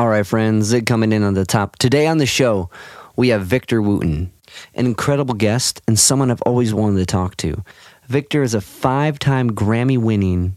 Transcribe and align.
All 0.00 0.08
right, 0.08 0.26
friends, 0.26 0.64
Zig 0.64 0.86
coming 0.86 1.12
in 1.12 1.22
on 1.22 1.34
the 1.34 1.44
top. 1.44 1.76
Today 1.76 2.06
on 2.06 2.16
the 2.16 2.24
show, 2.24 2.70
we 3.16 3.28
have 3.28 3.44
Victor 3.44 3.82
Wooten, 3.82 4.32
an 4.74 4.86
incredible 4.86 5.34
guest 5.34 5.82
and 5.86 5.98
someone 5.98 6.30
I've 6.30 6.40
always 6.40 6.72
wanted 6.72 7.00
to 7.00 7.04
talk 7.04 7.36
to. 7.36 7.62
Victor 8.06 8.42
is 8.42 8.54
a 8.54 8.62
five 8.62 9.18
time 9.18 9.50
Grammy 9.50 9.98
winning 9.98 10.56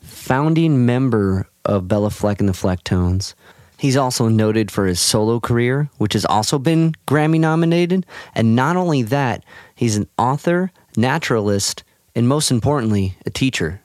founding 0.00 0.84
member 0.84 1.48
of 1.64 1.84
Béla 1.84 2.12
Fleck 2.12 2.40
and 2.40 2.48
the 2.50 2.52
Flecktones. 2.52 3.32
He's 3.78 3.96
also 3.96 4.28
noted 4.28 4.70
for 4.70 4.84
his 4.84 5.00
solo 5.00 5.40
career, 5.40 5.88
which 5.96 6.12
has 6.12 6.26
also 6.26 6.58
been 6.58 6.92
Grammy 7.06 7.40
nominated. 7.40 8.04
And 8.34 8.54
not 8.54 8.76
only 8.76 9.00
that, 9.00 9.46
he's 9.76 9.96
an 9.96 10.10
author, 10.18 10.72
naturalist, 10.94 11.84
and 12.14 12.28
most 12.28 12.50
importantly, 12.50 13.16
a 13.24 13.30
teacher. 13.30 13.80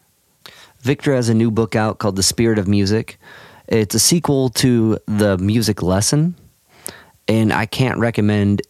Victor 0.81 1.15
has 1.15 1.29
a 1.29 1.33
new 1.33 1.51
book 1.51 1.73
out 1.73 1.99
called 1.99 2.17
The 2.17 2.21
Spirit 2.23 2.59
of 2.59 2.67
Music. 2.67 3.17
It's 3.67 3.95
a 3.95 3.99
sequel 3.99 4.49
to 4.49 4.97
The 5.05 5.37
Music 5.37 5.81
Lesson, 5.81 6.35
and 7.29 7.53
I 7.53 7.65
can't 7.65 7.97
recommend 7.97 8.61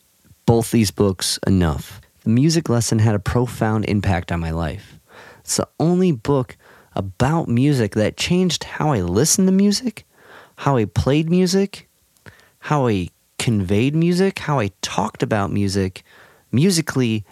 both 0.45 0.69
these 0.69 0.91
books 0.91 1.39
enough. 1.47 1.99
The 2.23 2.29
Music 2.29 2.69
Lesson 2.69 2.99
had 2.99 3.15
a 3.15 3.19
profound 3.19 3.85
impact 3.85 4.31
on 4.31 4.39
my 4.39 4.51
life. 4.51 4.99
It's 5.39 5.57
the 5.57 5.67
only 5.79 6.11
book 6.11 6.57
about 6.95 7.47
music 7.47 7.95
that 7.95 8.17
changed 8.17 8.65
how 8.65 8.91
I 8.91 9.01
listened 9.01 9.47
to 9.47 9.51
music, 9.51 10.05
how 10.57 10.77
I 10.77 10.85
played 10.85 11.27
music, 11.27 11.89
how 12.59 12.87
I 12.87 13.09
conveyed 13.39 13.95
music, 13.95 14.39
how 14.39 14.59
I 14.59 14.71
talked 14.83 15.23
about 15.23 15.51
music, 15.51 16.03
musically 16.51 17.25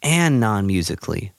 and 0.00 0.38
non 0.38 0.66
musically. 0.68 1.32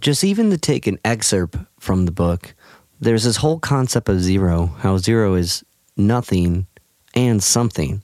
Just 0.00 0.24
even 0.24 0.48
to 0.50 0.58
take 0.58 0.86
an 0.86 0.98
excerpt 1.04 1.58
from 1.78 2.06
the 2.06 2.12
book, 2.12 2.54
there's 3.00 3.24
this 3.24 3.36
whole 3.36 3.58
concept 3.58 4.08
of 4.08 4.20
zero, 4.20 4.66
how 4.78 4.98
zero 4.98 5.34
is 5.34 5.64
nothing 5.96 6.66
and 7.14 7.42
something. 7.42 8.02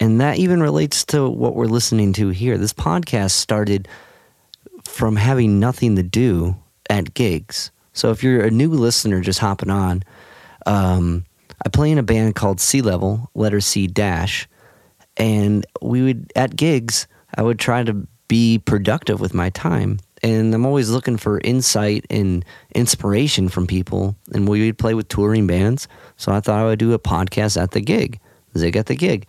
And 0.00 0.20
that 0.20 0.38
even 0.38 0.62
relates 0.62 1.04
to 1.06 1.28
what 1.28 1.54
we're 1.54 1.66
listening 1.66 2.12
to 2.14 2.28
here. 2.28 2.56
This 2.56 2.72
podcast 2.72 3.32
started 3.32 3.88
from 4.84 5.16
having 5.16 5.58
nothing 5.58 5.96
to 5.96 6.02
do 6.02 6.56
at 6.88 7.14
gigs. 7.14 7.70
So 7.92 8.10
if 8.10 8.22
you're 8.22 8.44
a 8.44 8.50
new 8.50 8.70
listener 8.70 9.20
just 9.20 9.40
hopping 9.40 9.70
on, 9.70 10.04
um, 10.66 11.24
I 11.64 11.68
play 11.68 11.90
in 11.90 11.98
a 11.98 12.04
band 12.04 12.36
called 12.36 12.60
Sea 12.60 12.82
Level, 12.82 13.30
letter 13.34 13.60
C 13.60 13.88
dash, 13.88 14.48
and 15.16 15.66
we 15.82 16.02
would 16.02 16.32
at 16.36 16.54
gigs 16.54 17.08
I 17.34 17.42
would 17.42 17.58
try 17.58 17.82
to 17.82 18.06
be 18.28 18.58
productive 18.58 19.20
with 19.20 19.34
my 19.34 19.50
time, 19.50 19.98
and 20.22 20.54
I'm 20.54 20.66
always 20.66 20.90
looking 20.90 21.16
for 21.16 21.40
insight 21.40 22.06
and 22.10 22.44
inspiration 22.74 23.48
from 23.48 23.66
people. 23.66 24.16
And 24.32 24.48
we 24.48 24.66
would 24.66 24.78
play 24.78 24.94
with 24.94 25.08
touring 25.08 25.46
bands, 25.46 25.88
so 26.16 26.32
I 26.32 26.40
thought 26.40 26.60
I 26.60 26.64
would 26.64 26.78
do 26.78 26.92
a 26.92 26.98
podcast 26.98 27.60
at 27.60 27.72
the 27.72 27.80
gig, 27.80 28.20
Zig 28.56 28.76
at 28.76 28.86
the 28.86 28.96
gig, 28.96 29.26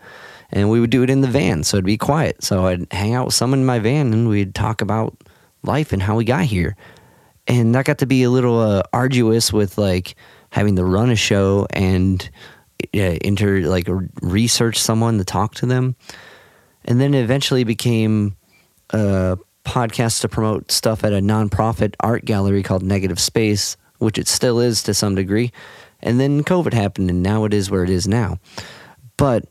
and 0.51 0.69
we 0.69 0.79
would 0.79 0.89
do 0.89 1.03
it 1.03 1.09
in 1.09 1.21
the 1.21 1.27
van, 1.27 1.63
so 1.63 1.77
it'd 1.77 1.85
be 1.85 1.97
quiet. 1.97 2.43
So 2.43 2.65
I'd 2.67 2.91
hang 2.91 3.13
out 3.13 3.25
with 3.25 3.35
someone 3.35 3.59
in 3.59 3.65
my 3.65 3.79
van, 3.79 4.13
and 4.13 4.29
we'd 4.29 4.55
talk 4.55 4.81
about 4.81 5.15
life 5.63 5.91
and 5.93 6.01
how 6.01 6.15
we 6.15 6.25
got 6.25 6.43
here 6.43 6.75
and 7.49 7.73
that 7.73 7.85
got 7.85 7.97
to 7.97 8.05
be 8.05 8.23
a 8.23 8.29
little 8.29 8.59
uh, 8.59 8.83
arduous 8.93 9.51
with 9.51 9.77
like 9.77 10.15
having 10.51 10.75
to 10.75 10.85
run 10.85 11.09
a 11.09 11.15
show 11.15 11.67
and 11.71 12.29
uh, 12.95 13.17
like 13.23 13.87
research 14.21 14.79
someone 14.79 15.17
to 15.17 15.25
talk 15.25 15.55
to 15.55 15.65
them 15.65 15.95
and 16.85 17.01
then 17.01 17.13
it 17.13 17.21
eventually 17.21 17.63
became 17.63 18.37
a 18.91 19.37
podcast 19.69 20.21
to 20.21 20.27
promote 20.27 20.71
stuff 20.71 21.03
at 21.03 21.13
a 21.13 21.17
nonprofit 21.21 21.93
art 21.99 22.25
gallery 22.25 22.63
called 22.63 22.83
negative 22.83 23.19
space 23.19 23.77
which 23.99 24.17
it 24.17 24.27
still 24.27 24.59
is 24.59 24.81
to 24.81 24.93
some 24.93 25.15
degree 25.15 25.51
and 26.01 26.19
then 26.19 26.43
covid 26.43 26.73
happened 26.73 27.09
and 27.09 27.21
now 27.21 27.45
it 27.45 27.53
is 27.53 27.69
where 27.69 27.83
it 27.83 27.89
is 27.89 28.07
now 28.07 28.37
but 29.17 29.45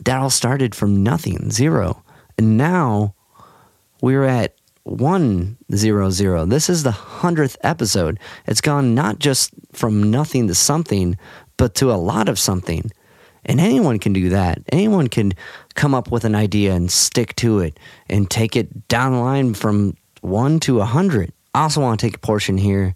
that 0.00 0.18
all 0.18 0.30
started 0.30 0.74
from 0.74 1.02
nothing 1.02 1.50
zero 1.50 2.02
and 2.38 2.56
now 2.56 3.14
we're 4.00 4.24
at 4.24 4.54
one 4.86 5.56
zero 5.74 6.10
zero. 6.10 6.46
This 6.46 6.70
is 6.70 6.84
the 6.84 6.92
hundredth 6.92 7.56
episode. 7.62 8.20
It's 8.46 8.60
gone 8.60 8.94
not 8.94 9.18
just 9.18 9.50
from 9.72 10.10
nothing 10.10 10.46
to 10.46 10.54
something, 10.54 11.18
but 11.56 11.74
to 11.76 11.90
a 11.90 11.94
lot 11.94 12.28
of 12.28 12.38
something. 12.38 12.90
And 13.44 13.60
anyone 13.60 13.98
can 13.98 14.12
do 14.12 14.28
that. 14.28 14.62
Anyone 14.70 15.08
can 15.08 15.32
come 15.76 15.94
up 15.94 16.10
with 16.10 16.24
an 16.24 16.34
idea 16.34 16.74
and 16.74 16.90
stick 16.90 17.36
to 17.36 17.60
it 17.60 17.78
and 18.08 18.28
take 18.30 18.56
it 18.56 18.88
down 18.88 19.12
the 19.12 19.18
line 19.18 19.54
from 19.54 19.96
one 20.20 20.58
to 20.60 20.80
a 20.80 20.84
hundred. 20.84 21.32
I 21.54 21.62
also 21.62 21.80
want 21.80 22.00
to 22.00 22.06
take 22.06 22.16
a 22.16 22.20
portion 22.20 22.58
here 22.58 22.94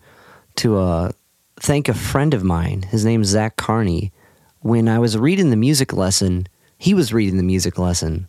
to 0.57 0.79
uh, 0.79 1.13
thank 1.57 1.89
a 1.89 1.95
friend 1.95 2.35
of 2.35 2.43
mine. 2.43 2.83
His 2.83 3.05
name's 3.05 3.29
Zach 3.29 3.57
Carney. 3.57 4.13
When 4.61 4.89
I 4.89 4.99
was 4.99 5.17
reading 5.17 5.51
the 5.51 5.57
music 5.57 5.93
lesson, 5.93 6.47
he 6.77 6.93
was 6.93 7.13
reading 7.13 7.37
the 7.37 7.43
music 7.43 7.79
lesson. 7.79 8.29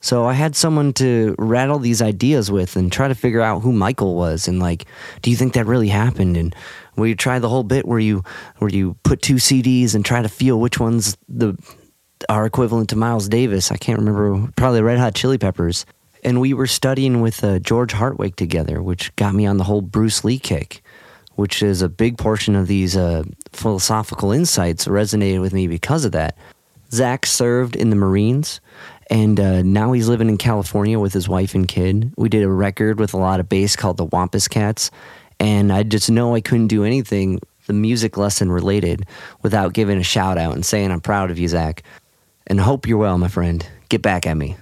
So 0.00 0.24
I 0.24 0.32
had 0.32 0.56
someone 0.56 0.92
to 0.94 1.36
rattle 1.38 1.78
these 1.78 2.02
ideas 2.02 2.50
with 2.50 2.74
and 2.74 2.90
try 2.90 3.06
to 3.06 3.14
figure 3.14 3.40
out 3.40 3.60
who 3.60 3.72
Michael 3.72 4.16
was 4.16 4.48
and 4.48 4.58
like, 4.58 4.84
do 5.22 5.30
you 5.30 5.36
think 5.36 5.54
that 5.54 5.66
really 5.66 5.88
happened? 5.88 6.36
And 6.36 6.54
we 6.96 7.14
try 7.14 7.38
the 7.38 7.48
whole 7.48 7.62
bit 7.62 7.86
where 7.86 8.00
you 8.00 8.24
where 8.58 8.70
you 8.70 8.96
put 9.04 9.22
two 9.22 9.36
CDs 9.36 9.94
and 9.94 10.04
try 10.04 10.20
to 10.20 10.28
feel 10.28 10.58
which 10.58 10.80
ones 10.80 11.16
the 11.28 11.56
are 12.28 12.46
equivalent 12.46 12.90
to 12.90 12.96
Miles 12.96 13.28
Davis. 13.28 13.70
I 13.70 13.76
can't 13.76 13.98
remember, 13.98 14.50
probably 14.56 14.82
Red 14.82 14.98
Hot 14.98 15.14
Chili 15.14 15.38
Peppers. 15.38 15.86
And 16.24 16.40
we 16.40 16.54
were 16.54 16.66
studying 16.66 17.20
with 17.20 17.42
uh, 17.42 17.58
George 17.58 17.92
Hartwig 17.92 18.36
together, 18.36 18.82
which 18.82 19.14
got 19.16 19.34
me 19.34 19.46
on 19.46 19.56
the 19.56 19.64
whole 19.64 19.80
Bruce 19.80 20.24
Lee 20.24 20.38
kick, 20.38 20.82
which 21.34 21.62
is 21.62 21.82
a 21.82 21.88
big 21.88 22.16
portion 22.16 22.54
of 22.54 22.68
these 22.68 22.96
uh, 22.96 23.24
philosophical 23.52 24.30
insights 24.30 24.86
resonated 24.86 25.40
with 25.40 25.52
me 25.52 25.66
because 25.66 26.04
of 26.04 26.12
that. 26.12 26.36
Zach 26.92 27.26
served 27.26 27.74
in 27.74 27.90
the 27.90 27.96
Marines 27.96 28.60
and 29.12 29.38
uh, 29.38 29.60
now 29.62 29.92
he's 29.92 30.08
living 30.08 30.30
in 30.30 30.38
California 30.38 30.98
with 30.98 31.12
his 31.12 31.28
wife 31.28 31.54
and 31.54 31.68
kid. 31.68 32.12
We 32.16 32.30
did 32.30 32.44
a 32.44 32.48
record 32.48 32.98
with 32.98 33.12
a 33.12 33.18
lot 33.18 33.40
of 33.40 33.48
bass 33.48 33.76
called 33.76 33.98
the 33.98 34.06
Wampus 34.06 34.48
Cats, 34.48 34.90
and 35.38 35.70
I 35.70 35.82
just 35.82 36.10
know 36.10 36.34
I 36.34 36.40
couldn't 36.40 36.68
do 36.68 36.82
anything 36.82 37.38
the 37.66 37.74
music 37.74 38.16
lesson 38.16 38.50
related 38.50 39.06
without 39.42 39.74
giving 39.74 39.98
a 39.98 40.02
shout 40.02 40.38
out 40.38 40.54
and 40.54 40.64
saying 40.64 40.90
I'm 40.90 41.02
proud 41.02 41.30
of 41.30 41.38
you, 41.38 41.46
Zach, 41.46 41.82
and 42.46 42.60
hope 42.60 42.86
you're 42.86 42.98
well, 42.98 43.18
my 43.18 43.28
friend. 43.28 43.66
Get 43.88 44.02
back 44.02 44.26
at 44.26 44.36
me. 44.36 44.56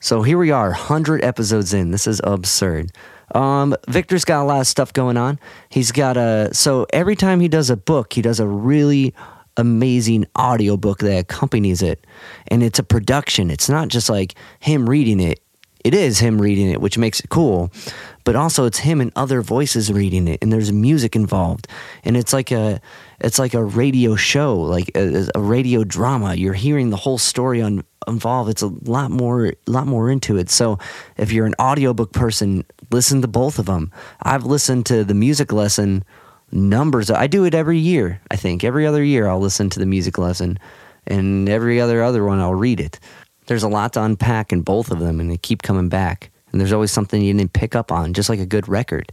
So 0.00 0.22
here 0.22 0.38
we 0.38 0.50
are, 0.50 0.72
hundred 0.72 1.24
episodes 1.24 1.74
in. 1.74 1.90
This 1.90 2.06
is 2.06 2.20
absurd. 2.22 2.92
Um, 3.34 3.74
Victor's 3.88 4.24
got 4.24 4.42
a 4.42 4.46
lot 4.46 4.60
of 4.60 4.66
stuff 4.66 4.92
going 4.92 5.16
on. 5.16 5.40
He's 5.68 5.90
got 5.90 6.16
a 6.16 6.50
so 6.52 6.86
every 6.92 7.16
time 7.16 7.40
he 7.40 7.48
does 7.48 7.70
a 7.70 7.76
book, 7.76 8.12
he 8.12 8.22
does 8.22 8.38
a 8.38 8.46
really 8.46 9.14
amazing 9.56 10.26
audiobook 10.38 10.98
that 10.98 11.18
accompanies 11.18 11.82
it. 11.82 12.06
And 12.48 12.62
it's 12.62 12.78
a 12.78 12.82
production. 12.84 13.50
It's 13.50 13.68
not 13.68 13.88
just 13.88 14.08
like 14.08 14.34
him 14.60 14.88
reading 14.88 15.20
it. 15.20 15.40
It 15.84 15.94
is 15.94 16.18
him 16.18 16.40
reading 16.40 16.70
it, 16.70 16.80
which 16.80 16.98
makes 16.98 17.20
it 17.20 17.28
cool. 17.28 17.70
But 18.24 18.36
also 18.36 18.64
it's 18.64 18.78
him 18.78 19.00
and 19.00 19.12
other 19.14 19.40
voices 19.40 19.92
reading 19.92 20.26
it 20.28 20.38
and 20.42 20.52
there's 20.52 20.72
music 20.72 21.14
involved. 21.16 21.68
And 22.04 22.16
it's 22.16 22.32
like 22.32 22.50
a 22.50 22.80
it's 23.20 23.38
like 23.38 23.54
a 23.54 23.64
radio 23.64 24.16
show, 24.16 24.56
like 24.56 24.90
a, 24.94 25.28
a 25.34 25.40
radio 25.40 25.84
drama. 25.84 26.34
You're 26.34 26.54
hearing 26.54 26.90
the 26.90 26.96
whole 26.96 27.18
story 27.18 27.62
on 27.62 27.84
involved. 28.06 28.50
It's 28.50 28.62
a 28.62 28.68
lot 28.68 29.10
more 29.10 29.54
lot 29.66 29.86
more 29.86 30.10
into 30.10 30.36
it. 30.36 30.50
So 30.50 30.78
if 31.16 31.32
you're 31.32 31.46
an 31.46 31.54
audiobook 31.60 32.12
person, 32.12 32.64
listen 32.90 33.22
to 33.22 33.28
both 33.28 33.58
of 33.58 33.66
them. 33.66 33.92
I've 34.22 34.44
listened 34.44 34.86
to 34.86 35.04
the 35.04 35.14
music 35.14 35.52
lesson 35.52 36.04
numbers. 36.52 37.10
I 37.10 37.26
do 37.26 37.44
it 37.44 37.54
every 37.54 37.78
year. 37.78 38.20
I 38.30 38.36
think 38.36 38.64
every 38.64 38.86
other 38.86 39.02
year 39.02 39.28
I'll 39.28 39.40
listen 39.40 39.70
to 39.70 39.78
the 39.78 39.86
music 39.86 40.18
lesson, 40.18 40.58
and 41.06 41.48
every 41.48 41.80
other 41.80 42.02
other 42.02 42.24
one 42.24 42.40
I'll 42.40 42.54
read 42.54 42.80
it. 42.80 43.00
There's 43.46 43.62
a 43.62 43.68
lot 43.68 43.92
to 43.94 44.02
unpack 44.02 44.52
in 44.52 44.62
both 44.62 44.90
of 44.90 44.98
them, 44.98 45.20
and 45.20 45.30
they 45.30 45.36
keep 45.36 45.62
coming 45.62 45.88
back. 45.88 46.30
And 46.52 46.60
there's 46.60 46.72
always 46.72 46.92
something 46.92 47.22
you 47.22 47.34
didn't 47.34 47.52
pick 47.52 47.76
up 47.76 47.92
on, 47.92 48.14
just 48.14 48.28
like 48.28 48.40
a 48.40 48.46
good 48.46 48.68
record. 48.68 49.12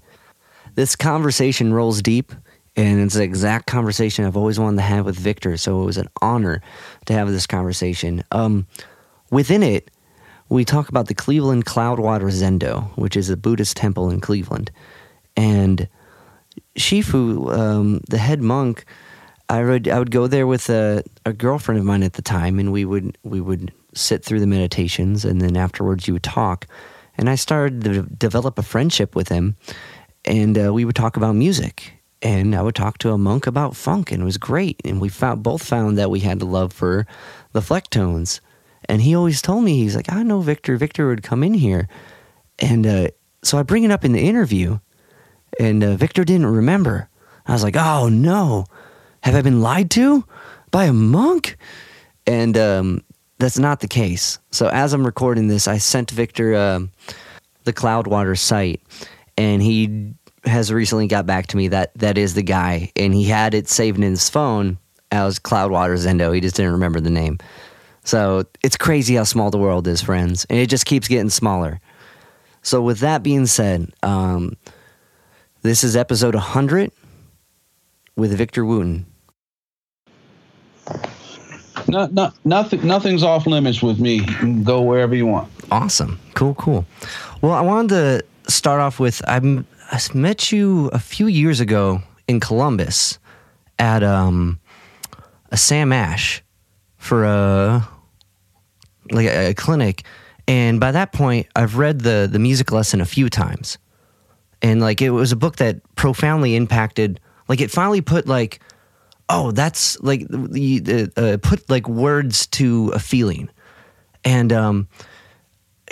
This 0.76 0.96
conversation 0.96 1.74
rolls 1.74 2.02
deep, 2.02 2.32
and 2.76 3.02
it's 3.02 3.16
the 3.16 3.24
exact 3.24 3.68
conversation 3.68 4.26
I've 4.26 4.38
always 4.38 4.60
wanted 4.60 4.78
to 4.78 4.84
have 4.84 5.06
with 5.06 5.18
Victor. 5.18 5.58
So 5.58 5.82
it 5.82 5.86
was 5.86 5.98
an 5.98 6.10
honor 6.22 6.62
to 7.06 7.14
have 7.14 7.30
this 7.30 7.48
conversation. 7.48 8.24
Um, 8.32 8.68
within 9.30 9.64
it, 9.64 9.92
we 10.50 10.66
talk 10.66 10.90
about 10.90 11.08
the 11.08 11.14
Cleveland 11.14 11.66
Cloudwater 11.66 12.32
Zendo, 12.32 12.86
which 12.98 13.16
is 13.16 13.30
a 13.30 13.38
Buddhist 13.38 13.78
temple 13.78 14.10
in 14.10 14.22
Cleveland, 14.22 14.72
and 15.36 15.88
Shifu, 16.78 17.52
um, 17.58 18.02
the 18.10 18.18
head 18.18 18.42
monk, 18.42 18.86
I 19.50 19.64
would 19.64 19.88
I 19.88 20.00
would 20.00 20.12
go 20.12 20.28
there 20.28 20.48
with 20.48 20.70
a, 20.70 21.04
a 21.26 21.34
girlfriend 21.34 21.80
of 21.80 21.86
mine 21.86 22.04
at 22.04 22.14
the 22.14 22.22
time, 22.22 22.60
and 22.60 22.72
we 22.72 22.86
would 22.86 23.18
we 23.24 23.42
would 23.42 23.72
sit 23.94 24.24
through 24.24 24.40
the 24.40 24.48
meditations, 24.48 25.26
and 25.26 25.42
then 25.42 25.58
afterwards 25.58 26.08
you 26.08 26.14
would 26.14 26.24
talk, 26.24 26.68
and 27.18 27.30
I 27.30 27.36
started 27.36 27.84
to 27.84 28.04
develop 28.04 28.58
a 28.58 28.64
friendship 28.64 29.16
with 29.16 29.28
him, 29.28 29.56
and 30.26 30.58
uh, 30.58 30.74
we 30.74 30.86
would 30.86 30.96
talk 30.96 31.18
about 31.18 31.36
music, 31.36 31.94
and 32.24 32.56
I 32.56 32.62
would 32.64 32.76
talk 32.76 32.98
to 33.00 33.12
a 33.12 33.18
monk 33.18 33.46
about 33.46 33.76
funk, 33.76 34.12
and 34.12 34.24
it 34.24 34.26
was 34.26 34.38
great, 34.38 34.82
and 34.84 35.00
we 35.00 35.10
found 35.10 35.44
both 35.44 35.64
found 35.64 35.98
that 36.00 36.10
we 36.10 36.22
had 36.22 36.42
a 36.42 36.46
love 36.46 36.74
for 36.74 37.06
the 37.52 37.60
Flecktones, 37.60 38.40
and 38.90 39.02
he 39.02 39.14
always 39.14 39.42
told 39.42 39.64
me 39.64 39.78
he's 39.78 39.96
like 39.96 40.12
I 40.12 40.24
know 40.24 40.42
Victor, 40.42 40.78
Victor 40.78 41.08
would 41.08 41.22
come 41.22 41.44
in 41.44 41.54
here, 41.54 41.88
and 42.58 42.88
uh, 42.88 43.08
so 43.44 43.60
I 43.60 43.64
bring 43.64 43.84
it 43.84 43.92
up 43.92 44.04
in 44.04 44.14
the 44.14 44.28
interview 44.28 44.80
and 45.60 45.84
uh, 45.84 45.96
Victor 45.96 46.24
didn't 46.24 46.48
remember. 46.48 47.10
I 47.46 47.54
was 47.54 47.64
like, 47.64 47.76
oh 47.76 48.10
no, 48.10 48.66
have 49.22 49.36
I 49.36 49.42
been 49.42 49.62
lied 49.62 49.92
to? 49.92 50.26
by 50.72 50.86
a 50.86 50.94
monk? 50.94 51.56
And 52.26 52.58
um, 52.58 53.04
that's 53.38 53.60
not 53.60 53.80
the 53.80 53.88
case. 53.88 54.40
So 54.52 54.70
as 54.70 54.92
I'm 54.92 55.06
recording 55.06 55.48
this, 55.48 55.68
I 55.68 55.78
sent 55.78 56.12
Victor 56.12 56.56
um 56.56 56.92
the 57.66 57.74
Cloudwater 57.74 58.38
site, 58.38 58.82
and 59.38 59.62
he 59.62 60.14
has 60.46 60.72
recently 60.72 61.08
got 61.08 61.26
back 61.26 61.48
to 61.48 61.58
me 61.58 61.70
that 61.70 61.94
that 61.96 62.18
is 62.18 62.34
the 62.34 62.44
guy, 62.44 62.92
and 62.96 63.14
he 63.14 63.24
had 63.24 63.54
it 63.54 63.68
saved 63.68 63.98
in 63.98 64.04
his 64.04 64.30
phone 64.30 64.78
as 65.12 65.40
Cloudwater 65.40 65.96
Zendo. 65.96 66.34
He 66.34 66.42
just 66.42 66.56
didn't 66.56 66.74
remember 66.74 67.00
the 67.00 67.10
name. 67.10 67.38
So 68.04 68.46
it's 68.64 68.76
crazy 68.76 69.16
how 69.16 69.24
small 69.24 69.52
the 69.52 69.58
world 69.58 69.88
is, 69.88 70.02
friends, 70.02 70.46
and 70.50 70.60
it 70.60 70.70
just 70.70 70.86
keeps 70.86 71.08
getting 71.08 71.30
smaller. 71.30 71.80
So 72.62 72.82
with 72.82 73.00
that 73.00 73.24
being 73.24 73.46
said, 73.46 73.92
um, 74.04 74.58
this 75.62 75.84
is 75.84 75.96
episode 75.96 76.36
100 76.36 76.92
with 78.16 78.36
Victor 78.38 78.66
Wooten. 78.66 79.06
No, 81.88 82.08
no, 82.12 82.32
nothing, 82.46 82.86
nothing's 82.86 83.24
off 83.24 83.46
limits 83.46 83.82
with 83.82 84.00
me. 84.00 84.16
You 84.16 84.26
can 84.26 84.64
go 84.64 84.82
wherever 84.82 85.16
you 85.16 85.26
want. 85.26 85.52
Awesome. 85.72 86.20
Cool, 86.34 86.56
cool. 86.56 86.86
Well, 87.42 87.54
I 87.54 87.62
wanted 87.62 87.90
to 87.90 88.52
start 88.52 88.80
off 88.80 89.00
with 89.00 89.22
I 89.94 90.00
met 90.16 90.52
you 90.52 90.88
a 90.88 90.98
few 90.98 91.28
years 91.28 91.60
ago 91.60 92.02
in 92.28 92.40
Columbus 92.40 93.20
at 93.78 94.02
um, 94.02 94.60
a 95.52 95.58
Sam 95.58 95.94
Ash 95.94 96.42
for 96.98 97.26
a 97.26 97.88
like 99.12 99.28
a, 99.28 99.50
a 99.52 99.54
clinic, 99.54 100.02
and 100.48 100.80
by 100.80 100.92
that 100.94 101.14
point, 101.14 101.46
I've 101.56 101.78
read 101.78 102.00
the 102.00 102.28
the 102.30 102.40
music 102.40 102.72
lesson 102.72 103.02
a 103.02 103.06
few 103.06 103.30
times, 103.30 103.78
and 104.64 104.82
like 104.82 105.00
it 105.00 105.12
was 105.12 105.32
a 105.32 105.36
book 105.36 105.58
that 105.58 105.82
profoundly 105.94 106.56
impacted. 106.56 107.20
Like 107.48 107.62
it 107.62 107.70
finally 107.70 108.02
put 108.02 108.26
like, 108.26 108.62
oh, 109.30 109.52
that's 109.52 110.00
like 110.00 110.28
the 110.28 111.12
uh, 111.16 111.38
put 111.48 111.70
like 111.70 111.88
words 111.88 112.48
to 112.48 112.90
a 112.96 113.00
feeling, 113.00 113.48
and 114.26 114.52
um, 114.52 114.88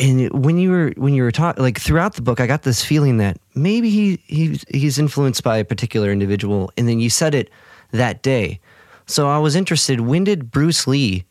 and 0.02 0.44
when 0.44 0.58
you 0.58 0.72
were 0.72 0.94
when 0.98 1.14
you 1.14 1.24
were 1.24 1.32
talking 1.32 1.64
like 1.64 1.80
throughout 1.80 2.16
the 2.16 2.22
book 2.22 2.40
i 2.40 2.48
got 2.48 2.64
this 2.64 2.84
feeling 2.84 3.18
that 3.18 3.38
maybe 3.56 3.90
he, 3.90 4.20
he 4.26 4.60
he's 4.70 4.98
influenced 4.98 5.44
by 5.44 5.58
a 5.58 5.64
particular 5.64 6.12
individual 6.12 6.72
and 6.76 6.90
then 6.90 7.00
you 7.00 7.10
said 7.10 7.34
it 7.36 7.50
that 7.92 8.22
day 8.22 8.60
so 9.06 9.30
i 9.30 9.38
was 9.38 9.56
interested 9.56 10.02
when 10.02 10.24
did 10.24 10.52
bruce 10.52 10.88
lee 10.88 11.24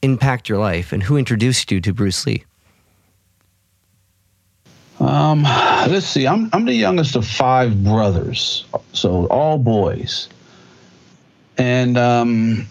impact 0.00 0.48
your 0.48 0.58
life 0.58 0.92
and 0.92 1.02
who 1.04 1.16
introduced 1.16 1.70
you 1.70 1.80
to 1.80 1.92
bruce 1.92 2.26
lee 2.26 2.44
Um, 5.00 5.42
let's 5.42 6.06
see. 6.06 6.28
I'm 6.28 6.48
I'm 6.52 6.64
the 6.64 6.74
youngest 6.74 7.16
of 7.16 7.26
five 7.26 7.82
brothers, 7.82 8.64
so 8.92 9.26
all 9.26 9.58
boys, 9.58 10.28
and 11.58 11.98
um, 11.98 12.68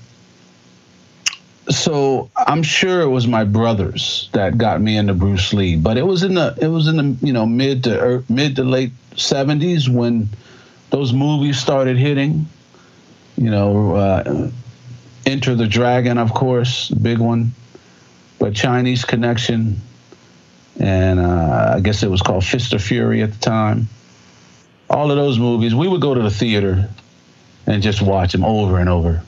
so 1.71 2.29
I'm 2.35 2.63
sure 2.63 3.01
it 3.01 3.09
was 3.09 3.27
my 3.27 3.43
brothers 3.43 4.29
that 4.33 4.57
got 4.57 4.81
me 4.81 4.97
into 4.97 5.13
Bruce 5.13 5.53
Lee. 5.53 5.75
But 5.75 5.97
it 5.97 6.05
was 6.05 6.23
in 6.23 6.35
the 6.35 6.57
it 6.61 6.67
was 6.67 6.87
in 6.87 6.97
the 6.97 7.25
you 7.25 7.33
know 7.33 7.45
mid 7.45 7.83
to 7.85 8.01
er, 8.01 8.23
mid 8.29 8.55
to 8.57 8.63
late 8.63 8.91
'70s 9.11 9.89
when 9.89 10.29
those 10.89 11.13
movies 11.13 11.59
started 11.59 11.97
hitting. 11.97 12.47
You 13.37 13.49
know, 13.49 13.95
uh, 13.95 14.51
Enter 15.25 15.55
the 15.55 15.67
Dragon, 15.67 16.17
of 16.17 16.33
course, 16.33 16.89
big 16.89 17.17
one, 17.17 17.53
but 18.37 18.53
Chinese 18.53 19.03
Connection 19.05 19.81
and 20.79 21.19
uh, 21.19 21.73
I 21.75 21.79
guess 21.79 22.03
it 22.03 22.09
was 22.09 22.21
called 22.21 22.43
Fist 22.45 22.73
of 22.73 22.81
Fury 22.81 23.21
at 23.21 23.31
the 23.31 23.39
time. 23.39 23.87
All 24.89 25.11
of 25.11 25.17
those 25.17 25.37
movies, 25.37 25.75
we 25.75 25.87
would 25.87 26.01
go 26.01 26.13
to 26.13 26.21
the 26.21 26.31
theater 26.31 26.89
and 27.67 27.83
just 27.83 28.01
watch 28.01 28.31
them 28.31 28.43
over 28.43 28.79
and 28.79 28.89
over. 28.89 29.21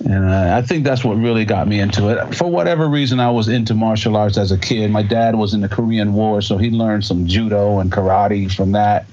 And 0.00 0.24
uh, 0.24 0.56
I 0.56 0.62
think 0.62 0.84
that's 0.84 1.04
what 1.04 1.14
really 1.14 1.44
got 1.44 1.66
me 1.66 1.80
into 1.80 2.08
it. 2.08 2.34
For 2.34 2.50
whatever 2.50 2.88
reason, 2.88 3.20
I 3.20 3.30
was 3.30 3.48
into 3.48 3.74
martial 3.74 4.16
arts 4.16 4.36
as 4.36 4.52
a 4.52 4.58
kid. 4.58 4.90
My 4.90 5.02
dad 5.02 5.34
was 5.36 5.54
in 5.54 5.60
the 5.60 5.68
Korean 5.68 6.12
War, 6.12 6.42
so 6.42 6.58
he 6.58 6.70
learned 6.70 7.04
some 7.04 7.26
judo 7.26 7.78
and 7.78 7.90
karate 7.90 8.52
from 8.52 8.72
that. 8.72 9.06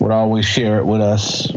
Would 0.00 0.10
always 0.10 0.44
share 0.44 0.78
it 0.78 0.84
with 0.84 1.00
us. 1.00 1.50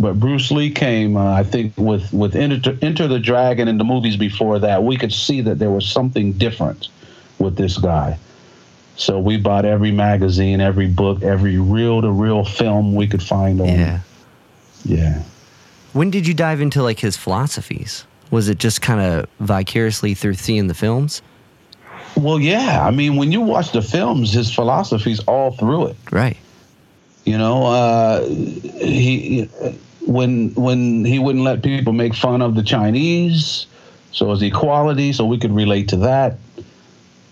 But 0.00 0.18
Bruce 0.18 0.50
Lee 0.50 0.70
came, 0.70 1.16
uh, 1.16 1.34
I 1.34 1.44
think, 1.44 1.74
with 1.76 2.12
with 2.12 2.34
Enter, 2.34 2.76
Enter 2.82 3.06
the 3.06 3.20
Dragon 3.20 3.68
and 3.68 3.78
the 3.78 3.84
movies 3.84 4.16
before 4.16 4.58
that. 4.58 4.82
We 4.82 4.96
could 4.96 5.12
see 5.12 5.40
that 5.42 5.58
there 5.58 5.70
was 5.70 5.86
something 5.86 6.32
different 6.32 6.88
with 7.38 7.56
this 7.56 7.78
guy. 7.78 8.18
So 8.96 9.18
we 9.18 9.36
bought 9.36 9.64
every 9.64 9.92
magazine, 9.92 10.60
every 10.60 10.86
book, 10.86 11.22
every 11.22 11.58
reel 11.58 12.00
to 12.02 12.10
reel 12.10 12.44
film 12.44 12.94
we 12.94 13.06
could 13.06 13.22
find 13.22 13.60
on. 13.60 13.68
yeah 13.68 14.00
Yeah. 14.84 15.22
When 15.94 16.10
did 16.10 16.26
you 16.26 16.34
dive 16.34 16.60
into 16.60 16.82
like 16.82 16.98
his 16.98 17.16
philosophies 17.16 18.04
was 18.30 18.48
it 18.48 18.58
just 18.58 18.82
kind 18.82 19.00
of 19.00 19.26
vicariously 19.40 20.12
through 20.14 20.34
seeing 20.34 20.66
the 20.66 20.74
films 20.74 21.22
Well, 22.16 22.38
yeah. 22.38 22.86
I 22.86 22.90
mean, 22.90 23.16
when 23.16 23.32
you 23.32 23.40
watch 23.40 23.72
the 23.72 23.82
films, 23.82 24.32
his 24.32 24.54
philosophy's 24.54 25.20
all 25.20 25.52
through 25.52 25.88
it. 25.88 25.96
right 26.10 26.36
You 27.24 27.38
know, 27.38 27.66
uh, 27.66 28.24
he 28.28 29.48
when 30.06 30.52
when 30.54 31.04
he 31.04 31.18
wouldn't 31.18 31.44
let 31.44 31.62
people 31.62 31.92
make 31.92 32.14
fun 32.14 32.42
of 32.42 32.54
the 32.54 32.62
Chinese, 32.62 33.66
so 34.12 34.26
it 34.26 34.28
was 34.28 34.42
equality, 34.42 35.12
so 35.12 35.24
we 35.24 35.38
could 35.38 35.52
relate 35.52 35.88
to 35.88 35.96
that. 35.98 36.38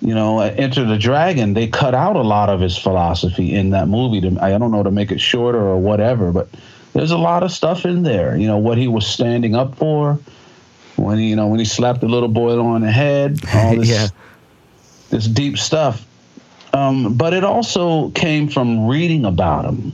You 0.00 0.14
know, 0.14 0.40
Enter 0.40 0.84
the 0.84 0.98
Dragon, 0.98 1.54
they 1.54 1.68
cut 1.68 1.94
out 1.94 2.16
a 2.16 2.22
lot 2.22 2.48
of 2.48 2.58
his 2.60 2.76
philosophy 2.76 3.54
in 3.54 3.70
that 3.70 3.86
movie. 3.86 4.20
To, 4.22 4.36
I 4.42 4.58
don't 4.58 4.72
know 4.72 4.82
to 4.82 4.90
make 4.90 5.12
it 5.12 5.20
shorter 5.20 5.60
or 5.60 5.78
whatever, 5.78 6.32
but 6.32 6.48
there's 6.92 7.10
a 7.10 7.18
lot 7.18 7.42
of 7.42 7.50
stuff 7.52 7.84
in 7.84 8.02
there. 8.02 8.36
You 8.36 8.46
know 8.46 8.58
what 8.58 8.78
he 8.78 8.88
was 8.88 9.06
standing 9.06 9.54
up 9.54 9.76
for 9.76 10.18
when 10.96 11.18
he, 11.18 11.30
you 11.30 11.36
know 11.36 11.46
when 11.48 11.58
he 11.58 11.64
slapped 11.64 12.00
the 12.00 12.08
little 12.08 12.28
boy 12.28 12.58
on 12.58 12.82
the 12.82 12.90
head. 12.90 13.40
All 13.54 13.76
this, 13.76 13.88
Yeah. 13.88 14.08
this 15.10 15.26
deep 15.26 15.58
stuff. 15.58 16.06
Um, 16.74 17.14
but 17.14 17.34
it 17.34 17.44
also 17.44 18.10
came 18.10 18.48
from 18.48 18.86
reading 18.86 19.24
about 19.26 19.66
him. 19.66 19.92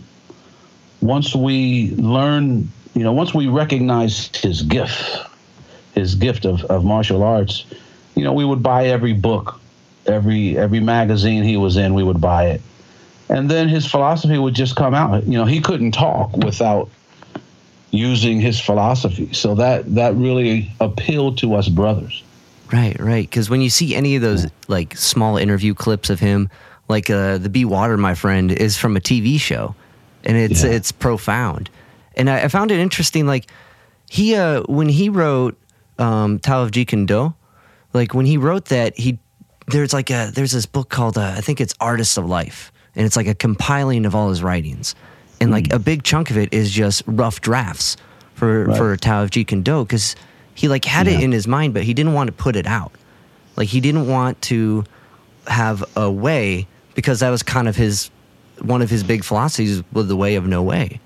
Once 1.00 1.34
we 1.34 1.90
learn, 1.96 2.68
you 2.94 3.02
know, 3.02 3.12
once 3.12 3.34
we 3.34 3.48
recognize 3.48 4.30
his 4.36 4.62
gift, 4.62 5.18
his 5.94 6.14
gift 6.14 6.44
of, 6.44 6.62
of 6.66 6.84
martial 6.84 7.22
arts, 7.24 7.64
you 8.14 8.22
know, 8.24 8.32
we 8.32 8.44
would 8.44 8.62
buy 8.62 8.86
every 8.86 9.12
book, 9.12 9.60
every 10.06 10.56
every 10.58 10.80
magazine 10.80 11.42
he 11.42 11.56
was 11.56 11.76
in, 11.76 11.94
we 11.94 12.02
would 12.02 12.20
buy 12.20 12.46
it. 12.46 12.62
And 13.28 13.50
then 13.50 13.68
his 13.68 13.84
philosophy 13.84 14.38
would 14.38 14.54
just 14.54 14.74
come 14.74 14.94
out. 14.94 15.24
You 15.24 15.36
know, 15.38 15.44
he 15.44 15.60
couldn't 15.60 15.92
talk 15.92 16.36
without 16.36 16.88
using 17.90 18.40
his 18.40 18.60
philosophy. 18.60 19.32
So 19.32 19.54
that 19.56 19.94
that 19.94 20.14
really 20.14 20.70
appealed 20.80 21.38
to 21.38 21.54
us 21.54 21.68
brothers. 21.68 22.22
Right, 22.72 22.98
right. 23.00 23.28
Because 23.28 23.48
when 23.48 23.60
you 23.62 23.70
see 23.70 23.94
any 23.94 24.16
of 24.16 24.22
those 24.22 24.46
like 24.68 24.96
small 24.96 25.36
interview 25.38 25.74
clips 25.74 26.10
of 26.10 26.20
him, 26.20 26.50
like 26.88 27.08
uh, 27.08 27.38
the 27.38 27.48
Be 27.48 27.64
Water, 27.64 27.96
my 27.96 28.14
friend, 28.14 28.52
is 28.52 28.76
from 28.76 28.96
a 28.96 29.00
TV 29.00 29.40
show, 29.40 29.74
and 30.24 30.36
it's 30.36 30.62
Yeah. 30.62 30.70
it's 30.70 30.92
profound. 30.92 31.70
And 32.14 32.28
I, 32.28 32.42
I 32.42 32.48
found 32.48 32.70
it 32.70 32.78
interesting. 32.78 33.26
Like 33.26 33.50
he, 34.10 34.34
uh, 34.34 34.62
when 34.64 34.88
he 34.88 35.08
wrote 35.08 35.56
um, 35.98 36.38
Tao 36.40 36.62
of 36.62 36.70
Jeet 36.72 37.06
Do, 37.06 37.32
like 37.94 38.12
when 38.12 38.26
he 38.26 38.36
wrote 38.36 38.66
that, 38.66 38.98
he 38.98 39.18
there's 39.68 39.92
like 39.94 40.10
a 40.10 40.30
there's 40.34 40.52
this 40.52 40.66
book 40.66 40.88
called 40.90 41.16
uh, 41.16 41.34
I 41.36 41.40
think 41.40 41.60
it's 41.60 41.74
Artists 41.80 42.16
of 42.18 42.26
Life, 42.26 42.70
and 42.94 43.06
it's 43.06 43.16
like 43.16 43.26
a 43.28 43.34
compiling 43.34 44.04
of 44.04 44.14
all 44.14 44.28
his 44.28 44.42
writings, 44.42 44.94
and 45.40 45.50
like 45.50 45.72
a 45.72 45.78
big 45.78 46.02
chunk 46.02 46.30
of 46.30 46.36
it 46.36 46.52
is 46.52 46.70
just 46.70 47.02
rough 47.06 47.40
drafts 47.40 47.96
for 48.34 48.64
Right. 48.64 48.76
for 48.76 48.96
Tao 48.96 49.22
of 49.22 49.30
Jeet 49.30 49.46
because 49.46 50.16
he 50.54 50.68
like 50.68 50.84
had 50.84 51.06
it 51.06 51.22
in 51.22 51.32
his 51.32 51.46
mind, 51.46 51.74
but 51.74 51.82
he 51.84 51.94
didn't 51.94 52.12
want 52.14 52.28
to 52.28 52.32
put 52.32 52.56
it 52.56 52.66
out. 52.66 52.92
Like 53.56 53.68
he 53.68 53.80
didn't 53.80 54.08
want 54.08 54.40
to 54.42 54.84
have 55.46 55.84
a 55.96 56.10
way 56.10 56.66
because 56.94 57.20
that 57.20 57.30
was 57.30 57.42
kind 57.42 57.68
of 57.68 57.76
his 57.76 58.10
one 58.60 58.82
of 58.82 58.90
his 58.90 59.04
big 59.04 59.24
philosophies 59.24 59.82
was 59.92 60.08
the 60.08 60.16
way 60.16 60.34
of 60.34 60.46
no 60.46 60.62
way. 60.62 61.00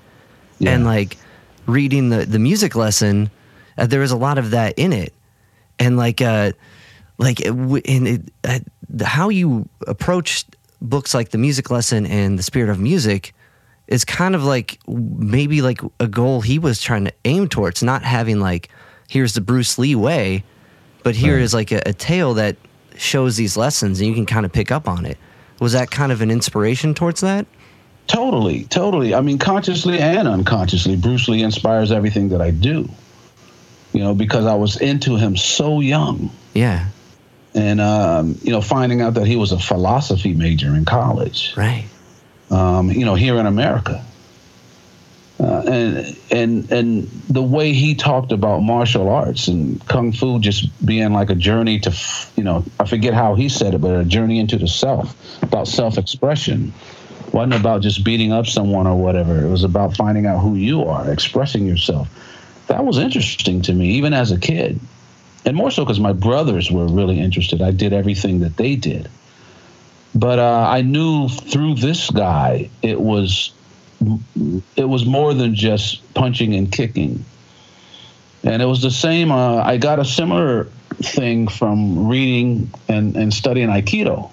Yeah. 0.58 0.70
And 0.72 0.84
like 0.84 1.16
reading 1.66 2.08
the 2.10 2.24
the 2.24 2.38
music 2.38 2.74
lesson, 2.74 3.30
uh, 3.78 3.86
there 3.86 4.00
was 4.00 4.10
a 4.10 4.16
lot 4.16 4.38
of 4.38 4.50
that 4.50 4.74
in 4.78 4.92
it, 4.92 5.12
and 5.78 5.96
like 5.96 6.20
uh, 6.20 6.52
like 7.18 7.40
it 7.40 7.48
and 7.52 8.08
it, 8.08 8.22
uh, 8.44 8.58
how 9.04 9.28
you 9.28 9.68
approach 9.86 10.44
books 10.80 11.14
like 11.14 11.30
the 11.30 11.38
music 11.38 11.70
lesson 11.70 12.06
and 12.06 12.38
the 12.38 12.42
spirit 12.42 12.68
of 12.70 12.78
music 12.80 13.34
is 13.92 14.04
kind 14.04 14.34
of 14.34 14.42
like 14.44 14.78
maybe 14.88 15.62
like 15.62 15.80
a 16.00 16.06
goal 16.08 16.40
he 16.40 16.58
was 16.58 16.80
trying 16.80 17.04
to 17.04 17.12
aim 17.24 17.48
towards, 17.48 17.82
not 17.82 18.02
having 18.02 18.40
like 18.40 18.68
here's 19.08 19.34
the 19.34 19.40
Bruce 19.40 19.78
Lee 19.78 19.94
way, 19.94 20.42
but 21.02 21.14
here 21.14 21.38
is 21.38 21.52
Right. 21.54 21.70
like 21.70 21.86
a, 21.86 21.90
a 21.90 21.92
tale 21.92 22.34
that 22.34 22.56
shows 22.96 23.36
these 23.36 23.56
lessons 23.56 24.00
and 24.00 24.08
you 24.08 24.14
can 24.14 24.26
kind 24.26 24.46
of 24.46 24.52
pick 24.52 24.70
up 24.72 24.88
on 24.88 25.04
it. 25.06 25.18
Was 25.60 25.72
that 25.72 25.90
kind 25.90 26.10
of 26.12 26.20
an 26.22 26.30
inspiration 26.30 26.94
towards 26.94 27.20
that? 27.20 27.46
Totally, 28.06 28.64
totally. 28.64 29.14
I 29.14 29.20
mean, 29.20 29.38
consciously 29.38 29.98
and 30.00 30.26
unconsciously, 30.26 30.96
Bruce 30.96 31.28
Lee 31.28 31.42
inspires 31.42 31.92
everything 31.92 32.30
that 32.30 32.40
I 32.42 32.50
do. 32.50 32.88
You 33.92 34.00
know, 34.00 34.14
because 34.14 34.46
I 34.46 34.54
was 34.54 34.76
into 34.80 35.16
him 35.16 35.36
so 35.36 35.80
young, 35.80 36.30
Yeah, 36.54 36.86
and 37.54 37.78
um, 37.80 38.38
you 38.42 38.50
know, 38.50 38.62
finding 38.62 39.02
out 39.02 39.14
that 39.14 39.26
he 39.26 39.36
was 39.36 39.52
a 39.52 39.58
philosophy 39.58 40.32
major 40.32 40.74
in 40.74 40.86
college. 40.86 41.52
right. 41.56 41.84
Um, 42.52 42.90
you 42.90 43.04
know, 43.04 43.14
here 43.14 43.38
in 43.38 43.46
America. 43.46 44.04
Uh, 45.40 45.62
and 45.66 46.16
and 46.30 46.70
and 46.70 47.08
the 47.28 47.42
way 47.42 47.72
he 47.72 47.96
talked 47.96 48.30
about 48.30 48.60
martial 48.60 49.08
arts 49.08 49.48
and 49.48 49.84
kung 49.88 50.12
fu 50.12 50.38
just 50.38 50.68
being 50.86 51.12
like 51.12 51.30
a 51.30 51.34
journey 51.34 51.80
to, 51.80 51.92
you 52.36 52.44
know, 52.44 52.62
I 52.78 52.86
forget 52.86 53.12
how 53.12 53.34
he 53.34 53.48
said 53.48 53.74
it, 53.74 53.80
but 53.80 53.98
a 53.98 54.04
journey 54.04 54.38
into 54.38 54.56
the 54.56 54.68
self, 54.68 55.16
about 55.42 55.66
self-expression. 55.66 56.72
wasn't 57.32 57.54
about 57.54 57.82
just 57.82 58.04
beating 58.04 58.32
up 58.32 58.46
someone 58.46 58.86
or 58.86 58.96
whatever. 58.96 59.44
It 59.44 59.48
was 59.48 59.64
about 59.64 59.96
finding 59.96 60.26
out 60.26 60.38
who 60.40 60.54
you 60.54 60.84
are, 60.84 61.10
expressing 61.10 61.66
yourself. 61.66 62.08
That 62.68 62.84
was 62.84 62.98
interesting 62.98 63.62
to 63.62 63.72
me, 63.72 63.92
even 63.92 64.12
as 64.12 64.30
a 64.30 64.38
kid, 64.38 64.78
and 65.44 65.56
more 65.56 65.70
so 65.70 65.84
because 65.84 65.98
my 65.98 66.12
brothers 66.12 66.70
were 66.70 66.86
really 66.86 67.18
interested. 67.18 67.62
I 67.62 67.72
did 67.72 67.92
everything 67.92 68.40
that 68.40 68.56
they 68.56 68.76
did, 68.76 69.08
but 70.14 70.38
uh, 70.38 70.66
I 70.68 70.82
knew 70.82 71.28
through 71.28 71.76
this 71.76 72.10
guy 72.10 72.70
it 72.82 73.00
was 73.00 73.52
it 74.76 74.84
was 74.84 75.04
more 75.04 75.32
than 75.34 75.54
just 75.54 76.14
punching 76.14 76.54
and 76.54 76.70
kicking. 76.70 77.24
And 78.44 78.60
it 78.60 78.66
was 78.66 78.82
the 78.82 78.90
same. 78.90 79.30
Uh, 79.30 79.62
I 79.62 79.76
got 79.76 80.00
a 80.00 80.04
similar 80.04 80.64
thing 80.96 81.48
from 81.48 82.08
reading 82.08 82.72
and, 82.88 83.16
and 83.16 83.32
studying 83.32 83.68
Aikido. 83.68 84.30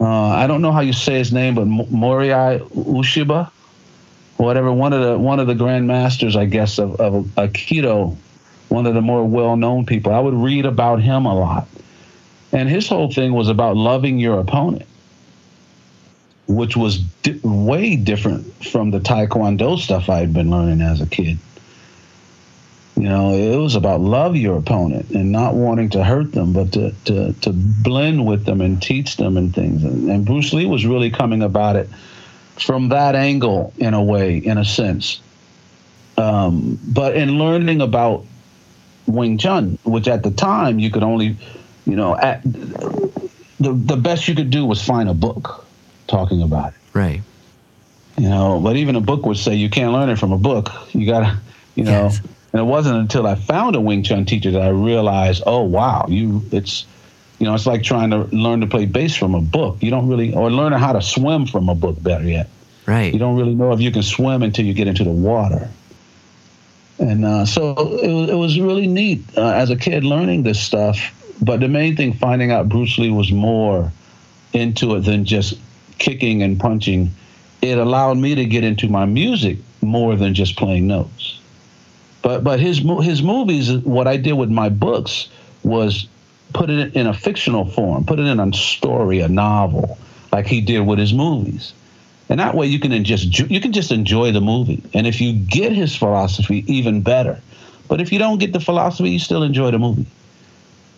Uh, 0.00 0.06
I 0.06 0.46
don't 0.46 0.62
know 0.62 0.72
how 0.72 0.80
you 0.80 0.92
say 0.92 1.18
his 1.18 1.32
name, 1.32 1.54
but 1.54 1.66
Morihei 1.66 2.60
Ueshiba, 2.70 3.50
whatever. 4.36 4.72
One 4.72 4.92
of 4.92 5.02
the 5.02 5.18
one 5.18 5.38
of 5.38 5.46
the 5.46 5.54
grand 5.54 5.86
masters, 5.86 6.34
I 6.34 6.46
guess, 6.46 6.78
of, 6.78 7.00
of 7.00 7.26
Aikido, 7.36 8.16
one 8.68 8.86
of 8.86 8.94
the 8.94 9.02
more 9.02 9.24
well 9.24 9.56
known 9.56 9.86
people. 9.86 10.12
I 10.12 10.18
would 10.18 10.34
read 10.34 10.66
about 10.66 11.00
him 11.00 11.26
a 11.26 11.34
lot, 11.34 11.68
and 12.52 12.68
his 12.68 12.88
whole 12.88 13.10
thing 13.10 13.32
was 13.32 13.48
about 13.48 13.76
loving 13.76 14.18
your 14.18 14.38
opponent 14.38 14.86
which 16.46 16.76
was 16.76 16.98
di- 17.22 17.40
way 17.42 17.96
different 17.96 18.46
from 18.66 18.90
the 18.90 19.00
Taekwondo 19.00 19.78
stuff 19.78 20.08
I 20.08 20.18
had 20.18 20.32
been 20.32 20.50
learning 20.50 20.80
as 20.80 21.00
a 21.00 21.06
kid. 21.06 21.38
You 22.96 23.08
know, 23.08 23.32
it 23.32 23.56
was 23.56 23.74
about 23.74 24.00
love 24.00 24.36
your 24.36 24.58
opponent 24.58 25.10
and 25.10 25.32
not 25.32 25.54
wanting 25.54 25.90
to 25.90 26.04
hurt 26.04 26.32
them, 26.32 26.52
but 26.52 26.72
to, 26.72 26.94
to, 27.06 27.32
to 27.32 27.52
blend 27.52 28.26
with 28.26 28.44
them 28.44 28.60
and 28.60 28.80
teach 28.80 29.16
them 29.16 29.36
and 29.36 29.54
things. 29.54 29.82
And, 29.82 30.10
and 30.10 30.26
Bruce 30.26 30.52
Lee 30.52 30.66
was 30.66 30.84
really 30.84 31.10
coming 31.10 31.42
about 31.42 31.76
it 31.76 31.88
from 32.60 32.90
that 32.90 33.14
angle, 33.14 33.72
in 33.78 33.94
a 33.94 34.02
way, 34.02 34.36
in 34.36 34.58
a 34.58 34.64
sense. 34.64 35.20
Um, 36.18 36.78
but 36.86 37.16
in 37.16 37.38
learning 37.38 37.80
about 37.80 38.26
Wing 39.06 39.38
Chun, 39.38 39.78
which 39.84 40.06
at 40.06 40.22
the 40.22 40.30
time 40.30 40.78
you 40.78 40.90
could 40.90 41.02
only, 41.02 41.38
you 41.86 41.96
know, 41.96 42.16
at, 42.16 42.42
the, 42.44 43.72
the 43.72 43.96
best 43.96 44.28
you 44.28 44.34
could 44.34 44.50
do 44.50 44.64
was 44.64 44.82
find 44.82 45.08
a 45.08 45.14
book 45.14 45.64
talking 46.06 46.42
about 46.42 46.72
it. 46.72 46.80
Right. 46.92 47.22
You 48.18 48.28
know, 48.28 48.60
but 48.60 48.76
even 48.76 48.96
a 48.96 49.00
book 49.00 49.24
would 49.24 49.38
say 49.38 49.54
you 49.54 49.70
can't 49.70 49.92
learn 49.92 50.08
it 50.08 50.18
from 50.18 50.32
a 50.32 50.38
book. 50.38 50.68
You 50.92 51.06
gotta, 51.06 51.38
you 51.74 51.84
know. 51.84 52.04
Yes. 52.04 52.20
And 52.52 52.60
it 52.60 52.64
wasn't 52.64 52.98
until 52.98 53.26
I 53.26 53.34
found 53.34 53.76
a 53.76 53.80
Wing 53.80 54.02
Chun 54.02 54.26
teacher 54.26 54.50
that 54.50 54.60
I 54.60 54.68
realized, 54.68 55.42
oh 55.46 55.62
wow, 55.62 56.04
you 56.08 56.42
it's 56.52 56.84
you 57.38 57.46
know, 57.46 57.54
it's 57.54 57.66
like 57.66 57.82
trying 57.82 58.10
to 58.10 58.24
learn 58.24 58.60
to 58.60 58.66
play 58.66 58.84
bass 58.84 59.16
from 59.16 59.34
a 59.34 59.40
book. 59.40 59.82
You 59.82 59.90
don't 59.90 60.06
really 60.06 60.34
or 60.34 60.50
learning 60.50 60.78
how 60.78 60.92
to 60.92 61.00
swim 61.00 61.46
from 61.46 61.68
a 61.68 61.74
book 61.74 62.00
better 62.02 62.24
yet. 62.24 62.48
Right. 62.86 63.12
You 63.12 63.18
don't 63.18 63.36
really 63.36 63.54
know 63.54 63.72
if 63.72 63.80
you 63.80 63.90
can 63.90 64.02
swim 64.02 64.42
until 64.42 64.66
you 64.66 64.74
get 64.74 64.86
into 64.86 65.02
the 65.02 65.10
water. 65.10 65.70
And 66.98 67.24
uh, 67.24 67.46
so 67.46 67.70
it 67.98 68.12
was, 68.12 68.30
it 68.30 68.34
was 68.34 68.60
really 68.60 68.86
neat 68.86 69.24
uh, 69.36 69.48
as 69.48 69.70
a 69.70 69.76
kid 69.76 70.04
learning 70.04 70.42
this 70.42 70.60
stuff. 70.60 70.98
But 71.42 71.58
the 71.58 71.68
main 71.68 71.96
thing, 71.96 72.12
finding 72.12 72.52
out 72.52 72.68
Bruce 72.68 72.96
Lee 72.98 73.10
was 73.10 73.32
more 73.32 73.92
into 74.52 74.94
it 74.94 75.00
than 75.00 75.24
just 75.24 75.58
kicking 75.98 76.42
and 76.42 76.58
punching, 76.58 77.10
it 77.60 77.78
allowed 77.78 78.18
me 78.18 78.36
to 78.36 78.44
get 78.44 78.62
into 78.62 78.88
my 78.88 79.06
music 79.06 79.58
more 79.80 80.14
than 80.14 80.34
just 80.34 80.56
playing 80.56 80.86
notes. 80.86 81.40
But 82.22 82.44
but 82.44 82.60
his 82.60 82.78
his 83.02 83.22
movies, 83.22 83.72
what 83.78 84.06
I 84.06 84.16
did 84.16 84.34
with 84.34 84.50
my 84.50 84.68
books 84.68 85.28
was 85.64 86.06
put 86.52 86.70
it 86.70 86.94
in 86.94 87.08
a 87.08 87.14
fictional 87.14 87.64
form, 87.64 88.04
put 88.04 88.20
it 88.20 88.26
in 88.26 88.38
a 88.38 88.52
story, 88.52 89.18
a 89.18 89.28
novel, 89.28 89.98
like 90.30 90.46
he 90.46 90.60
did 90.60 90.80
with 90.80 91.00
his 91.00 91.12
movies. 91.12 91.72
And 92.28 92.38
that 92.38 92.54
way 92.54 92.66
you 92.68 92.78
can 92.78 93.02
just 93.02 93.36
you 93.50 93.60
can 93.60 93.72
just 93.72 93.90
enjoy 93.90 94.30
the 94.30 94.40
movie. 94.40 94.80
And 94.94 95.08
if 95.08 95.20
you 95.20 95.32
get 95.32 95.72
his 95.72 95.96
philosophy, 95.96 96.64
even 96.72 97.02
better. 97.02 97.40
But 97.88 98.00
if 98.00 98.12
you 98.12 98.20
don't 98.20 98.38
get 98.38 98.52
the 98.52 98.60
philosophy, 98.60 99.10
you 99.10 99.18
still 99.18 99.42
enjoy 99.42 99.72
the 99.72 99.78
movie. 99.80 100.06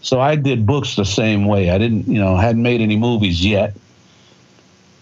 So 0.04 0.20
I 0.20 0.36
did 0.36 0.66
books 0.66 0.96
the 0.96 1.04
same 1.06 1.46
way. 1.46 1.70
I 1.70 1.78
didn't, 1.78 2.06
you 2.06 2.20
know, 2.20 2.36
hadn't 2.36 2.62
made 2.62 2.82
any 2.82 2.96
movies 2.96 3.44
yet. 3.44 3.74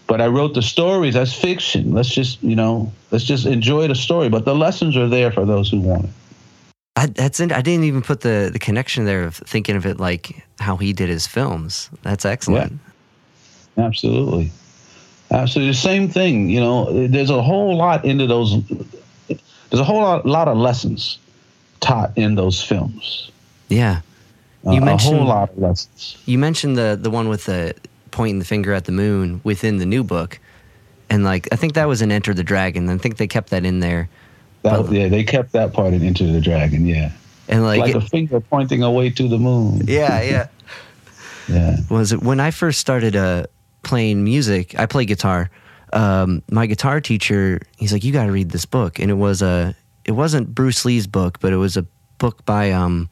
But 0.07 0.21
I 0.21 0.27
wrote 0.27 0.53
the 0.53 0.61
stories 0.61 1.17
as 1.17 1.33
fiction. 1.33 1.93
Let's 1.93 2.09
just, 2.09 2.41
you 2.41 2.55
know, 2.55 2.91
let's 3.11 3.25
just 3.25 3.45
enjoy 3.45 3.89
the 3.89 3.95
story. 3.95 4.29
But 4.29 4.45
the 4.45 4.55
lessons 4.55 4.95
are 4.95 5.09
there 5.09 5.29
for 5.29 5.45
those 5.45 5.69
who 5.69 5.81
want 5.81 6.05
it. 6.05 6.11
I, 6.95 7.07
that's 7.07 7.41
I 7.41 7.61
didn't 7.61 7.83
even 7.83 8.01
put 8.01 8.21
the 8.21 8.49
the 8.53 8.59
connection 8.59 9.03
there 9.03 9.23
of 9.23 9.35
thinking 9.35 9.75
of 9.75 9.85
it 9.85 9.99
like 9.99 10.45
how 10.59 10.77
he 10.77 10.93
did 10.93 11.09
his 11.09 11.27
films. 11.27 11.89
That's 12.03 12.23
excellent. 12.23 12.79
Yeah, 13.75 13.85
absolutely, 13.85 14.51
absolutely. 15.31 15.71
The 15.71 15.77
same 15.77 16.07
thing. 16.07 16.49
You 16.49 16.61
know, 16.61 17.07
there's 17.07 17.31
a 17.31 17.41
whole 17.41 17.75
lot 17.75 18.05
into 18.05 18.27
those. 18.27 18.63
There's 19.27 19.81
a 19.81 19.83
whole 19.83 20.01
lot, 20.01 20.25
lot 20.25 20.47
of 20.47 20.55
lessons 20.55 21.17
taught 21.81 22.15
in 22.15 22.35
those 22.35 22.63
films. 22.63 23.31
Yeah, 23.69 24.01
you 24.65 24.81
uh, 24.81 24.85
mentioned 24.85 25.15
a 25.15 25.17
whole 25.19 25.27
lot 25.27 25.49
of 25.49 25.57
lessons. 25.57 26.17
You 26.25 26.37
mentioned 26.37 26.77
the 26.77 26.97
the 26.99 27.09
one 27.09 27.29
with 27.29 27.45
the 27.45 27.75
pointing 28.11 28.39
the 28.39 28.45
finger 28.45 28.73
at 28.73 28.85
the 28.85 28.91
moon 28.91 29.41
within 29.43 29.79
the 29.79 29.85
new 29.85 30.03
book. 30.03 30.39
And 31.09 31.23
like 31.23 31.49
I 31.51 31.57
think 31.57 31.73
that 31.73 31.87
was 31.87 32.01
in 32.01 32.11
Enter 32.11 32.33
the 32.33 32.43
Dragon. 32.43 32.89
I 32.89 32.97
think 32.97 33.17
they 33.17 33.27
kept 33.27 33.49
that 33.49 33.65
in 33.65 33.81
there. 33.81 34.09
That, 34.61 34.85
but, 34.85 34.91
yeah, 34.91 35.09
they 35.09 35.23
kept 35.23 35.51
that 35.51 35.73
part 35.73 35.93
in 35.93 36.03
Enter 36.03 36.25
the 36.25 36.39
Dragon. 36.39 36.87
Yeah, 36.87 37.11
and 37.49 37.63
like, 37.63 37.81
like 37.81 37.95
it, 37.95 37.97
a 37.97 38.01
finger 38.01 38.39
pointing 38.39 38.81
away 38.81 39.09
to 39.09 39.27
the 39.27 39.37
moon. 39.37 39.81
Yeah, 39.85 40.21
yeah, 40.21 40.47
yeah. 41.49 41.77
Was 41.89 42.13
it 42.13 42.23
when 42.23 42.39
I 42.39 42.51
first 42.51 42.79
started 42.79 43.15
uh, 43.15 43.47
playing 43.83 44.23
music? 44.23 44.79
I 44.79 44.85
play 44.85 45.05
guitar. 45.05 45.49
Um, 45.91 46.41
my 46.49 46.65
guitar 46.65 47.01
teacher, 47.01 47.61
he's 47.77 47.91
like, 47.91 48.03
"You 48.03 48.13
got 48.13 48.25
to 48.25 48.31
read 48.31 48.51
this 48.51 48.65
book," 48.65 48.99
and 48.99 49.11
it 49.11 49.15
was 49.15 49.41
a. 49.41 49.75
It 50.05 50.13
wasn't 50.13 50.53
Bruce 50.53 50.83
Lee's 50.85 51.07
book, 51.07 51.39
but 51.39 51.53
it 51.53 51.57
was 51.57 51.77
a 51.77 51.85
book 52.17 52.45
by 52.45 52.71
um, 52.71 53.09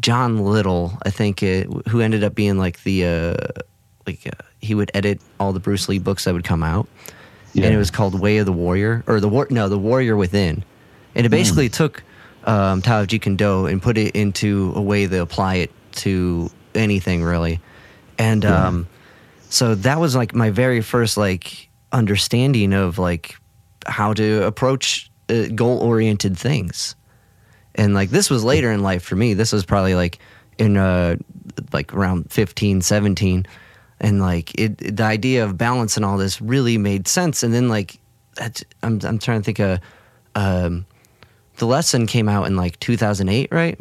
John 0.00 0.38
Little, 0.38 0.98
I 1.02 1.10
think, 1.10 1.42
it, 1.42 1.68
who 1.88 2.00
ended 2.00 2.24
up 2.24 2.34
being 2.34 2.58
like 2.58 2.82
the 2.82 3.04
uh, 3.04 3.62
like 4.06 4.26
uh, 4.26 4.42
he 4.60 4.74
would 4.74 4.90
edit 4.94 5.20
all 5.38 5.52
the 5.52 5.60
Bruce 5.60 5.88
Lee 5.88 5.98
books 5.98 6.24
that 6.24 6.34
would 6.34 6.44
come 6.44 6.62
out, 6.62 6.88
yeah. 7.52 7.66
and 7.66 7.74
it 7.74 7.78
was 7.78 7.90
called 7.90 8.18
Way 8.18 8.38
of 8.38 8.46
the 8.46 8.52
Warrior 8.52 9.04
or 9.06 9.20
the 9.20 9.28
war 9.28 9.46
no 9.50 9.68
the 9.68 9.78
Warrior 9.78 10.16
Within, 10.16 10.64
and 11.14 11.26
it 11.26 11.28
basically 11.28 11.68
mm. 11.68 11.74
took 11.74 12.02
um, 12.44 12.82
Tao 12.82 13.04
Jeet 13.04 13.22
Kune 13.22 13.36
Do 13.36 13.66
and 13.66 13.82
put 13.82 13.98
it 13.98 14.14
into 14.16 14.72
a 14.74 14.82
way 14.82 15.06
to 15.06 15.20
apply 15.20 15.56
it 15.56 15.70
to 15.96 16.50
anything 16.74 17.22
really, 17.22 17.60
and 18.18 18.44
yeah. 18.44 18.66
um, 18.66 18.88
so 19.50 19.74
that 19.74 20.00
was 20.00 20.16
like 20.16 20.34
my 20.34 20.50
very 20.50 20.80
first 20.80 21.16
like 21.16 21.68
understanding 21.92 22.72
of 22.72 22.98
like 22.98 23.36
how 23.86 24.12
to 24.14 24.44
approach 24.44 25.10
uh, 25.28 25.46
goal 25.54 25.78
oriented 25.78 26.38
things, 26.38 26.96
and 27.74 27.94
like 27.94 28.10
this 28.10 28.30
was 28.30 28.44
later 28.44 28.70
in 28.70 28.82
life 28.82 29.02
for 29.02 29.16
me. 29.16 29.34
This 29.34 29.52
was 29.52 29.64
probably 29.64 29.94
like 29.94 30.18
in 30.58 30.76
uh 30.76 31.16
like 31.72 31.92
around 31.94 32.30
15 32.30 32.80
17 32.80 33.46
and 34.00 34.20
like 34.20 34.58
it, 34.58 34.96
the 34.96 35.02
idea 35.02 35.44
of 35.44 35.56
balance 35.56 35.96
and 35.96 36.04
all 36.04 36.16
this 36.16 36.40
really 36.40 36.78
made 36.78 37.08
sense. 37.08 37.42
And 37.42 37.54
then 37.54 37.68
like 37.68 37.98
I'm 38.82 39.00
I'm 39.02 39.18
trying 39.18 39.40
to 39.40 39.44
think 39.44 39.58
of 39.60 39.80
um, 40.34 40.86
the 41.56 41.66
lesson 41.66 42.06
came 42.06 42.28
out 42.28 42.46
in 42.46 42.56
like 42.56 42.78
2008, 42.80 43.48
right? 43.52 43.78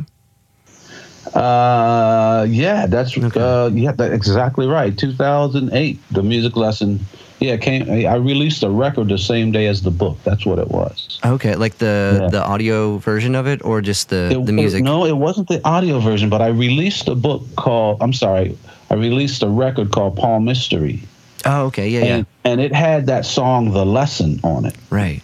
Uh, 1.34 2.46
yeah, 2.50 2.86
that's 2.86 3.18
okay. 3.18 3.40
uh, 3.40 3.68
yeah, 3.70 3.92
that's 3.92 4.14
exactly 4.14 4.68
right. 4.68 4.98
2008, 4.98 6.00
the 6.12 6.24
music 6.24 6.56
lesson. 6.56 7.00
Yeah, 7.40 7.58
came. 7.58 7.90
I 7.90 8.16
released 8.16 8.64
a 8.64 8.70
record 8.70 9.10
the 9.10 9.18
same 9.18 9.52
day 9.52 9.68
as 9.68 9.82
the 9.82 9.92
book. 9.92 10.18
That's 10.24 10.46
what 10.46 10.60
it 10.60 10.70
was. 10.70 11.20
Okay, 11.26 11.56
like 11.56 11.78
the 11.78 12.20
yeah. 12.22 12.30
the 12.30 12.44
audio 12.44 12.98
version 12.98 13.36
of 13.36 13.48
it, 13.48 13.64
or 13.66 13.82
just 13.82 14.10
the 14.10 14.32
it, 14.32 14.46
the 14.46 14.54
music. 14.54 14.82
It, 14.82 14.84
no, 14.84 15.06
it 15.06 15.18
wasn't 15.18 15.50
the 15.50 15.60
audio 15.68 16.00
version, 16.00 16.30
but 16.30 16.42
I 16.42 16.48
released 16.48 17.08
a 17.10 17.16
book 17.16 17.44
called. 17.58 18.02
I'm 18.02 18.14
sorry, 18.14 18.58
I 18.90 18.94
released 18.94 19.44
a 19.44 19.50
record 19.50 19.92
called 19.92 20.18
Palmystery. 20.18 21.02
Oh, 21.46 21.66
okay, 21.66 21.90
yeah, 21.90 22.00
and, 22.00 22.26
yeah. 22.26 22.52
And 22.52 22.62
it 22.62 22.74
had 22.74 23.08
that 23.08 23.26
song, 23.26 23.72
The 23.72 23.86
Lesson, 23.86 24.40
on 24.44 24.66
it. 24.66 24.76
Right. 24.90 25.22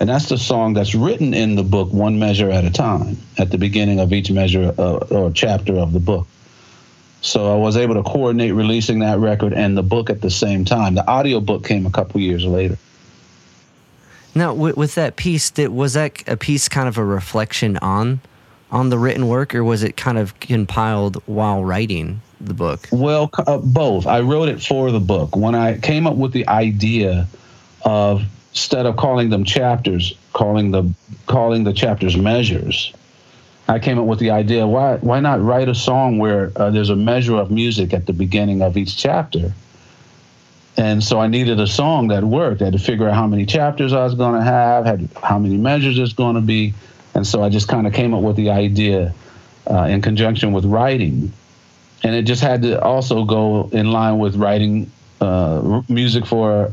And 0.00 0.08
that's 0.08 0.28
the 0.28 0.38
song 0.38 0.74
that's 0.74 0.94
written 0.94 1.32
in 1.32 1.54
the 1.54 1.62
book, 1.62 1.92
one 1.92 2.18
measure 2.18 2.50
at 2.50 2.64
a 2.64 2.70
time, 2.70 3.16
at 3.38 3.50
the 3.50 3.58
beginning 3.58 4.00
of 4.00 4.12
each 4.12 4.30
measure 4.30 4.74
uh, 4.76 4.96
or 5.10 5.30
chapter 5.30 5.76
of 5.76 5.92
the 5.92 6.00
book. 6.00 6.26
So 7.24 7.52
I 7.52 7.56
was 7.56 7.76
able 7.76 7.94
to 7.94 8.02
coordinate 8.02 8.54
releasing 8.54 8.98
that 9.00 9.18
record 9.18 9.54
and 9.54 9.76
the 9.76 9.82
book 9.82 10.10
at 10.10 10.20
the 10.20 10.30
same 10.30 10.64
time. 10.64 10.94
The 10.94 11.06
audio 11.06 11.40
book 11.40 11.64
came 11.64 11.86
a 11.86 11.90
couple 11.90 12.20
years 12.20 12.44
later. 12.44 12.76
Now, 14.34 14.52
with, 14.52 14.76
with 14.76 14.94
that 14.96 15.16
piece, 15.16 15.50
did, 15.50 15.68
was 15.68 15.94
that 15.94 16.22
a 16.28 16.36
piece 16.36 16.68
kind 16.68 16.88
of 16.88 16.98
a 16.98 17.04
reflection 17.04 17.76
on 17.78 18.20
on 18.70 18.90
the 18.90 18.98
written 18.98 19.28
work, 19.28 19.54
or 19.54 19.62
was 19.62 19.84
it 19.84 19.96
kind 19.96 20.18
of 20.18 20.38
compiled 20.40 21.16
while 21.26 21.64
writing? 21.64 22.20
the 22.40 22.54
book? 22.54 22.88
Well, 22.92 23.30
uh, 23.34 23.58
both. 23.58 24.06
I 24.06 24.20
wrote 24.20 24.48
it 24.48 24.62
for 24.62 24.90
the 24.90 25.00
book. 25.00 25.36
When 25.36 25.54
I 25.54 25.78
came 25.78 26.06
up 26.06 26.16
with 26.16 26.32
the 26.32 26.46
idea 26.48 27.26
of 27.82 28.22
instead 28.50 28.86
of 28.86 28.96
calling 28.96 29.30
them 29.30 29.44
chapters, 29.44 30.14
calling 30.32 30.70
the 30.70 30.92
calling 31.26 31.64
the 31.64 31.72
chapters 31.72 32.16
measures. 32.16 32.92
I 33.66 33.78
came 33.78 33.98
up 33.98 34.06
with 34.06 34.18
the 34.18 34.30
idea 34.30 34.66
why 34.66 34.96
why 34.96 35.20
not 35.20 35.40
write 35.42 35.68
a 35.68 35.74
song 35.74 36.18
where 36.18 36.52
uh, 36.56 36.70
there's 36.70 36.90
a 36.90 36.96
measure 36.96 37.36
of 37.36 37.50
music 37.50 37.94
at 37.94 38.06
the 38.06 38.12
beginning 38.12 38.62
of 38.62 38.76
each 38.76 38.96
chapter. 38.96 39.54
And 40.76 41.02
so 41.02 41.20
I 41.20 41.28
needed 41.28 41.60
a 41.60 41.68
song 41.68 42.08
that 42.08 42.24
worked. 42.24 42.60
I 42.60 42.66
had 42.66 42.72
to 42.72 42.80
figure 42.80 43.08
out 43.08 43.14
how 43.14 43.28
many 43.28 43.46
chapters 43.46 43.92
I 43.92 44.02
was 44.02 44.16
going 44.16 44.34
to 44.34 44.42
have, 44.42 44.84
had 44.84 45.08
how 45.22 45.38
many 45.38 45.56
measures 45.56 45.98
it's 45.98 46.12
going 46.12 46.34
to 46.34 46.40
be, 46.40 46.74
and 47.14 47.24
so 47.26 47.44
I 47.44 47.48
just 47.48 47.68
kind 47.68 47.86
of 47.86 47.92
came 47.92 48.12
up 48.12 48.22
with 48.22 48.34
the 48.36 48.50
idea 48.50 49.14
uh, 49.70 49.84
in 49.84 50.02
conjunction 50.02 50.52
with 50.52 50.64
writing, 50.64 51.32
and 52.02 52.14
it 52.14 52.22
just 52.22 52.42
had 52.42 52.62
to 52.62 52.82
also 52.82 53.24
go 53.24 53.70
in 53.72 53.92
line 53.92 54.18
with 54.18 54.34
writing 54.34 54.90
uh, 55.20 55.80
music 55.88 56.26
for 56.26 56.72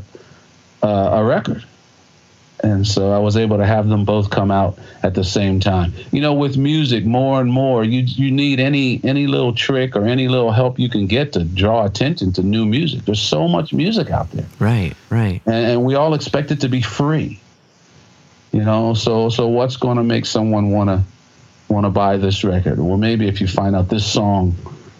uh, 0.82 1.10
a 1.12 1.24
record 1.24 1.64
and 2.62 2.86
so 2.86 3.12
I 3.12 3.18
was 3.18 3.36
able 3.36 3.58
to 3.58 3.66
have 3.66 3.88
them 3.88 4.04
both 4.04 4.30
come 4.30 4.50
out 4.50 4.78
at 5.02 5.14
the 5.14 5.24
same 5.24 5.60
time. 5.60 5.92
You 6.12 6.20
know, 6.20 6.34
with 6.34 6.56
music, 6.56 7.04
more 7.04 7.40
and 7.40 7.50
more, 7.50 7.84
you 7.84 8.00
you 8.00 8.30
need 8.30 8.60
any 8.60 9.00
any 9.04 9.26
little 9.26 9.52
trick 9.52 9.96
or 9.96 10.06
any 10.06 10.28
little 10.28 10.52
help 10.52 10.78
you 10.78 10.88
can 10.88 11.06
get 11.06 11.32
to 11.32 11.44
draw 11.44 11.84
attention 11.84 12.32
to 12.34 12.42
new 12.42 12.64
music. 12.64 13.04
There's 13.04 13.20
so 13.20 13.48
much 13.48 13.72
music 13.72 14.10
out 14.10 14.30
there, 14.30 14.46
right, 14.58 14.94
right, 15.10 15.42
and, 15.46 15.66
and 15.66 15.84
we 15.84 15.94
all 15.94 16.14
expect 16.14 16.50
it 16.50 16.60
to 16.60 16.68
be 16.68 16.82
free. 16.82 17.40
You 18.52 18.62
know, 18.62 18.94
so 18.94 19.28
so 19.28 19.48
what's 19.48 19.76
going 19.76 19.96
to 19.96 20.04
make 20.04 20.26
someone 20.26 20.70
want 20.70 20.88
to 20.90 21.02
want 21.72 21.86
to 21.86 21.90
buy 21.90 22.16
this 22.16 22.44
record? 22.44 22.78
Well, 22.78 22.98
maybe 22.98 23.26
if 23.26 23.40
you 23.40 23.48
find 23.48 23.74
out 23.74 23.88
this 23.88 24.06
song 24.06 24.54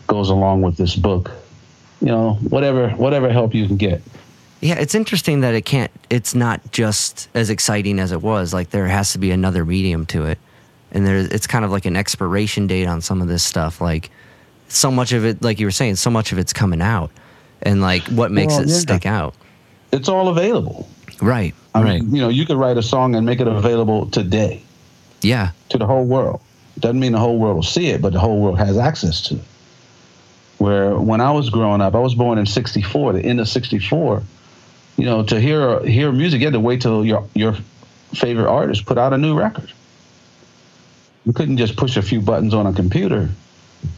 goes 0.06 0.30
along 0.30 0.62
with 0.62 0.76
this 0.76 0.96
book, 0.96 1.30
you 2.00 2.08
know, 2.08 2.34
whatever 2.34 2.90
whatever 2.90 3.30
help 3.30 3.54
you 3.54 3.66
can 3.66 3.76
get. 3.76 4.02
Yeah, 4.62 4.76
it's 4.78 4.94
interesting 4.94 5.40
that 5.40 5.54
it 5.54 5.62
can't. 5.62 5.90
It's 6.08 6.36
not 6.36 6.70
just 6.70 7.28
as 7.34 7.50
exciting 7.50 7.98
as 7.98 8.12
it 8.12 8.22
was. 8.22 8.54
Like 8.54 8.70
there 8.70 8.86
has 8.86 9.12
to 9.12 9.18
be 9.18 9.32
another 9.32 9.64
medium 9.64 10.06
to 10.06 10.26
it, 10.26 10.38
and 10.92 11.04
there 11.04 11.18
it's 11.18 11.48
kind 11.48 11.64
of 11.64 11.72
like 11.72 11.84
an 11.84 11.96
expiration 11.96 12.68
date 12.68 12.86
on 12.86 13.00
some 13.00 13.20
of 13.20 13.26
this 13.26 13.42
stuff. 13.42 13.80
Like 13.80 14.10
so 14.68 14.92
much 14.92 15.12
of 15.12 15.24
it, 15.24 15.42
like 15.42 15.58
you 15.58 15.66
were 15.66 15.72
saying, 15.72 15.96
so 15.96 16.10
much 16.10 16.30
of 16.30 16.38
it's 16.38 16.52
coming 16.52 16.80
out, 16.80 17.10
and 17.60 17.82
like 17.82 18.04
what 18.04 18.30
makes 18.30 18.52
well, 18.52 18.62
it 18.62 18.68
yeah. 18.68 18.76
stick 18.76 19.04
out. 19.04 19.34
It's 19.90 20.08
all 20.08 20.28
available. 20.28 20.88
Right. 21.20 21.56
I 21.74 21.82
right. 21.82 22.00
Mean, 22.00 22.14
you 22.14 22.22
know, 22.22 22.28
you 22.28 22.46
could 22.46 22.56
write 22.56 22.78
a 22.78 22.82
song 22.84 23.16
and 23.16 23.26
make 23.26 23.40
it 23.40 23.48
available 23.48 24.06
today. 24.10 24.62
Yeah. 25.22 25.50
To 25.70 25.78
the 25.78 25.86
whole 25.86 26.04
world. 26.04 26.40
Doesn't 26.78 27.00
mean 27.00 27.12
the 27.12 27.18
whole 27.18 27.38
world 27.38 27.56
will 27.56 27.62
see 27.64 27.88
it, 27.88 28.00
but 28.00 28.12
the 28.12 28.20
whole 28.20 28.40
world 28.40 28.58
has 28.58 28.78
access 28.78 29.22
to 29.22 29.34
it. 29.34 29.44
Where 30.58 30.96
when 30.96 31.20
I 31.20 31.32
was 31.32 31.50
growing 31.50 31.80
up, 31.80 31.96
I 31.96 31.98
was 31.98 32.14
born 32.14 32.38
in 32.38 32.46
'64, 32.46 33.14
the 33.14 33.24
end 33.24 33.40
of 33.40 33.48
'64 33.48 34.22
you 34.96 35.04
know, 35.04 35.22
to 35.24 35.40
hear 35.40 35.84
hear 35.84 36.12
music, 36.12 36.40
you 36.40 36.46
had 36.46 36.54
to 36.54 36.60
wait 36.60 36.82
till 36.82 37.04
your 37.04 37.26
your 37.34 37.56
favorite 38.14 38.48
artist 38.48 38.84
put 38.86 38.98
out 38.98 39.12
a 39.12 39.18
new 39.18 39.38
record. 39.38 39.72
You 41.24 41.32
couldn't 41.32 41.56
just 41.56 41.76
push 41.76 41.96
a 41.96 42.02
few 42.02 42.20
buttons 42.20 42.52
on 42.52 42.66
a 42.66 42.72
computer. 42.72 43.30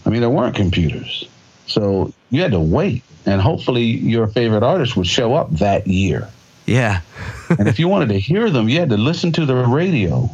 I 0.06 0.10
mean, 0.10 0.20
there 0.20 0.30
weren't 0.30 0.54
computers, 0.54 1.28
so 1.66 2.12
you 2.30 2.42
had 2.42 2.52
to 2.52 2.60
wait, 2.60 3.02
and 3.26 3.40
hopefully 3.40 3.84
your 3.84 4.26
favorite 4.26 4.62
artist 4.62 4.96
would 4.96 5.06
show 5.06 5.34
up 5.34 5.50
that 5.58 5.86
year. 5.86 6.28
Yeah. 6.66 7.00
and 7.58 7.68
if 7.68 7.78
you 7.78 7.88
wanted 7.88 8.08
to 8.10 8.18
hear 8.18 8.50
them, 8.50 8.68
you 8.68 8.80
had 8.80 8.90
to 8.90 8.96
listen 8.96 9.32
to 9.32 9.46
the 9.46 9.54
radio 9.54 10.30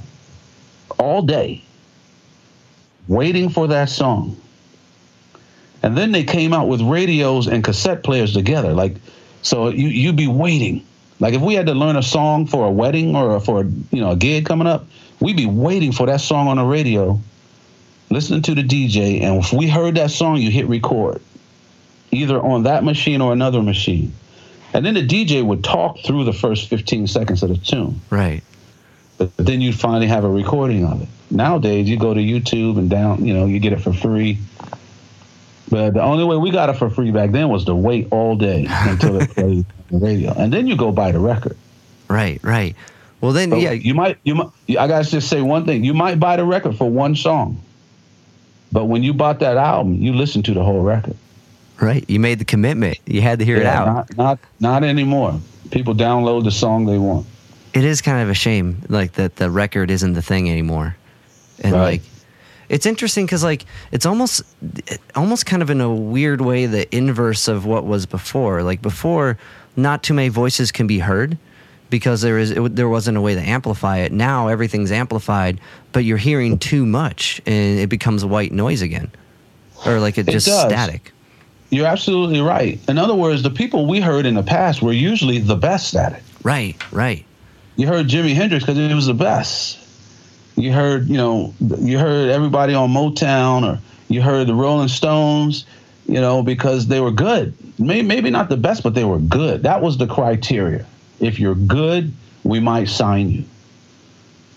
all 0.99 1.23
day, 1.23 1.65
waiting 3.09 3.49
for 3.49 3.69
that 3.69 3.89
song. 3.89 4.41
And 5.83 5.97
then 5.97 6.13
they 6.13 6.25
came 6.25 6.53
out 6.53 6.69
with 6.69 6.83
radios 6.83 7.47
and 7.47 7.65
cassette 7.65 8.03
players 8.05 8.35
together. 8.35 8.75
Like 8.75 8.97
so 9.43 9.69
you 9.69 9.89
you'd 9.89 10.17
be 10.17 10.29
waiting. 10.29 10.85
Like 11.19 11.35
if 11.35 11.43
we 11.43 11.55
had 11.55 11.67
to 11.67 11.75
learn 11.75 11.97
a 11.97 12.03
song 12.03 12.47
for 12.47 12.67
a 12.67 12.71
wedding 12.71 13.15
or 13.15 13.41
for 13.41 13.65
you 13.65 14.01
know 14.01 14.13
a 14.13 14.17
gig 14.17 14.47
coming 14.47 14.67
up, 14.67 14.87
we'd 15.21 15.37
be 15.37 15.47
waiting 15.47 15.93
for 15.93 16.07
that 16.07 16.21
song 16.21 16.49
on 16.49 16.57
the 16.57 16.65
radio, 16.65 17.21
listening 18.11 18.43
to 18.43 18.55
the 18.55 18.63
DJ, 18.63 19.23
and 19.23 19.43
if 19.43 19.53
we 19.53 19.69
heard 19.69 19.97
that 19.97 20.11
song, 20.11 20.39
you 20.39 20.51
hit 20.51 20.67
record, 20.67 21.21
either 22.11 22.41
on 22.41 22.65
that 22.65 22.85
machine 22.85 23.21
or 23.21 23.33
another 23.33 23.63
machine, 23.63 24.13
and 24.73 24.85
then 24.85 24.95
the 24.95 25.07
DJ 25.07 25.45
would 25.45 25.63
talk 25.65 25.99
through 26.01 26.25
the 26.25 26.33
first 26.33 26.69
15 26.69 27.07
seconds 27.07 27.43
of 27.43 27.51
the 27.51 27.57
tune. 27.57 28.01
Right. 28.11 28.43
But 29.19 29.37
then 29.37 29.61
you'd 29.61 29.79
finally 29.79 30.07
have 30.07 30.25
a 30.25 30.31
recording 30.31 30.87
of 30.87 31.03
it. 31.03 31.09
Nowadays, 31.31 31.89
you 31.89 31.99
go 31.99 32.15
to 32.15 32.21
YouTube 32.21 32.79
and 32.79 32.89
down, 32.89 33.27
you 33.27 33.35
know, 33.35 33.45
you 33.45 33.59
get 33.59 33.75
it 33.75 33.81
for 33.83 33.93
free. 33.93 34.39
But 35.71 35.95
the 35.95 36.03
only 36.03 36.25
way 36.25 36.37
we 36.37 36.51
got 36.51 36.69
it 36.69 36.75
for 36.75 36.91
free 36.91 37.13
back 37.13 37.31
then 37.31 37.49
was 37.49 37.65
to 37.67 37.75
wait 37.75 38.09
all 38.11 38.35
day 38.37 38.67
until 38.69 39.21
it 39.21 39.31
played 39.35 39.65
on 39.93 40.01
the 40.01 40.07
radio, 40.07 40.33
and 40.37 40.53
then 40.53 40.67
you 40.67 40.77
go 40.77 40.91
buy 40.91 41.13
the 41.13 41.21
record. 41.21 41.57
Right, 42.09 42.41
right. 42.43 42.75
Well, 43.21 43.33
then, 43.33 43.51
so 43.51 43.57
yeah, 43.57 43.71
you 43.71 43.95
might, 43.95 44.19
you 44.25 44.35
might. 44.35 44.49
I 44.71 44.89
gotta 44.89 45.09
just 45.09 45.29
say 45.29 45.41
one 45.43 45.65
thing: 45.65 45.85
you 45.85 45.95
might 45.95 46.19
buy 46.19 46.37
the 46.37 46.45
record 46.45 46.77
for 46.77 46.91
one 46.91 47.15
song, 47.15 47.63
but 48.73 48.87
when 48.87 49.05
you 49.05 49.15
bought 49.15 49.39
that 49.41 49.57
album, 49.57 49.95
you 49.95 50.13
listened 50.13 50.45
to 50.47 50.55
the 50.55 50.65
whole 50.65 50.83
record. 50.83 51.17
Right, 51.81 52.05
you 52.09 52.19
made 52.19 52.41
the 52.41 52.45
commitment. 52.45 52.99
You 53.07 53.23
had 53.23 53.39
to 53.39 53.45
hear 53.45 53.59
yeah, 53.59 53.63
it 53.63 53.67
out. 53.67 53.87
Not, 53.87 54.17
not, 54.17 54.39
not 54.59 54.85
anymore. 54.85 55.41
People 55.71 55.95
download 55.95 56.45
the 56.45 56.51
song 56.51 56.85
they 56.85 56.99
want. 56.99 57.27
It 57.73 57.85
is 57.85 58.03
kind 58.03 58.23
of 58.23 58.29
a 58.29 58.35
shame, 58.35 58.83
like 58.89 59.13
that 59.13 59.37
the 59.37 59.51
record 59.51 59.91
isn't 59.91 60.15
the 60.15 60.23
thing 60.23 60.51
anymore, 60.51 60.97
and 61.61 61.75
right. 61.75 61.83
like 61.83 62.03
it's 62.71 62.87
interesting 62.87 63.27
because 63.27 63.43
like 63.43 63.67
it's 63.91 64.07
almost 64.07 64.43
almost 65.17 65.45
kind 65.45 65.61
of 65.61 65.71
in 65.71 65.81
a 65.81 65.93
weird 65.93 66.41
way 66.41 66.67
the 66.67 66.95
inverse 66.97 67.49
of 67.49 67.67
what 67.67 67.85
was 67.85 68.07
before. 68.07 68.63
Like 68.63 68.81
before, 68.81 69.37
not 69.77 70.03
too 70.05 70.15
many 70.15 70.29
voices 70.29 70.71
can 70.71 70.87
be 70.87 71.01
heard 71.01 71.37
because 71.91 72.23
there 72.23 72.39
is 72.39 72.53
it, 72.53 72.77
there 72.77 72.89
wasn't 72.89 73.19
a 73.19 73.21
way 73.21 73.35
to 73.35 73.41
amplify 73.41 73.99
it. 73.99 74.13
Now 74.13 74.47
everything's 74.47 74.93
amplified, 74.93 75.61
but 75.91 76.05
you're 76.05 76.17
hearing 76.17 76.59
too 76.59 76.87
much 76.87 77.43
and 77.45 77.81
it 77.81 77.89
becomes 77.89 78.25
white 78.25 78.53
noise 78.53 78.83
again, 78.83 79.11
or 79.85 79.99
like 79.99 80.17
it 80.17 80.29
just 80.29 80.47
static. 80.47 81.13
You're 81.71 81.87
absolutely 81.87 82.41
right. 82.41 82.81
In 82.89 82.99
other 82.99 83.15
words, 83.15 83.43
the 83.43 83.51
people 83.51 83.87
we 83.87 84.01
heard 84.01 84.27
in 84.27 84.35
the 84.35 84.43
past 84.43 84.81
were 84.81 84.93
usually 84.93 85.39
the 85.39 85.57
best 85.57 85.95
at 85.97 86.13
it. 86.13 86.23
Right, 86.43 86.77
right. 86.93 87.25
You 87.77 87.89
heard 87.89 88.07
Jimi 88.07 88.35
Hendrix 88.35 88.65
because 88.65 88.79
it 88.79 88.95
was 88.95 89.07
the 89.07 89.15
best 89.15 89.79
you 90.63 90.73
heard, 90.73 91.09
you 91.09 91.17
know, 91.17 91.55
you 91.61 91.99
heard 91.99 92.31
everybody 92.31 92.75
on 92.75 92.91
Motown 92.91 93.63
or 93.63 93.81
you 94.09 94.23
heard 94.23 94.47
the 94.47 94.55
Rolling 94.55 94.89
Stones, 94.89 95.65
you 96.07 96.21
know, 96.21 96.43
because 96.43 96.87
they 96.87 97.01
were 97.01 97.11
good. 97.11 97.55
Maybe, 97.79 98.07
maybe 98.07 98.31
not 98.31 98.49
the 98.49 98.57
best, 98.57 98.83
but 98.83 98.95
they 98.95 99.05
were 99.05 99.19
good. 99.19 99.63
That 99.63 99.83
was 99.83 99.99
the 99.99 100.07
criteria. 100.07 100.85
If 101.21 101.39
you're 101.39 101.55
good, 101.55 102.13
we 102.45 102.61
might 102.61 102.89
sign 102.89 103.31
you. 103.31 103.45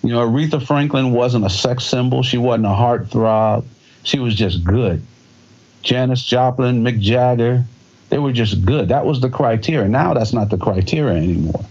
You 0.04 0.10
know, 0.10 0.28
Aretha 0.28 0.66
Franklin 0.66 1.14
wasn't 1.14 1.46
a 1.46 1.50
sex 1.50 1.86
symbol. 1.86 2.24
She 2.24 2.38
wasn't 2.38 2.66
a 2.66 2.70
heartthrob. 2.70 3.66
She 4.04 4.20
was 4.20 4.36
just 4.36 4.64
good. 4.64 5.02
Janis 5.82 6.24
Joplin, 6.24 6.84
Mick 6.84 7.00
Jagger, 7.00 7.64
they 8.10 8.20
were 8.20 8.32
just 8.32 8.66
good. 8.66 8.90
That 8.90 9.06
was 9.06 9.22
the 9.22 9.30
criteria. 9.30 9.88
Now 9.88 10.14
that's 10.14 10.34
not 10.34 10.50
the 10.50 10.58
criteria 10.58 11.18
anymore. 11.18 11.66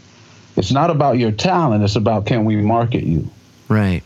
It's 0.56 0.70
not 0.70 0.90
about 0.90 1.18
your 1.18 1.32
talent. 1.32 1.82
It's 1.84 1.96
about 1.96 2.26
can 2.26 2.44
we 2.44 2.56
market 2.56 3.04
you. 3.04 3.30
Right. 3.68 4.02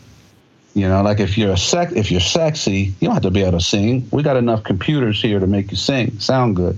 You 0.77 0.87
know, 0.87 1.01
like 1.01 1.19
if 1.19 1.39
you're 1.39 1.53
a 1.53 1.57
sec, 1.57 1.93
if 1.93 2.11
you're 2.11 2.19
sexy, 2.19 2.93
you 2.99 3.07
don't 3.07 3.15
have 3.15 3.23
to 3.23 3.31
be 3.31 3.41
able 3.41 3.57
to 3.57 3.65
sing. 3.65 4.07
We 4.11 4.21
got 4.21 4.37
enough 4.37 4.63
computers 4.63 5.19
here 5.19 5.39
to 5.39 5.47
make 5.47 5.71
you 5.71 5.75
sing, 5.75 6.19
sound 6.19 6.55
good. 6.55 6.77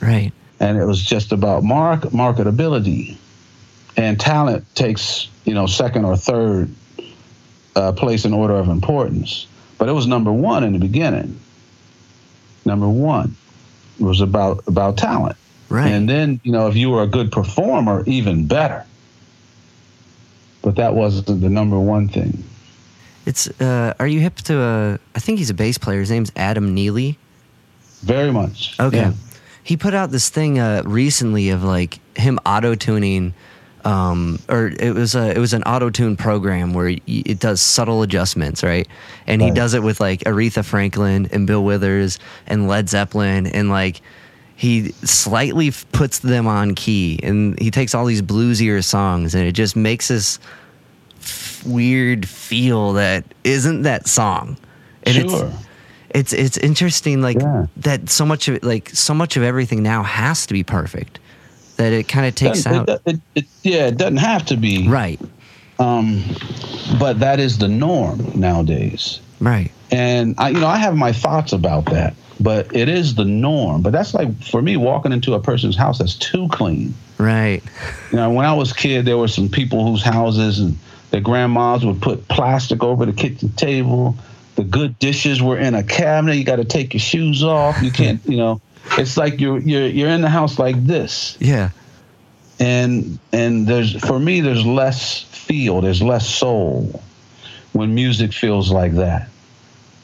Right. 0.00 0.32
And 0.58 0.78
it 0.78 0.86
was 0.86 1.02
just 1.02 1.32
about 1.32 1.62
mark 1.62 2.00
marketability, 2.04 3.18
and 3.94 4.18
talent 4.18 4.64
takes 4.74 5.28
you 5.44 5.52
know 5.52 5.66
second 5.66 6.06
or 6.06 6.16
third 6.16 6.74
uh, 7.76 7.92
place 7.92 8.24
in 8.24 8.32
order 8.32 8.54
of 8.54 8.70
importance. 8.70 9.46
But 9.76 9.90
it 9.90 9.92
was 9.92 10.06
number 10.06 10.32
one 10.32 10.64
in 10.64 10.72
the 10.72 10.78
beginning. 10.78 11.38
Number 12.64 12.88
one 12.88 13.36
it 14.00 14.02
was 14.02 14.22
about 14.22 14.66
about 14.66 14.96
talent. 14.96 15.36
Right. 15.68 15.90
And 15.90 16.08
then 16.08 16.40
you 16.42 16.52
know 16.52 16.68
if 16.68 16.74
you 16.74 16.88
were 16.88 17.02
a 17.02 17.06
good 17.06 17.30
performer, 17.30 18.02
even 18.06 18.46
better. 18.46 18.86
But 20.62 20.76
that 20.76 20.94
wasn't 20.94 21.42
the 21.42 21.50
number 21.50 21.78
one 21.78 22.08
thing. 22.08 22.42
It's 23.26 23.48
uh, 23.60 23.92
are 23.98 24.06
you 24.06 24.20
hip 24.20 24.36
to 24.36 24.58
uh, 24.58 24.98
I 25.14 25.18
think 25.18 25.38
he's 25.38 25.50
a 25.50 25.54
bass 25.54 25.76
player. 25.76 26.00
His 26.00 26.10
name's 26.10 26.32
Adam 26.36 26.74
Neely. 26.74 27.18
Very 28.00 28.32
much. 28.32 28.78
Okay. 28.78 28.98
Yeah. 28.98 29.12
He 29.64 29.76
put 29.76 29.94
out 29.94 30.12
this 30.12 30.30
thing 30.30 30.60
uh, 30.60 30.82
recently 30.86 31.50
of 31.50 31.64
like 31.64 31.98
him 32.16 32.38
auto 32.46 32.74
tuning. 32.74 33.34
Um, 33.84 34.40
or 34.48 34.72
it 34.80 34.94
was 34.94 35.14
a 35.14 35.30
it 35.30 35.38
was 35.38 35.52
an 35.52 35.62
auto 35.62 35.90
tune 35.90 36.16
program 36.16 36.72
where 36.72 36.96
it 37.06 37.38
does 37.38 37.60
subtle 37.60 38.02
adjustments, 38.02 38.64
right? 38.64 38.88
And 39.28 39.40
right. 39.40 39.48
he 39.48 39.54
does 39.54 39.74
it 39.74 39.82
with 39.82 40.00
like 40.00 40.20
Aretha 40.20 40.64
Franklin 40.64 41.28
and 41.30 41.46
Bill 41.46 41.64
Withers 41.64 42.18
and 42.48 42.66
Led 42.66 42.88
Zeppelin, 42.88 43.46
and 43.46 43.70
like 43.70 44.00
he 44.56 44.90
slightly 45.04 45.70
puts 45.92 46.18
them 46.20 46.48
on 46.48 46.74
key, 46.74 47.20
and 47.22 47.56
he 47.60 47.70
takes 47.70 47.94
all 47.94 48.06
these 48.06 48.22
bluesier 48.22 48.82
songs, 48.82 49.36
and 49.36 49.46
it 49.46 49.52
just 49.52 49.76
makes 49.76 50.10
weird 51.64 52.28
feel 52.28 52.92
that 52.94 53.24
isn't 53.44 53.82
that 53.82 54.06
song. 54.08 54.56
And 55.04 55.30
sure. 55.30 55.52
It's, 56.10 56.32
it's 56.32 56.32
it's 56.32 56.58
interesting 56.58 57.20
like 57.20 57.38
yeah. 57.40 57.66
that 57.78 58.08
so 58.08 58.24
much 58.24 58.48
of 58.48 58.54
it 58.56 58.64
like 58.64 58.88
so 58.90 59.12
much 59.12 59.36
of 59.36 59.42
everything 59.42 59.82
now 59.82 60.02
has 60.02 60.46
to 60.46 60.54
be 60.54 60.62
perfect. 60.64 61.18
that 61.76 61.92
it 61.92 62.08
kind 62.08 62.26
of 62.26 62.34
takes 62.34 62.62
Doesn't- 62.64 62.88
out. 62.88 62.88
it- 62.88 63.02
it- 63.06 63.20
it- 63.34 63.44
yeah, 63.62 63.86
it 63.88 63.98
doesn't 63.98 64.16
have 64.18 64.46
to 64.46 64.56
be. 64.56 64.88
right. 64.88 65.20
Um, 65.78 66.24
but 66.98 67.20
that 67.20 67.38
is 67.38 67.58
the 67.58 67.68
norm 67.68 68.30
nowadays. 68.34 69.20
Right. 69.40 69.70
And 69.90 70.34
I, 70.38 70.48
you 70.50 70.60
know, 70.60 70.66
I 70.68 70.78
have 70.78 70.96
my 70.96 71.12
thoughts 71.12 71.52
about 71.52 71.84
that, 71.86 72.14
but 72.40 72.74
it 72.74 72.88
is 72.88 73.14
the 73.16 73.26
norm. 73.26 73.82
But 73.82 73.92
that's 73.92 74.14
like 74.14 74.42
for 74.42 74.62
me 74.62 74.78
walking 74.78 75.12
into 75.12 75.34
a 75.34 75.40
person's 75.40 75.76
house 75.76 75.98
that's 75.98 76.14
too 76.14 76.48
clean. 76.48 76.94
Right. 77.18 77.62
You 78.10 78.16
know, 78.16 78.30
when 78.30 78.46
I 78.46 78.54
was 78.54 78.70
a 78.72 78.74
kid, 78.74 79.04
there 79.04 79.18
were 79.18 79.28
some 79.28 79.50
people 79.50 79.86
whose 79.86 80.02
houses 80.02 80.58
and 80.60 80.78
their 81.10 81.20
grandmas 81.20 81.84
would 81.84 82.00
put 82.02 82.28
plastic 82.28 82.82
over 82.82 83.06
the 83.06 83.12
kitchen 83.12 83.50
table. 83.50 84.16
The 84.56 84.64
good 84.64 84.98
dishes 84.98 85.42
were 85.42 85.58
in 85.58 85.74
a 85.74 85.82
cabinet. 85.82 86.36
You 86.36 86.44
got 86.44 86.56
to 86.56 86.64
take 86.64 86.94
your 86.94 87.00
shoes 87.00 87.44
off. 87.44 87.80
You 87.82 87.90
can't, 87.90 88.20
you 88.26 88.36
know. 88.36 88.60
It's 88.98 89.16
like 89.16 89.40
you're 89.40 89.58
you're 89.58 89.86
you're 89.86 90.08
in 90.10 90.20
the 90.20 90.28
house 90.28 90.58
like 90.60 90.82
this, 90.84 91.36
Yeah. 91.40 91.70
and 92.60 93.18
and 93.32 93.66
there's 93.66 94.00
for 94.04 94.18
me 94.18 94.40
there's 94.40 94.64
less 94.64 95.22
feel, 95.22 95.80
there's 95.80 96.00
less 96.02 96.28
soul 96.28 97.02
when 97.72 97.94
music 97.94 98.32
feels 98.32 98.70
like 98.70 98.94
that. 98.94 99.28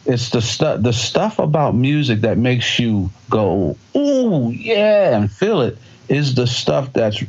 It's 0.04 0.30
the 0.30 0.42
stuff 0.42 0.82
the 0.82 0.92
stuff 0.92 1.38
about 1.38 1.76
music 1.76 2.22
that 2.22 2.38
makes 2.38 2.78
you 2.80 3.10
go, 3.30 3.76
ooh, 3.96 4.50
yeah, 4.50 5.16
and 5.16 5.30
feel 5.30 5.60
it 5.62 5.78
is 6.08 6.34
the 6.34 6.46
stuff 6.48 6.92
that's 6.92 7.22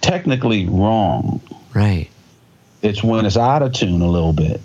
technically 0.00 0.66
wrong. 0.66 1.42
Right. 1.74 2.08
It's 2.82 3.02
when 3.02 3.26
it's 3.26 3.36
out 3.36 3.62
of 3.62 3.72
tune 3.72 4.00
a 4.00 4.08
little 4.08 4.32
bit. 4.32 4.60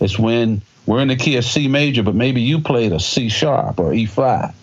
It's 0.00 0.18
when 0.18 0.62
we're 0.86 1.00
in 1.00 1.08
the 1.08 1.16
key 1.16 1.36
of 1.36 1.44
C 1.44 1.68
major, 1.68 2.02
but 2.02 2.14
maybe 2.14 2.40
you 2.40 2.60
played 2.60 2.92
a 2.92 3.00
C 3.00 3.28
sharp 3.28 3.78
or 3.78 3.92
E 3.92 4.06
flat. 4.06 4.54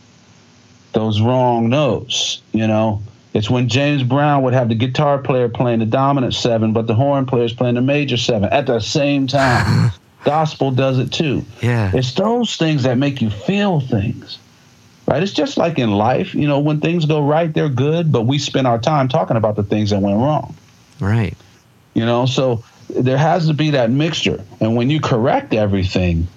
Those 0.93 1.21
wrong 1.21 1.69
notes, 1.69 2.41
you 2.53 2.67
know. 2.67 3.03
It's 3.33 3.49
when 3.49 3.69
James 3.69 4.01
Brown 4.01 4.41
would 4.43 4.53
have 4.53 4.69
the 4.69 4.75
guitar 4.75 5.19
player 5.19 5.47
playing 5.47 5.79
the 5.79 5.85
dominant 5.85 6.33
seven, 6.33 6.73
but 6.73 6.87
the 6.87 6.95
horn 6.95 7.25
player's 7.27 7.53
playing 7.53 7.75
the 7.75 7.81
major 7.81 8.17
seven 8.17 8.49
at 8.49 8.65
the 8.65 8.79
same 8.79 9.27
time. 9.27 9.91
Gospel 10.23 10.71
does 10.71 10.97
it 10.97 11.11
too. 11.11 11.45
Yeah. 11.61 11.91
It's 11.93 12.13
those 12.13 12.55
things 12.55 12.83
that 12.83 12.97
make 12.97 13.21
you 13.21 13.29
feel 13.29 13.79
things. 13.79 14.39
Right? 15.05 15.23
It's 15.23 15.31
just 15.31 15.55
like 15.55 15.79
in 15.79 15.91
life, 15.91 16.35
you 16.35 16.47
know, 16.47 16.59
when 16.59 16.81
things 16.81 17.05
go 17.05 17.25
right, 17.25 17.53
they're 17.53 17.69
good, 17.69 18.11
but 18.11 18.23
we 18.23 18.39
spend 18.39 18.67
our 18.67 18.79
time 18.79 19.07
talking 19.07 19.37
about 19.37 19.55
the 19.55 19.63
things 19.63 19.91
that 19.91 20.01
went 20.01 20.17
wrong. 20.17 20.55
Right. 20.99 21.37
You 21.93 22.05
know, 22.05 22.25
so 22.25 22.63
there 22.89 23.17
has 23.17 23.47
to 23.47 23.53
be 23.53 23.71
that 23.71 23.91
mixture. 23.91 24.43
And 24.59 24.75
when 24.75 24.89
you 24.89 24.99
correct 24.99 25.53
everything 25.53 26.27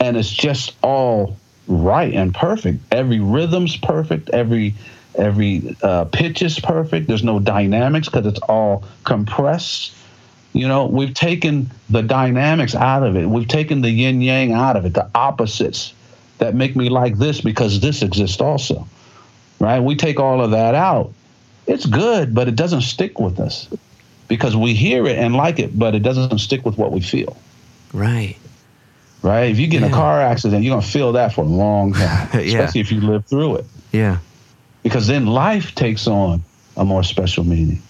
and 0.00 0.16
it's 0.16 0.30
just 0.30 0.76
all 0.82 1.36
right 1.66 2.12
and 2.12 2.34
perfect, 2.34 2.80
every 2.92 3.20
rhythm's 3.20 3.76
perfect, 3.76 4.30
every 4.30 4.74
every 5.14 5.76
uh, 5.82 6.04
pitch 6.04 6.42
is 6.42 6.60
perfect. 6.60 7.08
There's 7.08 7.24
no 7.24 7.40
dynamics 7.40 8.08
because 8.08 8.26
it's 8.26 8.40
all 8.40 8.84
compressed. 9.04 9.94
You 10.52 10.68
know, 10.68 10.86
we've 10.86 11.14
taken 11.14 11.70
the 11.90 12.02
dynamics 12.02 12.74
out 12.74 13.02
of 13.02 13.16
it. 13.16 13.26
We've 13.26 13.48
taken 13.48 13.82
the 13.82 13.90
yin 13.90 14.20
yang 14.20 14.52
out 14.52 14.76
of 14.76 14.86
it, 14.86 14.94
the 14.94 15.08
opposites 15.14 15.92
that 16.38 16.54
make 16.54 16.76
me 16.76 16.88
like 16.88 17.18
this 17.18 17.40
because 17.40 17.80
this 17.80 18.02
exists 18.02 18.40
also. 18.40 18.86
Right? 19.60 19.80
We 19.80 19.96
take 19.96 20.20
all 20.20 20.40
of 20.40 20.52
that 20.52 20.74
out. 20.74 21.12
It's 21.66 21.84
good, 21.84 22.34
but 22.34 22.48
it 22.48 22.56
doesn't 22.56 22.82
stick 22.82 23.18
with 23.18 23.40
us 23.40 23.68
because 24.28 24.54
we 24.56 24.74
hear 24.74 25.06
it 25.06 25.16
and 25.18 25.34
like 25.34 25.58
it, 25.58 25.78
but 25.78 25.94
it 25.94 26.00
doesn't 26.00 26.38
stick 26.38 26.64
with 26.64 26.76
what 26.78 26.92
we 26.92 27.00
feel. 27.00 27.36
Right. 27.92 28.36
Right? 29.22 29.50
If 29.50 29.58
you 29.58 29.66
get 29.66 29.82
in 29.82 29.90
a 29.90 29.92
car 29.92 30.20
accident, 30.20 30.62
you're 30.62 30.76
gonna 30.76 30.86
feel 30.86 31.12
that 31.12 31.32
for 31.34 31.40
a 31.42 31.48
long 31.48 31.92
time, 31.94 32.28
Yeah. 32.34 32.40
especially 32.40 32.80
if 32.82 32.92
you 32.92 33.00
live 33.00 33.26
through 33.26 33.56
it, 33.56 33.64
Yeah. 33.92 34.18
because 34.82 35.06
then 35.06 35.26
life 35.26 35.74
takes 35.74 36.06
on 36.06 36.42
a 36.76 36.84
more 36.84 37.02
special 37.02 37.42
meaning. 37.44 37.82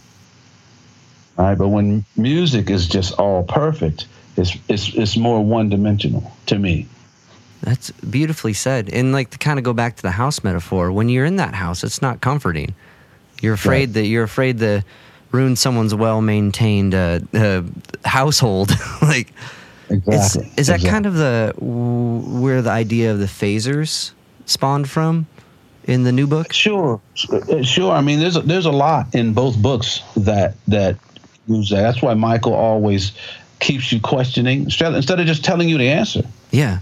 All 1.36 1.44
right, 1.44 1.58
but 1.58 1.68
when 1.68 2.04
music 2.16 2.70
is 2.70 2.88
just 2.88 3.12
all 3.14 3.44
perfect, 3.44 4.06
it's 4.36 4.56
it's 4.68 4.92
it's 4.94 5.16
more 5.16 5.44
one 5.44 5.68
dimensional 5.68 6.32
to 6.46 6.58
me. 6.58 6.86
That's 7.62 7.90
beautifully 7.90 8.52
said. 8.54 8.88
And 8.90 9.12
like 9.12 9.30
to 9.30 9.38
kind 9.38 9.58
of 9.58 9.64
go 9.64 9.72
back 9.72 9.96
to 9.96 10.02
the 10.02 10.12
house 10.12 10.42
metaphor, 10.44 10.90
when 10.92 11.08
you're 11.08 11.24
in 11.24 11.36
that 11.36 11.54
house, 11.54 11.84
it's 11.84 12.00
not 12.00 12.20
comforting. 12.20 12.74
You're 13.42 13.54
afraid 13.54 13.88
Right. 13.90 13.92
that 13.94 14.06
you're 14.06 14.24
afraid 14.24 14.58
to 14.60 14.82
ruin 15.32 15.56
someone's 15.56 15.94
well 15.94 16.20
maintained 16.20 16.94
uh, 16.94 17.20
uh, 17.34 17.62
household. 18.04 18.70
like, 19.02 19.32
Exactly. 19.90 20.44
is, 20.46 20.58
is 20.58 20.66
that 20.66 20.82
kind 20.82 21.06
of 21.06 21.14
the 21.14 21.54
where 21.58 22.60
the 22.62 22.70
idea 22.70 23.10
of 23.12 23.18
the 23.18 23.26
phasers 23.26 24.12
spawned 24.44 24.88
from 24.88 25.26
in 25.84 26.04
the 26.04 26.12
new 26.12 26.26
book? 26.26 26.52
Sure, 26.52 27.00
sure. 27.14 27.92
I 27.92 28.00
mean, 28.00 28.20
there's 28.20 28.36
a, 28.36 28.40
there's 28.40 28.66
a 28.66 28.70
lot 28.70 29.14
in 29.14 29.32
both 29.32 29.56
books 29.60 30.02
that 30.16 30.54
that 30.68 30.96
use 31.46 31.70
that. 31.70 31.82
That's 31.82 32.02
why 32.02 32.14
Michael 32.14 32.54
always 32.54 33.12
keeps 33.60 33.90
you 33.90 34.00
questioning 34.00 34.64
instead 34.64 34.94
instead 34.94 35.20
of 35.20 35.26
just 35.26 35.44
telling 35.44 35.68
you 35.68 35.78
the 35.78 35.88
answer. 35.88 36.22
Yeah. 36.50 36.80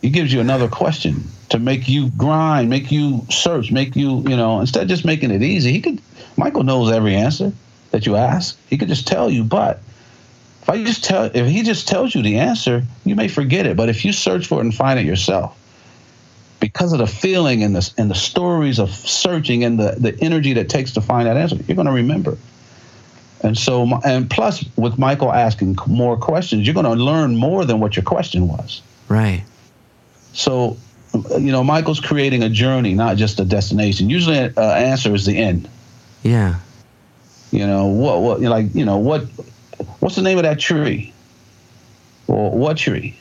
He 0.00 0.10
gives 0.10 0.32
you 0.32 0.40
another 0.40 0.66
question 0.66 1.22
to 1.50 1.60
make 1.60 1.88
you 1.88 2.10
grind, 2.16 2.68
make 2.68 2.90
you 2.90 3.24
search, 3.30 3.70
make 3.70 3.94
you 3.94 4.20
you 4.22 4.36
know 4.36 4.60
instead 4.60 4.84
of 4.84 4.88
just 4.88 5.04
making 5.04 5.30
it 5.30 5.42
easy. 5.42 5.70
He 5.70 5.80
could 5.80 6.00
Michael 6.36 6.64
knows 6.64 6.90
every 6.90 7.14
answer 7.14 7.52
that 7.90 8.06
you 8.06 8.16
ask. 8.16 8.58
He 8.68 8.78
could 8.78 8.88
just 8.88 9.06
tell 9.06 9.30
you, 9.30 9.44
but. 9.44 9.80
If 10.62 10.70
I 10.70 10.84
just 10.84 11.02
tell, 11.02 11.24
if 11.24 11.48
he 11.48 11.64
just 11.64 11.88
tells 11.88 12.14
you 12.14 12.22
the 12.22 12.38
answer, 12.38 12.84
you 13.04 13.16
may 13.16 13.26
forget 13.26 13.66
it. 13.66 13.76
But 13.76 13.88
if 13.88 14.04
you 14.04 14.12
search 14.12 14.46
for 14.46 14.58
it 14.58 14.60
and 14.60 14.72
find 14.72 14.96
it 15.00 15.04
yourself, 15.04 15.58
because 16.60 16.92
of 16.92 17.00
the 17.00 17.06
feeling 17.08 17.64
and 17.64 17.74
the 17.74 17.92
and 17.98 18.08
the 18.08 18.14
stories 18.14 18.78
of 18.78 18.90
searching 18.90 19.64
and 19.64 19.78
the 19.78 19.96
the 19.98 20.16
energy 20.20 20.52
that 20.52 20.60
it 20.60 20.68
takes 20.68 20.92
to 20.92 21.00
find 21.00 21.26
that 21.26 21.36
answer, 21.36 21.56
you're 21.66 21.74
going 21.74 21.86
to 21.86 21.92
remember. 21.92 22.38
And 23.42 23.58
so, 23.58 23.98
and 24.04 24.30
plus, 24.30 24.64
with 24.76 24.98
Michael 24.98 25.32
asking 25.32 25.76
more 25.88 26.16
questions, 26.16 26.64
you're 26.64 26.74
going 26.74 26.86
to 26.86 26.92
learn 26.92 27.36
more 27.36 27.64
than 27.64 27.80
what 27.80 27.96
your 27.96 28.04
question 28.04 28.46
was. 28.46 28.80
Right. 29.08 29.42
So, 30.32 30.76
you 31.12 31.50
know, 31.50 31.64
Michael's 31.64 31.98
creating 31.98 32.44
a 32.44 32.48
journey, 32.48 32.94
not 32.94 33.16
just 33.16 33.40
a 33.40 33.44
destination. 33.44 34.08
Usually, 34.08 34.38
an 34.38 34.54
uh, 34.56 34.60
answer 34.60 35.12
is 35.12 35.26
the 35.26 35.36
end. 35.36 35.68
Yeah. 36.22 36.56
You 37.50 37.66
know, 37.66 37.86
what 37.86 38.22
what 38.22 38.40
like 38.40 38.74
you 38.74 38.84
know 38.84 38.98
what 38.98 39.24
what's 40.00 40.16
the 40.16 40.22
name 40.22 40.38
of 40.38 40.44
that 40.44 40.58
tree? 40.58 41.12
Or 42.26 42.50
what 42.50 42.78
tree? 42.78 43.18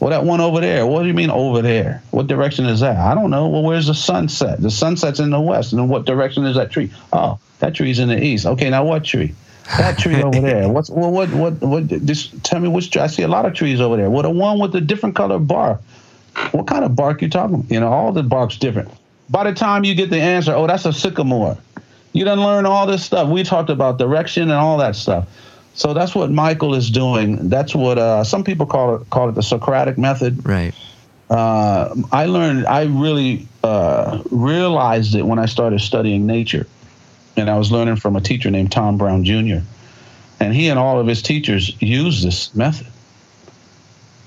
Well, 0.00 0.10
that 0.10 0.24
one 0.24 0.40
over 0.40 0.60
there. 0.60 0.86
What 0.86 1.02
do 1.02 1.08
you 1.08 1.14
mean 1.14 1.30
over 1.30 1.60
there? 1.60 2.02
What 2.10 2.28
direction 2.28 2.66
is 2.66 2.80
that? 2.80 2.96
I 2.96 3.14
don't 3.14 3.30
know. 3.30 3.48
Well, 3.48 3.62
where's 3.62 3.88
the 3.88 3.94
sunset? 3.94 4.60
The 4.60 4.70
sunset's 4.70 5.18
in 5.18 5.30
the 5.30 5.40
west. 5.40 5.72
And 5.72 5.80
then 5.80 5.88
what 5.88 6.06
direction 6.06 6.44
is 6.44 6.56
that 6.56 6.70
tree? 6.70 6.92
Oh, 7.12 7.38
that 7.58 7.74
tree's 7.74 7.98
in 7.98 8.08
the 8.08 8.22
east. 8.22 8.46
Okay, 8.46 8.70
now 8.70 8.84
what 8.84 9.04
tree? 9.04 9.34
That 9.76 9.98
tree 9.98 10.22
over 10.22 10.40
there. 10.40 10.68
What's 10.68 10.88
well, 10.88 11.10
what 11.10 11.30
what 11.30 11.60
what? 11.60 11.88
Just 12.04 12.42
tell 12.44 12.60
me 12.60 12.68
which 12.68 12.90
tree. 12.90 13.02
I 13.02 13.08
see 13.08 13.22
a 13.22 13.28
lot 13.28 13.44
of 13.44 13.54
trees 13.54 13.80
over 13.80 13.96
there. 13.96 14.08
What 14.08 14.22
the 14.22 14.30
one 14.30 14.60
with 14.60 14.72
the 14.72 14.80
different 14.80 15.16
color 15.16 15.38
bark? 15.38 15.80
What 16.52 16.68
kind 16.68 16.84
of 16.84 16.94
bark 16.94 17.20
you 17.20 17.28
talking? 17.28 17.66
You 17.68 17.80
know, 17.80 17.88
all 17.88 18.12
the 18.12 18.22
bark's 18.22 18.56
different. 18.56 18.90
By 19.30 19.44
the 19.44 19.52
time 19.52 19.84
you 19.84 19.94
get 19.94 20.10
the 20.10 20.20
answer, 20.20 20.54
oh, 20.54 20.66
that's 20.66 20.84
a 20.86 20.92
sycamore. 20.92 21.58
You 22.12 22.24
done 22.24 22.40
learn 22.40 22.66
all 22.66 22.86
this 22.86 23.04
stuff. 23.04 23.28
We 23.28 23.42
talked 23.42 23.70
about 23.70 23.98
direction 23.98 24.44
and 24.44 24.52
all 24.52 24.78
that 24.78 24.96
stuff. 24.96 25.28
So 25.74 25.94
that's 25.94 26.14
what 26.14 26.30
Michael 26.30 26.74
is 26.74 26.90
doing. 26.90 27.48
That's 27.48 27.74
what 27.74 27.98
uh, 27.98 28.24
some 28.24 28.42
people 28.42 28.66
call 28.66 28.96
it 28.96 29.10
call 29.10 29.28
it 29.28 29.36
the 29.36 29.42
Socratic 29.42 29.96
method. 29.96 30.46
Right. 30.46 30.74
Uh, 31.30 31.94
I 32.10 32.26
learned. 32.26 32.66
I 32.66 32.84
really 32.86 33.46
uh, 33.62 34.22
realized 34.30 35.14
it 35.14 35.24
when 35.24 35.38
I 35.38 35.46
started 35.46 35.80
studying 35.80 36.26
nature, 36.26 36.66
and 37.36 37.48
I 37.48 37.56
was 37.58 37.70
learning 37.70 37.96
from 37.96 38.16
a 38.16 38.20
teacher 38.20 38.50
named 38.50 38.72
Tom 38.72 38.98
Brown 38.98 39.24
Jr. 39.24 39.58
And 40.40 40.54
he 40.54 40.68
and 40.68 40.78
all 40.78 40.98
of 40.98 41.06
his 41.06 41.22
teachers 41.22 41.80
used 41.80 42.24
this 42.24 42.54
method. 42.54 42.86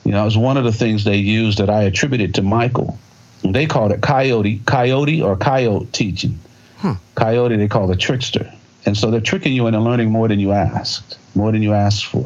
You 0.05 0.11
know, 0.11 0.21
it 0.21 0.25
was 0.25 0.37
one 0.37 0.57
of 0.57 0.63
the 0.63 0.71
things 0.71 1.03
they 1.03 1.17
used 1.17 1.57
that 1.59 1.69
I 1.69 1.83
attributed 1.83 2.35
to 2.35 2.41
Michael. 2.41 2.97
They 3.43 3.65
called 3.65 3.91
it 3.91 4.01
coyote, 4.01 4.61
coyote 4.65 5.21
or 5.21 5.35
coyote 5.35 5.87
teaching. 5.91 6.39
Huh. 6.81 6.95
Coyote 7.13 7.57
they 7.57 7.67
call 7.67 7.85
the 7.85 7.95
trickster. 7.95 8.51
And 8.87 8.97
so 8.97 9.11
they're 9.11 9.21
tricking 9.21 9.53
you 9.53 9.67
into 9.67 9.79
learning 9.79 10.09
more 10.09 10.27
than 10.27 10.39
you 10.39 10.51
asked, 10.51 11.19
more 11.35 11.51
than 11.51 11.61
you 11.61 11.73
asked 11.73 12.07
for. 12.07 12.25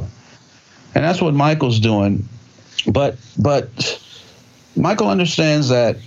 And 0.95 1.03
that's 1.03 1.21
what 1.21 1.33
Michael's 1.33 1.79
doing. 1.79 2.27
But 2.87 3.17
but 3.37 3.99
Michael 4.77 5.09
understands 5.09 5.67
that 5.69 5.97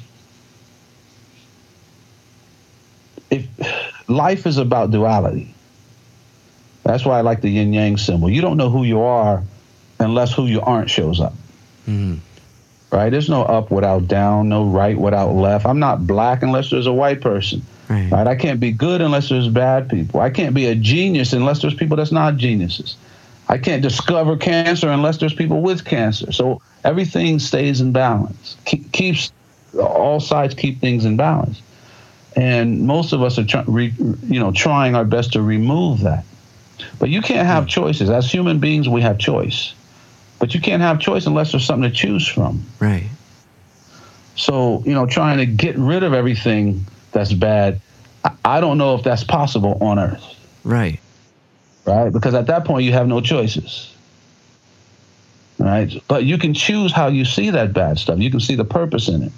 if 3.31 3.47
life 4.09 4.47
is 4.47 4.57
about 4.57 4.91
duality. 4.91 5.55
That's 6.85 7.05
why 7.05 7.19
I 7.19 7.21
like 7.21 7.43
the 7.43 7.51
yin 7.51 7.75
yang 7.75 7.99
symbol. 7.99 8.31
You 8.31 8.41
don't 8.41 8.57
know 8.57 8.71
who 8.71 8.85
you 8.85 9.03
are 9.03 9.43
unless 10.01 10.33
who 10.33 10.47
you 10.47 10.63
aren't 10.63 10.89
shows 10.89 11.21
up. 11.21 11.35
Mm. 11.87 12.21
Right? 12.91 13.11
There's 13.11 13.29
no 13.29 13.43
up 13.43 13.71
without 13.71 14.09
down, 14.09 14.49
no 14.49 14.65
right 14.65 14.99
without 14.99 15.35
left. 15.35 15.67
I'm 15.67 15.79
not 15.79 16.07
black 16.07 16.43
unless 16.43 16.71
there's 16.71 16.87
a 16.87 16.93
white 16.93 17.21
person. 17.21 17.63
Right. 17.89 18.11
Right? 18.11 18.27
I 18.27 18.35
can't 18.35 18.61
be 18.61 18.73
good 18.73 19.01
unless 19.03 19.29
there's 19.29 19.49
bad 19.49 19.91
people. 19.91 20.21
I 20.21 20.31
can't 20.31 20.55
be 20.55 20.67
a 20.67 20.75
genius 20.75 21.33
unless 21.33 21.61
there's 21.61 21.75
people 21.75 21.97
that's 21.99 22.13
not 22.13 22.37
geniuses. 22.37 22.97
I 23.49 23.59
can't 23.59 23.83
discover 23.83 24.37
cancer 24.37 24.89
unless 24.89 25.19
there's 25.19 25.35
people 25.35 25.61
with 25.63 25.85
cancer. 25.85 26.33
So 26.33 26.61
everything 26.85 27.39
stays 27.39 27.81
in 27.81 27.93
balance. 27.93 28.57
Keep, 28.65 28.93
keeps 28.93 29.33
all 29.79 30.21
sides 30.21 30.55
keep 30.55 30.81
things 30.81 31.05
in 31.05 31.17
balance. 31.17 31.61
and 32.37 32.87
most 32.87 33.13
of 33.13 33.23
us 33.23 33.39
are 33.39 33.45
try, 33.45 33.65
re, 33.67 33.93
you 34.25 34.39
know 34.41 34.53
trying 34.53 34.95
our 34.95 35.05
best 35.05 35.33
to 35.33 35.43
remove 35.43 36.01
that. 36.01 36.25
But 36.99 37.09
you 37.09 37.21
can't 37.21 37.47
have 37.47 37.65
hmm. 37.65 37.69
choices. 37.69 38.11
As 38.11 38.31
human 38.31 38.61
beings, 38.61 38.89
we 38.89 39.03
have 39.03 39.19
choice. 39.19 39.75
But 40.39 40.55
you 40.55 40.61
can't 40.61 40.83
have 40.83 41.01
choice 41.01 41.27
unless 41.27 41.53
there's 41.53 41.65
something 41.65 41.91
to 41.91 41.97
choose 41.97 42.27
from. 42.27 42.65
Right. 42.79 43.09
So, 44.37 44.83
you 44.87 44.95
know, 44.95 45.07
trying 45.07 45.39
to 45.39 45.47
get 45.47 45.77
rid 45.77 46.05
of 46.05 46.13
everything 46.13 46.87
that's 47.11 47.33
bad, 47.33 47.81
I 48.45 48.61
don't 48.61 48.79
know 48.79 48.95
if 48.95 49.03
that's 49.03 49.25
possible 49.25 49.79
on 49.81 49.99
earth. 49.99 50.25
Right. 50.63 51.01
Right? 51.85 52.13
Because 52.13 52.35
at 52.35 52.47
that 52.47 52.65
point, 52.65 52.85
you 52.85 52.93
have 52.93 53.09
no 53.09 53.21
choices. 53.21 53.93
Right? 55.59 55.93
But 56.07 56.25
you 56.25 56.39
can 56.39 56.55
choose 56.55 56.93
how 56.93 57.09
you 57.09 57.25
see 57.25 57.51
that 57.51 57.73
bad 57.73 57.99
stuff. 57.99 58.21
You 58.21 58.31
can 58.31 58.41
see 58.41 58.55
the 58.55 58.65
purpose 58.65 59.09
in 59.09 59.25
it. 59.25 59.33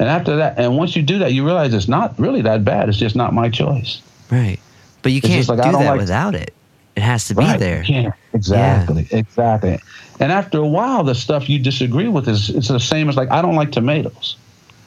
And 0.00 0.08
after 0.08 0.36
that, 0.36 0.58
and 0.58 0.76
once 0.76 0.96
you 0.96 1.02
do 1.02 1.20
that, 1.20 1.32
you 1.32 1.44
realize 1.44 1.72
it's 1.72 1.86
not 1.86 2.18
really 2.18 2.42
that 2.42 2.64
bad. 2.64 2.88
It's 2.88 2.98
just 2.98 3.14
not 3.14 3.32
my 3.32 3.50
choice. 3.50 4.02
Right. 4.30 4.58
But 5.02 5.12
you 5.12 5.20
can't 5.20 5.46
like, 5.48 5.62
do 5.62 5.70
that 5.70 5.78
like, 5.78 6.00
without 6.00 6.34
it. 6.34 6.52
It 6.94 7.02
has 7.02 7.26
to 7.28 7.34
be 7.34 7.42
right, 7.42 7.58
there. 7.58 7.82
Yeah, 7.84 8.12
exactly, 8.32 9.08
yeah. 9.10 9.18
exactly. 9.18 9.80
And 10.20 10.30
after 10.30 10.58
a 10.58 10.66
while, 10.66 11.04
the 11.04 11.14
stuff 11.14 11.48
you 11.48 11.58
disagree 11.58 12.08
with 12.08 12.28
is 12.28 12.50
it's 12.50 12.68
the 12.68 12.78
same 12.80 13.08
as 13.08 13.16
like 13.16 13.30
I 13.30 13.40
don't 13.40 13.56
like 13.56 13.72
tomatoes. 13.72 14.36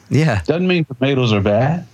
Yeah, 0.08 0.42
doesn't 0.42 0.68
mean 0.68 0.84
tomatoes 0.84 1.32
are 1.32 1.40
bad. 1.40 1.86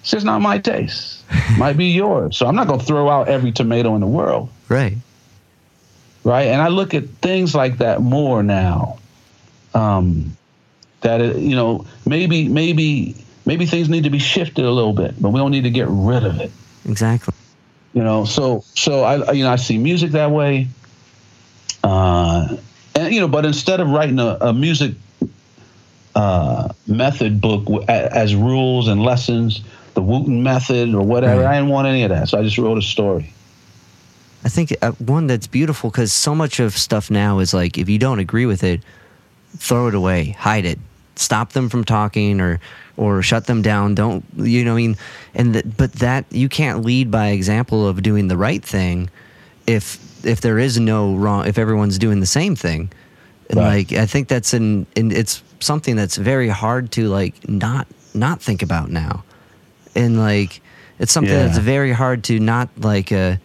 It's 0.00 0.10
just 0.10 0.24
not 0.24 0.40
my 0.40 0.58
taste. 0.58 1.24
Might 1.58 1.76
be 1.76 1.86
yours. 1.86 2.36
So 2.36 2.46
I'm 2.46 2.54
not 2.54 2.68
going 2.68 2.80
to 2.80 2.86
throw 2.86 3.10
out 3.10 3.28
every 3.28 3.52
tomato 3.52 3.94
in 3.96 4.00
the 4.00 4.06
world. 4.06 4.48
Right. 4.68 4.96
Right. 6.24 6.46
And 6.46 6.62
I 6.62 6.68
look 6.68 6.94
at 6.94 7.08
things 7.08 7.54
like 7.54 7.78
that 7.78 8.00
more 8.00 8.42
now. 8.42 8.98
Um, 9.74 10.36
that 11.02 11.20
it, 11.20 11.36
you 11.36 11.54
know 11.54 11.86
maybe 12.04 12.48
maybe 12.48 13.14
maybe 13.44 13.66
things 13.66 13.88
need 13.88 14.04
to 14.04 14.10
be 14.10 14.18
shifted 14.18 14.64
a 14.64 14.70
little 14.70 14.92
bit, 14.92 15.20
but 15.20 15.30
we 15.30 15.38
don't 15.38 15.50
need 15.50 15.64
to 15.64 15.70
get 15.70 15.86
rid 15.88 16.24
of 16.24 16.40
it. 16.40 16.50
Exactly. 16.84 17.34
You 17.96 18.04
know, 18.04 18.26
so 18.26 18.62
so 18.74 19.04
I 19.04 19.32
you 19.32 19.42
know 19.42 19.50
I 19.50 19.56
see 19.56 19.78
music 19.78 20.10
that 20.10 20.30
way. 20.30 20.68
Uh, 21.82 22.58
and 22.94 23.14
you 23.14 23.20
know, 23.20 23.28
but 23.28 23.46
instead 23.46 23.80
of 23.80 23.88
writing 23.88 24.18
a, 24.18 24.36
a 24.38 24.52
music 24.52 24.92
uh, 26.14 26.74
method 26.86 27.40
book 27.40 27.66
as 27.88 28.34
rules 28.34 28.88
and 28.88 29.02
lessons, 29.02 29.62
the 29.94 30.02
Wooten 30.02 30.42
method 30.42 30.94
or 30.94 31.06
whatever, 31.06 31.40
right. 31.40 31.54
I 31.54 31.58
didn't 31.58 31.70
want 31.70 31.88
any 31.88 32.02
of 32.02 32.10
that. 32.10 32.28
So 32.28 32.38
I 32.38 32.42
just 32.42 32.58
wrote 32.58 32.76
a 32.76 32.82
story. 32.82 33.32
I 34.44 34.50
think 34.50 34.76
uh, 34.82 34.92
one 34.92 35.26
that's 35.26 35.46
beautiful 35.46 35.88
because 35.88 36.12
so 36.12 36.34
much 36.34 36.60
of 36.60 36.76
stuff 36.76 37.10
now 37.10 37.38
is 37.38 37.54
like 37.54 37.78
if 37.78 37.88
you 37.88 37.98
don't 37.98 38.18
agree 38.18 38.44
with 38.44 38.62
it, 38.62 38.82
throw 39.56 39.88
it 39.88 39.94
away, 39.94 40.36
hide 40.38 40.66
it, 40.66 40.78
stop 41.14 41.52
them 41.52 41.70
from 41.70 41.82
talking 41.82 42.42
or 42.42 42.60
or 42.96 43.22
shut 43.22 43.46
them 43.46 43.62
down. 43.62 43.94
Don't 43.94 44.24
you 44.36 44.64
know? 44.64 44.74
I 44.74 44.76
mean, 44.76 44.96
and 45.34 45.54
the, 45.54 45.62
but 45.76 45.92
that 45.94 46.24
you 46.30 46.48
can't 46.48 46.84
lead 46.84 47.10
by 47.10 47.28
example 47.28 47.86
of 47.86 48.02
doing 48.02 48.28
the 48.28 48.36
right 48.36 48.64
thing 48.64 49.10
if 49.66 50.24
if 50.24 50.40
there 50.40 50.58
is 50.58 50.78
no 50.78 51.14
wrong 51.14 51.46
if 51.46 51.58
everyone's 51.58 51.98
doing 51.98 52.20
the 52.20 52.26
same 52.26 52.56
thing. 52.56 52.90
And 53.48 53.58
right. 53.60 53.90
like 53.90 53.92
I 53.92 54.06
think 54.06 54.28
that's 54.28 54.54
an 54.54 54.86
and 54.96 55.12
it's 55.12 55.42
something 55.60 55.96
that's 55.96 56.16
very 56.16 56.48
hard 56.48 56.92
to 56.92 57.08
like 57.08 57.48
not 57.48 57.86
not 58.14 58.40
think 58.40 58.62
about 58.62 58.90
now, 58.90 59.24
and 59.94 60.18
like 60.18 60.60
it's 60.98 61.12
something 61.12 61.32
yeah. 61.32 61.46
that's 61.46 61.58
very 61.58 61.92
hard 61.92 62.24
to 62.24 62.40
not 62.40 62.68
like 62.78 63.12
uh, 63.12 63.36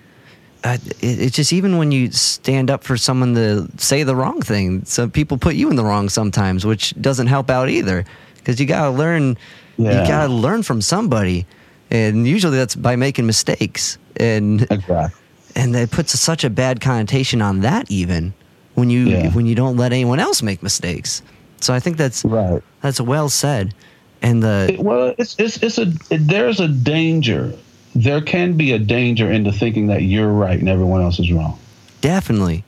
uh, 0.63 0.77
it, 1.01 1.21
it's 1.21 1.35
just 1.35 1.53
even 1.53 1.77
when 1.77 1.91
you 1.91 2.11
stand 2.11 2.69
up 2.69 2.83
for 2.83 2.97
someone 2.97 3.35
to 3.35 3.67
say 3.77 4.03
the 4.03 4.15
wrong 4.15 4.41
thing, 4.41 4.85
some 4.85 5.11
people 5.11 5.37
put 5.37 5.55
you 5.55 5.69
in 5.69 5.75
the 5.75 5.83
wrong 5.83 6.09
sometimes, 6.09 6.65
which 6.65 6.99
doesn't 7.01 7.27
help 7.27 7.49
out 7.49 7.69
either 7.69 8.05
because 8.41 8.59
you 8.59 8.65
gotta 8.65 8.91
learn. 8.91 9.37
Yeah. 9.77 10.01
You 10.01 10.07
gotta 10.07 10.33
learn 10.33 10.63
from 10.63 10.81
somebody, 10.81 11.45
and 11.89 12.27
usually 12.27 12.57
that's 12.57 12.75
by 12.75 12.95
making 12.95 13.25
mistakes. 13.25 13.97
And 14.17 14.63
exactly. 14.69 15.21
and 15.55 15.75
it 15.75 15.91
puts 15.91 16.19
such 16.19 16.43
a 16.43 16.49
bad 16.49 16.81
connotation 16.81 17.41
on 17.41 17.61
that 17.61 17.89
even 17.89 18.33
when 18.75 18.89
you 18.89 19.07
yeah. 19.07 19.31
when 19.31 19.45
you 19.45 19.55
don't 19.55 19.77
let 19.77 19.93
anyone 19.93 20.19
else 20.19 20.41
make 20.41 20.61
mistakes. 20.61 21.21
So 21.61 21.73
I 21.73 21.79
think 21.79 21.97
that's 21.97 22.25
right. 22.25 22.61
That's 22.81 22.99
well 22.99 23.29
said. 23.29 23.73
And 24.21 24.43
the 24.43 24.75
well, 24.79 25.15
it's 25.17 25.35
it's 25.39 25.57
it's 25.63 25.77
a 25.77 25.85
there's 26.09 26.59
a 26.59 26.67
danger. 26.67 27.53
There 27.93 28.21
can 28.21 28.55
be 28.55 28.71
a 28.71 28.79
danger 28.79 29.31
into 29.31 29.51
thinking 29.51 29.87
that 29.87 30.03
you're 30.03 30.31
right 30.31 30.57
and 30.59 30.69
everyone 30.69 31.01
else 31.01 31.19
is 31.19 31.31
wrong. 31.31 31.59
Definitely. 32.01 32.63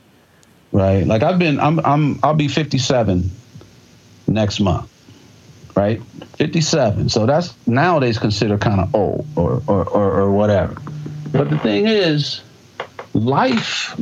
Right. 0.72 1.06
Like 1.06 1.22
I've 1.22 1.38
been 1.38 1.60
I'm 1.60 1.78
I'm 1.80 2.18
I'll 2.22 2.34
be 2.34 2.48
57 2.48 3.30
next 4.26 4.60
month 4.60 4.90
right? 5.74 6.02
57. 6.36 7.08
So 7.08 7.26
that's 7.26 7.54
nowadays 7.66 8.18
considered 8.18 8.60
kind 8.60 8.80
of 8.80 8.94
old 8.94 9.26
or, 9.36 9.62
or, 9.66 9.88
or, 9.88 10.20
or, 10.20 10.32
whatever. 10.32 10.76
But 11.32 11.50
the 11.50 11.58
thing 11.58 11.86
is, 11.86 12.42
life 13.12 13.98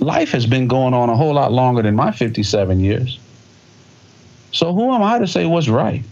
life 0.00 0.30
has 0.32 0.46
been 0.46 0.68
going 0.68 0.94
on 0.94 1.08
a 1.08 1.16
whole 1.16 1.34
lot 1.34 1.52
longer 1.52 1.82
than 1.82 1.96
my 1.96 2.12
57 2.12 2.80
years. 2.80 3.18
So 4.52 4.72
who 4.72 4.92
am 4.92 5.02
I 5.02 5.18
to 5.18 5.26
say 5.26 5.46
what's 5.46 5.68
right? 5.68 6.02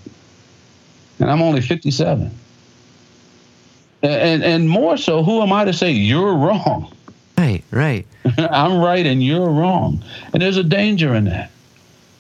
And 1.21 1.31
I'm 1.31 1.43
only 1.43 1.61
57. 1.61 2.31
And, 4.03 4.13
and, 4.13 4.43
and 4.43 4.69
more 4.69 4.97
so, 4.97 5.23
who 5.23 5.43
am 5.43 5.53
I 5.53 5.65
to 5.65 5.73
say 5.73 5.93
you're 5.93 6.35
wrong? 6.35 6.93
Right, 7.39 7.63
right. 7.71 8.07
I'm 8.39 8.79
right 8.79 9.07
and 9.07 9.23
you're 9.23 9.49
wrong. 9.49 10.03
And 10.33 10.43
there's 10.43 10.57
a 10.57 10.65
danger 10.65 11.15
in 11.15 11.27
that 11.27 11.52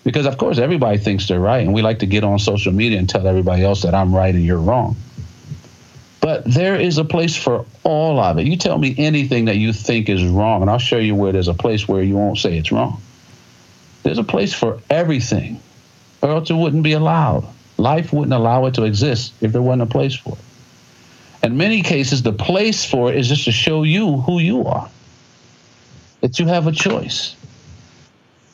because 0.04 0.26
of 0.26 0.38
course 0.38 0.58
everybody 0.58 0.98
thinks 0.98 1.28
they're 1.28 1.40
right 1.40 1.64
and 1.64 1.72
we 1.72 1.82
like 1.82 2.00
to 2.00 2.06
get 2.06 2.24
on 2.24 2.38
social 2.38 2.72
media 2.72 2.98
and 2.98 3.08
tell 3.08 3.26
everybody 3.26 3.64
else 3.64 3.82
that 3.82 3.94
i'm 3.94 4.14
right 4.14 4.34
and 4.34 4.44
you're 4.44 4.58
wrong. 4.58 4.96
But 6.20 6.44
there 6.44 6.76
is 6.76 6.98
a 6.98 7.04
place 7.04 7.34
for 7.34 7.66
all 7.82 8.20
of 8.20 8.38
it. 8.38 8.46
You 8.46 8.56
tell 8.56 8.78
me 8.78 8.94
anything 8.96 9.46
that 9.46 9.56
you 9.56 9.72
think 9.72 10.08
is 10.08 10.24
wrong 10.24 10.62
and 10.62 10.70
i'll 10.70 10.78
show 10.78 10.98
you 10.98 11.14
where 11.14 11.32
there's 11.32 11.48
a 11.48 11.54
place 11.54 11.86
where 11.86 12.02
you 12.02 12.16
won't 12.16 12.38
say 12.38 12.56
it's 12.58 12.72
wrong. 12.72 13.00
There's 14.02 14.18
a 14.18 14.24
place 14.24 14.52
for 14.52 14.80
everything 14.90 15.60
or 16.20 16.30
else 16.30 16.50
it 16.50 16.54
wouldn't 16.54 16.82
be 16.82 16.92
allowed. 16.92 17.46
Life 17.78 18.12
wouldn't 18.12 18.32
allow 18.32 18.66
it 18.66 18.74
to 18.74 18.84
exist 18.84 19.32
if 19.40 19.52
there 19.52 19.62
wasn't 19.62 19.82
a 19.82 19.86
place 19.86 20.14
for 20.14 20.34
it. 20.34 21.46
In 21.46 21.56
many 21.56 21.82
cases 21.82 22.22
the 22.22 22.32
place 22.32 22.84
for 22.84 23.10
it 23.10 23.16
is 23.16 23.28
just 23.28 23.44
to 23.44 23.52
show 23.52 23.82
you 23.82 24.18
who 24.18 24.38
you 24.38 24.64
are 24.66 24.88
that 26.20 26.38
you 26.38 26.46
have 26.46 26.68
a 26.68 26.72
choice 26.72 27.34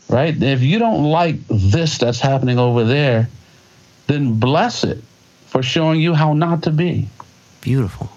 right? 0.09 0.41
If 0.43 0.63
you 0.63 0.79
don't 0.79 1.05
like 1.05 1.37
this 1.49 1.99
that's 1.99 2.21
happening 2.21 2.59
over 2.59 2.85
there, 2.85 3.29
then 4.07 4.39
bless 4.39 4.85
it 4.85 5.03
for 5.47 5.63
showing 5.63 6.01
you 6.01 6.15
how 6.15 6.33
not 6.33 6.63
to 6.65 6.71
be. 6.71 7.09
Beautiful. 7.61 8.11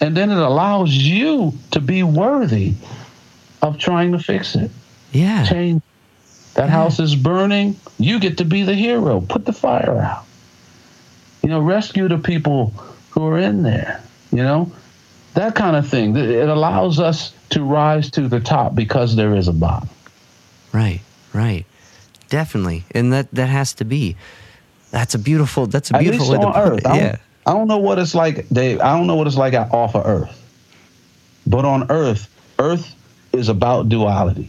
And 0.00 0.16
then 0.16 0.30
it 0.30 0.38
allows 0.38 0.90
you 0.90 1.52
to 1.70 1.80
be 1.80 2.02
worthy 2.02 2.74
of 3.60 3.78
trying 3.78 4.12
to 4.12 4.18
fix 4.18 4.56
it. 4.56 4.70
Yeah. 5.12 5.46
Change. 5.46 5.82
That 6.54 6.64
yeah. 6.64 6.70
house 6.70 6.98
is 6.98 7.14
burning. 7.14 7.78
You 7.98 8.18
get 8.18 8.38
to 8.38 8.44
be 8.44 8.64
the 8.64 8.74
hero. 8.74 9.20
Put 9.20 9.44
the 9.44 9.52
fire 9.52 9.98
out. 9.98 10.24
You 11.42 11.50
know, 11.50 11.60
rescue 11.60 12.08
the 12.08 12.18
people 12.18 12.74
who 13.10 13.24
are 13.26 13.38
in 13.38 13.62
there. 13.62 14.02
You 14.32 14.42
know, 14.42 14.72
that 15.34 15.54
kind 15.54 15.76
of 15.76 15.88
thing. 15.88 16.16
It 16.16 16.48
allows 16.48 16.98
us 16.98 17.32
to 17.50 17.62
rise 17.62 18.10
to 18.12 18.28
the 18.28 18.40
top 18.40 18.74
because 18.74 19.14
there 19.14 19.36
is 19.36 19.48
a 19.48 19.52
bottom. 19.52 19.88
Right. 20.72 21.00
Right. 21.32 21.64
Definitely. 22.28 22.84
And 22.92 23.12
that 23.12 23.30
that 23.32 23.48
has 23.48 23.74
to 23.74 23.84
be. 23.84 24.16
That's 24.90 25.14
a 25.14 25.18
beautiful 25.18 25.66
that's 25.66 25.90
a 25.90 25.98
beautiful 25.98 26.30
way 26.30 26.38
to 26.38 26.46
put 26.46 26.56
Earth. 26.56 26.86
I 26.86 26.96
yeah. 26.98 27.16
I 27.44 27.52
don't 27.52 27.66
know 27.68 27.78
what 27.78 27.98
it's 27.98 28.14
like, 28.14 28.48
Dave. 28.48 28.80
I 28.80 28.96
don't 28.96 29.06
know 29.06 29.16
what 29.16 29.26
it's 29.26 29.36
like 29.36 29.54
off 29.54 29.96
of 29.96 30.06
Earth. 30.06 30.38
But 31.46 31.64
on 31.64 31.90
Earth, 31.90 32.28
Earth 32.58 32.94
is 33.32 33.48
about 33.48 33.88
duality. 33.88 34.48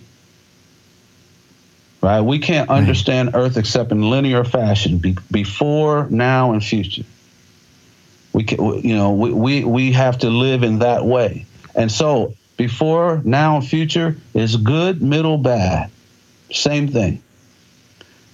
Right? 2.02 2.22
We 2.22 2.40
can't 2.40 2.70
right. 2.70 2.78
understand 2.78 3.32
Earth 3.34 3.58
except 3.58 3.92
in 3.92 4.10
linear 4.10 4.44
fashion, 4.44 4.98
be, 4.98 5.18
before, 5.32 6.08
now, 6.10 6.52
and 6.52 6.64
future. 6.64 7.04
We 8.34 8.44
can, 8.44 8.82
you 8.82 8.96
know, 8.96 9.14
we, 9.14 9.32
we 9.32 9.64
we 9.64 9.92
have 9.94 10.20
to 10.20 10.30
live 10.30 10.64
in 10.64 10.80
that 10.80 11.06
way. 11.06 11.46
And 11.76 11.92
so, 11.92 12.36
before, 12.58 13.22
now, 13.24 13.58
and 13.58 13.68
future 13.68 14.18
is 14.34 14.58
good, 14.58 15.02
middle, 15.02 15.38
bad. 15.38 15.90
Same 16.54 16.88
thing. 16.88 17.22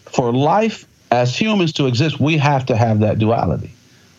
For 0.06 0.34
life 0.34 0.86
as 1.12 1.36
humans 1.36 1.74
to 1.74 1.88
exist, 1.88 2.20
we 2.20 2.38
have 2.38 2.66
to 2.68 2.76
have 2.76 3.00
that 3.00 3.20
duality 3.20 3.72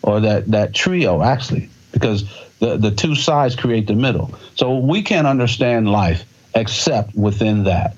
or 0.02 0.20
that, 0.20 0.46
that 0.50 0.74
trio, 0.74 1.22
actually, 1.22 1.68
because 1.92 2.24
the, 2.58 2.76
the 2.76 2.90
two 2.90 3.14
sides 3.14 3.56
create 3.56 3.86
the 3.86 3.94
middle. 3.94 4.34
So 4.54 4.78
we 4.78 5.02
can't 5.02 5.26
understand 5.26 5.90
life 5.90 6.24
except 6.54 7.14
within 7.14 7.64
that. 7.64 7.96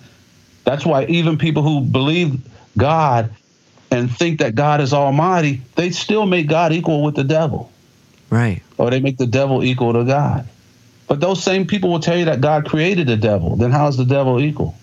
That's 0.65 0.85
why 0.85 1.05
even 1.07 1.39
people 1.39 1.63
who 1.63 1.81
believe 1.81 2.41
God 2.77 3.31
and 3.91 4.11
think 4.11 4.41
that 4.41 4.55
God 4.55 4.81
is 4.81 4.93
almighty, 4.93 5.61
they 5.75 5.91
still 5.91 6.27
make 6.27 6.49
God 6.49 6.73
equal 6.73 7.03
with 7.03 7.15
the 7.15 7.25
devil. 7.25 7.71
Right. 8.31 8.63
Or 8.79 8.91
they 8.91 9.01
make 9.01 9.19
the 9.19 9.27
devil 9.27 9.63
equal 9.63 9.93
to 9.93 10.05
God. 10.05 10.49
But 11.07 11.21
those 11.21 11.43
same 11.43 11.67
people 11.67 11.91
will 11.91 12.01
tell 12.01 12.17
you 12.17 12.25
that 12.27 12.41
God 12.41 12.65
created 12.65 13.07
the 13.07 13.17
devil. 13.17 13.57
Then 13.57 13.71
how 13.71 13.89
is 13.89 13.97
the 13.97 14.05
devil 14.05 14.41
equal? 14.41 14.77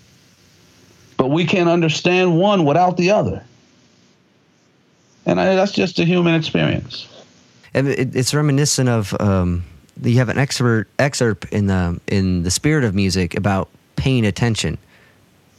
But 1.20 1.28
we 1.28 1.44
can't 1.44 1.68
understand 1.68 2.38
one 2.38 2.64
without 2.64 2.96
the 2.96 3.10
other. 3.10 3.44
And 5.26 5.38
I, 5.38 5.54
that's 5.54 5.72
just 5.72 5.98
a 5.98 6.04
human 6.06 6.34
experience. 6.34 7.06
It's 7.74 8.32
reminiscent 8.32 8.88
of 8.88 9.14
um, 9.20 9.62
you 10.02 10.16
have 10.16 10.30
an 10.30 10.38
excerpt 10.38 10.90
excerpt 10.98 11.44
in 11.52 11.66
the 11.66 12.00
in 12.06 12.42
the 12.42 12.50
spirit 12.50 12.84
of 12.84 12.94
music 12.94 13.36
about 13.36 13.68
paying 13.96 14.24
attention, 14.24 14.78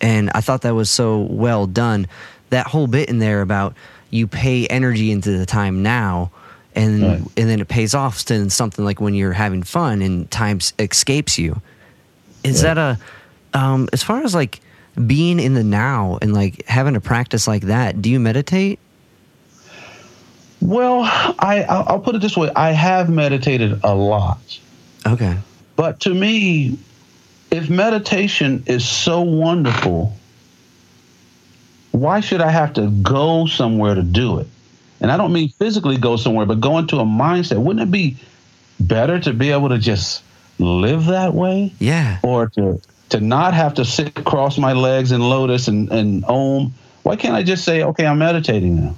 and 0.01 0.31
I 0.33 0.41
thought 0.41 0.63
that 0.63 0.73
was 0.73 0.89
so 0.89 1.19
well 1.29 1.67
done. 1.67 2.07
That 2.49 2.65
whole 2.65 2.87
bit 2.87 3.07
in 3.07 3.19
there 3.19 3.41
about 3.41 3.75
you 4.09 4.25
pay 4.25 4.65
energy 4.65 5.11
into 5.11 5.37
the 5.37 5.45
time 5.45 5.83
now, 5.83 6.31
and 6.75 7.03
Right. 7.03 7.21
and 7.37 7.49
then 7.49 7.59
it 7.61 7.67
pays 7.67 7.93
off 7.93 8.29
in 8.31 8.49
something 8.49 8.83
like 8.83 8.99
when 8.99 9.13
you're 9.13 9.31
having 9.31 9.61
fun 9.61 10.01
and 10.01 10.29
time 10.31 10.59
escapes 10.79 11.37
you. 11.37 11.61
Is 12.43 12.63
Right. 12.63 12.73
that 12.73 12.97
a 13.53 13.57
um, 13.57 13.87
as 13.93 14.01
far 14.01 14.23
as 14.23 14.33
like 14.33 14.59
being 15.07 15.39
in 15.39 15.53
the 15.53 15.63
now 15.63 16.17
and 16.21 16.33
like 16.33 16.65
having 16.67 16.95
a 16.95 17.01
practice 17.01 17.47
like 17.47 17.63
that? 17.63 18.01
Do 18.01 18.09
you 18.09 18.19
meditate? 18.19 18.79
Well, 20.61 21.01
I 21.39 21.65
I'll 21.67 21.83
I'll 21.87 21.99
put 21.99 22.15
it 22.15 22.21
this 22.21 22.37
way: 22.37 22.51
I 22.55 22.71
have 22.71 23.09
meditated 23.09 23.79
a 23.83 23.95
lot, 23.95 24.59
Okay. 25.07 25.37
but 25.75 25.99
to 26.01 26.13
me, 26.13 26.77
if 27.49 27.69
meditation 27.69 28.63
is 28.67 28.87
so 28.87 29.21
wonderful, 29.21 30.13
why 31.91 32.19
should 32.19 32.41
I 32.41 32.49
have 32.51 32.73
to 32.73 32.89
go 32.89 33.47
somewhere 33.47 33.95
to 33.95 34.03
do 34.03 34.37
it? 34.39 34.47
And 34.99 35.11
I 35.11 35.17
don't 35.17 35.33
mean 35.33 35.49
physically 35.49 35.97
go 35.97 36.15
somewhere, 36.15 36.45
but 36.45 36.59
go 36.59 36.77
into 36.77 36.97
a 36.99 37.05
mindset. 37.05 37.57
Wouldn't 37.57 37.81
it 37.87 37.91
be 37.91 38.17
better 38.79 39.19
to 39.19 39.33
be 39.33 39.49
able 39.49 39.69
to 39.69 39.79
just 39.79 40.21
live 40.59 41.07
that 41.07 41.33
way, 41.33 41.73
Yeah. 41.79 42.19
or 42.21 42.49
to 42.49 42.79
to 43.11 43.21
not 43.21 43.53
have 43.53 43.75
to 43.75 43.85
sit 43.85 44.13
cross 44.25 44.57
my 44.57 44.73
legs 44.73 45.11
in 45.11 45.21
lotus 45.21 45.67
and 45.67 45.91
and 45.91 46.25
om? 46.25 46.73
Why 47.03 47.15
can't 47.15 47.35
I 47.35 47.43
just 47.43 47.63
say, 47.63 47.83
okay, 47.83 48.05
I'm 48.05 48.17
meditating 48.19 48.75
now? 48.75 48.95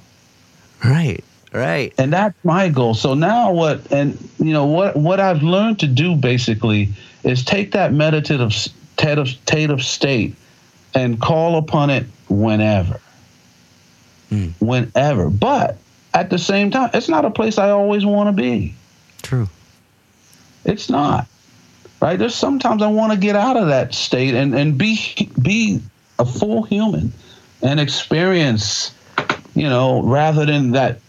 Right. 0.84 1.24
Right. 1.54 1.94
and 2.00 2.12
that's 2.12 2.36
my 2.44 2.70
goal. 2.70 2.96
So 2.96 3.14
now 3.14 3.52
what 3.52 3.92
and 3.92 4.18
you 4.40 4.54
know 4.54 4.66
what 4.66 4.96
what 4.96 5.20
I've 5.20 5.44
learned 5.44 5.80
to 5.82 5.88
do 5.88 6.16
basically 6.16 6.90
is 7.24 7.46
take 7.46 7.74
that 7.74 7.94
meditative 7.94 8.52
meditative 8.98 9.84
state 9.84 10.36
and 10.96 11.22
call 11.22 11.58
upon 11.58 11.92
it 11.92 12.06
whenever. 12.28 13.00
Mm. 14.32 14.54
Whenever. 14.60 15.30
But 15.30 15.78
at 16.14 16.30
the 16.30 16.40
same 16.40 16.72
time, 16.72 16.90
it's 16.94 17.10
not 17.10 17.26
a 17.26 17.32
place 17.32 17.58
I 17.58 17.70
always 17.70 18.06
want 18.06 18.36
to 18.36 18.42
be. 18.42 18.76
True. 19.22 19.50
It's 20.66 20.90
not. 20.90 21.28
Right? 22.04 22.20
There's 22.20 22.36
sometimes 22.36 22.82
I 22.82 22.88
want 22.88 23.14
to 23.14 23.18
get 23.18 23.38
out 23.38 23.56
of 23.56 23.68
that 23.68 23.94
state 23.94 24.34
and, 24.34 24.54
and 24.54 24.78
be 24.78 25.32
be 25.42 25.80
a 26.20 26.26
full 26.26 26.64
human 26.64 27.14
and 27.62 27.80
experience, 27.80 28.94
you 29.56 29.70
know, 29.70 30.04
rather 30.04 30.46
than 30.46 30.72
that 30.72 31.00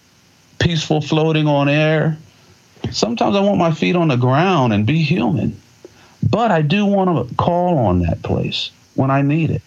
peaceful 0.61 1.01
floating 1.01 1.49
on 1.49 1.69
air. 1.69 2.17
Sometimes 2.93 3.35
I 3.35 3.41
want 3.41 3.59
my 3.59 3.73
feet 3.73 3.97
on 3.97 4.07
the 4.07 4.15
ground 4.15 4.73
and 4.73 4.87
be 4.87 5.03
human. 5.03 5.61
But 6.31 6.53
I 6.53 6.63
do 6.63 6.87
want 6.87 7.29
to 7.29 7.35
call 7.35 7.77
on 7.77 7.99
that 8.03 8.23
place 8.23 8.71
when 8.95 9.11
I 9.11 9.21
need 9.21 9.51
it. 9.51 9.63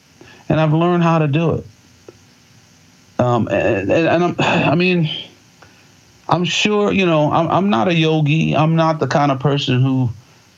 And 0.48 0.62
I've 0.62 0.72
learned 0.72 1.04
how 1.04 1.20
to 1.20 1.28
do 1.28 1.56
it. 1.56 1.66
Um, 3.20 3.50
and, 3.50 3.92
and, 3.92 4.24
and 4.24 4.36
I 4.42 4.76
mean, 4.76 5.10
I'm 6.30 6.46
sure, 6.46 6.94
you 6.94 7.06
know, 7.06 7.34
I'm, 7.34 7.50
I'm 7.50 7.70
not 7.70 7.90
a 7.90 7.94
yogi. 7.94 8.56
I'm 8.56 8.78
not 8.78 9.00
the 9.00 9.08
kind 9.08 9.30
of 9.30 9.42
person 9.42 9.82
who, 9.82 10.10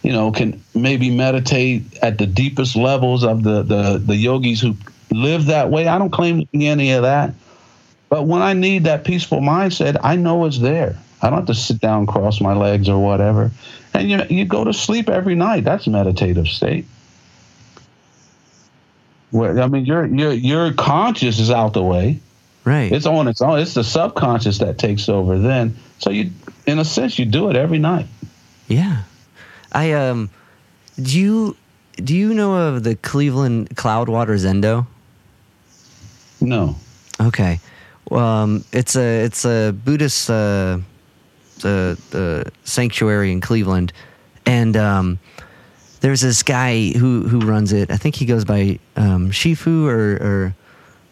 you 0.01 0.11
know, 0.11 0.31
can 0.31 0.63
maybe 0.73 1.09
meditate 1.09 1.97
at 2.01 2.17
the 2.17 2.25
deepest 2.25 2.75
levels 2.75 3.23
of 3.23 3.43
the, 3.43 3.63
the, 3.63 4.01
the 4.03 4.15
yogis 4.15 4.61
who 4.61 4.75
live 5.11 5.45
that 5.47 5.69
way. 5.69 5.87
I 5.87 5.97
don't 5.97 6.11
claim 6.11 6.47
any 6.53 6.91
of 6.91 7.03
that. 7.03 7.33
But 8.09 8.25
when 8.25 8.41
I 8.41 8.53
need 8.53 8.85
that 8.85 9.03
peaceful 9.03 9.39
mindset, 9.39 9.97
I 10.03 10.15
know 10.15 10.45
it's 10.45 10.59
there. 10.59 10.97
I 11.21 11.29
don't 11.29 11.39
have 11.39 11.47
to 11.47 11.53
sit 11.53 11.79
down, 11.79 12.07
cross 12.07 12.41
my 12.41 12.53
legs, 12.53 12.87
or 12.89 13.03
whatever. 13.03 13.51
And 13.93 14.09
you 14.09 14.21
you 14.29 14.45
go 14.45 14.63
to 14.63 14.73
sleep 14.73 15.09
every 15.09 15.35
night. 15.35 15.63
That's 15.63 15.85
meditative 15.85 16.47
state. 16.47 16.85
Where 19.31 19.59
I 19.59 19.67
mean, 19.67 19.85
your 19.85 20.05
your 20.05 20.31
your 20.31 20.73
conscious 20.73 21.39
is 21.39 21.51
out 21.51 21.73
the 21.73 21.83
way. 21.83 22.19
Right. 22.63 22.91
It's 22.91 23.05
on 23.05 23.27
its 23.27 23.41
own. 23.41 23.59
It's 23.59 23.73
the 23.73 23.83
subconscious 23.83 24.59
that 24.59 24.77
takes 24.77 25.09
over 25.09 25.37
then. 25.37 25.75
So 25.97 26.09
you, 26.09 26.31
in 26.65 26.79
a 26.79 26.85
sense, 26.85 27.19
you 27.19 27.25
do 27.25 27.49
it 27.49 27.55
every 27.55 27.79
night. 27.79 28.07
yeah. 28.67 29.03
I 29.71 29.93
um 29.93 30.29
do 31.01 31.19
you 31.19 31.55
do 31.95 32.15
you 32.15 32.33
know 32.33 32.55
of 32.55 32.83
the 32.83 32.95
Cleveland 32.95 33.75
Cloudwater 33.75 34.37
Zendo? 34.37 34.87
No. 36.41 36.75
Okay. 37.19 37.59
Um, 38.11 38.63
it's 38.71 38.95
a 38.95 39.23
it's 39.23 39.45
a 39.45 39.71
Buddhist 39.71 40.29
uh, 40.29 40.79
uh, 41.63 41.95
uh, 42.13 42.43
sanctuary 42.63 43.31
in 43.31 43.41
Cleveland, 43.41 43.93
and 44.45 44.75
um, 44.75 45.19
there's 46.01 46.21
this 46.21 46.41
guy 46.41 46.89
who 46.91 47.27
who 47.27 47.39
runs 47.39 47.71
it. 47.71 47.91
I 47.91 47.97
think 47.97 48.15
he 48.15 48.25
goes 48.25 48.45
by 48.45 48.79
um, 48.95 49.29
Shifu 49.29 49.85
or 49.85 50.13
or 50.15 50.55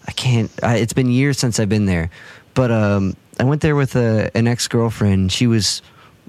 I 0.07 0.11
can't. 0.13 0.49
I, 0.63 0.77
it's 0.77 0.93
been 0.93 1.09
years 1.09 1.37
since 1.37 1.59
I've 1.59 1.69
been 1.69 1.85
there, 1.85 2.09
but 2.55 2.71
um, 2.71 3.15
I 3.39 3.43
went 3.43 3.61
there 3.61 3.75
with 3.75 3.95
a, 3.95 4.31
an 4.35 4.47
ex 4.47 4.67
girlfriend. 4.67 5.31
She 5.31 5.45
was 5.45 5.81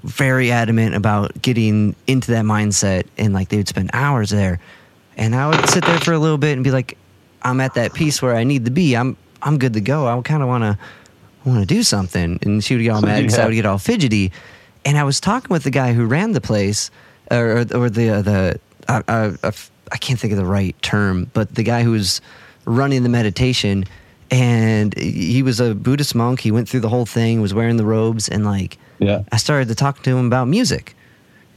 very 0.03 0.51
adamant 0.51 0.95
about 0.95 1.41
getting 1.41 1.95
into 2.07 2.31
that 2.31 2.45
mindset, 2.45 3.05
and 3.17 3.33
like 3.33 3.49
they 3.49 3.57
would 3.57 3.67
spend 3.67 3.89
hours 3.93 4.29
there, 4.29 4.59
and 5.17 5.35
I 5.35 5.47
would 5.47 5.69
sit 5.69 5.85
there 5.85 5.99
for 5.99 6.13
a 6.13 6.19
little 6.19 6.37
bit 6.37 6.53
and 6.53 6.63
be 6.63 6.71
like, 6.71 6.97
I'm 7.41 7.59
at 7.61 7.73
that 7.75 7.93
piece 7.93 8.21
where 8.21 8.35
I 8.35 8.43
need 8.43 8.65
to 8.65 8.71
be. 8.71 8.95
I'm 8.95 9.17
I'm 9.41 9.57
good 9.57 9.73
to 9.73 9.81
go. 9.81 10.07
I 10.07 10.21
kind 10.21 10.41
of 10.41 10.47
want 10.47 10.63
to 10.63 10.77
want 11.45 11.59
to 11.59 11.65
do 11.65 11.83
something. 11.83 12.39
And 12.41 12.63
she 12.63 12.75
would 12.75 12.83
get 12.83 12.91
all 12.91 13.01
mad 13.01 13.21
because 13.21 13.39
I 13.39 13.45
would 13.45 13.53
get 13.53 13.65
all 13.65 13.77
fidgety. 13.77 14.31
And 14.85 14.97
I 14.97 15.03
was 15.03 15.19
talking 15.19 15.49
with 15.49 15.63
the 15.63 15.71
guy 15.71 15.93
who 15.93 16.05
ran 16.05 16.31
the 16.31 16.41
place, 16.41 16.91
or 17.31 17.65
or 17.73 17.89
the 17.89 18.09
uh, 18.09 18.21
the 18.21 18.59
I, 18.87 19.03
I, 19.07 19.25
I 19.43 19.47
f- 19.47 19.71
I 19.91 19.97
can't 19.97 20.19
think 20.19 20.31
of 20.31 20.37
the 20.37 20.45
right 20.45 20.79
term, 20.81 21.29
but 21.33 21.55
the 21.55 21.63
guy 21.63 21.83
who 21.83 21.91
was 21.91 22.21
running 22.65 23.03
the 23.03 23.09
meditation, 23.09 23.85
and 24.31 24.97
he 24.97 25.41
was 25.43 25.59
a 25.59 25.73
Buddhist 25.73 26.15
monk. 26.15 26.39
He 26.41 26.51
went 26.51 26.69
through 26.69 26.81
the 26.81 26.89
whole 26.89 27.05
thing, 27.05 27.41
was 27.41 27.53
wearing 27.53 27.77
the 27.77 27.85
robes, 27.85 28.29
and 28.29 28.45
like 28.45 28.77
Yeah. 28.99 29.23
I 29.31 29.37
started 29.37 29.67
to 29.69 29.75
talk 29.75 30.03
to 30.03 30.09
him 30.17 30.25
about 30.27 30.47
music, 30.47 30.95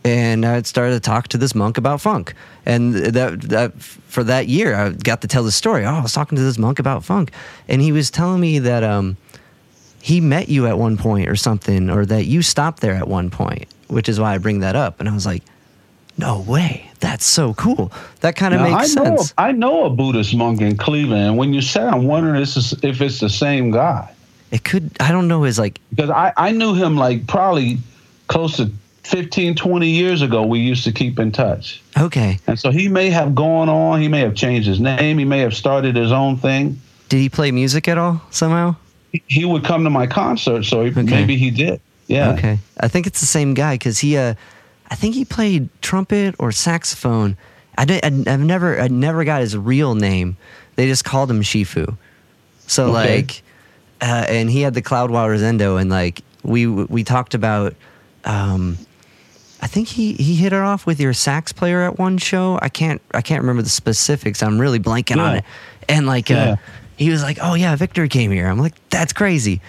and 0.05 0.45
I 0.45 0.63
started 0.63 0.95
to 0.95 1.01
talk 1.01 1.29
to 1.29 1.39
this 1.39 1.55
monk 1.55 1.79
about 1.79 2.01
funk. 2.01 2.35
And 2.67 2.95
that 2.95 3.41
that 3.43 3.81
for 3.81 4.25
that 4.25 4.49
year, 4.49 4.75
I 4.75 4.91
got 4.91 5.21
to 5.23 5.29
tell 5.29 5.45
the 5.45 5.53
story. 5.53 5.85
Oh, 5.85 5.95
I 5.95 6.01
was 6.01 6.13
talking 6.13 6.37
to 6.37 6.43
this 6.43 6.59
monk 6.59 6.79
about 6.79 7.05
funk, 7.05 7.33
and 7.69 7.83
he 7.83 7.93
was 7.93 8.11
telling 8.11 8.41
me 8.41 8.59
that 8.61 8.83
um, 8.83 9.17
he 10.01 10.21
met 10.21 10.49
you 10.49 10.67
at 10.67 10.79
one 10.79 10.97
point 10.97 11.29
or 11.29 11.37
something, 11.37 11.91
or 11.91 12.07
that 12.07 12.25
you 12.25 12.43
stopped 12.43 12.81
there 12.81 12.95
at 12.95 13.07
one 13.09 13.31
point, 13.31 13.67
which 13.89 14.09
is 14.09 14.19
why 14.19 14.35
I 14.35 14.39
bring 14.39 14.61
that 14.61 14.77
up. 14.77 14.99
And 15.01 15.09
I 15.09 15.13
was 15.15 15.27
like, 15.27 15.43
no 16.19 16.41
way, 16.41 16.91
that's 17.01 17.25
so 17.25 17.55
cool. 17.55 17.91
That 18.21 18.37
kind 18.37 18.55
of 18.55 18.61
Now, 18.61 18.77
makes 18.79 18.97
I 18.97 19.03
know, 19.03 19.17
sense. 19.17 19.35
I 19.39 19.53
know 19.53 19.85
a 19.85 19.91
Buddhist 19.91 20.35
monk 20.35 20.61
in 20.61 20.77
Cleveland. 20.77 21.23
And 21.23 21.37
when 21.37 21.53
you 21.55 21.63
said, 21.63 21.85
I'm 21.89 22.05
wondering 22.07 22.41
if 22.43 22.57
it's, 22.57 22.73
if 22.85 23.01
it's 23.01 23.19
the 23.21 23.31
same 23.31 23.71
guy. 23.71 24.13
It 24.51 24.65
could. 24.65 24.91
I 25.01 25.11
don't 25.13 25.29
know 25.29 25.43
his 25.45 25.59
like. 25.59 25.81
Because 25.91 26.11
I, 26.11 26.33
I 26.37 26.53
knew 26.53 26.75
him 26.75 26.97
like 26.97 27.27
probably 27.27 27.79
close 28.29 28.57
to 28.59 28.71
15, 29.05 29.55
20 29.57 29.89
years 29.89 30.21
ago. 30.23 30.45
We 30.45 30.61
used 30.61 30.85
to 30.85 30.93
keep 30.93 31.19
in 31.19 31.33
touch. 31.33 31.83
Okay, 31.99 32.39
And 32.47 32.59
so 32.59 32.71
he 32.71 32.89
may 32.89 33.09
have 33.11 33.35
gone 33.35 33.69
on. 33.69 34.01
He 34.01 34.09
may 34.09 34.21
have 34.21 34.35
changed 34.35 34.69
his 34.69 34.79
name. 34.81 35.19
He 35.19 35.25
may 35.25 35.39
have 35.41 35.55
started 35.55 35.97
his 35.97 36.13
own 36.13 36.37
thing. 36.37 36.79
did 37.09 37.19
he 37.19 37.29
play 37.29 37.51
music 37.51 37.89
at 37.89 37.97
all 37.99 38.21
somehow? 38.31 38.77
He- 39.13 39.23
He 39.27 39.45
would 39.45 39.65
come 39.65 39.85
to 39.85 39.91
my 39.91 40.07
concert, 40.07 40.65
so 40.65 40.85
he, 40.85 40.91
Okay. 40.91 41.03
maybe 41.03 41.37
he 41.37 41.51
did. 41.51 41.81
Yeah. 42.07 42.33
Okay. 42.33 42.59
I 42.81 42.89
think 42.89 43.07
it's 43.07 43.21
the 43.21 43.27
same 43.27 43.55
guy 43.55 43.75
because 43.75 43.99
he, 44.01 44.17
uh, 44.17 44.35
I 44.93 44.95
think 44.95 45.15
he 45.15 45.25
played 45.25 45.71
trumpet 45.81 46.35
or 46.39 46.53
saxophone. 46.53 47.39
I 47.79 47.87
did, 47.87 48.05
I've 48.05 48.41
never, 48.41 48.79
I 48.79 48.89
never 48.89 49.25
got 49.25 49.41
his 49.41 49.57
real 49.57 49.95
name. 49.95 50.37
They 50.77 50.87
just 50.87 51.03
called 51.03 51.31
him 51.31 51.41
Shifu. 51.41 51.97
So 52.67 52.89
Okay. 52.95 53.17
like, 53.23 53.43
uh, 54.03 54.27
and 54.29 54.51
he 54.51 54.61
had 54.61 54.75
the 54.75 54.83
cloud 54.83 55.09
Cloudwater 55.09 55.39
Zendo, 55.39 55.81
and 55.81 55.89
like 55.89 56.21
we 56.43 56.67
we 56.67 57.05
talked 57.05 57.33
about. 57.35 57.75
Um, 58.25 58.77
I 59.63 59.67
think 59.67 59.89
he 59.89 60.13
he 60.15 60.35
hit 60.35 60.53
it 60.53 60.59
off 60.59 60.85
with 60.87 61.01
your 61.01 61.13
sax 61.15 61.53
player 61.53 61.83
at 61.83 61.99
one 61.99 62.19
show. 62.19 62.59
I 62.61 62.69
can't 62.69 63.01
I 63.15 63.23
can't 63.23 63.41
remember 63.43 63.63
the 63.63 63.69
specifics. 63.71 64.43
I'm 64.43 64.59
really 64.61 64.81
blanking 64.81 65.19
on 65.19 65.37
it. 65.37 65.45
And 65.89 66.07
like, 66.07 66.29
Yeah. 66.31 66.53
uh, 66.53 66.57
he 66.97 67.11
was 67.11 67.23
like, 67.23 67.39
"Oh 67.41 67.55
yeah, 67.55 67.75
Victor 67.77 68.07
came 68.09 68.31
here." 68.33 68.49
I'm 68.49 68.59
like, 68.59 68.75
"That's 68.91 69.13
crazy," 69.13 69.61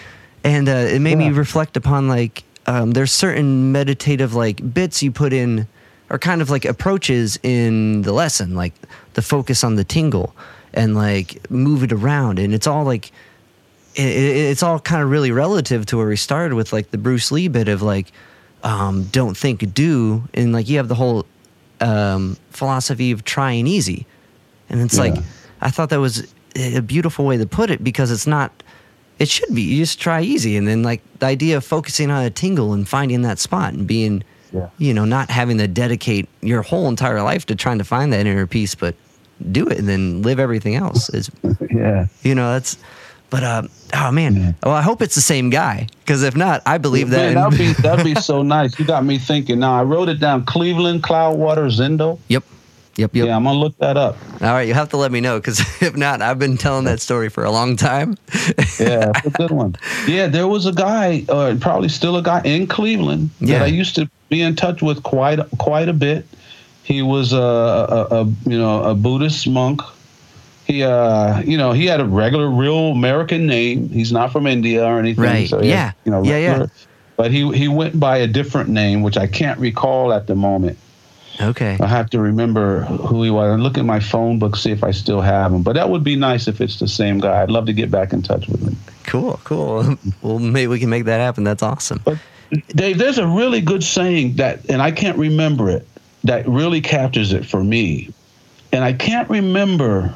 and 0.42 0.68
uh, 0.68 0.72
it 0.72 1.00
made 1.00 1.16
me 1.16 1.30
reflect 1.30 1.76
upon 1.76 2.08
like 2.08 2.42
um, 2.66 2.92
there's 2.92 3.12
certain 3.12 3.72
meditative 3.72 4.34
like 4.34 4.72
bits 4.72 5.02
you 5.02 5.12
put 5.12 5.32
in 5.32 5.66
or 6.10 6.18
kind 6.18 6.42
of 6.42 6.50
like 6.50 6.64
approaches 6.64 7.38
in 7.42 8.02
the 8.02 8.12
lesson, 8.12 8.54
like 8.54 8.74
the 9.14 9.22
focus 9.22 9.64
on 9.64 9.76
the 9.76 9.84
tingle 9.84 10.34
and 10.72 10.94
like 10.94 11.50
move 11.50 11.82
it 11.82 11.92
around, 11.92 12.38
and 12.38 12.52
it's 12.52 12.66
all 12.66 12.84
like 12.84 13.10
it, 13.94 14.06
it, 14.06 14.36
it's 14.36 14.62
all 14.62 14.80
kind 14.80 15.02
of 15.02 15.10
really 15.10 15.30
relative 15.30 15.86
to 15.86 15.96
where 15.96 16.08
we 16.08 16.16
started 16.16 16.54
with 16.54 16.72
like 16.72 16.90
the 16.90 16.98
Bruce 16.98 17.30
Lee 17.30 17.48
bit 17.48 17.68
of 17.68 17.82
like 17.82 18.12
um, 18.64 19.04
don't 19.04 19.36
think 19.36 19.74
do. 19.74 20.24
And 20.34 20.52
like 20.52 20.68
you 20.68 20.78
have 20.78 20.88
the 20.88 20.94
whole 20.94 21.26
um, 21.80 22.36
philosophy 22.50 23.12
of 23.12 23.24
trying 23.24 23.66
easy. 23.66 24.06
And 24.68 24.80
it's 24.80 24.98
like 24.98 25.14
I 25.60 25.70
thought 25.70 25.90
that 25.90 26.00
was 26.00 26.32
a 26.56 26.80
beautiful 26.80 27.24
way 27.24 27.36
to 27.36 27.46
put 27.46 27.70
it 27.70 27.84
because 27.84 28.10
it's 28.10 28.26
not 28.26 28.62
it 29.24 29.28
should 29.28 29.52
be. 29.54 29.62
You 29.62 29.76
just 29.78 29.98
try 30.00 30.20
easy, 30.22 30.56
and 30.56 30.66
then 30.68 30.82
like 30.82 31.00
the 31.18 31.26
idea 31.26 31.56
of 31.56 31.64
focusing 31.64 32.10
on 32.10 32.22
a 32.24 32.30
tingle 32.30 32.72
and 32.74 32.86
finding 32.88 33.22
that 33.22 33.38
spot 33.38 33.72
and 33.74 33.86
being, 33.86 34.22
Yeah. 34.52 34.68
you 34.78 34.92
know, 34.94 35.04
not 35.04 35.30
having 35.30 35.58
to 35.58 35.66
dedicate 35.66 36.28
your 36.42 36.62
whole 36.62 36.86
entire 36.88 37.22
life 37.22 37.44
to 37.46 37.54
trying 37.56 37.78
to 37.78 37.84
find 37.84 38.12
that 38.12 38.26
inner 38.26 38.46
peace, 38.46 38.74
but 38.74 38.94
do 39.50 39.66
it 39.68 39.78
and 39.78 39.88
then 39.88 40.22
live 40.22 40.38
everything 40.38 40.74
else. 40.76 41.08
Is 41.10 41.30
Yeah. 41.70 42.06
you 42.22 42.34
know 42.34 42.52
that's. 42.52 42.76
But 43.30 43.42
uh, 43.42 43.62
oh 43.94 44.10
man, 44.12 44.36
Yeah. 44.36 44.52
well 44.62 44.74
I 44.74 44.82
hope 44.82 45.02
it's 45.02 45.16
the 45.16 45.20
same 45.34 45.50
guy 45.50 45.88
because 46.04 46.22
if 46.22 46.36
not, 46.36 46.62
I 46.66 46.78
believe 46.78 47.10
that. 47.10 47.34
Man, 47.34 47.50
that'd 47.50 47.58
be 47.58 47.72
that'd 47.82 48.04
be 48.04 48.14
so 48.30 48.42
nice. 48.42 48.78
You 48.78 48.84
got 48.84 49.04
me 49.04 49.18
thinking. 49.18 49.58
Now 49.58 49.74
I 49.74 49.82
wrote 49.82 50.08
it 50.08 50.20
down. 50.20 50.44
Cleveland 50.44 51.02
Cloudwater 51.02 51.66
Zendo. 51.68 52.18
yep, 52.28 52.44
yep, 52.96 53.14
yep. 53.14 53.26
Yeah, 53.26 53.36
I'm 53.36 53.44
gonna 53.44 53.58
look 53.58 53.76
that 53.78 53.96
up. 53.96 54.16
All 54.40 54.48
right, 54.52 54.66
you 54.68 54.74
have 54.74 54.88
to 54.90 54.96
let 54.96 55.10
me 55.12 55.20
know 55.20 55.38
because 55.38 55.60
if 55.82 55.96
not, 55.96 56.22
I've 56.22 56.38
been 56.38 56.56
telling 56.56 56.84
that 56.84 57.00
story 57.00 57.28
for 57.28 57.44
a 57.44 57.50
long 57.50 57.76
time. 57.76 58.16
Yeah, 58.80 59.12
it's 59.14 59.26
a 59.26 59.30
good 59.30 59.50
one. 59.50 59.76
Yeah, 60.06 60.26
there 60.26 60.48
was 60.48 60.66
a 60.66 60.72
guy, 60.72 61.24
uh, 61.28 61.56
probably 61.60 61.88
still 61.88 62.16
a 62.16 62.22
guy 62.22 62.40
in 62.44 62.66
Cleveland 62.66 63.30
Yeah. 63.40 63.58
that 63.58 63.64
I 63.64 63.68
used 63.68 63.94
to 63.96 64.08
be 64.28 64.42
in 64.42 64.56
touch 64.56 64.82
with 64.82 65.02
quite 65.02 65.38
quite 65.58 65.88
a 65.88 65.92
bit. 65.92 66.26
He 66.82 67.00
was 67.02 67.32
a, 67.32 67.36
a, 67.36 68.06
a 68.10 68.24
you 68.46 68.58
know 68.58 68.82
a 68.82 68.94
Buddhist 68.94 69.46
monk. 69.48 69.80
He 70.66 70.82
uh 70.82 71.40
you 71.42 71.56
know 71.58 71.72
he 71.72 71.86
had 71.86 72.00
a 72.00 72.04
regular 72.04 72.48
real 72.48 72.92
American 72.92 73.46
name. 73.46 73.88
He's 73.90 74.12
not 74.12 74.32
from 74.32 74.46
India 74.46 74.84
or 74.84 74.98
anything. 74.98 75.24
Right. 75.24 75.48
So 75.48 75.60
he 75.60 75.68
had, 75.70 75.74
Yeah. 75.76 75.92
you 76.04 76.10
know 76.10 76.22
Yeah, 76.24 76.38
yeah. 76.38 76.66
But 77.16 77.30
he 77.30 77.50
he 77.52 77.68
went 77.68 78.00
by 78.00 78.18
a 78.18 78.26
different 78.26 78.70
name, 78.70 79.02
which 79.02 79.16
I 79.16 79.26
can't 79.26 79.58
recall 79.60 80.12
at 80.12 80.26
the 80.26 80.34
moment. 80.34 80.78
Okay. 81.40 81.76
I 81.80 81.86
have 81.86 82.10
to 82.10 82.20
remember 82.20 82.82
who 82.84 83.22
he 83.22 83.30
was. 83.30 83.50
I 83.50 83.56
look 83.56 83.76
at 83.76 83.84
my 83.84 84.00
phone 84.00 84.38
book, 84.38 84.56
see 84.56 84.70
if 84.70 84.84
I 84.84 84.92
still 84.92 85.20
have 85.20 85.52
him. 85.52 85.62
But 85.62 85.74
that 85.74 85.90
would 85.90 86.04
be 86.04 86.16
nice 86.16 86.46
if 86.46 86.60
it's 86.60 86.78
the 86.78 86.88
same 86.88 87.18
guy. 87.18 87.42
I'd 87.42 87.50
love 87.50 87.66
to 87.66 87.72
get 87.72 87.90
back 87.90 88.12
in 88.12 88.22
touch 88.22 88.46
with 88.46 88.62
him. 88.62 88.76
Cool, 89.04 89.40
cool. 89.44 89.96
Well, 90.22 90.38
maybe 90.38 90.68
we 90.68 90.78
can 90.78 90.90
make 90.90 91.04
that 91.04 91.18
happen. 91.18 91.44
That's 91.44 91.62
awesome. 91.62 92.00
But 92.04 92.18
Dave, 92.68 92.98
there's 92.98 93.18
a 93.18 93.26
really 93.26 93.60
good 93.60 93.82
saying 93.82 94.36
that, 94.36 94.68
and 94.70 94.80
I 94.80 94.90
can't 94.90 95.18
remember 95.18 95.70
it, 95.70 95.86
that 96.24 96.48
really 96.48 96.80
captures 96.80 97.32
it 97.32 97.44
for 97.44 97.62
me. 97.62 98.12
And 98.72 98.82
I 98.82 98.92
can't 98.92 99.28
remember, 99.28 100.14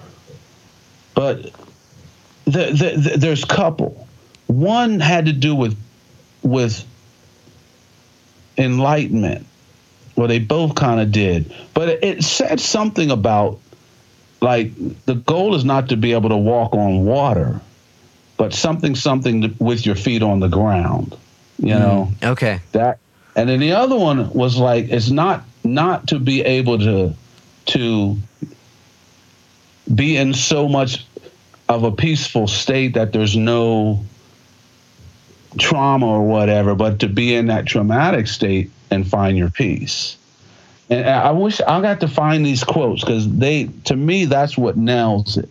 but 1.15 1.43
the, 2.45 2.73
the, 2.73 2.95
the, 2.97 3.17
there's 3.19 3.45
a 3.45 3.47
couple. 3.47 4.09
One 4.47 5.01
had 5.01 5.27
to 5.27 5.33
do 5.33 5.55
with 5.55 5.77
with 6.43 6.85
enlightenment. 8.57 9.47
Well, 10.19 10.27
they 10.27 10.41
both 10.41 10.75
kind 10.75 11.01
of 11.01 11.13
did, 11.13 11.55
but 11.75 11.89
it, 11.89 12.03
it 12.03 12.25
said 12.25 12.59
something 12.59 13.13
about 13.13 13.61
like 14.41 14.73
the 15.05 15.15
goal 15.15 15.55
is 15.55 15.65
not 15.65 15.91
to 15.91 15.97
be 15.97 16.13
able 16.13 16.31
to 16.31 16.37
walk 16.37 16.75
on 16.75 17.05
water, 17.05 17.61
but 18.37 18.53
something 18.53 18.97
something 18.97 19.43
to, 19.43 19.55
with 19.61 19.87
your 19.87 19.95
feet 19.95 20.25
on 20.25 20.41
the 20.41 20.49
ground. 20.49 21.17
You 21.61 21.69
mm-hmm. 21.69 21.79
know 21.79 22.13
Okay. 22.33 22.59
that, 22.73 22.99
and 23.37 23.49
then 23.49 23.61
the 23.61 23.75
other 23.75 23.95
one 23.95 24.33
was 24.33 24.57
like 24.57 24.89
it's 24.89 25.09
not 25.09 25.45
not 25.63 26.09
to 26.09 26.19
be 26.19 26.43
able 26.43 26.81
to 26.81 27.15
to 27.67 28.17
be 29.95 30.17
in 30.17 30.35
so 30.35 30.69
much 30.69 31.07
of 31.69 31.85
a 31.85 31.93
peaceful 31.93 32.49
state 32.49 32.95
that 32.95 33.13
there's 33.13 33.37
no 33.37 34.05
trauma 35.61 36.09
or 36.09 36.27
whatever, 36.27 36.75
but 36.75 36.99
to 36.99 37.09
be 37.09 37.37
in 37.37 37.47
that 37.47 37.67
traumatic 37.67 38.27
state 38.27 38.73
and 38.91 39.07
find 39.07 39.37
your 39.37 39.51
peace. 39.51 40.17
And 40.91 41.07
I 41.07 41.31
wish 41.33 41.61
I 41.61 41.81
got 41.83 42.01
to 42.01 42.09
find 42.09 42.45
these 42.47 42.65
quotes 42.65 43.03
because 43.05 43.31
they, 43.31 43.69
to 43.85 43.95
me, 43.97 44.25
that's 44.25 44.57
what 44.57 44.77
nails 44.77 45.37
it. 45.37 45.49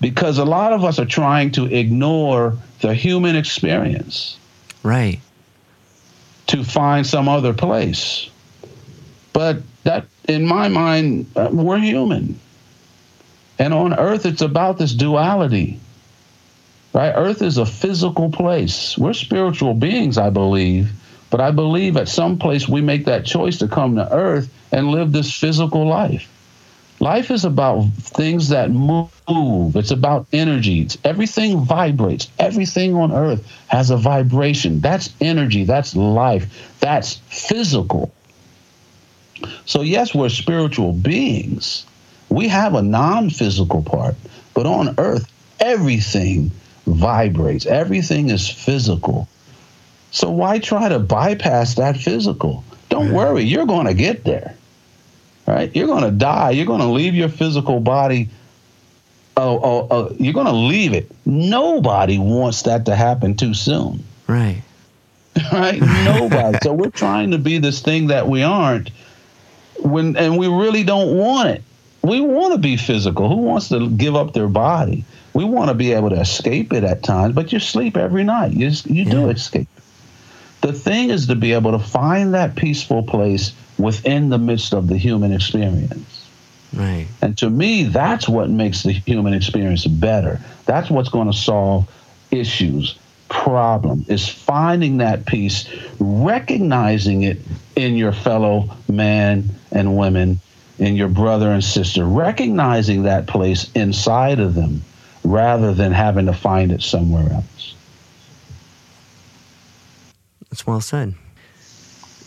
Because 0.00 0.38
a 0.38 0.44
lot 0.44 0.72
of 0.72 0.84
us 0.84 0.98
are 0.98 1.06
trying 1.06 1.52
to 1.52 1.66
ignore 1.66 2.56
the 2.80 2.94
human 2.94 3.36
experience 3.36 4.36
Right. 4.82 5.20
to 6.48 6.64
find 6.64 7.06
some 7.06 7.28
other 7.28 7.52
place. 7.52 8.30
But 9.32 9.62
that, 9.84 10.06
in 10.28 10.46
my 10.46 10.68
mind, 10.68 11.26
uh, 11.36 11.48
we're 11.52 11.78
human. 11.78 12.38
And 13.58 13.74
on 13.74 13.94
earth, 13.94 14.24
it's 14.26 14.42
about 14.42 14.78
this 14.78 14.94
duality. 14.94 15.78
Right? 16.92 17.12
Earth 17.14 17.42
is 17.42 17.58
a 17.58 17.66
physical 17.66 18.30
place. 18.30 18.96
We're 18.96 19.12
spiritual 19.12 19.74
beings, 19.74 20.16
I 20.16 20.30
believe. 20.30 20.90
But 21.30 21.40
I 21.40 21.50
believe 21.50 21.96
at 21.96 22.08
some 22.08 22.38
place 22.38 22.68
we 22.68 22.80
make 22.80 23.04
that 23.04 23.24
choice 23.26 23.58
to 23.58 23.68
come 23.68 23.96
to 23.96 24.12
earth 24.12 24.52
and 24.72 24.90
live 24.90 25.12
this 25.12 25.32
physical 25.32 25.86
life. 25.86 26.28
Life 27.00 27.30
is 27.30 27.44
about 27.44 27.84
things 27.94 28.48
that 28.48 28.70
move. 28.70 29.76
It's 29.76 29.92
about 29.92 30.26
energy. 30.32 30.88
Everything 31.04 31.60
vibrates. 31.60 32.28
Everything 32.38 32.94
on 32.96 33.12
earth 33.12 33.46
has 33.68 33.90
a 33.90 33.96
vibration. 33.96 34.80
That's 34.80 35.10
energy. 35.20 35.64
That's 35.64 35.94
life. 35.94 36.76
That's 36.80 37.14
physical. 37.28 38.12
So, 39.64 39.82
yes, 39.82 40.12
we're 40.12 40.28
spiritual 40.28 40.92
beings. 40.92 41.86
We 42.28 42.48
have 42.48 42.74
a 42.74 42.82
non 42.82 43.30
physical 43.30 43.82
part, 43.82 44.16
but 44.52 44.66
on 44.66 44.96
earth, 44.98 45.30
everything 45.60 46.50
vibrates, 46.86 47.66
everything 47.66 48.30
is 48.30 48.48
physical. 48.48 49.28
So, 50.10 50.30
why 50.30 50.58
try 50.58 50.88
to 50.88 50.98
bypass 50.98 51.74
that 51.74 51.96
physical? 51.96 52.64
Don't 52.88 53.12
worry, 53.12 53.44
you're 53.44 53.66
going 53.66 53.86
to 53.86 53.94
get 53.94 54.24
there 54.24 54.54
right? 55.48 55.74
You're 55.74 55.86
going 55.86 56.04
to 56.04 56.10
die. 56.10 56.50
You're 56.50 56.66
going 56.66 56.80
to 56.80 56.86
leave 56.88 57.14
your 57.14 57.30
physical 57.30 57.80
body. 57.80 58.28
Oh, 59.36 59.58
oh, 59.62 59.88
oh, 59.90 60.16
you're 60.18 60.34
going 60.34 60.46
to 60.46 60.52
leave 60.52 60.92
it. 60.92 61.10
Nobody 61.24 62.18
wants 62.18 62.62
that 62.62 62.86
to 62.86 62.94
happen 62.94 63.34
too 63.34 63.54
soon, 63.54 64.04
Right. 64.26 64.62
right? 65.52 65.80
Nobody. 65.80 66.58
so 66.62 66.72
we're 66.72 66.90
trying 66.90 67.30
to 67.30 67.38
be 67.38 67.58
this 67.58 67.80
thing 67.80 68.08
that 68.08 68.28
we 68.28 68.42
aren't, 68.42 68.90
when 69.78 70.16
and 70.16 70.36
we 70.36 70.48
really 70.48 70.82
don't 70.84 71.16
want 71.16 71.48
it. 71.50 71.62
We 72.02 72.20
want 72.20 72.52
to 72.54 72.58
be 72.58 72.76
physical. 72.76 73.28
Who 73.28 73.36
wants 73.36 73.68
to 73.68 73.88
give 73.88 74.16
up 74.16 74.32
their 74.32 74.48
body? 74.48 75.04
We 75.32 75.44
want 75.44 75.68
to 75.68 75.74
be 75.74 75.92
able 75.92 76.10
to 76.10 76.20
escape 76.20 76.72
it 76.72 76.82
at 76.84 77.02
times, 77.02 77.34
but 77.34 77.52
you 77.52 77.60
sleep 77.60 77.96
every 77.96 78.24
night. 78.24 78.52
You 78.52 78.70
you 78.86 79.04
do 79.04 79.26
Yeah. 79.26 79.28
escape. 79.28 79.68
The 80.60 80.72
thing 80.72 81.10
is 81.10 81.26
to 81.28 81.34
be 81.34 81.52
able 81.52 81.72
to 81.72 81.78
find 81.78 82.34
that 82.34 82.56
peaceful 82.56 83.02
place 83.02 83.52
within 83.78 84.28
the 84.28 84.38
midst 84.38 84.72
of 84.74 84.88
the 84.88 84.96
human 84.96 85.32
experience. 85.32 86.28
Right. 86.74 87.06
And 87.22 87.38
to 87.38 87.48
me, 87.48 87.84
that's 87.84 88.28
what 88.28 88.50
makes 88.50 88.82
the 88.82 88.92
human 88.92 89.34
experience 89.34 89.86
better. 89.86 90.40
That's 90.66 90.90
what's 90.90 91.08
going 91.08 91.30
to 91.30 91.36
solve 91.36 91.88
issues, 92.30 92.98
problem 93.28 94.04
is 94.08 94.28
finding 94.28 94.98
that 94.98 95.26
peace, 95.26 95.68
recognizing 95.98 97.22
it 97.22 97.38
in 97.76 97.96
your 97.96 98.12
fellow 98.12 98.70
man 98.88 99.50
and 99.70 99.96
women, 99.96 100.40
in 100.78 100.96
your 100.96 101.08
brother 101.08 101.50
and 101.50 101.62
sister, 101.62 102.04
recognizing 102.04 103.02
that 103.02 103.26
place 103.26 103.70
inside 103.72 104.40
of 104.40 104.54
them 104.54 104.82
rather 105.24 105.74
than 105.74 105.92
having 105.92 106.26
to 106.26 106.32
find 106.32 106.72
it 106.72 106.82
somewhere 106.82 107.30
else. 107.32 107.74
That's 110.50 110.66
well 110.66 110.80
said. 110.80 111.14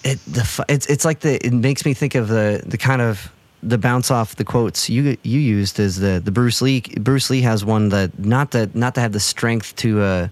It 0.03 0.19
the 0.25 0.65
it's 0.67 0.85
it's 0.87 1.05
like 1.05 1.19
the 1.21 1.45
it 1.45 1.53
makes 1.53 1.85
me 1.85 1.93
think 1.93 2.15
of 2.15 2.27
the 2.27 2.63
the 2.65 2.77
kind 2.77 3.01
of 3.01 3.31
the 3.63 3.77
bounce 3.77 4.09
off 4.09 4.35
the 4.35 4.43
quotes 4.43 4.89
you 4.89 5.15
you 5.23 5.39
used 5.39 5.79
as 5.79 5.99
the 5.99 6.19
the 6.23 6.31
Bruce 6.31 6.61
Lee 6.61 6.81
Bruce 6.81 7.29
Lee 7.29 7.41
has 7.41 7.63
one 7.63 7.89
that 7.89 8.17
not 8.17 8.51
that 8.51 8.75
not 8.75 8.95
to 8.95 9.01
have 9.01 9.11
the 9.11 9.19
strength 9.19 9.75
to 9.77 10.01
uh 10.01 10.27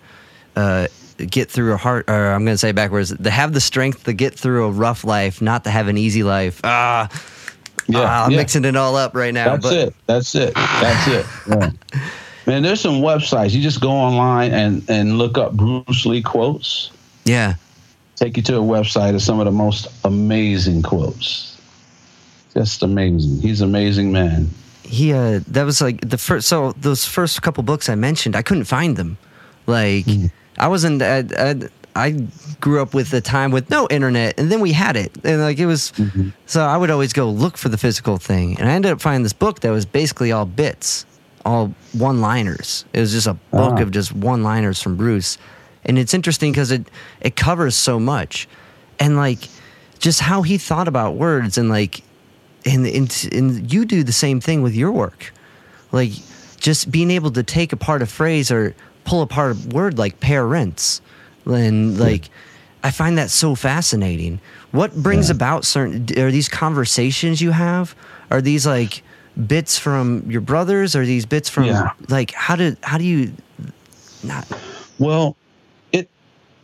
uh 0.55 0.87
get 1.17 1.51
through 1.51 1.73
a 1.73 1.77
hard 1.77 2.09
or 2.09 2.31
I'm 2.31 2.45
going 2.45 2.55
to 2.55 2.57
say 2.57 2.71
backwards 2.71 3.15
to 3.15 3.29
have 3.29 3.53
the 3.53 3.61
strength 3.61 4.05
to 4.05 4.13
get 4.13 4.33
through 4.33 4.65
a 4.65 4.71
rough 4.71 5.03
life 5.03 5.41
not 5.41 5.65
to 5.65 5.69
have 5.69 5.87
an 5.87 5.97
easy 5.97 6.23
life 6.23 6.61
ah 6.63 7.07
Yeah, 7.87 7.99
ah, 8.05 8.25
I'm 8.25 8.31
yeah. 8.31 8.37
mixing 8.37 8.65
it 8.65 8.75
all 8.75 8.95
up 8.95 9.13
right 9.15 9.33
now 9.33 9.55
That's 9.57 9.63
but 9.63 9.73
it. 9.73 9.95
That's 10.07 10.33
it. 10.35 10.53
That's 10.55 11.07
it. 11.07 11.25
Yeah. 11.47 11.71
Man, 12.47 12.63
there's 12.63 12.81
some 12.81 13.01
websites. 13.01 13.51
You 13.51 13.61
just 13.61 13.79
go 13.81 13.91
online 13.91 14.51
and, 14.53 14.83
and 14.89 15.17
look 15.19 15.37
up 15.37 15.53
Bruce 15.53 16.05
Lee 16.07 16.23
quotes. 16.23 16.89
yeah 17.25 17.55
Take 18.19 18.35
you 18.37 18.43
to 18.43 18.57
a 18.57 18.61
website 18.61 19.15
of 19.15 19.21
some 19.21 19.39
of 19.39 19.45
the 19.45 19.51
most 19.51 19.87
amazing 20.03 20.81
quotes. 20.81 21.57
Just 22.53 22.83
amazing. 22.83 23.39
He's 23.41 23.61
an 23.61 23.69
amazing 23.69 24.11
man. 24.11 24.49
he 24.83 25.13
uh 25.13 25.39
that 25.47 25.63
was 25.63 25.81
like 25.81 26.01
the 26.09 26.17
first 26.17 26.47
so 26.47 26.71
those 26.81 27.05
first 27.05 27.41
couple 27.43 27.61
books 27.63 27.89
i 27.89 27.95
mentioned 27.95 28.35
i 28.35 28.41
couldn't 28.41 28.63
find 28.65 28.97
them 28.97 29.17
like 29.67 30.05
i 30.57 30.67
wasn't 30.67 30.99
I, 31.03 31.19
I, 31.37 31.55
I 31.95 32.09
grew 32.59 32.81
up 32.81 32.95
with 32.95 33.13
a 33.13 33.21
time 33.21 33.51
with 33.51 33.69
no 33.69 33.87
internet 33.91 34.39
and 34.39 34.51
then 34.51 34.61
we 34.61 34.71
had 34.71 34.95
it 34.95 35.11
and 35.23 35.41
like 35.41 35.59
it 35.59 35.67
was 35.67 35.93
so 36.47 36.59
i 36.63 36.75
would 36.75 36.89
always 36.89 37.13
go 37.13 37.29
look 37.29 37.55
for 37.55 37.69
the 37.69 37.77
physical 37.77 38.17
thing 38.17 38.57
and 38.59 38.67
i 38.67 38.71
ended 38.73 38.91
up 38.91 38.99
finding 38.99 39.21
this 39.21 39.33
book 39.45 39.59
that 39.59 39.69
was 39.69 39.85
basically 39.85 40.31
all 40.31 40.45
bits 40.47 41.05
all 41.45 41.71
one 41.93 42.19
liners 42.19 42.83
it 42.93 42.99
was 42.99 43.11
just 43.11 43.27
a 43.27 43.35
book 43.51 43.75
Ah. 43.77 43.83
of 43.83 43.91
just 43.91 44.11
one 44.11 44.41
liners 44.43 44.81
from 44.81 44.95
bruce 44.95 45.37
and 45.85 45.97
it's 45.97 46.13
interesting 46.13 46.51
because 46.51 46.71
it 46.71 46.87
it 47.21 47.35
covers 47.35 47.75
so 47.75 47.99
much 47.99 48.47
and 48.99 49.15
like 49.17 49.47
just 49.99 50.19
how 50.21 50.41
he 50.41 50.57
thought 50.57 50.87
about 50.87 51.15
words 51.15 51.57
and 51.57 51.69
like 51.69 52.01
and, 52.65 52.85
and 52.85 53.29
and 53.31 53.71
you 53.73 53.85
do 53.85 54.03
the 54.03 54.11
same 54.11 54.39
thing 54.41 54.61
with 54.61 54.75
your 54.75 54.91
work 54.91 55.31
like 55.91 56.11
just 56.57 56.91
being 56.91 57.09
able 57.11 57.31
to 57.31 57.43
take 57.43 57.71
apart 57.73 58.01
a 58.01 58.05
phrase 58.05 58.51
or 58.51 58.75
pull 59.05 59.21
apart 59.21 59.55
a 59.55 59.69
word 59.69 59.97
like 59.97 60.19
parents, 60.19 61.01
and 61.45 61.97
like 61.97 62.29
I 62.83 62.91
find 62.91 63.17
that 63.17 63.29
so 63.29 63.55
fascinating. 63.55 64.39
What 64.71 64.93
brings 64.93 65.29
Yeah. 65.29 65.35
about 65.35 65.65
certain? 65.65 66.05
Are 66.19 66.31
these 66.31 66.49
conversations 66.49 67.41
you 67.41 67.51
have? 67.51 67.95
Are 68.29 68.41
these 68.41 68.67
like 68.67 69.01
bits 69.47 69.79
from 69.79 70.29
your 70.29 70.41
brothers? 70.41 70.95
Are 70.97 71.05
these 71.05 71.25
bits 71.25 71.49
from 71.49 71.63
Yeah. 71.63 71.91
like 72.09 72.31
how 72.31 72.55
did 72.57 72.77
how 72.83 72.97
do 72.97 73.05
you 73.05 73.31
not? 74.21 74.45
Well, 74.99 75.37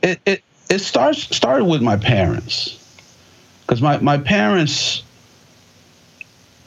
it 0.06 0.20
it 0.26 0.44
it 0.70 0.80
starts 0.80 1.36
started 1.36 1.66
with 1.66 1.82
my 1.82 1.98
parents 1.98 2.80
because 3.62 3.82
my 3.82 3.98
my 3.98 4.18
parents 4.18 5.04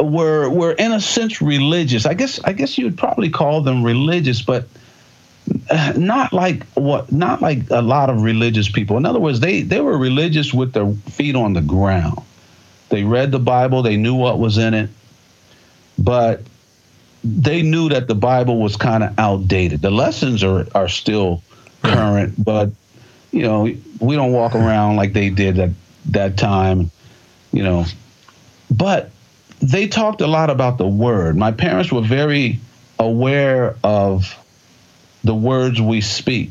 were 0.01 0.49
were 0.51 0.73
in 0.73 0.93
a 0.93 1.01
sense 1.01 1.41
religious. 1.41 2.05
I 2.05 2.15
guess 2.15 2.41
I 2.45 2.53
guess 2.53 2.77
you 2.77 2.85
would 2.85 2.99
probably 2.99 3.31
call 3.31 3.63
them 3.63 3.83
religious, 3.85 4.43
but 4.43 4.67
uh, 5.71 5.93
not 5.97 6.33
like 6.33 6.67
what 6.73 7.11
not 7.13 7.41
like 7.41 7.71
a 7.71 7.83
lot 7.83 8.11
of 8.11 8.23
religious 8.23 8.69
people. 8.69 8.97
In 8.97 9.07
other 9.07 9.21
words, 9.21 9.41
they 9.41 9.63
they 9.63 9.81
were 9.81 9.97
religious 9.97 10.53
with 10.53 10.73
their 10.73 10.93
feet 11.11 11.37
on 11.37 11.53
the 11.53 11.63
ground. 11.63 12.19
They 12.89 13.05
read 13.05 13.31
the 13.31 13.39
Bible, 13.39 13.83
they 13.83 13.97
knew 13.97 14.15
what 14.15 14.39
was 14.39 14.59
in 14.59 14.75
it, 14.75 14.91
but 15.99 16.43
they 17.23 17.63
knew 17.63 17.91
that 17.91 18.09
the 18.09 18.15
Bible 18.15 18.59
was 18.59 18.77
kind 18.77 19.05
of 19.05 19.17
outdated. 19.19 19.81
The 19.81 19.91
lessons 19.91 20.43
are 20.43 20.67
are 20.75 20.89
still 20.89 21.43
current, 21.83 22.43
but 22.43 22.71
you 23.31 23.43
know, 23.43 23.63
we 24.01 24.17
don't 24.17 24.33
walk 24.33 24.55
around 24.55 24.97
like 24.97 25.13
they 25.13 25.31
did 25.31 25.59
at 25.59 25.71
that 26.07 26.37
time, 26.37 26.91
you 27.53 27.63
know. 27.63 27.85
But 28.71 29.11
they 29.61 29.89
talked 29.89 30.21
a 30.21 30.27
lot 30.27 30.51
about 30.51 30.79
the 30.79 30.87
word. 30.87 31.37
My 31.37 31.53
parents 31.53 31.91
were 31.93 32.03
very 32.03 32.61
aware 32.99 33.77
of 33.83 34.37
the 35.25 35.35
words 35.35 35.81
we 35.81 36.01
speak. 36.01 36.51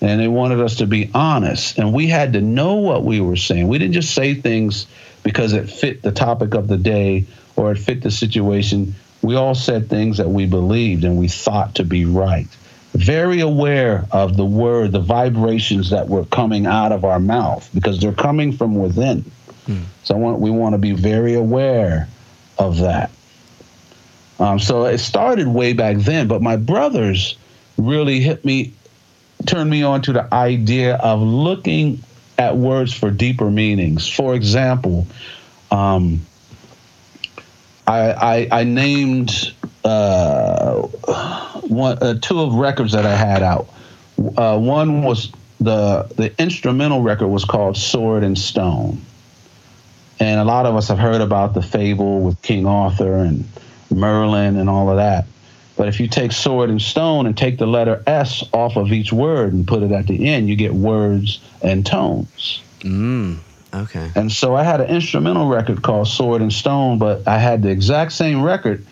And 0.00 0.20
they 0.20 0.28
wanted 0.28 0.60
us 0.60 0.76
to 0.76 0.86
be 0.86 1.10
honest. 1.14 1.78
And 1.78 1.94
we 1.94 2.06
had 2.06 2.34
to 2.34 2.40
know 2.40 2.74
what 2.74 3.04
we 3.04 3.20
were 3.20 3.36
saying. 3.36 3.68
We 3.68 3.78
didn't 3.78 3.94
just 3.94 4.14
say 4.14 4.34
things 4.34 4.86
because 5.22 5.54
it 5.54 5.70
fit 5.70 6.02
the 6.02 6.12
topic 6.12 6.54
of 6.54 6.68
the 6.68 6.76
day 6.76 7.24
or 7.56 7.72
it 7.72 7.78
fit 7.78 8.02
the 8.02 8.10
situation. 8.10 8.94
We 9.22 9.34
all 9.34 9.54
said 9.54 9.88
things 9.88 10.18
that 10.18 10.28
we 10.28 10.44
believed 10.44 11.04
and 11.04 11.16
we 11.16 11.28
thought 11.28 11.76
to 11.76 11.84
be 11.84 12.04
right. 12.04 12.48
Very 12.94 13.40
aware 13.40 14.06
of 14.12 14.36
the 14.36 14.44
word, 14.44 14.92
the 14.92 15.00
vibrations 15.00 15.90
that 15.90 16.08
were 16.08 16.24
coming 16.26 16.66
out 16.66 16.92
of 16.92 17.04
our 17.04 17.18
mouth 17.18 17.68
because 17.74 18.00
they're 18.00 18.12
coming 18.12 18.52
from 18.52 18.76
within. 18.76 19.24
So 20.04 20.14
I 20.14 20.18
want, 20.18 20.40
we 20.40 20.50
want 20.50 20.74
to 20.74 20.78
be 20.78 20.92
very 20.92 21.34
aware 21.34 22.08
of 22.58 22.78
that. 22.78 23.10
Um, 24.38 24.58
so 24.58 24.84
it 24.84 24.98
started 24.98 25.48
way 25.48 25.72
back 25.72 25.96
then, 25.98 26.28
but 26.28 26.42
my 26.42 26.56
brothers 26.56 27.36
really 27.76 28.20
hit 28.20 28.44
me, 28.44 28.72
turned 29.46 29.70
me 29.70 29.82
on 29.82 30.02
to 30.02 30.12
the 30.12 30.32
idea 30.32 30.96
of 30.96 31.20
looking 31.20 32.02
at 32.38 32.56
words 32.56 32.92
for 32.92 33.10
deeper 33.10 33.50
meanings. 33.50 34.08
For 34.08 34.34
example, 34.34 35.06
um, 35.70 36.20
I, 37.86 38.48
I, 38.50 38.60
I 38.60 38.64
named 38.64 39.52
uh, 39.84 40.82
one, 41.68 41.98
uh, 42.00 42.14
two 42.20 42.40
of 42.40 42.54
records 42.54 42.92
that 42.92 43.06
I 43.06 43.14
had 43.14 43.42
out. 43.42 43.68
Uh, 44.36 44.58
one 44.58 45.02
was 45.02 45.30
the 45.60 46.10
the 46.16 46.32
instrumental 46.40 47.02
record 47.02 47.28
was 47.28 47.44
called 47.44 47.76
Sword 47.76 48.22
and 48.22 48.38
Stone, 48.38 49.00
and 50.20 50.40
a 50.40 50.44
lot 50.44 50.66
of 50.66 50.76
us 50.76 50.88
have 50.88 50.98
heard 50.98 51.20
about 51.20 51.54
the 51.54 51.62
fable 51.62 52.20
with 52.20 52.40
King 52.42 52.66
Arthur 52.66 53.16
and 53.16 53.48
Merlin 53.90 54.56
and 54.56 54.68
all 54.70 54.90
of 54.90 54.96
that. 54.96 55.26
But 55.76 55.88
if 55.88 55.98
you 55.98 56.06
take 56.06 56.30
sword 56.32 56.70
and 56.70 56.80
stone 56.80 57.26
and 57.26 57.36
take 57.36 57.58
the 57.58 57.66
letter 57.66 58.02
S 58.06 58.44
off 58.52 58.76
of 58.76 58.92
each 58.92 59.12
word 59.12 59.52
and 59.52 59.66
put 59.66 59.82
it 59.82 59.90
at 59.90 60.06
the 60.06 60.28
end, 60.28 60.48
you 60.48 60.54
get 60.54 60.72
words 60.72 61.40
and 61.62 61.84
tones. 61.84 62.62
Mm, 62.80 63.38
okay. 63.74 64.10
And 64.14 64.30
so 64.30 64.54
I 64.54 64.62
had 64.62 64.80
an 64.80 64.88
instrumental 64.88 65.48
record 65.48 65.82
called 65.82 66.06
Sword 66.06 66.42
and 66.42 66.52
Stone, 66.52 66.98
but 66.98 67.26
I 67.26 67.38
had 67.38 67.62
the 67.62 67.70
exact 67.70 68.12
same 68.12 68.42
record 68.42 68.86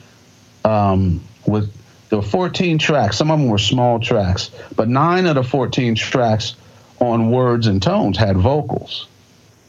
um, 0.64 1.20
with 1.46 1.72
there 2.08 2.18
were 2.18 2.26
14 2.26 2.76
tracks. 2.76 3.16
Some 3.16 3.30
of 3.30 3.38
them 3.38 3.48
were 3.48 3.56
small 3.56 3.98
tracks, 3.98 4.50
but 4.76 4.86
nine 4.86 5.24
of 5.24 5.36
the 5.36 5.42
14 5.42 5.94
tracks 5.94 6.54
on 6.98 7.30
words 7.30 7.66
and 7.66 7.82
tones 7.82 8.18
had 8.18 8.36
vocals. 8.36 9.06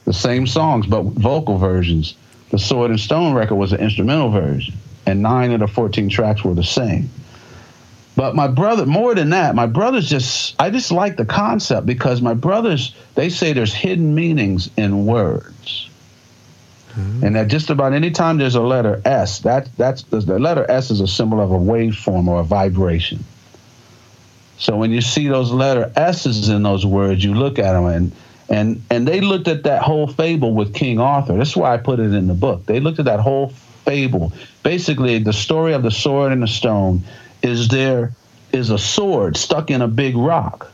The 0.03 0.11
same 0.11 0.45
songs, 0.45 0.85
but 0.85 1.03
vocal 1.03 1.57
versions. 1.57 2.15
The 2.49 2.59
Sword 2.59 2.91
and 2.91 2.99
Stone 2.99 3.33
record 3.33 3.55
was 3.55 3.71
an 3.71 3.79
instrumental 3.79 4.29
version, 4.29 4.75
and 5.05 5.21
nine 5.21 5.51
of 5.53 5.61
the 5.61 5.67
14 5.67 6.09
tracks 6.09 6.43
were 6.43 6.53
the 6.53 6.65
same. 6.65 7.09
But 8.15 8.35
my 8.35 8.47
brother, 8.47 8.85
more 8.85 9.15
than 9.15 9.29
that, 9.31 9.55
my 9.55 9.65
brothers 9.65 10.09
just, 10.09 10.55
I 10.59 10.69
just 10.69 10.91
like 10.91 11.15
the 11.15 11.25
concept 11.25 11.87
because 11.87 12.21
my 12.21 12.33
brothers, 12.33 12.93
they 13.15 13.29
say 13.29 13.53
there's 13.53 13.73
hidden 13.73 14.13
meanings 14.13 14.69
in 14.77 15.05
words. 15.05 15.89
And 16.95 17.35
that 17.35 17.47
just 17.47 17.69
about 17.69 17.93
any 17.93 18.11
time 18.11 18.37
there's 18.37 18.55
a 18.55 18.61
letter 18.61 19.01
S, 19.03 19.39
that, 19.39 19.67
that's 19.77 20.03
the 20.03 20.21
letter 20.39 20.69
S 20.69 20.91
is 20.91 21.01
a 21.01 21.07
symbol 21.07 21.41
of 21.41 21.51
a 21.51 21.57
waveform 21.57 22.27
or 22.27 22.41
a 22.41 22.43
vibration. 22.43 23.23
So 24.57 24.77
when 24.77 24.91
you 24.91 25.01
see 25.01 25.27
those 25.27 25.51
letter 25.51 25.91
S's 25.95 26.49
in 26.49 26.63
those 26.63 26.85
words, 26.85 27.23
you 27.23 27.33
look 27.33 27.57
at 27.57 27.73
them 27.73 27.85
and 27.85 28.11
and 28.49 28.83
and 28.89 29.07
they 29.07 29.21
looked 29.21 29.47
at 29.47 29.63
that 29.63 29.81
whole 29.81 30.07
fable 30.07 30.53
with 30.53 30.73
King 30.73 30.99
Arthur. 30.99 31.37
That's 31.37 31.55
why 31.55 31.73
I 31.73 31.77
put 31.77 31.99
it 31.99 32.13
in 32.13 32.27
the 32.27 32.33
book. 32.33 32.65
They 32.65 32.79
looked 32.79 32.99
at 32.99 33.05
that 33.05 33.19
whole 33.19 33.49
fable. 33.85 34.31
Basically, 34.61 35.17
the 35.17 35.33
story 35.33 35.73
of 35.73 35.81
the 35.81 35.91
sword 35.91 36.31
and 36.31 36.43
the 36.43 36.47
stone 36.47 37.03
is 37.41 37.69
there 37.69 38.13
is 38.51 38.69
a 38.69 38.77
sword 38.77 39.35
stuck 39.37 39.71
in 39.71 39.81
a 39.81 39.87
big 39.87 40.15
rock. 40.15 40.71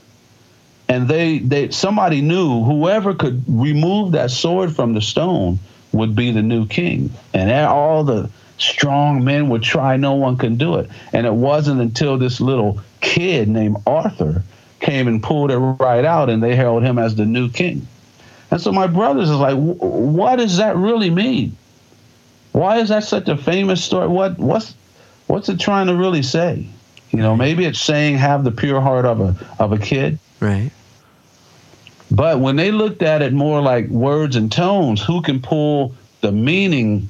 And 0.89 1.07
they 1.07 1.39
they 1.39 1.70
somebody 1.70 2.22
knew 2.22 2.63
whoever 2.63 3.13
could 3.13 3.43
remove 3.47 4.11
that 4.11 4.32
sword 4.32 4.76
from 4.76 4.93
the 4.93 5.01
stone 5.01 5.59
would 5.91 6.15
be 6.15 6.31
the 6.31 6.41
new 6.41 6.67
king. 6.67 7.11
And 7.33 7.49
all 7.65 8.03
the 8.03 8.29
strong 8.57 9.23
men 9.23 9.49
would 9.49 9.63
try, 9.63 9.97
no 9.97 10.13
one 10.13 10.37
can 10.37 10.55
do 10.55 10.75
it. 10.75 10.89
And 11.13 11.25
it 11.25 11.33
wasn't 11.33 11.81
until 11.81 12.17
this 12.17 12.39
little 12.39 12.81
kid 13.01 13.47
named 13.47 13.77
Arthur 13.87 14.43
came 14.79 15.07
and 15.07 15.21
pulled 15.21 15.51
it 15.51 15.57
right 15.57 16.05
out, 16.05 16.29
and 16.29 16.41
they 16.41 16.55
heralded 16.55 16.89
him 16.89 16.99
as 16.99 17.15
the 17.15 17.25
new 17.25 17.49
king. 17.49 17.87
And 18.51 18.59
so 18.59 18.71
my 18.71 18.87
brothers 18.87 19.29
is 19.29 19.37
like, 19.37 19.57
what 19.57 20.37
does 20.37 20.57
that 20.57 20.75
really 20.75 21.09
mean? 21.09 21.55
Why 22.51 22.79
is 22.79 22.89
that 22.89 23.03
such 23.03 23.27
a 23.27 23.37
famous 23.37 23.83
story? 23.83 24.07
What 24.07 24.39
what's 24.39 24.73
what's 25.27 25.49
it 25.49 25.59
trying 25.59 25.87
to 25.87 25.95
really 25.95 26.23
say? 26.23 26.67
You 27.11 27.19
know, 27.19 27.35
maybe 27.35 27.65
it's 27.65 27.79
saying 27.79 28.17
have 28.17 28.43
the 28.43 28.51
pure 28.51 28.81
heart 28.81 29.05
of 29.05 29.21
a 29.21 29.35
of 29.59 29.71
a 29.71 29.77
kid. 29.77 30.17
Right. 30.39 30.71
But 32.12 32.39
when 32.39 32.55
they 32.55 32.72
looked 32.72 33.01
at 33.01 33.22
it 33.22 33.34
more 33.34 33.62
like 33.62 33.88
words 33.88 34.36
and 34.36 34.51
tones, 34.51 35.01
who 35.01 35.22
can 35.22 35.41
pull 35.41 35.93
the 36.22 36.32
meaning, 36.32 37.10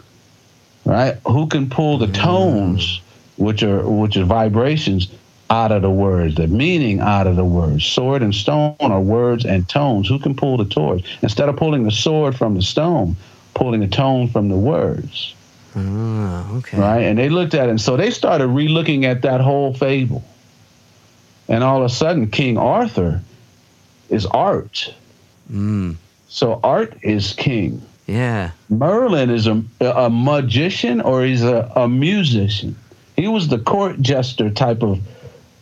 right? 0.86 1.16
Who 1.26 1.48
can 1.48 1.70
pull 1.70 1.98
the 1.98 2.08
mm. 2.08 2.14
tones, 2.14 3.02
which 3.38 3.64
are 3.64 3.88
which 3.88 4.18
are 4.18 4.26
vibrations, 4.26 5.08
out 5.50 5.72
of 5.72 5.82
the 5.82 5.90
words, 5.90 6.36
the 6.36 6.48
meaning 6.48 7.00
out 7.00 7.28
of 7.28 7.36
the 7.36 7.46
words. 7.46 7.84
Sword 7.86 8.22
and 8.22 8.36
stone 8.36 8.76
are 8.80 9.02
words 9.02 9.46
and 9.46 9.68
tones. 9.68 10.08
Who 10.08 10.20
can 10.20 10.36
pull 10.36 10.58
the 10.58 10.66
tones 10.66 11.04
instead 11.22 11.50
of 11.50 11.56
pulling 11.56 11.84
the 11.84 11.92
sword 11.92 12.36
from 12.36 12.56
the 12.56 12.62
stone, 12.62 13.16
pulling 13.54 13.80
the 13.80 13.88
tone 13.88 14.28
from 14.28 14.50
the 14.50 14.58
words, 14.58 15.34
Oh, 15.76 16.58
okay. 16.58 16.78
right? 16.78 17.02
And 17.04 17.18
they 17.18 17.30
looked 17.30 17.54
at 17.54 17.68
it, 17.68 17.72
and 17.72 17.82
so 17.82 17.98
they 17.98 18.12
started 18.12 18.48
re-looking 18.48 19.06
at 19.06 19.22
that 19.24 19.42
whole 19.42 19.74
fable. 19.74 20.24
And 21.48 21.64
all 21.64 21.80
of 21.80 21.86
a 21.86 21.94
sudden, 21.94 22.30
King 22.30 22.58
Arthur 22.58 23.22
is 24.10 24.26
art. 24.26 24.94
Mm, 25.52 25.96
So 26.28 26.60
art 26.64 26.94
is 27.02 27.34
king. 27.34 27.82
yeah. 28.08 28.52
Merlin 28.70 29.30
is 29.30 29.48
a, 29.48 29.64
a 29.82 30.10
magician 30.10 31.02
or 31.02 31.24
he's 31.24 31.44
a, 31.44 31.72
a 31.76 31.88
musician. 31.88 32.76
He 33.16 33.28
was 33.28 33.48
the 33.48 33.60
court 33.60 34.00
jester 34.02 34.50
type 34.50 34.82
of 34.84 35.00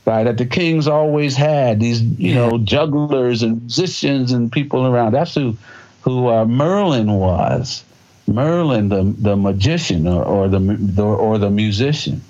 guy 0.05 0.23
that 0.23 0.37
the 0.37 0.45
kings 0.45 0.87
always 0.87 1.35
had. 1.35 1.79
These, 1.79 2.01
you 2.01 2.29
Yeah. 2.33 2.35
know, 2.49 2.57
jugglers 2.59 3.43
and 3.43 3.61
musicians 3.61 4.31
and 4.31 4.51
people 4.51 4.85
around. 4.85 5.13
That's 5.13 5.33
who 5.35 5.57
who 6.01 6.27
uh, 6.29 6.45
Merlin 6.45 7.11
was. 7.13 7.83
Merlin, 8.27 8.89
the 8.89 9.03
the 9.03 9.35
magician 9.35 10.07
or, 10.07 10.23
or 10.23 10.47
the, 10.49 10.59
the 10.59 11.03
or 11.03 11.37
the 11.37 11.49
musician. 11.49 12.21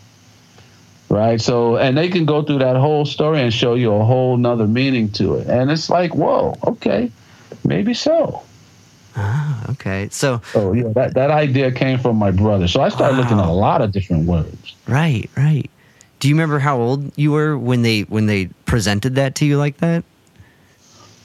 Right. 1.10 1.39
So, 1.39 1.78
and 1.78 1.97
they 1.97 2.10
can 2.10 2.26
go 2.26 2.43
through 2.43 2.60
that 2.60 2.76
whole 2.76 3.05
story 3.05 3.41
and 3.41 3.53
show 3.53 3.76
you 3.76 3.93
a 3.93 4.03
whole 4.03 4.36
nother 4.36 4.68
meaning 4.68 5.10
to 5.14 5.36
it. 5.36 5.47
And 5.47 5.72
it's 5.72 5.89
like, 5.89 6.14
whoa, 6.14 6.58
okay, 6.66 7.12
maybe 7.64 7.93
so. 7.93 8.43
Ah, 9.16 9.66
okay. 9.72 10.10
So, 10.12 10.41
So 10.51 10.74
yeah, 10.74 10.89
that, 10.89 11.14
that 11.14 11.32
idea 11.32 11.72
came 11.72 11.97
from 11.97 12.18
my 12.18 12.32
brother. 12.32 12.68
So 12.68 12.82
I 12.82 12.89
started 12.89 13.18
looking 13.18 13.39
at 13.39 13.45
a 13.45 13.51
lot 13.51 13.82
of 13.82 13.91
different 13.91 14.26
words. 14.26 14.76
right, 14.88 15.30
right. 15.38 15.70
Do 16.20 16.28
you 16.28 16.34
remember 16.34 16.60
how 16.60 16.78
old 16.80 17.16
you 17.16 17.32
were 17.32 17.58
when 17.58 17.84
they 17.84 18.01
when 18.01 18.26
they 18.26 18.47
presented 18.66 19.16
that 19.16 19.36
to 19.36 19.45
you 19.45 19.58
like 19.58 19.78
that? 19.78 20.03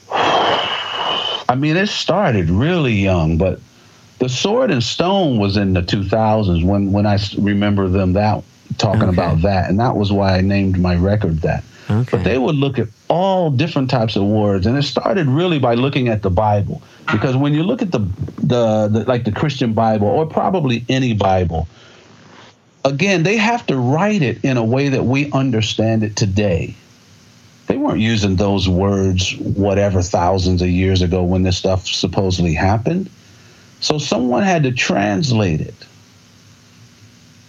I 0.11 1.55
mean, 1.57 1.75
it 1.75 1.87
started 1.89 2.49
really 2.49 2.93
young, 2.93 3.37
but 3.37 3.59
the 4.19 4.29
Sword 4.29 4.71
and 4.71 4.83
Stone 4.83 5.39
was 5.39 5.57
in 5.57 5.73
the 5.73 5.81
2000s 5.81 6.63
when 6.63 6.91
when 6.91 7.05
i 7.05 7.17
remember 7.37 7.89
them 7.89 8.13
that 8.13 8.43
talking 8.77 9.03
Okay. 9.03 9.09
about 9.09 9.41
that, 9.41 9.69
and 9.69 9.79
that 9.79 9.95
was 9.95 10.11
why 10.11 10.37
I 10.37 10.41
named 10.41 10.79
my 10.79 10.95
record 10.95 11.41
that. 11.41 11.63
Okay. 11.89 12.07
But 12.11 12.23
they 12.23 12.37
would 12.37 12.55
look 12.55 12.79
at 12.79 12.87
all 13.09 13.49
different 13.51 13.89
types 13.89 14.15
of 14.15 14.23
words, 14.23 14.65
and 14.65 14.77
it 14.77 14.83
started 14.83 15.27
really 15.27 15.59
by 15.59 15.73
looking 15.75 16.07
at 16.07 16.21
the 16.21 16.29
Bible. 16.29 16.81
Because 17.11 17.35
when 17.35 17.53
you 17.53 17.63
look 17.63 17.81
at 17.81 17.91
the 17.91 17.99
the, 18.37 18.87
the 18.87 19.03
like 19.07 19.25
the 19.25 19.31
Christian 19.31 19.73
Bible 19.73 20.07
or 20.07 20.25
probably 20.25 20.85
any 20.89 21.13
Bible, 21.13 21.67
again 22.85 23.23
they 23.23 23.37
have 23.37 23.65
to 23.67 23.77
write 23.77 24.21
it 24.21 24.43
in 24.43 24.57
a 24.57 24.63
way 24.63 24.89
that 24.89 25.03
we 25.05 25.31
understand 25.31 26.03
it 26.03 26.15
today. 26.15 26.75
They 27.67 27.77
weren't 27.77 27.99
using 27.99 28.35
those 28.35 28.67
words 28.67 29.35
whatever 29.37 30.01
thousands 30.01 30.61
of 30.61 30.67
years 30.69 31.01
ago 31.01 31.23
when 31.23 31.43
this 31.43 31.57
stuff 31.57 31.87
supposedly 31.87 32.53
happened. 32.53 33.09
So 33.79 33.97
someone 33.97 34.43
had 34.43 34.63
to 34.63 34.71
translate 34.71 35.61
it. 35.61 35.75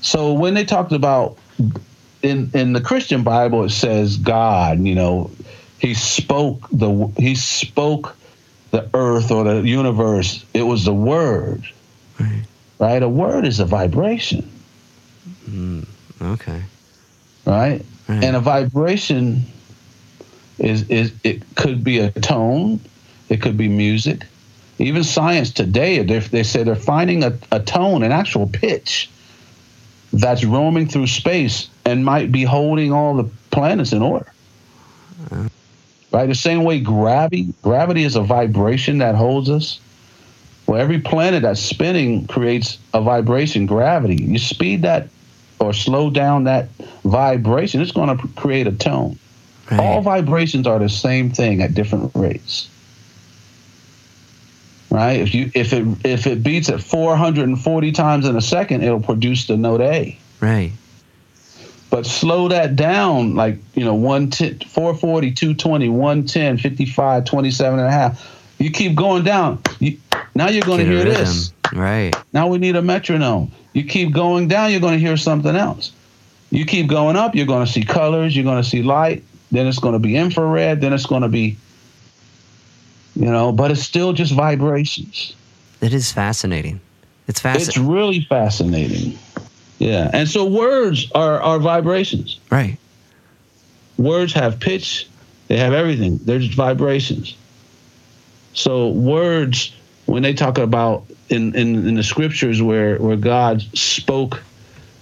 So 0.05 0.35
when 0.35 0.53
they 0.53 0.67
talked 0.67 0.93
about 0.93 1.39
in 2.23 2.51
in 2.53 2.75
the 2.75 2.81
Christian 2.81 3.23
Bible, 3.23 3.65
it 3.65 3.71
says 3.71 4.19
God. 4.19 4.81
You 4.81 4.95
know, 4.95 5.31
He 5.79 5.95
spoke 5.95 6.69
the 6.71 7.11
He 7.17 7.35
spoke 7.35 8.15
the 8.71 8.89
earth 8.93 9.31
or 9.31 9.45
the 9.45 9.63
universe. 9.63 10.45
It 10.53 10.65
was 10.65 10.85
the 10.85 10.93
Word. 10.93 11.67
Right. 12.21 12.43
Right. 12.79 13.03
A 13.03 13.09
word 13.09 13.47
is 13.47 13.61
a 13.61 13.65
vibration. 13.65 14.51
Mm, 15.49 15.87
okay. 16.21 16.63
Right? 17.47 17.83
Right. 18.07 18.25
And 18.25 18.37
a 18.37 18.41
vibration 18.41 19.45
is 20.59 20.91
is 20.91 21.15
it 21.25 21.43
could 21.57 21.83
be 21.83 21.99
a 22.01 22.11
tone. 22.11 22.79
It 23.31 23.41
could 23.41 23.57
be 23.57 23.69
music. 23.69 24.27
Even 24.79 25.03
science 25.03 25.51
today, 25.51 26.03
they, 26.03 26.19
they 26.19 26.43
say 26.43 26.63
they're 26.63 26.75
finding 26.75 27.25
a, 27.25 27.39
a 27.51 27.61
tone, 27.61 28.03
an 28.03 28.13
actual 28.13 28.47
pitch 28.47 29.09
that's 30.15 30.45
roaming 30.45 30.87
through 30.87 31.07
space 31.07 31.69
and 31.85 32.05
might 32.05 32.31
be 32.31 32.45
holding 32.45 32.93
all 32.93 33.15
the 33.17 33.29
planets 33.51 33.93
in 33.93 34.03
order. 34.03 34.33
Right? 36.13 36.27
The 36.27 36.35
same 36.35 36.63
way 36.63 36.81
gravity 36.81 37.53
gravity 37.63 38.05
is 38.05 38.15
a 38.15 38.23
vibration 38.23 38.99
that 38.99 39.15
holds 39.15 39.51
us. 39.51 39.81
Well, 40.67 40.81
every 40.81 41.01
planet 41.01 41.43
that's 41.43 41.61
spinning 41.61 42.27
creates 42.27 42.79
a 42.95 43.01
vibration, 43.01 43.67
gravity. 43.67 44.23
You 44.23 44.39
speed 44.39 44.83
that 44.83 45.09
or 45.59 45.73
slow 45.73 46.11
down 46.11 46.45
that 46.45 46.69
vibration, 47.05 47.81
it's 47.81 47.93
going 47.93 48.17
to 48.17 48.29
create 48.29 48.67
a 48.67 48.73
tone. 48.73 49.19
Right. 49.71 49.81
All 49.81 50.03
vibrations 50.03 50.67
are 50.67 50.79
the 50.79 50.89
same 50.89 51.31
thing 51.31 51.63
at 51.63 51.75
different 51.75 52.13
rates. 52.15 52.69
Right? 54.95 55.21
If 55.21 55.35
you 55.35 55.51
if 55.55 55.73
it 55.73 55.85
if 56.05 56.29
it 56.29 56.45
beats 56.45 56.69
at 56.69 56.81
440 56.81 57.93
times 57.93 58.27
in 58.27 58.37
a 58.37 58.41
second, 58.41 58.85
it'll 58.85 59.01
produce 59.01 59.49
the 59.49 59.57
note 59.57 59.81
A. 59.81 60.17
right. 60.41 60.73
But 61.91 62.07
slow 62.07 62.49
that 62.49 62.75
down, 62.75 63.37
like, 63.37 63.59
you 63.75 63.85
know, 63.85 63.95
110, 63.95 64.69
440, 64.69 65.31
220, 65.31 65.89
110, 65.89 66.59
55, 66.59 67.25
27 67.25 67.79
and 67.79 67.89
a 67.89 67.91
half. 67.91 68.53
You 68.59 68.71
keep 68.73 68.97
going 68.97 69.23
down. 69.23 69.63
You, 69.79 69.99
now 70.35 70.49
you're 70.49 70.63
going 70.63 70.79
to 70.79 70.85
Get 70.85 70.93
hear 70.93 71.05
this. 71.05 71.53
Right. 71.73 72.13
Now 72.33 72.49
we 72.49 72.59
need 72.59 72.75
a 72.75 72.83
metronome. 72.83 73.53
You 73.75 73.85
keep 73.85 74.13
going 74.13 74.49
down, 74.49 74.73
you're 74.73 74.81
going 74.81 74.95
to 74.95 74.99
hear 74.99 75.17
something 75.17 75.55
else. 75.55 75.93
You 76.51 76.65
keep 76.65 76.89
going 76.89 77.15
up, 77.17 77.37
you're 77.37 77.47
going 77.47 77.65
to 77.65 77.73
see 77.73 77.85
colors, 77.85 78.35
you're 78.35 78.45
going 78.45 78.63
to 78.63 78.69
see 78.69 78.83
light, 78.83 79.23
then 79.53 79.69
it's 79.69 79.79
going 79.79 79.93
to 79.93 80.01
be 80.01 80.17
infrared, 80.17 80.81
then 80.81 80.93
it's 80.93 81.07
going 81.07 81.23
to 81.23 81.29
be, 81.29 81.57
you 83.17 83.27
know, 83.27 83.53
but 83.53 83.71
it's 83.71 83.83
still 83.83 84.13
just 84.13 84.33
vibrations. 84.33 85.35
It 85.81 85.95
is 85.95 86.13
fascinating. 86.13 86.81
It's 87.29 87.41
fascinating. 87.41 87.69
It's 87.69 87.79
really 87.79 88.21
fascinating. 88.21 89.19
Yeah. 89.79 90.11
And 90.13 90.29
so 90.29 90.45
words 90.45 91.11
are, 91.15 91.41
are 91.41 91.59
vibrations. 91.59 92.39
Right. 92.51 92.79
Words 93.97 94.33
have 94.33 94.61
pitch, 94.61 95.09
they 95.49 95.59
have 95.59 95.73
everything. 95.73 96.19
They're 96.19 96.39
just 96.39 96.55
vibrations. 96.55 97.37
So 98.53 98.89
words, 98.89 99.75
when 100.07 100.23
they 100.23 100.35
talk 100.35 100.59
about 100.59 101.05
in, 101.29 101.55
in, 101.55 101.89
in 101.89 101.95
the 101.95 102.03
scriptures 102.03 102.63
where, 102.63 102.99
where 102.99 103.17
God 103.17 103.63
spoke 103.75 104.43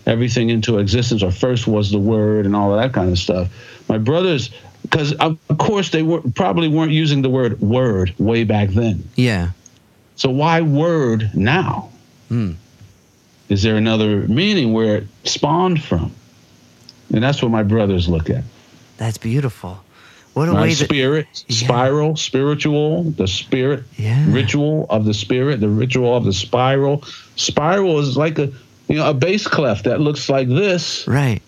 everything 0.06 0.50
into 0.50 0.78
existence, 0.78 1.22
or 1.22 1.30
first 1.30 1.66
was 1.66 1.90
the 1.90 1.98
word 1.98 2.46
and 2.46 2.56
all 2.56 2.74
of 2.74 2.80
that 2.80 2.92
kind 2.92 3.10
of 3.10 3.18
stuff, 3.18 3.48
my 3.88 3.98
brothers, 3.98 4.50
because 4.82 5.12
of 5.14 5.38
course 5.58 5.90
they 5.90 6.02
were 6.02 6.20
probably 6.34 6.68
weren't 6.68 6.92
using 6.92 7.22
the 7.22 7.30
word 7.30 7.60
word 7.60 8.14
way 8.18 8.44
back 8.44 8.70
then. 8.70 9.08
Yeah. 9.16 9.50
So 10.16 10.30
why 10.30 10.60
word 10.60 11.30
now? 11.34 11.90
Hmm. 12.28 12.52
Is 13.48 13.62
there 13.62 13.76
another 13.76 14.26
meaning 14.28 14.72
where 14.72 14.96
it 14.98 15.06
spawned 15.24 15.82
from? 15.82 16.12
And 17.12 17.22
that's 17.22 17.42
what 17.42 17.50
my 17.50 17.62
brothers 17.62 18.08
look 18.08 18.30
at. 18.30 18.44
That's 18.96 19.18
beautiful. 19.18 19.82
What 20.34 20.48
a 20.48 20.52
Right? 20.52 20.62
way 20.62 20.74
that. 20.74 20.84
Spirit, 20.84 21.26
Yeah. 21.48 21.56
spiral, 21.66 22.16
spiritual, 22.16 23.02
the 23.04 23.28
spirit, 23.28 23.84
Yeah. 23.98 24.24
ritual 24.28 24.86
of 24.88 25.04
the 25.04 25.12
spirit, 25.12 25.60
the 25.60 25.68
ritual 25.68 26.16
of 26.16 26.24
the 26.24 26.32
spiral. 26.32 27.04
Spiral 27.36 27.98
is 27.98 28.16
like 28.16 28.38
a 28.38 28.48
you 28.88 28.96
know 28.96 29.08
a 29.10 29.14
bass 29.14 29.46
clef 29.46 29.82
that 29.84 30.00
looks 30.00 30.28
like 30.28 30.48
this. 30.48 31.06
Right. 31.06 31.40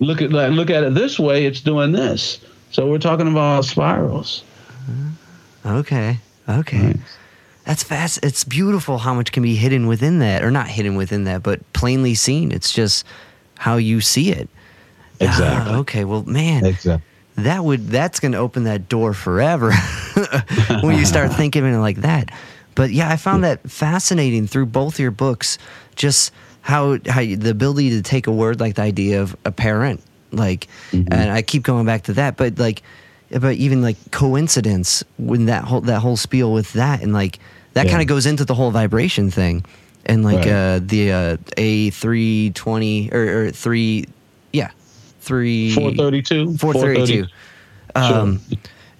Look 0.00 0.22
at 0.22 0.30
that. 0.30 0.52
Look 0.52 0.70
at 0.70 0.84
it 0.84 0.94
this 0.94 1.18
way. 1.18 1.46
It's 1.46 1.60
doing 1.60 1.90
this. 1.92 2.38
So 2.70 2.86
we're 2.88 2.98
talking 2.98 3.28
about 3.28 3.64
spirals. 3.64 4.44
Okay. 5.64 6.18
Okay. 6.48 6.86
Right. 6.86 6.96
That's 7.64 7.82
fast. 7.82 8.20
It's 8.22 8.44
beautiful 8.44 8.98
how 8.98 9.12
much 9.14 9.32
can 9.32 9.42
be 9.42 9.54
hidden 9.54 9.86
within 9.86 10.20
that, 10.20 10.42
or 10.42 10.50
not 10.50 10.68
hidden 10.68 10.94
within 10.96 11.24
that, 11.24 11.42
but 11.42 11.60
plainly 11.74 12.14
seen. 12.14 12.52
It's 12.52 12.72
just 12.72 13.04
how 13.58 13.76
you 13.76 14.00
see 14.00 14.30
it. 14.30 14.48
Exactly. 15.20 15.72
Ah, 15.74 15.78
okay. 15.80 16.04
Well, 16.04 16.22
man, 16.24 16.64
Exactly. 16.64 17.04
that 17.36 17.62
would 17.64 17.88
that's 17.88 18.20
going 18.20 18.32
to 18.32 18.38
open 18.38 18.64
that 18.64 18.88
door 18.88 19.12
forever 19.12 19.72
when 20.80 20.96
you 20.96 21.04
start 21.04 21.32
thinking 21.34 21.66
of 21.66 21.72
it 21.74 21.78
like 21.78 21.98
that. 21.98 22.30
But 22.74 22.92
yeah, 22.92 23.10
I 23.10 23.16
found 23.16 23.44
that 23.44 23.68
fascinating 23.68 24.46
through 24.46 24.66
both 24.66 24.98
your 25.00 25.10
books. 25.10 25.58
Just 25.96 26.32
how 26.62 26.98
how 27.08 27.20
you, 27.20 27.36
the 27.36 27.50
ability 27.50 27.90
to 27.90 28.02
take 28.02 28.28
a 28.28 28.32
word 28.32 28.60
like 28.60 28.76
the 28.76 28.82
idea 28.82 29.20
of 29.20 29.36
a 29.44 29.50
parent, 29.52 30.00
like, 30.32 30.68
Mm-hmm. 30.92 31.12
and 31.12 31.30
I 31.30 31.42
keep 31.42 31.62
going 31.62 31.86
back 31.86 32.02
to 32.04 32.12
that, 32.14 32.36
but 32.36 32.58
like, 32.58 32.82
but 33.30 33.56
even 33.56 33.82
like 33.82 33.96
coincidence 34.10 35.04
when 35.18 35.46
that 35.46 35.64
whole 35.64 35.82
that 35.82 36.00
whole 36.00 36.16
spiel 36.16 36.52
with 36.52 36.72
that 36.74 37.02
and 37.02 37.12
like 37.12 37.38
that 37.74 37.84
Yeah. 37.86 37.90
kind 37.92 38.02
of 38.02 38.08
goes 38.08 38.24
into 38.26 38.44
the 38.44 38.54
whole 38.54 38.70
vibration 38.70 39.30
thing, 39.30 39.64
and 40.06 40.24
like 40.24 40.46
Right. 40.46 40.48
uh, 40.48 40.80
the 40.82 41.12
uh, 41.12 41.36
A 41.56 41.90
three 41.90 42.50
twenty 42.54 43.10
or, 43.12 43.44
or 43.46 43.50
three, 43.50 44.06
yeah, 44.52 44.70
three 45.20 45.74
432. 45.74 46.56
432 46.58 47.26
um 47.96 48.40
Sure. 48.48 48.58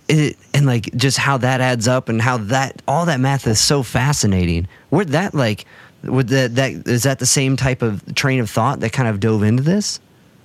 it, 0.09 0.37
and 0.55 0.67
like 0.67 0.95
just 0.97 1.19
how 1.19 1.37
that 1.39 1.61
adds 1.61 1.87
up 1.89 2.09
and 2.09 2.21
how 2.21 2.37
that 2.39 2.81
all 2.89 3.07
that 3.07 3.21
math 3.21 3.47
is 3.47 3.61
so 3.61 3.83
fascinating 3.83 4.67
would 4.91 5.09
that 5.11 5.35
like 5.35 5.65
would 6.05 6.29
that 6.29 6.55
that 6.55 6.73
is 6.89 7.03
that 7.03 7.19
the 7.19 7.27
same 7.27 7.57
type 7.57 7.83
of 7.83 8.03
train 8.15 8.41
of 8.41 8.49
thought 8.51 8.81
that 8.81 8.93
kind 8.93 9.09
of 9.09 9.21
dove 9.21 9.43
into 9.43 9.63
this 9.63 10.01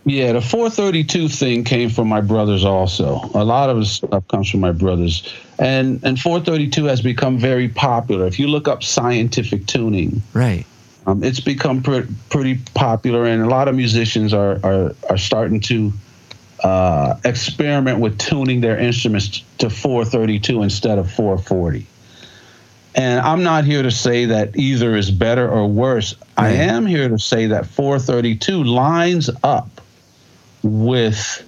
Yeah, 0.05 0.33
the 0.33 0.41
432 0.41 1.29
thing 1.29 1.63
came 1.63 1.89
from 1.89 2.09
my 2.09 2.19
brothers 2.19 2.65
also. 2.65 3.21
A 3.33 3.45
lot 3.45 3.69
of 3.69 3.77
the 3.77 3.85
stuff 3.85 4.27
comes 4.27 4.49
from 4.49 4.59
my 4.59 4.73
brothers. 4.73 5.33
And 5.57 6.03
and 6.03 6.19
432 6.19 6.85
has 6.85 7.01
become 7.01 7.37
very 7.37 7.69
popular. 7.69 8.25
If 8.27 8.37
you 8.37 8.47
look 8.47 8.67
up 8.67 8.83
scientific 8.83 9.65
tuning, 9.65 10.21
right 10.33 10.65
um, 11.05 11.23
it's 11.23 11.39
become 11.39 11.83
pre- 11.83 12.07
pretty 12.29 12.59
popular, 12.73 13.25
and 13.25 13.41
a 13.41 13.47
lot 13.47 13.67
of 13.67 13.75
musicians 13.75 14.33
are 14.33 14.59
are, 14.63 14.95
are 15.09 15.17
starting 15.17 15.59
to 15.61 15.93
uh, 16.63 17.17
experiment 17.25 17.99
with 17.99 18.17
tuning 18.17 18.61
their 18.61 18.77
instruments 18.77 19.43
to 19.57 19.69
432 19.69 20.63
instead 20.63 20.97
of 20.97 21.11
440. 21.11 21.85
And 22.95 23.19
I'm 23.19 23.43
not 23.43 23.65
here 23.65 23.83
to 23.83 23.91
say 23.91 24.25
that 24.25 24.55
either 24.55 24.95
is 24.95 25.09
better 25.09 25.49
or 25.49 25.67
worse. 25.67 26.15
I 26.37 26.49
am 26.49 26.85
here 26.85 27.09
to 27.09 27.17
say 27.17 27.47
that 27.47 27.65
432 27.65 28.63
lines 28.63 29.29
up 29.43 29.72
with 30.63 31.43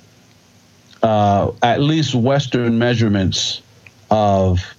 uh, 1.01 1.51
at 1.61 1.81
least 1.81 2.13
Western 2.13 2.77
measurements 2.77 3.61
of 4.11 4.75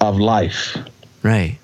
of 0.00 0.18
life. 0.18 0.76
right 1.22 1.58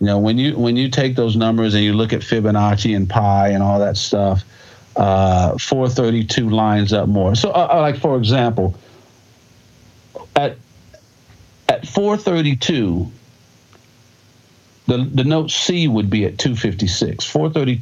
You 0.00 0.06
know, 0.06 0.18
when 0.18 0.38
you 0.38 0.56
when 0.56 0.76
you 0.76 0.90
take 0.90 1.16
those 1.16 1.36
numbers 1.36 1.74
and 1.74 1.82
you 1.82 1.94
look 1.94 2.12
at 2.12 2.20
Fibonacci 2.20 2.94
and 2.94 3.08
pi 3.08 3.48
and 3.48 3.62
all 3.62 3.78
that 3.78 3.96
stuff, 3.96 4.44
uh, 4.96 5.56
432 5.58 6.50
lines 6.50 6.92
up 6.92 7.08
more. 7.08 7.34
So, 7.34 7.50
uh, 7.50 7.68
uh, 7.72 7.80
like 7.80 7.96
for 7.96 8.16
example, 8.16 8.74
at 10.34 10.56
at 11.68 11.86
432, 11.86 13.10
the 14.86 14.98
the 14.98 15.24
note 15.24 15.50
C 15.50 15.88
would 15.88 16.10
be 16.10 16.24
at 16.24 16.38
256. 16.38 17.24
430, 17.24 17.80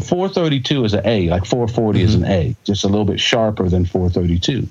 432 0.00 0.84
is 0.84 0.94
an 0.94 1.06
A, 1.06 1.28
like 1.28 1.44
440 1.44 2.02
is 2.02 2.14
an 2.14 2.24
A, 2.24 2.56
just 2.64 2.84
a 2.84 2.88
little 2.88 3.04
bit 3.04 3.20
sharper 3.20 3.68
than 3.68 3.84
432. 3.84 4.68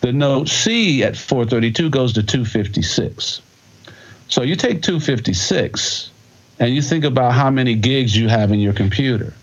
The 0.00 0.12
note 0.12 0.48
C 0.48 1.02
at 1.02 1.16
432 1.16 1.90
goes 1.90 2.12
to 2.14 2.22
256. 2.22 3.42
So 4.28 4.42
you 4.42 4.56
take 4.56 4.82
256 4.82 6.10
and 6.58 6.74
you 6.74 6.82
think 6.82 7.04
about 7.04 7.32
how 7.32 7.50
many 7.50 7.74
gigs 7.74 8.16
you 8.16 8.28
have 8.28 8.52
in 8.52 8.60
your 8.60 8.72
computer. 8.72 9.34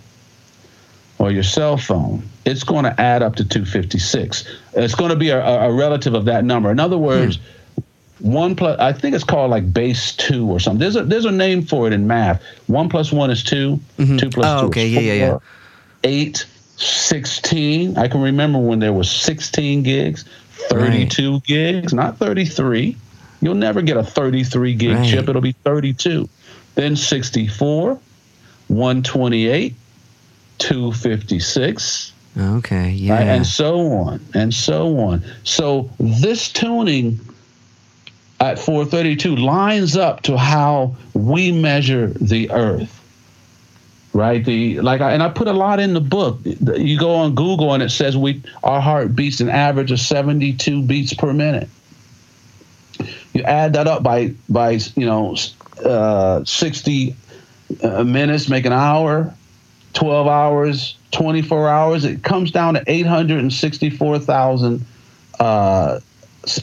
Or 1.17 1.31
your 1.31 1.43
cell 1.43 1.77
phone, 1.77 2.27
it's 2.43 2.63
going 2.63 2.83
to 2.83 2.99
add 2.99 3.23
up 3.23 3.37
to 3.37 3.45
256. 3.45 4.43
It's 4.73 4.95
going 4.95 5.11
to 5.11 5.15
be 5.15 5.29
a, 5.29 5.39
a 5.39 5.71
relative 5.71 6.13
of 6.13 6.25
that 6.25 6.43
number. 6.43 6.69
In 6.71 6.79
other 6.79 6.97
words, 6.97 7.37
hmm. 7.37 7.43
One 8.19 8.55
plus 8.55 8.79
I 8.79 8.93
think 8.93 9.15
it's 9.15 9.23
called 9.23 9.51
like 9.51 9.73
base 9.73 10.15
two 10.15 10.49
or 10.49 10.59
something. 10.59 10.79
There's 10.79 10.95
a 10.95 11.03
there's 11.03 11.25
a 11.25 11.31
name 11.31 11.63
for 11.63 11.87
it 11.87 11.93
in 11.93 12.07
math. 12.07 12.41
One 12.67 12.89
plus 12.89 13.11
one 13.11 13.29
is 13.29 13.43
2 13.43 13.79
mm-hmm. 13.97 14.17
Two 14.17 14.29
plus 14.29 14.45
oh, 14.45 14.61
two 14.61 14.67
okay. 14.67 14.87
is 14.87 14.93
four. 14.93 15.03
Yeah, 15.03 15.13
yeah, 15.13 15.27
yeah. 15.27 15.39
Eight, 16.03 16.45
16. 16.77 17.97
I 17.97 18.07
can 18.07 18.21
remember 18.21 18.59
when 18.59 18.79
there 18.79 18.93
was 18.93 19.09
16 19.09 19.83
gigs, 19.83 20.23
32 20.69 21.33
right. 21.33 21.43
gigs, 21.43 21.93
not 21.93 22.17
33. 22.17 22.95
You'll 23.41 23.55
never 23.55 23.81
get 23.81 23.97
a 23.97 24.03
33 24.03 24.75
gig 24.75 24.95
right. 24.95 25.09
chip. 25.09 25.27
It'll 25.27 25.41
be 25.41 25.51
32. 25.51 26.29
Then 26.75 26.95
64, 26.95 27.99
128, 28.67 29.73
256. 30.57 32.13
Okay, 32.37 32.89
yeah. 32.91 33.13
Right? 33.13 33.27
And 33.27 33.47
so 33.47 33.79
on, 33.93 34.19
and 34.33 34.53
so 34.53 34.97
on. 34.99 35.23
So 35.43 35.89
this 35.99 36.51
tuning 36.51 37.19
at 38.45 38.59
432 38.59 39.35
lines 39.35 39.97
up 39.97 40.21
to 40.23 40.37
how 40.37 40.95
we 41.13 41.51
measure 41.51 42.07
the 42.07 42.51
earth. 42.51 43.01
Right, 44.13 44.45
the 44.45 44.79
like, 44.79 45.01
I, 45.01 45.11
and 45.11 45.21
I 45.21 45.27
put 45.27 45.49
a 45.49 45.53
lot 45.53 45.81
in 45.81 45.93
the 45.93 45.99
book. 45.99 46.39
You 46.43 46.97
go 46.97 47.15
on 47.15 47.35
Google 47.35 47.73
and 47.73 47.83
it 47.83 47.89
says 47.89 48.15
we 48.15 48.41
our 48.63 48.79
heart 48.79 49.13
beats 49.13 49.41
an 49.41 49.49
average 49.49 49.91
of 49.91 49.99
72 49.99 50.83
beats 50.83 51.13
per 51.13 51.33
minute. 51.33 51.67
You 53.33 53.43
add 53.43 53.73
that 53.73 53.87
up 53.87 54.03
by 54.03 54.33
by 54.47 54.79
you 54.95 55.05
know 55.05 55.35
uh, 55.83 56.45
60 56.45 57.13
uh, 57.83 58.03
minutes, 58.05 58.47
make 58.47 58.65
an 58.65 58.71
hour, 58.71 59.33
12 59.95 60.27
hours, 60.27 60.95
24 61.11 61.67
hours. 61.67 62.05
It 62.05 62.23
comes 62.23 62.51
down 62.51 62.75
to 62.75 62.83
864,000 62.87 64.85
uh, 65.41 65.99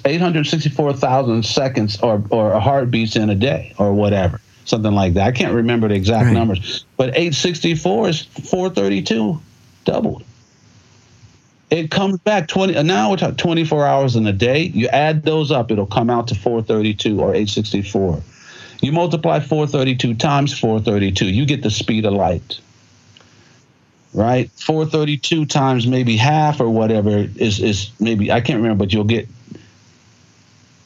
864,000 0.05 1.45
seconds 1.45 2.01
or, 2.01 2.22
or 2.30 2.59
heartbeats 2.59 3.16
in 3.16 3.30
a 3.30 3.35
day 3.35 3.74
or 3.78 3.93
whatever, 3.93 4.41
something 4.64 4.93
like 4.93 5.14
that. 5.14 5.26
I 5.26 5.33
can't 5.33 5.55
remember 5.55 5.89
the 5.89 5.95
exact 5.95 6.26
right. 6.26 6.33
numbers, 6.33 6.85
but 6.97 7.11
864 7.11 8.09
is 8.09 8.22
432 8.22 9.41
doubled. 9.85 10.24
It 11.70 11.91
comes 11.91 12.18
back 12.18 12.49
20, 12.49 12.76
uh, 12.76 12.83
now 12.83 13.11
we're 13.11 13.16
talking 13.16 13.37
24 13.37 13.87
hours 13.87 14.14
in 14.14 14.26
a 14.26 14.33
day. 14.33 14.64
You 14.64 14.89
add 14.89 15.22
those 15.22 15.51
up, 15.51 15.70
it'll 15.70 15.87
come 15.87 16.11
out 16.11 16.28
to 16.28 16.35
432 16.35 17.18
or 17.18 17.30
864. 17.30 18.22
You 18.83 18.93
multiply 18.93 19.41
432 19.41 20.14
times 20.14 20.59
432, 20.59 21.26
you 21.30 21.47
get 21.47 21.62
the 21.62 21.70
speed 21.70 22.05
of 22.05 22.12
light. 22.12 22.61
Right? 24.12 24.51
432 24.51 25.47
times 25.47 25.87
maybe 25.87 26.18
half 26.18 26.61
or 26.61 26.68
whatever 26.68 27.26
is 27.37 27.59
is 27.59 27.91
maybe 27.99 28.30
I 28.30 28.43
can't 28.43 28.59
remember, 28.59 28.85
but 28.85 28.93
you'll 28.93 29.05
get 29.05 29.26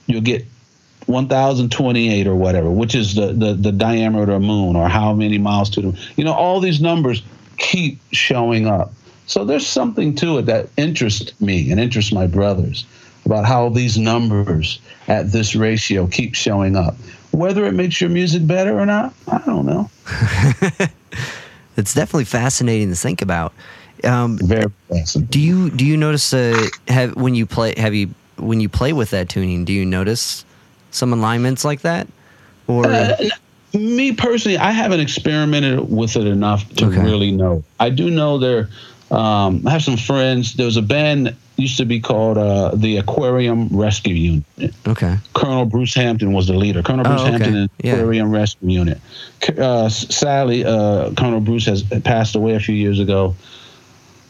you'll 0.06 0.20
get 0.20 0.44
1028 1.06 2.26
or 2.26 2.34
whatever, 2.34 2.70
which 2.70 2.94
is 2.94 3.14
the, 3.14 3.32
the, 3.32 3.54
the 3.54 3.72
diameter 3.72 4.22
of 4.22 4.28
the 4.28 4.46
moon 4.46 4.76
or 4.76 4.88
how 4.88 5.12
many 5.12 5.38
miles 5.38 5.70
to 5.70 5.80
the 5.80 5.98
you 6.16 6.24
know, 6.24 6.32
all 6.32 6.60
these 6.60 6.80
numbers 6.80 7.22
keep 7.58 8.00
showing 8.12 8.66
up. 8.66 8.92
So 9.26 9.44
there's 9.44 9.66
something 9.66 10.14
to 10.16 10.38
it 10.38 10.46
that 10.46 10.68
interests 10.76 11.38
me 11.40 11.70
and 11.70 11.80
interests 11.80 12.12
my 12.12 12.26
brothers 12.26 12.84
about 13.24 13.44
how 13.44 13.68
these 13.68 13.98
numbers 13.98 14.80
at 15.08 15.32
this 15.32 15.54
ratio 15.56 16.06
keep 16.06 16.34
showing 16.34 16.76
up. 16.76 16.94
Whether 17.32 17.66
it 17.66 17.72
makes 17.72 18.00
your 18.00 18.10
music 18.10 18.46
better 18.46 18.78
or 18.78 18.86
not, 18.86 19.12
I 19.28 19.38
don't 19.38 19.66
know. 19.66 19.90
it's 21.76 21.92
definitely 21.92 22.24
fascinating 22.24 22.88
to 22.88 22.96
think 22.96 23.20
about. 23.20 23.52
Um, 24.04 24.38
Very 24.38 24.70
fascinating. 24.88 25.28
Do 25.30 25.40
you 25.40 25.70
do 25.70 25.84
you 25.84 25.96
notice 25.96 26.32
uh, 26.32 26.68
have 26.88 27.16
when 27.16 27.34
you 27.34 27.46
play 27.46 27.74
have 27.76 27.94
you 27.94 28.14
when 28.38 28.60
you 28.60 28.68
play 28.68 28.92
with 28.92 29.10
that 29.10 29.28
tuning? 29.28 29.64
Do 29.64 29.72
you 29.72 29.84
notice 29.84 30.44
some 30.90 31.12
alignments 31.12 31.64
like 31.64 31.82
that, 31.82 32.06
or? 32.66 32.86
Uh, 32.86 33.16
me 33.74 34.12
personally, 34.12 34.56
I 34.56 34.70
haven't 34.70 35.00
experimented 35.00 35.90
with 35.90 36.16
it 36.16 36.26
enough 36.26 36.66
to 36.76 36.86
okay. 36.86 37.02
really 37.02 37.30
know. 37.30 37.62
I 37.78 37.90
do 37.90 38.10
know 38.10 38.38
there 38.38 38.70
um, 39.10 39.62
I 39.66 39.70
have 39.70 39.82
some 39.82 39.96
friends. 39.96 40.54
There 40.54 40.66
was 40.66 40.76
a 40.76 40.82
band 40.82 41.26
that 41.26 41.36
used 41.56 41.76
to 41.76 41.84
be 41.84 42.00
called 42.00 42.38
uh, 42.38 42.72
the 42.74 42.96
Aquarium 42.96 43.68
Rescue 43.68 44.14
Unit. 44.14 44.74
Okay. 44.86 45.16
Colonel 45.32 45.64
Bruce 45.64 45.94
Hampton 45.94 46.32
was 46.32 46.48
the 46.48 46.54
leader. 46.54 46.82
Colonel 46.82 47.04
Bruce 47.04 47.20
oh, 47.20 47.26
okay. 47.26 47.30
Hampton 47.32 47.56
and 47.56 47.70
yeah. 47.82 47.92
Aquarium 47.94 48.32
Rescue 48.32 48.68
Unit. 48.68 49.00
Uh, 49.56 49.88
sadly, 49.88 50.64
uh, 50.64 51.12
Colonel 51.16 51.40
Bruce 51.40 51.66
has 51.66 51.84
passed 51.84 52.34
away 52.34 52.54
a 52.54 52.60
few 52.60 52.74
years 52.74 52.98
ago. 52.98 53.36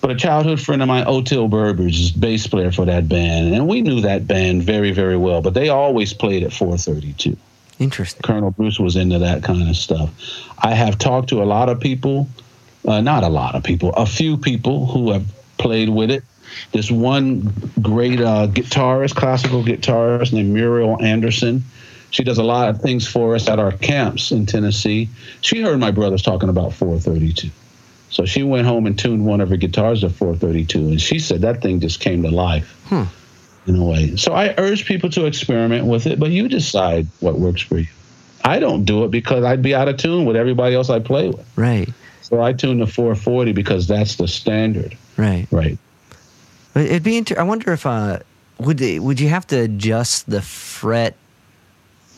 But 0.06 0.14
a 0.14 0.18
childhood 0.20 0.60
friend 0.60 0.80
of 0.82 0.86
mine, 0.86 1.04
Oteil 1.04 1.50
Burbridge, 1.50 1.98
is 1.98 2.12
bass 2.12 2.46
player 2.46 2.70
for 2.70 2.84
that 2.84 3.08
band, 3.08 3.52
and 3.52 3.66
we 3.66 3.82
knew 3.82 4.02
that 4.02 4.28
band 4.28 4.62
very, 4.62 4.92
very 4.92 5.16
well. 5.16 5.42
But 5.42 5.54
they 5.54 5.68
always 5.68 6.14
played 6.14 6.44
at 6.44 6.52
432. 6.52 7.36
Interesting. 7.80 8.22
Colonel 8.22 8.52
Bruce 8.52 8.78
was 8.78 8.94
into 8.94 9.18
that 9.18 9.42
kind 9.42 9.68
of 9.68 9.74
stuff. 9.74 10.10
I 10.62 10.74
have 10.74 10.96
talked 10.98 11.30
to 11.30 11.42
a 11.42 11.44
lot 11.44 11.68
of 11.68 11.80
people 11.80 12.28
uh, 12.86 13.00
not 13.00 13.24
a 13.24 13.28
lot 13.28 13.56
of 13.56 13.64
people, 13.64 13.92
a 13.94 14.06
few 14.06 14.36
people 14.36 14.86
who 14.86 15.10
have 15.10 15.26
played 15.58 15.88
with 15.88 16.12
it. 16.12 16.22
This 16.70 16.88
one 16.88 17.52
great 17.82 18.20
uh, 18.20 18.46
guitarist, 18.46 19.16
classical 19.16 19.64
guitarist 19.64 20.32
named 20.32 20.54
Muriel 20.54 21.02
Anderson. 21.02 21.64
She 22.10 22.22
does 22.22 22.38
a 22.38 22.44
lot 22.44 22.68
of 22.68 22.80
things 22.80 23.08
for 23.08 23.34
us 23.34 23.48
at 23.48 23.58
our 23.58 23.72
camps 23.72 24.30
in 24.30 24.46
Tennessee. 24.46 25.08
She 25.40 25.62
heard 25.62 25.80
my 25.80 25.90
brothers 25.90 26.22
talking 26.22 26.48
about 26.48 26.74
432. 26.74 27.50
So 28.16 28.24
she 28.24 28.42
went 28.42 28.66
home 28.66 28.86
and 28.86 28.98
tuned 28.98 29.26
one 29.26 29.42
of 29.42 29.50
her 29.50 29.58
guitars 29.58 30.00
to 30.00 30.08
432, 30.08 30.78
and 30.88 30.98
she 30.98 31.18
said 31.18 31.42
that 31.42 31.60
thing 31.60 31.80
just 31.80 32.00
came 32.00 32.22
to 32.22 32.30
life 32.30 32.74
hmm. 32.86 33.02
in 33.66 33.76
a 33.76 33.84
way. 33.84 34.16
So 34.16 34.32
I 34.32 34.54
urge 34.56 34.86
people 34.86 35.10
to 35.10 35.26
experiment 35.26 35.86
with 35.86 36.06
it, 36.06 36.18
but 36.18 36.30
you 36.30 36.48
decide 36.48 37.08
what 37.20 37.38
works 37.38 37.60
for 37.60 37.76
you. 37.76 37.88
I 38.42 38.58
don't 38.58 38.86
do 38.86 39.04
it 39.04 39.10
because 39.10 39.44
I'd 39.44 39.60
be 39.60 39.74
out 39.74 39.88
of 39.88 39.98
tune 39.98 40.24
with 40.24 40.34
everybody 40.34 40.74
else 40.74 40.88
I 40.88 40.98
play 40.98 41.28
with. 41.28 41.46
Right. 41.56 41.90
So 42.22 42.40
I 42.40 42.54
tune 42.54 42.78
to 42.78 42.86
440 42.86 43.52
because 43.52 43.86
that's 43.86 44.16
the 44.16 44.28
standard. 44.28 44.96
Right. 45.18 45.46
Right. 45.50 45.76
It'd 46.74 47.02
be. 47.02 47.18
Inter- 47.18 47.38
I 47.38 47.42
wonder 47.42 47.70
if 47.74 47.84
uh, 47.84 48.20
would 48.58 48.78
they, 48.78 48.98
would 48.98 49.20
you 49.20 49.28
have 49.28 49.46
to 49.48 49.58
adjust 49.58 50.30
the 50.30 50.40
fret 50.40 51.16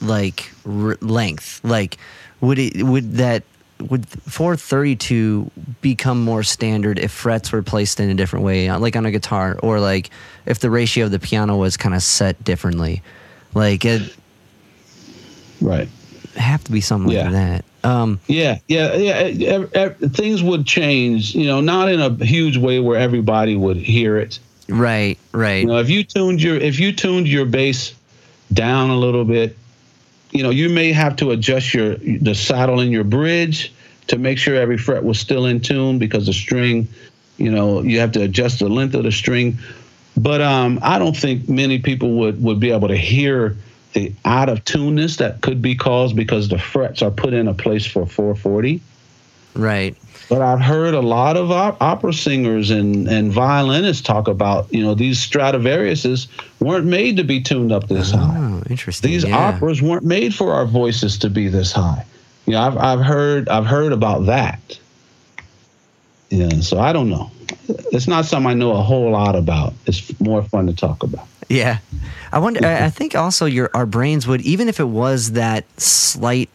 like 0.01 0.49
r- 0.65 0.97
length? 1.01 1.61
Like 1.65 1.99
would 2.41 2.61
it 2.61 2.85
would 2.85 3.15
that 3.15 3.43
would 3.81 4.07
432 4.07 5.51
become 5.81 6.23
more 6.23 6.43
standard 6.43 6.99
if 6.99 7.11
frets 7.11 7.53
were 7.53 7.63
placed 7.63 8.01
in 8.01 8.11
a 8.11 8.15
different 8.15 8.45
way, 8.45 8.69
uh, 8.69 8.79
like 8.79 8.97
on 8.97 9.07
a 9.07 9.11
guitar, 9.11 9.59
or 9.63 9.81
like 9.81 10.11
if 10.47 10.59
the 10.59 10.71
ratio 10.71 11.07
of 11.07 11.11
the 11.11 11.19
piano 11.19 11.57
was 11.57 11.77
kind 11.77 11.95
of 11.95 12.03
set 12.03 12.43
differently? 12.45 13.03
Like 13.55 13.85
it. 13.85 14.15
Right. 15.61 15.89
Have 16.37 16.63
to 16.65 16.73
be 16.73 16.81
something 16.81 17.13
yeah. 17.13 17.25
like 17.25 17.33
that. 17.33 17.65
Um, 17.85 18.21
yeah, 18.27 18.59
yeah, 18.67 18.95
yeah. 18.95 19.89
things 19.89 20.43
would 20.43 20.67
change, 20.67 21.35
you 21.35 21.47
know, 21.47 21.61
not 21.61 21.89
in 21.89 22.01
a 22.01 22.25
huge 22.25 22.57
way 22.57 22.81
where 22.81 22.99
everybody 22.99 23.57
would 23.57 23.77
hear 23.77 24.19
it. 24.19 24.39
Right, 24.69 25.19
right. 25.33 25.63
You 25.63 25.67
know, 25.67 25.79
if 25.79 25.89
you 25.89 26.05
tuned 26.05 26.43
your 26.43 26.57
if 26.57 26.79
you 26.79 26.93
tuned 26.93 27.29
your 27.29 27.47
bass 27.47 27.95
down 28.53 28.91
a 28.91 28.97
little 28.97 29.25
bit, 29.25 29.57
you 30.31 30.43
know, 30.43 30.51
you 30.51 30.69
may 30.69 30.93
have 30.93 31.17
to 31.17 31.31
adjust 31.31 31.75
your 31.75 31.97
the 31.97 32.35
saddle 32.35 32.81
in 32.81 32.91
your 32.91 33.05
bridge 33.05 33.73
to 34.09 34.19
make 34.19 34.39
sure 34.39 34.57
every 34.57 34.79
fret 34.79 35.05
was 35.05 35.19
still 35.19 35.47
in 35.47 35.61
tune 35.61 35.99
because 35.99 36.27
the 36.27 36.33
string, 36.33 36.89
you 37.37 37.51
know, 37.51 37.83
you 37.83 38.01
have 38.01 38.13
to 38.13 38.23
adjust 38.23 38.59
the 38.59 38.69
length 38.69 38.95
of 38.95 39.05
the 39.05 39.13
string. 39.13 39.59
But 40.17 40.41
um, 40.41 40.81
I 40.83 40.99
don't 40.99 41.17
think 41.17 41.49
many 41.49 41.79
people 41.79 42.15
would 42.19 42.43
would 42.43 42.61
be 42.61 42.73
able 42.73 42.89
to 42.89 42.97
hear 42.97 43.57
the 43.93 44.13
out 44.25 44.49
of 44.49 44.65
tuneness 44.65 45.17
that 45.17 45.41
could 45.41 45.63
be 45.63 45.75
caused 45.75 46.17
because 46.17 46.49
the 46.49 46.59
frets 46.59 47.03
are 47.03 47.11
put 47.11 47.33
in 47.33 47.49
a 47.49 47.55
place 47.55 47.87
for 47.87 48.07
440. 48.07 48.81
Right. 49.55 49.97
But 50.29 50.43
I've 50.43 50.61
heard 50.61 50.93
a 50.93 51.01
lot 51.01 51.39
of 51.39 51.51
op- 51.51 51.81
opera 51.81 52.13
singers 52.13 52.71
and, 52.71 53.09
and 53.09 53.33
violinists 53.33 54.03
talk 54.03 54.29
about, 54.29 54.71
you 54.73 54.83
know, 54.83 54.95
these 54.95 55.19
Stradivariuses 55.19 56.27
weren't 56.61 56.85
made 56.85 57.17
to 57.17 57.25
be 57.25 57.41
tuned 57.41 57.73
up 57.73 57.89
this 57.89 58.11
high. 58.11 58.37
oh, 58.37 58.59
high. 58.59 58.63
interesting. 58.69 59.11
These 59.11 59.25
yeah. 59.25 59.37
operas 59.37 59.81
weren't 59.81 60.05
made 60.05 60.35
for 60.35 60.53
our 60.53 60.67
voices 60.67 61.17
to 61.19 61.31
be 61.31 61.49
this 61.49 61.73
high. 61.73 62.05
You 62.45 62.53
know, 62.53 62.61
I've, 62.61 62.77
I've 62.79 63.01
heard 63.01 63.49
I've 63.49 63.67
heard 63.67 63.93
about 63.93 64.27
that. 64.27 64.79
Yeah, 66.31 66.61
so 66.61 66.79
I 66.79 66.93
don't 66.93 67.09
know. 67.09 67.31
It's 67.93 68.07
not 68.07 68.27
something 68.27 68.51
I 68.51 68.55
know 68.55 68.73
a 68.73 68.83
whole 68.83 69.11
lot 69.11 69.35
about. 69.35 69.75
It's 69.87 70.19
more 70.21 70.43
fun 70.43 70.67
to 70.67 70.75
talk 70.75 71.03
about. 71.03 71.27
Yeah, 71.49 71.79
I 72.33 72.39
wonder. 72.39 72.67
I 72.67 72.91
think 72.91 73.15
also 73.15 73.47
your 73.47 73.71
our 73.75 73.87
brains 73.87 74.27
would 74.27 74.43
even 74.43 74.69
if 74.69 74.81
it 74.81 74.89
was 74.89 75.33
that 75.33 75.65
slight, 75.81 76.51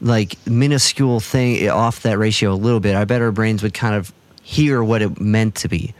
like 0.00 0.34
minuscule 0.46 1.20
thing 1.20 1.68
off 1.68 2.02
that 2.02 2.18
ratio 2.18 2.52
a 2.52 2.54
little 2.54 2.80
bit. 2.80 2.96
I 2.96 3.04
bet 3.04 3.20
our 3.20 3.32
brains 3.32 3.62
would 3.62 3.74
kind 3.74 3.94
of 3.94 4.12
hear 4.42 4.82
what 4.82 5.02
it 5.02 5.20
meant 5.20 5.56
to 5.56 5.68
be. 5.68 5.94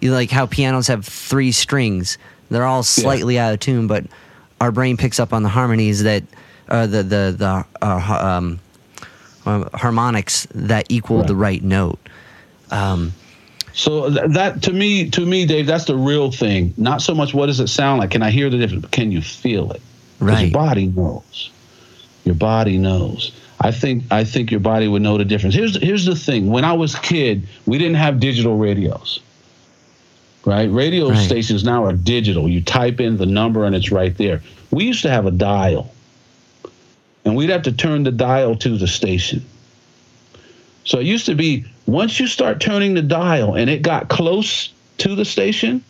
Like 0.00 0.30
how 0.30 0.46
pianos 0.46 0.88
have 0.88 1.04
three 1.04 1.52
strings, 1.52 2.18
they're 2.50 2.66
all 2.66 2.82
slightly 2.82 3.36
yeah. 3.36 3.48
out 3.48 3.54
of 3.54 3.60
tune, 3.60 3.86
but 3.86 4.04
our 4.60 4.72
brain 4.72 4.96
picks 4.96 5.20
up 5.20 5.32
on 5.32 5.42
the 5.42 5.48
harmonies 5.48 6.02
that 6.02 6.22
uh, 6.68 6.86
the 6.86 7.02
the 7.02 7.34
the 7.36 7.64
uh, 7.80 8.36
um, 8.36 8.60
uh, 9.46 9.68
harmonics 9.76 10.46
that 10.54 10.86
equal 10.88 11.18
right. 11.18 11.26
the 11.26 11.36
right 11.36 11.62
note. 11.62 11.98
Um, 12.70 13.12
So 13.74 14.10
that 14.10 14.62
to 14.62 14.72
me, 14.72 15.08
to 15.10 15.24
me, 15.24 15.46
Dave, 15.46 15.66
that's 15.66 15.86
the 15.86 15.96
real 15.96 16.30
thing. 16.30 16.74
Not 16.76 17.00
so 17.00 17.14
much 17.14 17.32
what 17.32 17.46
does 17.46 17.60
it 17.60 17.68
sound 17.68 18.00
like. 18.00 18.10
Can 18.10 18.22
I 18.22 18.30
hear 18.30 18.50
the 18.50 18.58
difference? 18.58 18.82
But 18.82 18.90
can 18.90 19.10
you 19.10 19.22
feel 19.22 19.72
it? 19.72 19.80
Right. 20.20 20.42
Your 20.42 20.50
body 20.52 20.86
knows. 20.86 21.50
Your 22.24 22.34
body 22.34 22.78
knows. 22.78 23.32
I 23.62 23.70
think 23.70 24.04
I 24.10 24.24
think 24.24 24.50
your 24.50 24.60
body 24.60 24.88
would 24.88 25.02
know 25.02 25.16
the 25.16 25.24
difference. 25.24 25.54
Here's 25.54 25.80
here's 25.80 26.04
the 26.04 26.16
thing. 26.16 26.50
When 26.50 26.64
I 26.64 26.72
was 26.72 26.94
a 26.94 27.00
kid, 27.00 27.46
we 27.64 27.78
didn't 27.78 27.94
have 27.96 28.18
digital 28.18 28.56
radios. 28.56 29.20
Right? 30.44 30.68
Radio 30.70 31.10
Right. 31.10 31.18
stations 31.24 31.62
now 31.62 31.84
are 31.84 31.92
digital. 31.92 32.48
You 32.48 32.60
type 32.60 33.00
in 33.00 33.16
the 33.16 33.26
number 33.26 33.64
and 33.64 33.76
it's 33.76 33.92
right 33.92 34.16
there. 34.16 34.42
We 34.72 34.84
used 34.84 35.02
to 35.02 35.10
have 35.10 35.26
a 35.26 35.30
dial. 35.30 35.94
And 37.24 37.36
we'd 37.36 37.50
have 37.50 37.62
to 37.62 37.72
turn 37.72 38.02
the 38.02 38.10
dial 38.10 38.56
to 38.56 38.76
the 38.76 38.88
station. 38.88 39.44
So 40.84 40.98
it 40.98 41.06
used 41.06 41.26
to 41.26 41.36
be 41.36 41.64
once 41.86 42.18
you 42.18 42.26
start 42.26 42.60
turning 42.60 42.94
the 42.94 43.02
dial 43.02 43.54
and 43.54 43.70
it 43.70 43.82
got 43.82 44.08
close 44.08 44.72
to 44.98 45.14
the 45.14 45.24
station, 45.24 45.84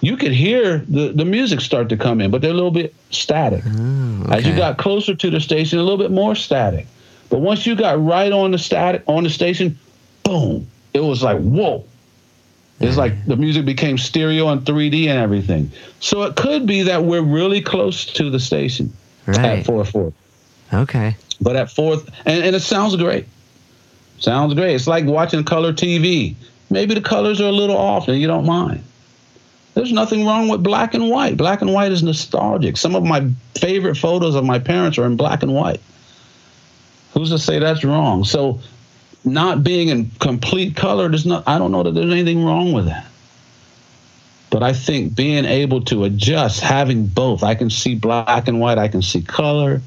you 0.00 0.16
could 0.16 0.32
hear 0.32 0.78
the, 0.88 1.12
the 1.12 1.24
music 1.24 1.60
start 1.60 1.88
to 1.90 1.96
come 1.96 2.20
in, 2.20 2.32
but 2.32 2.40
they're 2.42 2.50
a 2.50 2.54
little 2.54 2.72
bit 2.72 2.92
static. 3.10 3.62
Oh, 3.64 4.26
As 4.32 4.44
you 4.44 4.56
got 4.56 4.78
closer 4.78 5.14
to 5.14 5.30
the 5.30 5.38
station, 5.40 5.78
a 5.78 5.82
little 5.82 5.98
bit 5.98 6.10
more 6.10 6.34
static. 6.34 6.88
But 7.32 7.40
once 7.40 7.64
you 7.66 7.74
got 7.74 8.04
right 8.04 8.30
on 8.30 8.50
the 8.50 8.58
static 8.58 9.04
on 9.06 9.24
the 9.24 9.30
station, 9.30 9.78
boom! 10.22 10.66
It 10.92 11.00
was 11.00 11.22
like 11.22 11.38
whoa. 11.40 11.82
It's 12.78 12.98
like 12.98 13.24
the 13.24 13.36
music 13.36 13.64
became 13.64 13.96
stereo 13.96 14.48
and 14.48 14.60
3D 14.60 15.06
and 15.06 15.18
everything. 15.18 15.72
So 16.00 16.24
it 16.24 16.36
could 16.36 16.66
be 16.66 16.82
that 16.82 17.04
we're 17.04 17.22
really 17.22 17.62
close 17.62 18.04
to 18.04 18.28
the 18.28 18.38
station 18.38 18.92
Right. 19.24 19.60
at 19.60 19.64
440. 19.64 20.14
Okay. 20.74 21.16
But 21.40 21.56
at 21.56 21.70
fourth, 21.70 22.10
and, 22.26 22.44
and 22.44 22.54
it 22.54 22.60
sounds 22.60 22.96
great. 22.96 23.26
Sounds 24.18 24.52
great. 24.52 24.74
It's 24.74 24.86
like 24.86 25.06
watching 25.06 25.42
color 25.42 25.72
TV. 25.72 26.34
Maybe 26.68 26.92
the 26.94 27.00
colors 27.00 27.40
are 27.40 27.48
a 27.48 27.52
little 27.52 27.78
off 27.78 28.08
and 28.08 28.20
you 28.20 28.26
don't 28.26 28.44
mind. 28.44 28.84
There's 29.72 29.92
nothing 29.92 30.26
wrong 30.26 30.48
with 30.48 30.62
black 30.62 30.92
and 30.92 31.08
white. 31.08 31.38
Black 31.38 31.62
and 31.62 31.72
white 31.72 31.92
is 31.92 32.02
nostalgic. 32.02 32.76
Some 32.76 32.94
of 32.94 33.04
my 33.04 33.26
favorite 33.54 33.94
photos 33.96 34.34
of 34.34 34.44
my 34.44 34.58
parents 34.58 34.98
are 34.98 35.06
in 35.06 35.16
black 35.16 35.42
and 35.42 35.54
white. 35.54 35.80
Who's 37.14 37.30
to 37.30 37.38
say 37.38 37.58
that's 37.58 37.84
wrong? 37.84 38.24
So, 38.24 38.60
not 39.24 39.62
being 39.62 39.88
in 39.88 40.10
complete 40.18 40.76
color, 40.76 41.08
there's 41.08 41.26
not. 41.26 41.44
I 41.46 41.58
don't 41.58 41.72
know 41.72 41.82
that 41.82 41.92
there's 41.92 42.12
anything 42.12 42.44
wrong 42.44 42.72
with 42.72 42.86
that. 42.86 43.06
But 44.50 44.62
I 44.62 44.74
think 44.74 45.14
being 45.14 45.44
able 45.46 45.82
to 45.84 46.04
adjust, 46.04 46.60
having 46.60 47.06
both, 47.06 47.42
I 47.42 47.54
can 47.54 47.70
see 47.70 47.94
black 47.94 48.48
and 48.48 48.60
white, 48.60 48.76
I 48.76 48.88
can 48.88 49.00
see 49.00 49.22
color, 49.22 49.80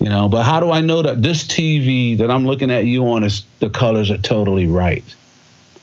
you 0.00 0.08
know. 0.08 0.28
But 0.28 0.42
how 0.42 0.58
do 0.58 0.72
I 0.72 0.80
know 0.80 1.02
that 1.02 1.22
this 1.22 1.44
TV 1.44 2.18
that 2.18 2.30
I'm 2.30 2.44
looking 2.44 2.72
at 2.72 2.86
you 2.86 3.06
on 3.08 3.22
is 3.22 3.44
the 3.60 3.70
colors 3.70 4.10
are 4.10 4.18
totally 4.18 4.66
right? 4.66 5.04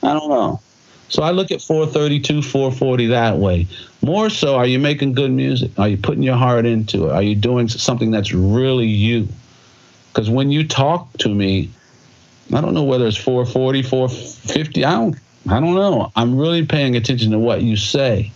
I 0.02 0.12
don't 0.12 0.28
know. 0.28 0.60
So 1.08 1.22
I 1.22 1.30
look 1.30 1.50
at 1.50 1.60
432, 1.60 2.42
440 2.42 3.06
that 3.08 3.36
way. 3.36 3.66
More 4.00 4.30
so, 4.30 4.56
are 4.56 4.66
you 4.66 4.78
making 4.78 5.12
good 5.12 5.30
music? 5.30 5.70
Are 5.78 5.88
you 5.88 5.96
putting 5.96 6.22
your 6.22 6.36
heart 6.36 6.66
into 6.66 7.08
it? 7.08 7.12
Are 7.12 7.22
you 7.22 7.34
doing 7.34 7.68
something 7.68 8.10
that's 8.10 8.32
really 8.32 8.86
you? 8.86 9.28
Because 10.12 10.28
when 10.28 10.50
you 10.50 10.66
talk 10.66 11.10
to 11.18 11.28
me, 11.28 11.70
I 12.52 12.60
don't 12.60 12.74
know 12.74 12.84
whether 12.84 13.06
it's 13.06 13.16
440, 13.16 13.82
450. 13.82 14.84
I 14.84 14.92
don't. 14.92 15.16
I 15.48 15.58
don't 15.58 15.74
know. 15.74 16.12
I'm 16.14 16.38
really 16.38 16.64
paying 16.64 16.94
attention 16.94 17.32
to 17.32 17.38
what 17.38 17.62
you 17.62 17.76
say, 17.76 18.30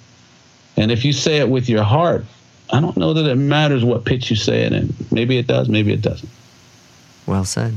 and 0.77 0.91
if 0.91 1.05
you 1.05 1.13
say 1.13 1.39
it 1.39 1.49
with 1.49 1.69
your 1.69 1.85
heart, 1.85 2.25
I 2.71 2.81
don't 2.81 2.97
know 2.97 3.13
that 3.13 3.31
it 3.31 3.37
matters 3.37 3.85
what 3.85 4.05
pitch 4.05 4.29
you 4.29 4.37
say 4.37 4.63
it 4.63 4.73
in. 4.73 4.93
Maybe 5.13 5.39
it 5.39 5.47
does. 5.47 5.69
Maybe 5.69 5.93
it 5.93 6.03
doesn't. 6.03 6.29
Well 7.27 7.45
said. 7.45 7.75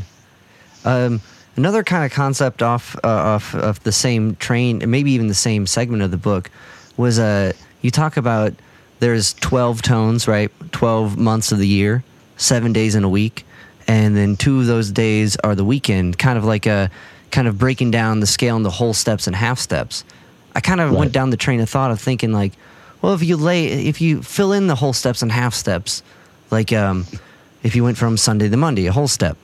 Um, 0.84 1.22
another 1.58 1.84
kind 1.84 2.06
of 2.06 2.12
concept 2.12 2.64
off 2.64 2.96
uh, 3.04 3.08
off 3.08 3.54
of 3.54 3.84
the 3.84 3.92
same 3.92 4.36
train, 4.38 4.82
maybe 4.88 5.12
even 5.12 5.28
the 5.28 5.34
same 5.34 5.68
segment 5.68 6.02
of 6.02 6.10
the 6.10 6.18
book, 6.18 6.50
was 6.98 7.20
uh, 7.20 7.54
you 7.82 7.92
talk 7.92 8.18
about 8.18 8.54
there's 9.00 9.34
12 9.36 9.82
tones, 9.82 10.28
right? 10.28 10.52
12 10.72 11.18
months 11.18 11.52
of 11.52 11.60
the 11.60 11.68
year, 11.68 12.04
seven 12.38 12.74
days 12.74 12.96
in 12.96 13.04
a 13.04 13.10
week, 13.10 13.46
and 13.90 14.16
then 14.16 14.38
two 14.38 14.60
of 14.60 14.68
those 14.68 14.92
days 14.92 15.36
are 15.44 15.56
the 15.56 15.66
weekend. 15.66 16.18
Kind 16.20 16.38
of 16.38 16.46
like 16.46 16.66
a 16.68 16.90
kind 17.32 17.48
of 17.48 17.58
breaking 17.58 17.90
down 17.92 18.20
the 18.20 18.28
scale 18.28 18.56
into 18.56 18.70
whole 18.70 18.94
steps 18.94 19.26
and 19.28 19.36
half 19.36 19.58
steps. 19.60 20.04
I 20.56 20.62
kind 20.62 20.80
of 20.80 20.92
Right. 20.92 21.00
went 21.00 21.12
down 21.12 21.32
the 21.32 21.38
train 21.38 21.60
of 21.60 21.70
thought 21.70 21.92
of 21.92 22.00
thinking 22.00 22.32
like, 22.32 22.54
well, 23.02 23.14
if 23.14 23.24
you 23.24 23.36
lay, 23.38 23.66
if 23.88 24.00
you 24.02 24.22
fill 24.22 24.54
in 24.54 24.68
the 24.68 24.76
whole 24.76 24.94
steps 24.94 25.22
and 25.22 25.32
half 25.32 25.54
steps, 25.54 26.04
like 26.52 26.72
um, 26.72 27.06
if 27.64 27.76
you 27.76 27.84
went 27.84 27.98
from 27.98 28.16
Sunday 28.18 28.48
to 28.50 28.58
Monday, 28.58 28.86
a 28.88 28.92
whole 28.92 29.08
step, 29.08 29.38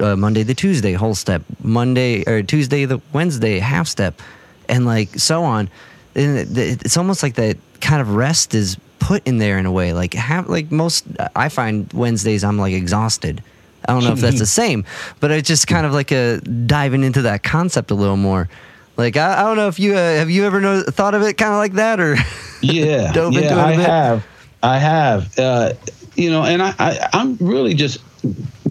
uh, 0.00 0.14
Monday 0.16 0.44
to 0.44 0.54
Tuesday, 0.54 0.92
whole 0.94 1.14
step, 1.14 1.42
Monday 1.62 2.22
or 2.26 2.42
Tuesday 2.42 2.84
to 2.86 3.00
Wednesday, 3.12 3.58
half 3.60 3.86
step, 3.88 4.20
and 4.68 4.84
like 4.84 5.08
so 5.18 5.42
on. 5.42 5.68
And 6.14 6.36
it- 6.38 6.58
it- 6.58 6.82
it's 6.84 6.96
almost 6.96 7.22
like 7.22 7.34
that 7.36 7.56
kind 7.80 8.00
of 8.02 8.10
rest 8.14 8.54
is 8.54 8.76
put 8.98 9.26
in 9.26 9.38
there 9.38 9.58
in 9.58 9.66
a 9.66 9.72
way. 9.72 9.92
Like 9.92 10.14
have 10.14 10.48
like 10.48 10.70
most, 10.72 11.04
I 11.34 11.48
find 11.48 11.88
Wednesdays 11.94 12.42
I'm 12.44 12.58
like 12.58 12.74
exhausted. 12.74 13.42
I 13.88 13.92
don't 13.92 14.04
know 14.04 14.12
if 14.12 14.20
that's 14.20 14.38
the 14.38 14.46
same, 14.62 14.84
but 15.20 15.30
it's 15.30 15.48
just 15.48 15.66
kind 15.66 15.86
of 15.86 15.92
like 15.92 16.10
a 16.12 16.40
diving 16.40 17.04
into 17.04 17.22
that 17.22 17.42
concept 17.42 17.90
a 17.90 17.94
little 17.94 18.16
more. 18.16 18.48
Like 18.96 19.16
I, 19.16 19.40
I 19.40 19.42
don't 19.42 19.56
know 19.56 19.68
if 19.68 19.78
you 19.78 19.94
uh, 19.94 20.16
have 20.16 20.30
you 20.30 20.44
ever 20.46 20.60
know, 20.60 20.82
thought 20.82 21.14
of 21.14 21.22
it 21.22 21.34
kind 21.34 21.52
of 21.52 21.58
like 21.58 21.74
that 21.74 22.00
or 22.00 22.16
Yeah, 22.62 23.12
Dove 23.12 23.34
yeah, 23.34 23.40
into 23.40 23.54
it 23.54 23.58
I 23.58 23.72
have, 23.72 24.26
I 24.62 24.78
have. 24.78 25.38
Uh, 25.38 25.74
you 26.14 26.30
know, 26.30 26.44
and 26.44 26.62
I, 26.62 26.74
I, 26.78 27.08
I'm 27.12 27.36
really 27.36 27.74
just 27.74 28.00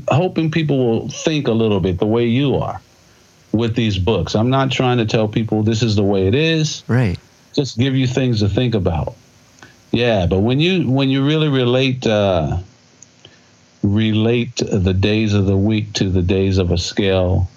hoping 0.09 0.51
people 0.51 0.77
will 0.77 1.09
think 1.09 1.47
a 1.47 1.51
little 1.51 1.79
bit 1.79 1.99
the 1.99 2.07
way 2.07 2.25
you 2.25 2.55
are 2.55 2.81
with 3.51 3.75
these 3.75 3.97
books. 3.97 4.35
I'm 4.35 4.49
not 4.49 4.71
trying 4.71 4.97
to 4.97 5.05
tell 5.05 5.27
people 5.27 5.63
this 5.63 5.81
is 5.81 5.95
the 5.95 6.03
way 6.03 6.27
it 6.27 6.35
is. 6.35 6.83
right? 6.87 7.17
Just 7.53 7.77
give 7.77 7.95
you 7.95 8.07
things 8.07 8.39
to 8.39 8.49
think 8.49 8.75
about. 8.75 9.15
Yeah, 9.91 10.25
but 10.25 10.39
when 10.39 10.59
you 10.59 10.89
when 10.89 11.09
you 11.09 11.25
really 11.25 11.47
relate 11.47 12.05
uh, 12.05 12.57
relate 13.85 14.55
the 14.57 14.93
days 14.93 15.33
of 15.33 15.45
the 15.45 15.57
week 15.57 15.93
to 15.93 16.09
the 16.09 16.21
days 16.21 16.57
of 16.57 16.71
a 16.71 16.77
scale, 16.77 17.49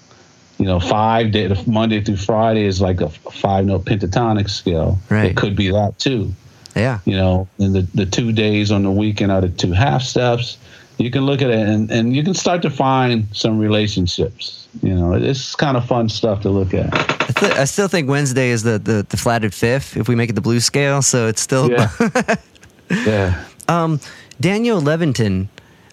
you 0.57 0.65
know, 0.65 0.79
five 0.79 1.31
day 1.31 1.53
Monday 1.65 2.01
through 2.03 2.17
Friday 2.17 2.65
is 2.65 2.81
like 2.81 3.01
a 3.01 3.09
five 3.09 3.65
note 3.65 3.85
pentatonic 3.85 4.49
scale. 4.49 4.99
Right. 5.09 5.25
It 5.25 5.37
could 5.37 5.55
be 5.55 5.71
that 5.71 5.97
too 5.99 6.33
Yeah, 6.75 6.99
you 7.05 7.15
know, 7.15 7.47
and 7.59 7.73
the, 7.75 7.81
the 7.93 8.05
two 8.05 8.31
days 8.31 8.71
on 8.71 8.83
the 8.83 8.91
weekend 8.91 9.31
are 9.31 9.41
the 9.41 9.49
two 9.49 9.71
half 9.71 10.03
steps. 10.03 10.57
You 10.97 11.09
can 11.09 11.25
look 11.25 11.41
at 11.41 11.49
it 11.49 11.65
and, 11.67 11.89
and 11.89 12.13
you 12.13 12.23
can 12.23 12.33
start 12.33 12.61
to 12.63 12.69
find 12.69 13.25
some 13.31 13.57
relationships. 13.57 14.67
You 14.83 14.93
know, 14.93 15.13
it's 15.13 15.55
kind 15.55 15.77
of 15.77 15.85
fun 15.85 16.09
stuff 16.09 16.41
to 16.41 16.49
look 16.49 16.73
at. 16.73 16.93
I, 16.93 17.31
th- 17.39 17.51
I 17.53 17.63
still 17.65 17.87
think 17.87 18.09
Wednesday 18.09 18.49
is 18.49 18.63
the, 18.63 18.77
the 18.79 19.05
the 19.07 19.17
flatted 19.17 19.53
fifth 19.53 19.95
if 19.95 20.07
we 20.09 20.15
make 20.15 20.29
it 20.29 20.33
the 20.33 20.41
blue 20.41 20.59
scale. 20.59 21.01
So 21.01 21.27
it's 21.27 21.41
still 21.41 21.71
Yeah. 21.71 21.89
yeah. 22.89 23.45
Um, 23.69 23.99
Daniel 24.41 24.81
Levitin, 24.81 25.47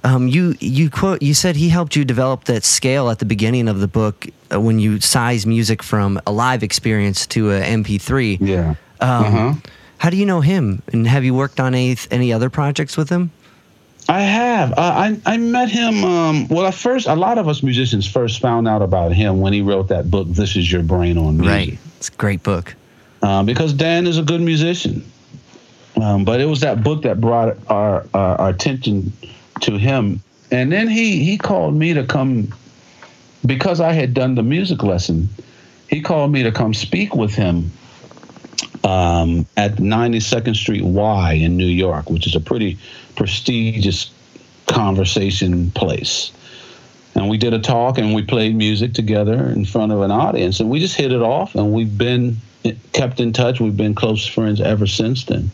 um, 0.07 0.29
you 0.29 0.55
you 0.61 0.89
quote 0.91 1.21
you 1.23 1.35
said 1.35 1.57
he 1.57 1.69
helped 1.69 1.97
you 1.97 2.05
develop 2.05 2.45
that 2.45 2.65
scale 2.65 3.11
at 3.11 3.19
the 3.19 3.25
beginning 3.25 3.69
of 3.69 3.81
the 3.81 3.89
book 3.89 4.27
uh, 4.53 4.61
when 4.61 4.79
you 4.79 5.01
size 5.01 5.47
music 5.47 5.83
from 5.83 6.21
a 6.27 6.33
live 6.33 6.63
experience 6.63 7.27
to 7.29 7.51
a 7.53 7.61
MP3. 7.61 8.39
Yeah. 8.41 8.75
Um, 9.01 9.25
Uh-huh. 9.25 9.55
How 9.99 10.11
do 10.11 10.17
you 10.17 10.27
know 10.27 10.41
him? 10.43 10.83
And 10.93 11.07
have 11.09 11.25
you 11.25 11.35
worked 11.35 11.59
on 11.59 11.75
any 11.75 11.97
any 12.11 12.33
other 12.33 12.51
projects 12.51 12.97
with 12.97 13.09
him? 13.09 13.31
I 14.09 14.21
have. 14.21 14.71
Uh, 14.73 14.77
I 14.79 15.21
I 15.27 15.37
met 15.39 15.69
him. 15.71 16.05
Um, 16.05 16.47
well, 16.49 16.67
at 16.67 16.75
first, 16.75 17.09
a 17.09 17.15
lot 17.17 17.39
of 17.39 17.49
us 17.49 17.63
musicians 17.63 18.07
first 18.07 18.41
found 18.41 18.69
out 18.69 18.83
about 18.83 19.13
him 19.13 19.41
when 19.41 19.53
he 19.53 19.63
wrote 19.63 19.89
that 19.89 20.11
book. 20.11 20.29
This 20.29 20.55
is 20.55 20.71
your 20.71 20.83
brain 20.83 21.19
on 21.19 21.39
music. 21.39 21.79
It's 21.99 22.09
a 22.11 22.13
great 22.13 22.43
book. 22.43 22.75
um, 23.23 23.47
because 23.47 23.73
Dan 23.73 24.07
is 24.07 24.19
a 24.19 24.23
good 24.23 24.41
musician. 24.43 25.03
Um, 26.01 26.25
but 26.25 26.41
it 26.41 26.45
was 26.47 26.61
that 26.61 26.83
book 26.85 27.03
that 27.03 27.21
brought 27.21 27.57
our, 27.69 28.05
our, 28.13 28.41
our 28.41 28.49
attention 28.51 29.13
to 29.67 29.79
him. 29.79 30.23
And 30.51 30.73
then 30.73 30.89
he, 30.89 31.25
he 31.25 31.39
called 31.39 31.75
me 31.75 31.95
to 31.95 32.05
come, 32.05 32.55
because 33.45 33.81
I 33.81 33.93
had 33.93 34.15
done 34.15 34.35
the 34.35 34.43
music 34.43 34.83
lesson, 34.83 35.29
he 35.89 36.01
called 36.01 36.33
me 36.33 36.43
to 36.43 36.53
come 36.53 36.75
speak 36.75 37.15
with 37.15 37.35
him 37.35 37.71
um, 38.85 39.47
at 39.57 39.77
92nd 39.77 40.57
Street 40.57 40.85
Y 40.85 41.33
in 41.33 41.57
New 41.57 41.67
York, 41.67 42.11
which 42.11 42.27
is 42.27 42.35
a 42.35 42.41
pretty 42.41 42.79
prestigious 43.17 44.11
conversation 44.67 45.71
place. 45.73 46.33
And 47.15 47.29
we 47.29 47.39
did 47.39 47.55
a 47.55 47.59
talk 47.59 47.99
and 47.99 48.15
we 48.15 48.23
played 48.23 48.55
music 48.55 48.93
together 48.93 49.49
in 49.49 49.65
front 49.65 49.91
of 49.91 50.01
an 50.03 50.11
audience, 50.11 50.61
and 50.61 50.71
we 50.71 50.81
just 50.81 50.97
hit 50.97 51.13
it 51.13 51.23
off, 51.23 51.55
and 51.55 51.73
we've 51.73 51.97
been 51.97 52.37
kept 52.93 53.21
in 53.21 53.33
touch. 53.33 53.61
We've 53.61 53.77
been 53.77 53.95
close 53.95 54.27
friends 54.27 54.61
ever 54.61 54.87
since 54.87 55.25
then. 55.25 55.51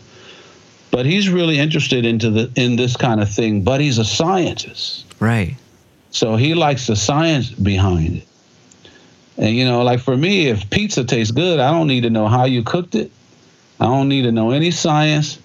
But 0.93 1.05
he's 1.07 1.28
really 1.28 1.59
interested 1.59 2.05
into 2.05 2.30
the 2.30 2.51
in 2.55 2.76
this 2.76 2.97
kind 2.97 3.20
of 3.20 3.28
thing. 3.28 3.62
But 3.64 3.80
he's 3.80 3.99
a 3.99 4.05
scientist, 4.05 5.05
Right. 5.18 5.57
so 6.11 6.36
he 6.36 6.55
likes 6.55 6.86
the 6.86 6.95
science 6.97 7.51
behind 7.51 8.18
it. 8.18 8.26
And 9.38 9.57
you 9.57 9.64
know, 9.64 9.82
like 9.82 9.99
for 10.01 10.16
me, 10.16 10.47
if 10.49 10.68
pizza 10.70 11.03
tastes 11.03 11.32
good, 11.32 11.59
I 11.59 11.70
don't 11.72 11.88
need 11.88 12.03
to 12.03 12.11
know 12.11 12.28
how 12.28 12.45
you 12.45 12.62
cooked 12.62 12.95
it. 12.95 13.11
I 13.80 13.86
don't 13.86 14.09
need 14.09 14.22
to 14.22 14.32
know 14.32 14.51
any 14.53 14.70
science. 14.70 15.38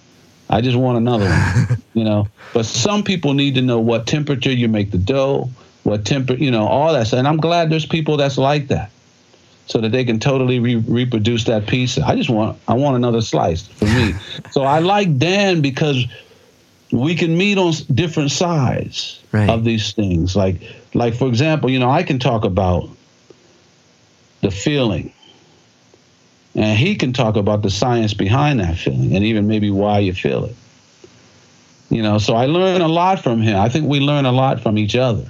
I 0.50 0.60
just 0.60 0.76
want 0.76 0.98
another 0.98 1.24
one, 1.26 1.82
you 1.94 2.04
know. 2.04 2.28
But 2.54 2.64
some 2.66 3.02
people 3.02 3.34
need 3.34 3.54
to 3.56 3.62
know 3.62 3.80
what 3.80 4.06
temperature 4.06 4.52
you 4.52 4.68
make 4.68 4.90
the 4.90 4.98
dough, 4.98 5.50
what 5.82 6.04
temper, 6.04 6.34
you 6.34 6.50
know, 6.50 6.66
all 6.66 6.92
that. 6.92 7.12
And 7.12 7.26
I'm 7.26 7.38
glad 7.38 7.70
there's 7.70 7.86
people 7.86 8.16
that's 8.18 8.38
like 8.38 8.68
that. 8.68 8.90
So 9.68 9.80
that 9.82 9.92
they 9.92 10.04
can 10.04 10.18
totally 10.18 10.58
re- 10.58 10.76
reproduce 10.76 11.44
that 11.44 11.66
piece. 11.66 11.98
I 11.98 12.16
just 12.16 12.30
want 12.30 12.58
I 12.66 12.74
want 12.74 12.96
another 12.96 13.20
slice 13.20 13.66
for 13.68 13.84
me. 13.84 14.14
so 14.50 14.62
I 14.62 14.80
like 14.80 15.18
Dan 15.18 15.60
because 15.60 16.04
we 16.90 17.14
can 17.14 17.36
meet 17.36 17.58
on 17.58 17.74
different 17.94 18.32
sides 18.32 19.14
Right. 19.30 19.50
of 19.50 19.62
these 19.62 19.92
things. 19.92 20.34
Like 20.34 20.62
like 20.94 21.14
for 21.14 21.28
example, 21.28 21.68
you 21.70 21.78
know, 21.78 21.90
I 21.90 22.02
can 22.02 22.18
talk 22.18 22.44
about 22.44 22.88
the 24.40 24.50
feeling. 24.50 25.12
And 26.54 26.76
he 26.78 26.96
can 26.96 27.12
talk 27.12 27.36
about 27.36 27.62
the 27.62 27.70
science 27.70 28.14
behind 28.14 28.58
that 28.60 28.76
feeling 28.78 29.14
and 29.14 29.24
even 29.24 29.46
maybe 29.46 29.70
why 29.70 29.98
you 30.00 30.12
feel 30.14 30.46
it. 30.46 30.56
You 31.90 32.02
know, 32.02 32.18
so 32.18 32.34
I 32.34 32.46
learn 32.46 32.80
a 32.80 32.88
lot 32.88 33.22
from 33.22 33.40
him. 33.42 33.56
I 33.56 33.68
think 33.68 33.86
we 33.86 34.00
learn 34.00 34.24
a 34.26 34.32
lot 34.32 34.60
from 34.60 34.76
each 34.78 34.96
other. 34.96 35.28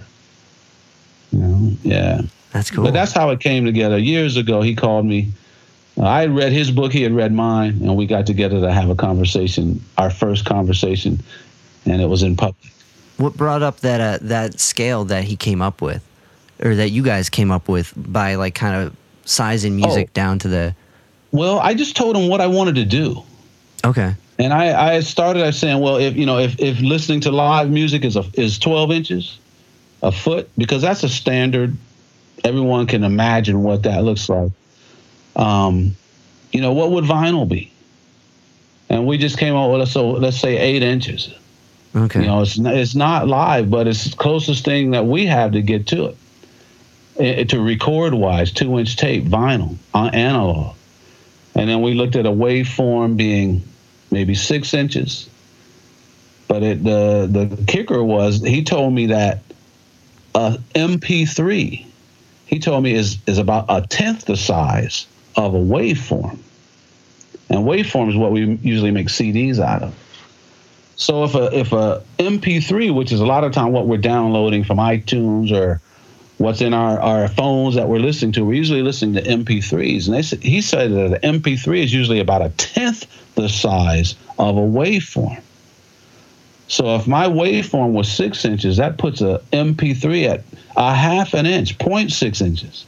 You 1.32 1.39
know, 1.41 1.72
yeah. 1.82 2.22
That's 2.53 2.70
cool. 2.70 2.84
But 2.84 2.92
that's 2.94 3.12
how 3.12 3.30
it 3.30 3.40
came 3.40 3.64
together. 3.64 3.99
Years 3.99 4.36
ago, 4.36 4.62
he 4.62 4.74
called 4.74 5.05
me. 5.07 5.28
Uh, 5.99 6.05
I 6.05 6.20
had 6.22 6.34
read 6.34 6.53
his 6.53 6.70
book, 6.70 6.92
he 6.92 7.03
had 7.03 7.12
read 7.12 7.32
mine, 7.32 7.78
and 7.82 7.96
we 7.96 8.07
got 8.07 8.26
together 8.26 8.61
to 8.61 8.72
have 8.72 8.88
a 8.88 8.94
conversation, 8.94 9.82
our 9.99 10.11
first 10.11 10.44
conversation, 10.44 11.22
and 11.86 12.01
it 12.01 12.07
was 12.07 12.22
in 12.22 12.36
public. 12.36 12.72
what 13.18 13.36
brought 13.36 13.62
up 13.62 13.80
that 13.80 14.01
uh, 14.01 14.18
that 14.22 14.61
scale 14.61 15.05
that 15.07 15.24
he 15.24 15.36
came 15.36 15.61
up 15.61 15.82
with, 15.82 16.03
or 16.62 16.74
that 16.76 16.90
you 16.90 17.03
guys 17.03 17.28
came 17.28 17.51
up 17.51 17.68
with 17.68 17.92
by 17.96 18.36
like 18.36 18.55
kind 18.55 18.76
of 18.76 18.96
sizing 19.24 19.76
music 19.76 20.09
Oh. 20.11 20.14
down 20.14 20.38
to 20.40 20.49
the? 20.49 20.74
Well, 21.32 21.59
I 21.59 21.74
just 21.74 21.96
told 21.96 22.16
him 22.16 22.28
what 22.28 22.40
I 22.40 22.46
wanted 22.46 22.76
to 22.76 22.84
do. 22.86 23.22
Okay. 23.84 24.14
And 24.38 24.53
I, 24.55 24.94
I 24.94 25.01
started 25.01 25.40
by 25.42 25.51
saying, 25.51 25.80
well, 25.80 25.96
if 25.96 26.16
you 26.16 26.24
know, 26.24 26.38
if, 26.38 26.59
if 26.61 26.80
listening 26.80 27.20
to 27.22 27.32
live 27.32 27.68
music 27.70 28.05
is 28.05 28.14
a, 28.16 28.24
is 28.34 28.59
12 28.59 28.92
inches, 28.92 29.38
a 30.03 30.12
foot, 30.12 30.49
because 30.57 30.80
that's 30.80 31.03
a 31.03 31.09
standard. 31.09 31.76
Everyone 32.45 32.86
can 32.86 33.05
imagine 33.05 33.62
what 33.62 33.82
that 33.82 34.05
looks 34.05 34.28
like. 34.28 34.53
Um, 35.36 35.97
you 36.53 36.61
know, 36.61 36.72
what 36.72 36.91
would 36.93 37.05
vinyl 37.05 37.49
be? 37.49 37.72
And 38.89 39.07
we 39.07 39.18
just 39.18 39.39
came 39.39 39.55
out 39.55 39.70
with 39.70 39.89
so 39.89 40.11
let's 40.12 40.41
say 40.41 40.57
eight 40.57 40.82
inches. 40.82 41.32
Okay. 41.95 42.20
You 42.20 42.26
know, 42.26 42.43
it's 42.43 42.59
not, 42.59 42.74
it's 42.74 42.95
not 42.95 43.28
live, 43.28 43.70
but 43.70 43.86
it's 43.86 44.11
the 44.11 44.16
closest 44.16 44.64
thing 44.64 44.93
that 44.93 45.07
we 45.07 45.26
have 45.26 45.53
to 45.53 45.62
get 45.62 45.86
to 45.89 46.07
it. 46.07 46.16
Eh, 47.18 47.45
to 47.45 47.61
record 47.61 48.14
wise, 48.14 48.53
two 48.53 48.78
inch 48.78 48.97
tape, 48.97 49.24
vinyl, 49.24 49.76
uh, 49.93 50.11
analog. 50.12 50.76
And 51.55 51.68
then 51.68 51.82
we 51.82 51.95
looked 51.95 52.14
at 52.14 52.26
a 52.26 52.30
waveform 52.30 53.16
being 53.16 53.62
maybe 54.11 54.34
six 54.34 54.72
inches. 54.72 55.28
But 56.47 56.62
it, 56.62 56.84
the 56.84 57.28
the 57.28 57.64
kicker 57.64 58.03
was 58.03 58.43
he 58.43 58.62
told 58.62 58.95
me 58.95 59.07
that 59.07 59.41
a 60.34 60.59
MP3, 60.74 61.84
he 62.49 62.59
told 62.59 62.82
me 62.82 62.94
is 62.94 63.18
is 63.26 63.38
about 63.38 63.66
a 63.68 63.86
tenth 63.86 64.24
the 64.24 64.36
size 64.36 65.07
of 65.36 65.55
a 65.55 65.59
waveform. 65.59 66.38
And 67.51 67.61
waveform 67.61 68.09
is 68.09 68.16
what 68.16 68.32
we 68.32 68.59
usually 68.62 68.90
make 68.90 69.09
CDs 69.09 69.59
out 69.59 69.82
of. 69.82 69.94
So 70.96 71.24
if 71.24 71.34
a 71.34 71.57
if 71.57 71.72
a 71.72 72.03
MP3, 72.18 72.94
which 72.94 73.12
is 73.12 73.20
a 73.20 73.26
lot 73.26 73.44
of 73.44 73.53
time 73.53 73.72
what 73.72 73.86
we're 73.86 73.99
downloading 73.99 74.64
from 74.64 74.78
iTunes 74.78 75.53
or 75.53 75.80
what's 76.38 76.62
in 76.62 76.72
our, 76.72 76.99
our 77.01 77.28
phones 77.28 77.74
that 77.74 77.88
we're 77.88 78.01
listening 78.01 78.32
to, 78.32 78.44
we're 78.44 78.55
usually 78.55 78.82
listening 78.82 79.22
to 79.22 79.22
MP3s. 79.22 80.07
And 80.07 80.14
they 80.14 80.49
he 80.49 80.62
said 80.62 80.90
that 80.92 81.22
an 81.22 81.40
MP3 81.40 81.84
is 81.84 81.92
usually 81.92 82.20
about 82.20 82.42
a 82.42 82.49
tenth 82.51 83.07
the 83.34 83.49
size 83.49 84.16
of 84.38 84.57
a 84.57 84.61
waveform. 84.61 85.42
So 86.69 86.95
if 86.97 87.07
my 87.07 87.27
waveform 87.27 87.93
was 87.93 88.11
six 88.11 88.45
inches, 88.45 88.77
that 88.77 88.99
puts 88.99 89.21
a 89.23 89.43
MP3 89.53 90.29
at 90.29 90.45
a 90.77 90.95
half 90.95 91.35
an 91.35 91.47
inch, 91.47 91.77
0.6 91.79 92.43
inches. 92.43 92.85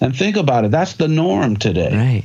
And 0.00 0.16
think 0.16 0.36
about 0.36 0.64
it, 0.64 0.70
that's 0.70 0.94
the 0.94 1.08
norm 1.08 1.56
today. 1.56 1.94
Right. 1.94 2.24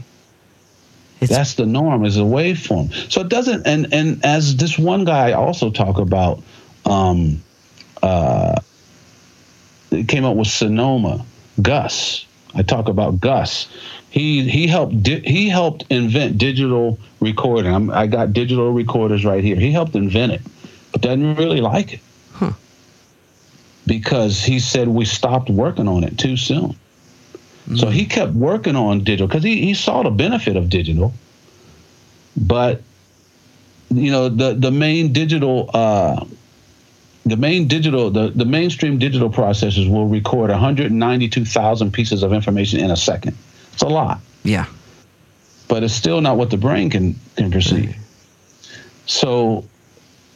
It's 1.20 1.32
That's 1.32 1.56
the 1.56 1.66
norm 1.66 2.06
is 2.06 2.18
a 2.18 2.22
waveform. 2.22 3.12
So 3.12 3.22
it 3.22 3.30
doesn't 3.30 3.66
and 3.66 3.92
and 3.94 4.24
as 4.24 4.58
this 4.58 4.78
one 4.78 5.06
guy 5.06 5.32
also 5.32 5.72
talk 5.72 5.98
about 5.98 6.44
um 6.86 7.42
uh 8.04 8.60
it 9.92 10.08
came 10.08 10.26
up 10.26 10.36
with 10.36 10.48
Sonoma, 10.48 11.26
Gus. 11.62 12.26
I 12.54 12.64
talk 12.64 12.90
about 12.90 13.20
Gus. 13.20 13.68
He 14.16 14.48
he 14.50 14.66
helped 14.66 15.04
di- 15.04 15.20
he 15.30 15.50
helped 15.50 15.84
invent 15.90 16.38
digital 16.38 16.98
recording. 17.20 17.74
I'm, 17.76 17.92
I 17.92 18.08
got 18.08 18.32
digital 18.32 18.72
recorders 18.72 19.26
right 19.26 19.44
here. 19.44 19.58
He 19.58 19.72
helped 19.74 19.94
invent 19.94 20.32
it, 20.32 20.42
but 20.94 21.02
doesn't 21.02 21.36
really 21.36 21.60
like 21.60 21.92
it 21.96 22.00
Huh. 22.32 22.54
because 23.86 24.42
he 24.42 24.60
said 24.60 24.88
we 24.88 25.04
stopped 25.04 25.50
working 25.50 25.90
on 25.90 26.06
it 26.06 26.18
too 26.18 26.38
soon. 26.38 26.78
So 27.76 27.88
he 27.90 28.06
kept 28.06 28.32
working 28.34 28.76
on 28.78 29.04
digital 29.04 29.28
because 29.28 29.44
he, 29.44 29.60
he 29.66 29.74
saw 29.74 30.04
the 30.04 30.12
benefit 30.12 30.56
of 30.56 30.70
digital. 30.70 31.14
But 32.38 32.84
you 33.90 34.12
know 34.12 34.30
the 34.30 34.54
the 34.54 34.72
main 34.72 35.12
digital 35.12 35.70
uh, 35.74 36.24
the 37.26 37.36
main 37.36 37.68
digital 37.68 38.12
the, 38.12 38.30
the 38.30 38.46
mainstream 38.46 38.98
digital 38.98 39.30
processors 39.30 39.90
will 39.92 40.08
record 40.08 40.52
192,000 40.52 41.92
pieces 41.92 42.24
of 42.24 42.32
information 42.32 42.80
in 42.80 42.92
a 42.92 42.96
second. 42.98 43.36
It's 43.76 43.84
a 43.84 43.88
lot, 43.88 44.22
yeah. 44.44 44.68
but 45.68 45.84
it's 45.84 45.94
still 45.94 46.22
not 46.22 46.38
what 46.38 46.50
the 46.50 46.58
brain 46.58 46.90
can 46.90 47.20
can 47.36 47.52
perceive. 47.52 47.94
So 49.06 49.66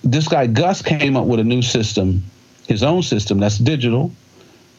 this 0.04 0.28
guy 0.28 0.46
Gus 0.46 0.82
came 0.82 1.16
up 1.16 1.26
with 1.26 1.40
a 1.40 1.46
new 1.46 1.62
system, 1.62 2.24
his 2.68 2.84
own 2.84 3.02
system 3.02 3.40
that's 3.40 3.58
digital, 3.58 4.12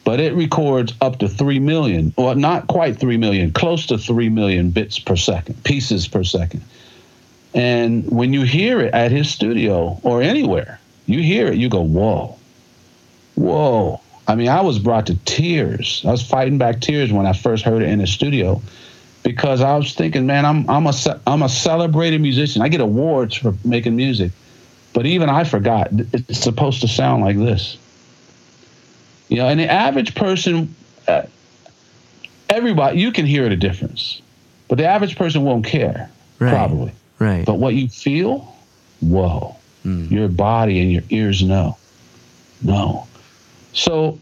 but 0.03 0.19
it 0.19 0.35
records 0.35 0.93
up 1.01 1.17
to 1.19 1.27
3 1.27 1.57
million, 1.57 2.13
or 2.17 2.35
not 2.35 2.67
quite 2.67 2.99
3 2.99 3.17
million, 3.17 3.51
close 3.51 3.87
to 3.87 3.97
3 3.97 4.29
million 4.29 4.69
bits 4.69 4.99
per 4.99 5.15
second, 5.15 5.63
pieces 5.63 6.07
per 6.07 6.23
second. 6.23 6.61
And 7.55 8.09
when 8.11 8.31
you 8.31 8.43
hear 8.43 8.79
it 8.79 8.93
at 8.93 9.11
his 9.11 9.27
studio 9.29 9.99
or 10.03 10.21
anywhere, 10.21 10.79
you 11.07 11.23
hear 11.23 11.47
it, 11.47 11.55
you 11.55 11.67
go, 11.67 11.81
whoa, 11.81 12.37
whoa. 13.35 14.01
I 14.27 14.35
mean, 14.35 14.47
I 14.49 14.61
was 14.61 14.79
brought 14.79 15.07
to 15.07 15.15
tears. 15.25 16.03
I 16.05 16.11
was 16.11 16.21
fighting 16.21 16.57
back 16.57 16.79
tears 16.79 17.11
when 17.11 17.25
I 17.25 17.33
first 17.33 17.63
heard 17.65 17.81
it 17.81 17.89
in 17.89 17.99
the 17.99 18.07
studio 18.07 18.61
because 19.23 19.61
I 19.61 19.75
was 19.75 19.93
thinking, 19.93 20.25
man, 20.25 20.45
I'm, 20.45 20.69
I'm, 20.69 20.87
a, 20.87 20.93
I'm 21.27 21.41
a 21.41 21.49
celebrated 21.49 22.21
musician. 22.21 22.61
I 22.61 22.69
get 22.69 22.81
awards 22.81 23.35
for 23.35 23.55
making 23.65 23.95
music. 23.95 24.31
But 24.93 25.05
even 25.05 25.29
I 25.29 25.43
forgot 25.43 25.89
it's 25.91 26.39
supposed 26.39 26.81
to 26.81 26.87
sound 26.87 27.23
like 27.23 27.37
this. 27.37 27.77
You 29.29 29.37
know, 29.37 29.47
and 29.47 29.59
the 29.59 29.71
average 29.71 30.15
person, 30.15 30.75
uh, 31.07 31.23
everybody, 32.49 32.99
you 32.99 33.11
can 33.11 33.25
hear 33.25 33.47
the 33.47 33.55
difference, 33.55 34.21
but 34.67 34.77
the 34.77 34.85
average 34.85 35.15
person 35.15 35.43
won't 35.43 35.65
care, 35.65 36.09
Right. 36.39 36.49
probably. 36.49 36.91
Right. 37.19 37.45
But 37.45 37.55
what 37.59 37.73
you 37.75 37.87
feel, 37.87 38.53
whoa, 38.99 39.55
your 39.85 40.27
body 40.27 40.81
and 40.81 40.91
your 40.91 41.03
ears 41.09 41.41
know. 41.41 41.77
No. 42.61 43.07
So 43.73 44.19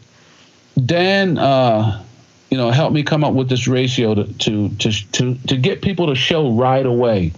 Dan, 0.84 1.38
uh, 1.38 2.02
you 2.50 2.56
know, 2.56 2.70
helped 2.70 2.94
me 2.94 3.02
come 3.02 3.24
up 3.24 3.34
with 3.34 3.48
this 3.48 3.66
ratio 3.68 4.14
to, 4.14 4.24
to 4.24 4.68
to 4.68 4.92
to 5.12 5.34
to 5.46 5.56
get 5.56 5.82
people 5.82 6.06
to 6.08 6.14
show 6.14 6.52
right 6.52 6.84
away 6.84 7.32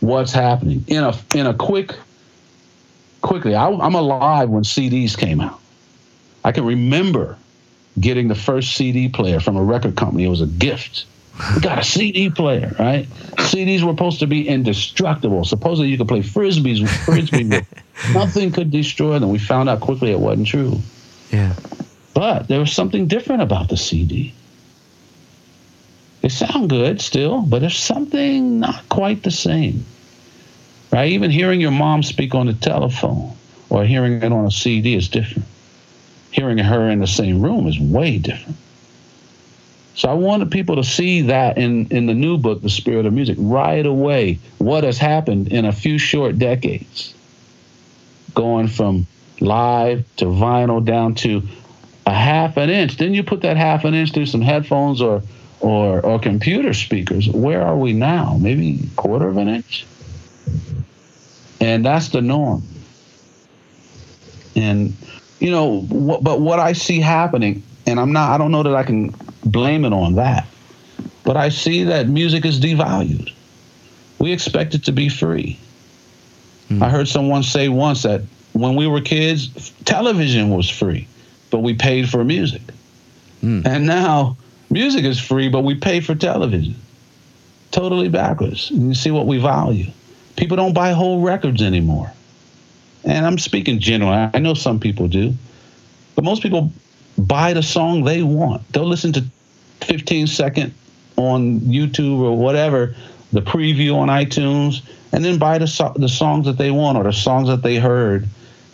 what's 0.00 0.32
happening 0.32 0.84
in 0.88 1.04
a 1.04 1.14
in 1.34 1.46
a 1.46 1.54
quick 1.54 1.94
quickly. 3.22 3.54
I, 3.54 3.68
I'm 3.68 3.94
alive 3.94 4.48
when 4.48 4.62
CDs 4.64 5.16
came 5.16 5.40
out. 5.40 5.60
I 6.44 6.52
can 6.52 6.64
remember 6.64 7.36
getting 7.98 8.28
the 8.28 8.34
first 8.34 8.74
CD 8.76 9.08
player 9.08 9.40
from 9.40 9.56
a 9.56 9.62
record 9.62 9.96
company. 9.96 10.24
It 10.24 10.28
was 10.28 10.40
a 10.40 10.46
gift. 10.46 11.04
We 11.54 11.60
got 11.60 11.78
a 11.78 11.84
CD 11.84 12.30
player, 12.30 12.74
right? 12.78 13.06
CDs 13.36 13.82
were 13.82 13.92
supposed 13.92 14.20
to 14.20 14.26
be 14.26 14.46
indestructible. 14.48 15.44
Supposedly 15.44 15.88
you 15.90 15.96
could 15.98 16.08
play 16.08 16.20
frisbees 16.20 16.80
with 16.82 16.90
frisbee. 16.90 17.44
with- 17.44 17.66
Nothing 18.14 18.52
could 18.52 18.70
destroy 18.70 19.18
them. 19.18 19.30
We 19.30 19.38
found 19.38 19.68
out 19.68 19.80
quickly 19.80 20.10
it 20.10 20.18
wasn't 20.20 20.46
true. 20.48 20.80
Yeah. 21.32 21.54
But 22.14 22.48
there 22.48 22.60
was 22.60 22.72
something 22.72 23.06
different 23.06 23.42
about 23.42 23.68
the 23.68 23.76
CD. 23.76 24.34
They 26.20 26.28
sound 26.28 26.68
good 26.68 27.00
still, 27.00 27.42
but 27.42 27.60
there's 27.60 27.78
something 27.78 28.60
not 28.60 28.88
quite 28.88 29.22
the 29.22 29.30
same. 29.30 29.86
Right? 30.92 31.12
Even 31.12 31.30
hearing 31.30 31.60
your 31.60 31.70
mom 31.70 32.02
speak 32.02 32.34
on 32.34 32.46
the 32.46 32.52
telephone 32.52 33.32
or 33.70 33.84
hearing 33.84 34.22
it 34.22 34.32
on 34.32 34.44
a 34.44 34.50
CD 34.50 34.96
is 34.96 35.08
different. 35.08 35.46
Hearing 36.32 36.58
her 36.58 36.90
in 36.90 37.00
the 37.00 37.06
same 37.06 37.40
room 37.40 37.66
is 37.66 37.78
way 37.78 38.18
different. 38.18 38.56
So 39.94 40.08
I 40.08 40.14
wanted 40.14 40.50
people 40.50 40.76
to 40.76 40.84
see 40.84 41.22
that 41.22 41.58
in, 41.58 41.86
in 41.88 42.06
the 42.06 42.14
new 42.14 42.38
book, 42.38 42.62
The 42.62 42.70
Spirit 42.70 43.06
of 43.06 43.12
Music, 43.12 43.36
right 43.38 43.84
away, 43.84 44.38
what 44.58 44.84
has 44.84 44.98
happened 44.98 45.48
in 45.48 45.64
a 45.64 45.72
few 45.72 45.98
short 45.98 46.38
decades. 46.38 47.14
Going 48.34 48.68
from 48.68 49.06
live 49.40 50.04
to 50.16 50.26
vinyl 50.26 50.84
down 50.84 51.14
to 51.16 51.42
a 52.06 52.12
half 52.12 52.56
an 52.56 52.70
inch. 52.70 52.96
Then 52.96 53.14
you 53.14 53.22
put 53.22 53.42
that 53.42 53.56
half 53.56 53.84
an 53.84 53.94
inch 53.94 54.12
through 54.12 54.26
some 54.26 54.40
headphones 54.40 55.00
or 55.00 55.22
or 55.60 56.00
or 56.00 56.18
computer 56.18 56.74
speakers. 56.74 57.28
Where 57.28 57.62
are 57.62 57.76
we 57.76 57.92
now? 57.92 58.36
Maybe 58.40 58.88
quarter 58.96 59.28
of 59.28 59.36
an 59.36 59.48
inch. 59.48 59.86
And 61.60 61.84
that's 61.84 62.08
the 62.08 62.22
norm. 62.22 62.62
And 64.56 64.94
you 65.38 65.50
know, 65.50 65.82
but 66.22 66.40
what 66.40 66.58
I 66.58 66.72
see 66.72 67.00
happening, 67.00 67.62
and 67.86 67.98
I'm 67.98 68.12
not, 68.12 68.30
I 68.30 68.38
don't 68.38 68.52
know 68.52 68.62
that 68.62 68.74
I 68.74 68.82
can 68.82 69.14
blame 69.44 69.84
it 69.84 69.92
on 69.92 70.16
that. 70.16 70.46
But 71.24 71.36
I 71.36 71.48
see 71.48 71.84
that 71.84 72.08
music 72.08 72.44
is 72.44 72.60
devalued. 72.60 73.32
We 74.18 74.32
expect 74.32 74.74
it 74.74 74.84
to 74.84 74.92
be 74.92 75.08
free. 75.08 75.58
Mm. 76.68 76.82
I 76.82 76.90
heard 76.90 77.08
someone 77.08 77.42
say 77.42 77.68
once 77.68 78.02
that 78.02 78.22
when 78.52 78.76
we 78.76 78.86
were 78.86 79.00
kids, 79.00 79.72
television 79.84 80.50
was 80.50 80.68
free, 80.68 81.06
but 81.50 81.58
we 81.58 81.74
paid 81.74 82.08
for 82.08 82.24
music. 82.24 82.62
Mm. 83.42 83.66
And 83.66 83.86
now 83.86 84.36
music 84.70 85.04
is 85.04 85.18
free, 85.18 85.48
but 85.48 85.60
we 85.62 85.74
pay 85.74 86.00
for 86.00 86.14
television. 86.14 86.74
Totally 87.70 88.08
backwards. 88.08 88.70
You 88.70 88.94
see 88.94 89.10
what 89.10 89.26
we 89.26 89.38
value. 89.38 89.90
People 90.36 90.56
don't 90.56 90.74
buy 90.74 90.92
whole 90.92 91.20
records 91.20 91.62
anymore. 91.62 92.12
And 93.04 93.24
I'm 93.24 93.38
speaking 93.38 93.78
general. 93.78 94.30
I 94.32 94.38
know 94.38 94.54
some 94.54 94.80
people 94.80 95.08
do. 95.08 95.34
But 96.14 96.24
most 96.24 96.42
people 96.42 96.70
buy 97.16 97.52
the 97.54 97.62
song 97.62 98.04
they 98.04 98.22
want. 98.22 98.70
They'll 98.72 98.86
listen 98.86 99.12
to 99.14 99.24
15 99.82 100.26
second 100.26 100.74
on 101.16 101.60
YouTube 101.60 102.18
or 102.18 102.36
whatever, 102.36 102.94
the 103.32 103.42
preview 103.42 103.94
on 103.94 104.08
iTunes, 104.08 104.82
and 105.12 105.24
then 105.24 105.38
buy 105.38 105.58
the, 105.58 105.66
so- 105.66 105.94
the 105.96 106.08
songs 106.08 106.46
that 106.46 106.58
they 106.58 106.70
want 106.70 106.98
or 106.98 107.04
the 107.04 107.12
songs 107.12 107.48
that 107.48 107.62
they 107.62 107.76
heard. 107.76 108.28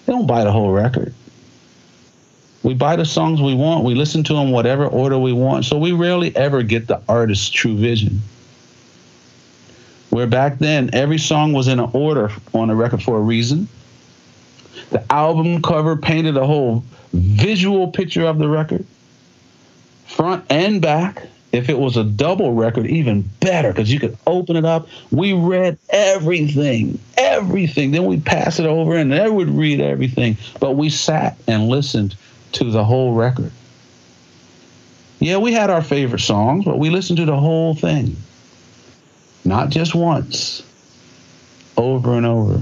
They 0.07 0.13
don't 0.13 0.27
buy 0.27 0.45
the 0.45 0.53
whole 0.53 0.73
record. 0.73 1.13
We 2.63 2.75
buy 2.75 2.97
the 2.97 3.05
songs 3.05 3.41
we 3.41 3.55
want. 3.55 3.85
We 3.85 3.95
listen 3.95 4.25
to 4.25 4.35
them 4.35 4.51
whatever 4.51 4.87
order 4.87 5.19
we 5.19 5.33
want. 5.33 5.65
So 5.65 5.79
we 5.79 5.93
rarely 5.93 6.35
ever 6.35 6.63
get 6.63 6.87
the 6.87 7.01
artist's 7.09 7.49
true 7.49 7.77
vision. 7.77 8.23
Where 10.11 10.27
back 10.27 10.59
then, 10.59 10.91
every 10.93 11.19
song 11.19 11.53
was 11.53 11.69
in 11.69 11.79
an 11.79 11.91
order 11.93 12.31
on 12.55 12.71
a 12.71 12.75
record 12.75 13.03
for 13.03 13.19
a 13.19 13.21
reason. 13.21 13.69
The 14.91 15.05
album 15.13 15.63
cover 15.63 15.97
painted 15.97 16.37
a 16.37 16.47
whole 16.47 16.85
visual 17.13 17.89
picture 17.89 18.25
of 18.25 18.39
the 18.39 18.49
record, 18.49 18.85
front 20.07 20.45
and 20.51 20.81
back. 20.81 21.27
If 21.53 21.69
it 21.69 21.79
was 21.79 21.97
a 21.97 22.05
double 22.05 22.53
record, 22.53 22.87
even 22.87 23.23
better 23.41 23.73
because 23.73 23.93
you 23.93 23.99
could 23.99 24.17
open 24.27 24.57
it 24.57 24.65
up. 24.65 24.89
We 25.11 25.33
read 25.33 25.79
everything, 25.89 26.99
everything. 27.27 27.91
Then 27.91 28.05
we'd 28.05 28.25
pass 28.25 28.59
it 28.59 28.67
over 28.67 28.97
and 28.97 29.13
they 29.13 29.29
would 29.29 29.51
read 29.51 29.81
everything. 29.81 30.37
But 30.61 30.73
we 30.73 30.91
sat 30.91 31.37
and 31.47 31.69
listened 31.69 32.17
to 32.53 32.71
the 32.71 32.85
whole 32.85 33.15
record. 33.15 33.53
Yeah, 35.19 35.39
we 35.39 35.53
had 35.53 35.71
our 35.71 35.83
favorite 35.83 36.21
songs, 36.21 36.65
but 36.65 36.79
we 36.79 36.91
listened 36.91 37.19
to 37.19 37.25
the 37.25 37.37
whole 37.37 37.75
thing. 37.75 38.17
Not 39.45 39.71
just 39.71 39.95
once, 39.95 40.63
over 41.77 42.17
and 42.17 42.27
over. 42.27 42.61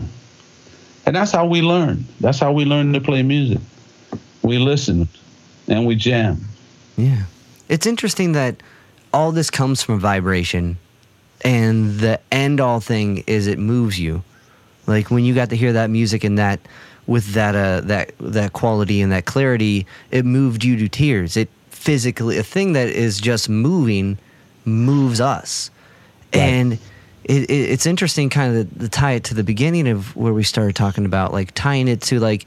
And 1.07 1.17
that's 1.17 1.33
how 1.33 1.47
we 1.47 1.63
learn. 1.63 2.05
That's 2.21 2.39
how 2.39 2.53
we 2.53 2.65
learn 2.65 2.93
to 2.93 3.01
play 3.01 3.23
music. 3.23 3.59
We 4.43 4.59
listen 4.59 5.09
and 5.69 5.87
we 5.87 5.97
jam. 5.97 6.45
Yeah. 6.97 7.25
It's 7.69 7.87
interesting 7.87 8.33
that 8.33 8.63
all 9.13 9.33
this 9.33 9.51
comes 9.51 9.83
from 9.83 10.01
vibration 10.01 10.79
and 11.45 11.99
the 12.01 12.21
end 12.33 12.61
all 12.61 12.81
thing 12.81 13.25
is 13.27 13.47
it 13.47 13.59
moves 13.59 13.99
you. 13.99 14.23
Like 14.87 15.11
when 15.11 15.25
you 15.25 15.35
got 15.35 15.51
to 15.51 15.57
hear 15.57 15.73
that 15.73 15.91
music 15.91 16.25
and 16.25 16.39
that 16.39 16.61
with 17.07 17.35
that 17.35 17.55
uh 17.55 17.83
that 17.83 18.13
that 18.19 18.53
quality 18.53 19.01
and 19.01 19.13
that 19.13 19.25
clarity, 19.25 19.87
it 20.11 20.25
moved 20.25 20.65
you 20.65 20.77
to 20.77 20.89
tears. 20.89 21.37
It 21.37 21.49
physically 21.71 22.39
a 22.39 22.43
thing 22.43 22.73
that 22.73 22.89
is 22.89 23.21
just 23.21 23.49
moving 23.49 24.19
moves 24.65 25.21
us. 25.21 25.71
Right. 26.35 26.41
And 26.41 26.73
it, 27.25 27.51
it, 27.51 27.71
it's 27.71 27.87
interesting 27.87 28.31
kind 28.31 28.57
of 28.57 28.79
to 28.79 28.89
tie 28.89 29.13
it 29.13 29.25
to 29.25 29.35
the 29.35 29.45
beginning 29.45 29.89
of 29.89 30.15
where 30.17 30.33
we 30.33 30.43
started 30.43 30.77
talking 30.77 31.05
about 31.05 31.33
like 31.33 31.53
tying 31.55 31.89
it 31.89 32.01
to 32.03 32.21
like 32.21 32.47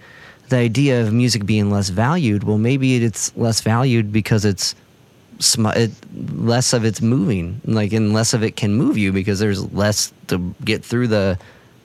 the 0.49 0.57
idea 0.57 1.01
of 1.01 1.11
music 1.11 1.45
being 1.45 1.69
less 1.69 1.89
valued 1.89 2.43
well 2.43 2.57
maybe 2.57 3.03
it's 3.03 3.35
less 3.35 3.61
valued 3.61 4.11
because 4.13 4.45
it's 4.45 4.75
sm- 5.39 5.67
it, 5.67 5.91
less 6.35 6.73
of 6.73 6.85
it's 6.85 7.01
moving 7.01 7.59
like 7.65 7.91
and 7.91 8.13
less 8.13 8.33
of 8.33 8.43
it 8.43 8.55
can 8.55 8.73
move 8.73 8.97
you 8.97 9.11
because 9.11 9.39
there's 9.39 9.71
less 9.73 10.13
to 10.27 10.53
get 10.63 10.85
through 10.85 11.07
the 11.07 11.37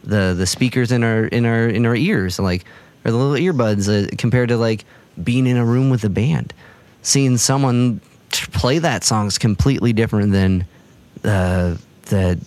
the 0.04 0.34
the 0.36 0.46
speakers 0.46 0.92
in 0.92 1.04
our 1.04 1.26
in 1.26 1.46
our 1.46 1.68
in 1.68 1.86
our 1.86 1.96
ears 1.96 2.38
like 2.38 2.64
or 3.04 3.10
the 3.10 3.16
little 3.16 3.34
earbuds 3.34 3.88
uh, 3.88 4.08
compared 4.18 4.48
to 4.48 4.56
like 4.56 4.84
being 5.22 5.46
in 5.46 5.56
a 5.56 5.64
room 5.64 5.90
with 5.90 6.04
a 6.04 6.08
band 6.08 6.52
seeing 7.02 7.36
someone 7.36 8.00
play 8.30 8.78
that 8.78 9.04
song 9.04 9.26
is 9.26 9.38
completely 9.38 9.92
different 9.92 10.32
than 10.32 10.64
uh, 11.24 11.76
the 12.06 12.38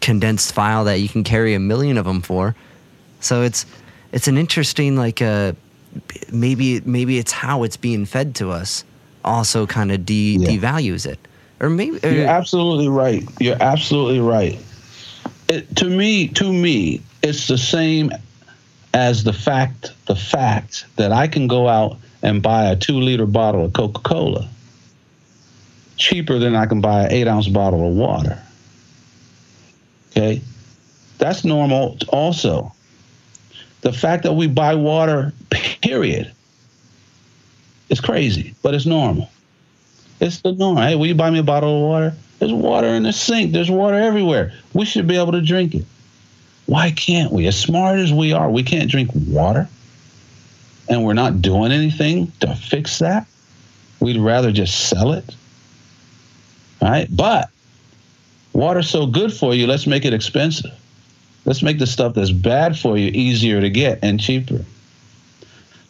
condensed 0.00 0.52
file 0.52 0.84
that 0.84 1.00
you 1.00 1.08
can 1.08 1.24
carry 1.24 1.54
a 1.54 1.58
million 1.58 1.98
of 1.98 2.04
them 2.04 2.22
for. 2.22 2.54
So 3.20 3.42
it's 3.42 3.66
it's 4.12 4.28
an 4.28 4.38
interesting 4.38 4.96
like 4.96 5.20
uh 5.20 5.52
maybe 6.32 6.80
maybe 6.80 7.18
it's 7.18 7.32
how 7.32 7.64
it's 7.64 7.76
being 7.76 8.06
fed 8.06 8.34
to 8.36 8.50
us 8.50 8.84
also 9.24 9.66
kind 9.66 9.92
of 9.92 10.06
de- 10.06 10.36
yeah. 10.38 10.48
devalues 10.48 11.04
it. 11.06 11.18
Or 11.60 11.68
maybe 11.68 11.98
or, 12.04 12.10
You're 12.10 12.28
absolutely 12.28 12.88
right. 12.88 13.24
You're 13.40 13.60
absolutely 13.60 14.20
right. 14.20 14.58
It, 15.48 15.76
to 15.76 15.88
me, 15.88 16.28
to 16.28 16.52
me, 16.52 17.02
it's 17.22 17.48
the 17.48 17.58
same 17.58 18.12
as 18.94 19.24
the 19.24 19.32
fact 19.32 19.92
the 20.06 20.16
fact 20.16 20.86
that 20.96 21.12
I 21.12 21.28
can 21.28 21.46
go 21.46 21.68
out 21.68 21.98
and 22.22 22.42
buy 22.42 22.64
a 22.64 22.76
two 22.76 23.00
liter 23.00 23.26
bottle 23.26 23.64
of 23.64 23.72
Coca 23.72 24.00
Cola 24.00 24.48
cheaper 25.96 26.38
than 26.38 26.54
I 26.54 26.66
can 26.66 26.80
buy 26.80 27.04
an 27.04 27.12
eight 27.12 27.28
ounce 27.28 27.48
bottle 27.48 27.86
of 27.86 27.94
water. 27.94 28.40
Okay. 30.10 30.40
That's 31.18 31.44
normal 31.44 31.98
also. 32.08 32.72
The 33.80 33.92
fact 33.92 34.22
that 34.22 34.32
we 34.32 34.46
buy 34.46 34.74
water, 34.74 35.32
period, 35.82 36.32
is 37.88 38.00
crazy, 38.00 38.54
but 38.62 38.74
it's 38.74 38.86
normal. 38.86 39.30
It's 40.20 40.40
the 40.40 40.52
norm. 40.52 40.78
Hey, 40.78 40.94
will 40.96 41.06
you 41.06 41.14
buy 41.14 41.30
me 41.30 41.38
a 41.38 41.44
bottle 41.44 41.76
of 41.76 41.82
water? 41.82 42.14
There's 42.38 42.52
water 42.52 42.88
in 42.88 43.02
the 43.02 43.12
sink. 43.12 43.52
There's 43.52 43.70
water 43.70 43.96
everywhere. 43.96 44.52
We 44.72 44.84
should 44.84 45.06
be 45.06 45.16
able 45.16 45.32
to 45.32 45.42
drink 45.42 45.74
it. 45.74 45.84
Why 46.66 46.90
can't 46.90 47.32
we? 47.32 47.46
As 47.46 47.58
smart 47.58 47.98
as 47.98 48.12
we 48.12 48.32
are, 48.32 48.50
we 48.50 48.62
can't 48.62 48.90
drink 48.90 49.10
water. 49.14 49.68
And 50.88 51.04
we're 51.04 51.14
not 51.14 51.42
doing 51.42 51.72
anything 51.72 52.32
to 52.40 52.54
fix 52.54 53.00
that. 53.00 53.26
We'd 54.00 54.18
rather 54.18 54.52
just 54.52 54.88
sell 54.88 55.12
it. 55.12 55.34
Right? 56.80 57.08
But 57.10 57.50
Water's 58.58 58.90
so 58.90 59.06
good 59.06 59.32
for 59.32 59.54
you, 59.54 59.68
let's 59.68 59.86
make 59.86 60.04
it 60.04 60.12
expensive. 60.12 60.72
Let's 61.44 61.62
make 61.62 61.78
the 61.78 61.86
stuff 61.86 62.14
that's 62.14 62.32
bad 62.32 62.76
for 62.76 62.98
you 62.98 63.08
easier 63.14 63.60
to 63.60 63.70
get 63.70 64.00
and 64.02 64.18
cheaper. 64.18 64.64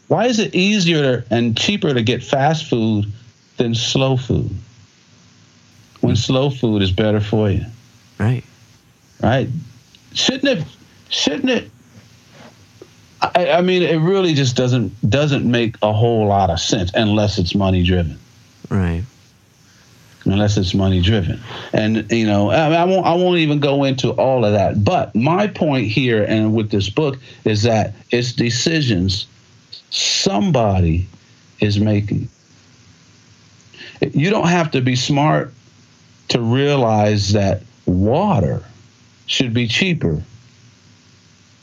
Why 0.09 0.27
is 0.27 0.39
it 0.39 0.55
easier 0.55 1.25
and 1.31 1.57
cheaper 1.57 1.95
to 1.95 2.03
get 2.03 2.23
fast 2.23 2.69
food 2.69 3.11
than 3.57 3.75
slow 3.75 4.19
food? 4.19 4.51
When 6.01 6.17
slow 6.17 6.51
food 6.51 6.83
is 6.83 6.93
better 6.93 7.21
for 7.21 7.51
you. 7.51 7.65
Right. 8.19 8.45
Right. 9.23 9.49
Shouldn't 10.15 10.59
it 10.59 10.65
shouldn't 11.11 11.51
it 11.51 11.71
I, 13.21 13.51
I 13.53 13.61
mean 13.63 13.83
it 13.83 13.97
really 13.97 14.35
just 14.35 14.57
doesn't 14.57 14.93
doesn't 15.11 15.49
make 15.49 15.77
a 15.83 15.93
whole 15.93 16.27
lot 16.27 16.51
of 16.51 16.61
sense 16.61 16.91
unless 16.95 17.39
it's 17.39 17.55
money 17.55 17.83
driven. 17.83 18.19
Right 18.71 19.03
unless 20.25 20.57
it's 20.57 20.75
money 20.75 21.01
driven. 21.01 21.41
And 21.73 22.11
you 22.11 22.27
know, 22.27 22.51
I, 22.51 22.73
I, 22.73 22.85
won't 22.85 23.07
I 23.07 23.15
won't 23.15 23.39
even 23.39 23.61
go 23.61 23.85
into 23.85 24.11
all 24.13 24.45
of 24.45 24.53
that. 24.53 24.85
But 24.85 25.15
my 25.15 25.47
point 25.47 25.87
here 25.87 26.25
and 26.25 26.55
with 26.55 26.71
this 26.71 26.89
book 26.89 27.19
is 27.45 27.63
that 27.63 27.95
it's 28.11 28.33
decisions 28.33 29.27
somebody 29.91 31.07
is 31.61 31.79
making. 31.79 32.29
You 34.13 34.31
don't 34.31 34.49
have 34.49 34.71
to 34.73 34.81
be 34.81 34.95
smart 34.95 35.53
to 36.29 36.41
realize 36.41 37.33
that 37.33 37.63
water 37.87 38.63
should 39.27 39.53
be 39.53 39.67
cheaper 39.67 40.23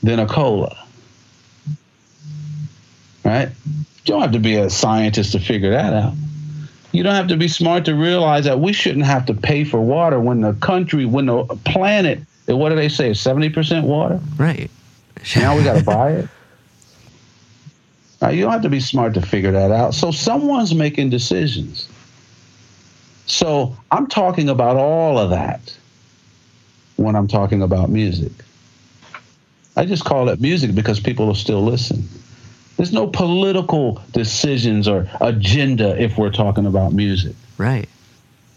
than 0.04 0.20
a 0.20 0.28
cola. 0.28 0.78
Right? 3.24 3.50
You 3.68 4.14
don't 4.14 4.22
have 4.22 4.34
to 4.34 4.40
be 4.40 4.56
a 4.56 4.70
scientist 4.70 5.32
to 5.32 5.40
figure 5.40 5.72
that 5.72 5.94
out. 5.94 6.14
You 6.92 7.04
don't 7.04 7.16
have 7.16 7.28
to 7.28 7.38
be 7.38 7.48
smart 7.48 7.86
to 7.86 7.96
realize 7.96 8.46
that 8.46 8.60
we 8.60 8.72
shouldn't 8.72 9.06
have 9.06 9.26
to 9.26 9.34
pay 9.34 9.64
for 9.64 9.82
water 9.82 10.20
when 10.20 10.42
the 10.42 10.54
country, 10.54 11.06
when 11.06 11.26
the 11.26 11.44
planet, 11.66 12.20
what 12.46 12.70
do 12.70 12.76
they 12.76 12.88
say, 12.88 13.12
70% 13.12 13.84
water? 13.84 14.20
Right. 14.38 14.70
now 15.36 15.58
we 15.58 15.64
got 15.64 15.80
to 15.80 15.84
buy 15.84 16.12
it. 16.12 16.30
Now, 18.22 18.30
you 18.30 18.44
don't 18.44 18.52
have 18.54 18.62
to 18.62 18.70
be 18.70 18.80
smart 18.80 19.14
to 19.16 19.22
figure 19.22 19.52
that 19.52 19.72
out. 19.72 19.94
So 19.94 20.12
someone's 20.12 20.74
making 20.74 21.10
decisions. 21.10 21.90
So 23.26 23.76
I'm 23.92 24.08
talking 24.08 24.50
about 24.50 24.78
all 24.78 25.18
of 25.18 25.32
that 25.32 25.76
when 26.96 27.16
I'm 27.16 27.28
talking 27.28 27.62
about 27.62 27.90
music. 27.90 28.32
I 29.76 29.86
just 29.86 30.06
call 30.06 30.30
it 30.30 30.40
music 30.40 30.74
because 30.74 31.00
people 31.00 31.28
will 31.28 31.36
still 31.36 31.62
listen. 31.62 32.08
There's 32.78 32.94
no 32.94 33.08
political 33.08 34.02
decisions 34.12 34.88
or 34.88 35.10
agenda 35.22 36.02
if 36.02 36.18
we're 36.18 36.32
talking 36.32 36.66
about 36.66 36.94
music. 36.94 37.36
Right. 37.58 37.90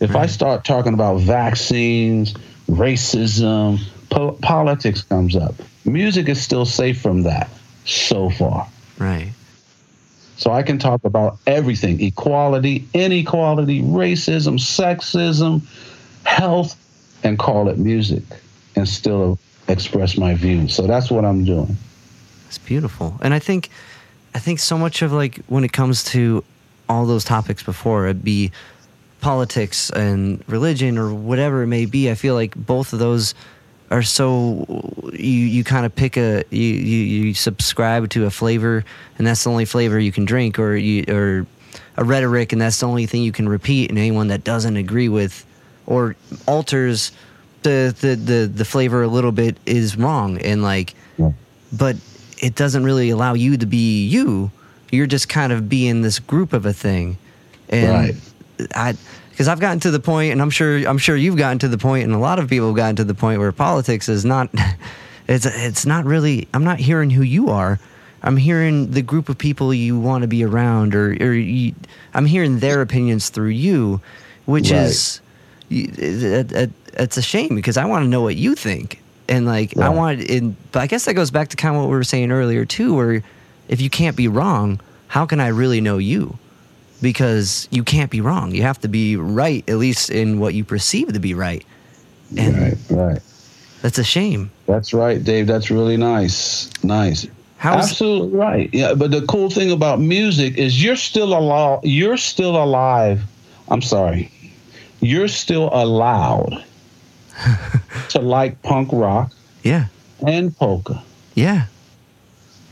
If 0.01 0.15
right. 0.15 0.25
I 0.25 0.27
start 0.27 0.65
talking 0.65 0.95
about 0.95 1.21
vaccines, 1.21 2.35
racism, 2.69 3.81
po- 4.11 4.39
politics 4.43 5.03
comes 5.03 5.35
up. 5.35 5.55
Music 5.85 6.29
is 6.29 6.41
still 6.41 6.67
safe 6.67 7.01
from 7.01 7.23
that 7.23 7.49
so 7.85 8.31
far. 8.31 8.69
Right. 8.99 9.33
So 10.39 10.53
I 10.53 10.63
can 10.63 10.79
talk 10.79 11.05
about 11.05 11.37
everything 11.49 12.01
equality, 12.01 12.87
inequality, 12.95 13.83
racism, 13.83 14.59
sexism, 14.59 15.63
health 16.25 16.77
and 17.25 17.39
call 17.39 17.69
it 17.69 17.77
music 17.77 18.23
and 18.77 18.89
still 18.89 19.39
express 19.67 20.17
my 20.17 20.35
views. 20.35 20.75
So 20.75 20.87
that's 20.87 21.11
what 21.11 21.25
I'm 21.25 21.45
doing. 21.45 21.77
It's 22.47 22.59
beautiful. 22.59 23.19
And 23.21 23.35
I 23.35 23.41
think 23.41 23.69
I 24.35 24.39
think 24.39 24.61
so 24.61 24.79
much 24.79 25.03
of 25.03 25.13
like 25.13 25.41
when 25.49 25.65
it 25.65 25.73
comes 25.73 26.05
to 26.05 26.45
all 26.89 27.05
those 27.05 27.25
topics 27.25 27.63
before 27.65 28.07
it'd 28.07 28.25
be 28.25 28.53
politics 29.21 29.91
and 29.91 30.43
religion 30.47 30.97
or 30.97 31.13
whatever 31.13 31.65
it 31.65 31.67
may 31.67 31.85
be, 31.85 32.11
I 32.11 32.15
feel 32.15 32.35
like 32.35 32.55
both 32.55 32.93
of 32.93 33.01
those 33.01 33.35
are 33.91 34.03
so 34.03 34.65
you 35.13 35.31
you 35.31 35.65
kind 35.65 35.87
of 35.87 35.95
pick 35.95 36.17
a 36.17 36.45
you, 36.51 36.63
you 36.63 36.99
you 37.27 37.35
subscribe 37.35 38.09
to 38.11 38.27
a 38.27 38.31
flavor 38.31 38.85
and 39.19 39.27
that's 39.27 39.45
the 39.45 39.51
only 39.51 39.65
flavor 39.65 39.99
you 39.99 40.13
can 40.13 40.25
drink 40.25 40.59
or 40.59 40.77
you 40.77 41.05
or 41.09 41.47
a 41.97 42.05
rhetoric 42.05 42.53
and 42.53 42.61
that's 42.61 42.81
the 42.81 42.87
only 42.87 43.07
thing 43.07 43.23
you 43.23 43.33
can 43.33 43.49
repeat 43.49 43.91
and 43.91 43.99
anyone 43.99 44.29
that 44.29 44.45
doesn't 44.45 44.77
agree 44.77 45.09
with 45.09 45.45
or 45.87 46.15
alters 46.47 47.13
the 47.63 47.95
the 48.01 48.15
the, 48.15 48.47
the 48.47 48.65
flavor 48.65 49.03
a 49.03 49.09
little 49.09 49.33
bit 49.33 49.57
is 49.67 49.97
wrong 49.97 50.39
and 50.43 50.63
like 50.63 50.95
Yeah. 51.17 51.33
but 51.73 51.97
it 52.41 52.55
doesn't 52.55 52.85
really 52.85 53.11
allow 53.11 53.35
you 53.35 53.57
to 53.57 53.67
be 53.67 54.05
you 54.07 54.51
you're 54.93 55.07
just 55.07 55.29
kind 55.29 55.53
of 55.53 55.69
being 55.69 56.03
this 56.03 56.19
group 56.19 56.53
of 56.53 56.67
a 56.67 56.73
thing 56.73 57.17
and 57.69 57.91
Right. 57.91 58.15
i 58.75 58.95
because 59.39 59.47
i've 59.47 59.61
gotten 59.61 59.79
to 59.79 59.93
the 59.93 60.01
point 60.01 60.33
and 60.33 60.43
i'm 60.43 60.51
sure 60.51 60.79
i'm 60.89 60.99
sure 60.99 61.15
you've 61.17 61.37
gotten 61.37 61.61
to 61.61 61.69
the 61.69 61.79
point 61.79 62.03
and 62.03 62.13
a 62.13 62.19
lot 62.19 62.41
of 62.41 62.49
people 62.51 62.67
have 62.67 62.77
gotten 62.77 62.97
to 62.97 63.05
the 63.05 63.15
point 63.15 63.39
where 63.39 63.53
politics 63.53 64.09
is 64.09 64.25
not 64.25 64.51
it's 65.29 65.47
it's 65.47 65.87
not 65.87 66.05
really 66.05 66.49
i'm 66.53 66.65
not 66.65 66.81
hearing 66.81 67.09
who 67.09 67.23
you 67.23 67.49
are 67.49 67.79
i'm 68.25 68.37
hearing 68.37 68.91
the 68.91 69.03
group 69.03 69.29
of 69.29 69.39
people 69.39 69.73
you 69.73 69.97
want 69.99 70.23
to 70.23 70.29
be 70.29 70.43
around 70.45 70.93
or, 70.95 71.11
or 71.21 71.33
you, 71.33 71.73
i'm 72.15 72.27
hearing 72.27 72.59
their 72.59 72.83
opinions 72.83 73.29
through 73.29 73.47
you 73.49 74.01
which 74.47 74.73
Right. 74.73 74.87
is 74.87 75.21
it, 75.71 76.51
it, 76.53 76.71
it's 76.95 77.17
a 77.19 77.23
shame 77.23 77.55
because 77.55 77.77
I 77.77 77.85
want 77.85 78.05
to 78.05 78.09
know 78.09 78.23
what 78.23 78.37
you 78.37 78.55
think, 78.55 79.03
and 79.29 79.45
like 79.45 79.77
I 79.77 79.91
want. 79.91 80.29
And 80.31 80.57
but 80.73 80.81
I 80.81 80.87
guess 80.87 81.05
that 81.05 81.13
goes 81.13 81.31
back 81.31 81.49
to 81.49 81.57
kind 81.57 81.77
of 81.77 81.83
what 81.83 81.91
we 81.91 81.97
were 81.97 82.05
saying 82.05 82.33
earlier 82.33 82.65
too, 82.65 82.95
where 82.95 83.23
if 83.69 83.79
you 83.81 83.91
can't 83.91 84.17
be 84.17 84.29
wrong, 84.29 84.81
how 85.09 85.27
can 85.27 85.41
I 85.41 85.49
really 85.49 85.83
know 85.83 85.99
you? 85.99 86.39
Because 87.01 87.69
you 87.71 87.85
can't 87.85 88.11
be 88.11 88.21
wrong. 88.21 88.53
You 88.53 88.63
have 88.63 88.81
to 88.81 88.89
be 88.89 89.17
right, 89.17 89.69
at 89.69 89.77
least 89.77 90.11
in 90.11 90.41
what 90.41 90.55
you 90.55 90.65
perceive 90.65 91.13
to 91.13 91.21
be 91.21 91.33
right, 91.35 91.65
and 92.37 92.57
right, 92.57 92.77
right. 92.91 93.23
that's 93.83 93.99
a 93.99 94.05
shame. 94.05 94.51
That's 94.67 94.93
right, 94.93 95.23
Dave. 95.23 95.47
That's 95.47 95.71
really 95.71 95.97
nice. 95.97 96.69
Nice. 96.83 97.27
Absolutely 97.63 98.37
right. 98.39 98.71
Yeah, 98.73 98.95
but 98.95 99.11
the 99.11 99.23
cool 99.27 99.51
thing 99.51 99.71
about 99.71 100.01
music 100.01 100.57
is 100.59 100.83
you're 100.83 100.97
still 100.97 101.37
alive. 101.37 101.81
You're 101.85 102.17
still 102.17 102.57
alive. 102.63 103.23
I'm 103.69 103.83
sorry. 103.83 104.31
You're 105.01 105.29
still 105.29 105.69
allowed 105.73 106.65
to 108.11 108.19
like 108.21 108.61
punk 108.63 108.89
rock 108.93 109.33
yeah, 109.63 109.87
and 110.27 110.57
polka. 110.57 111.03
yeah, 111.35 111.67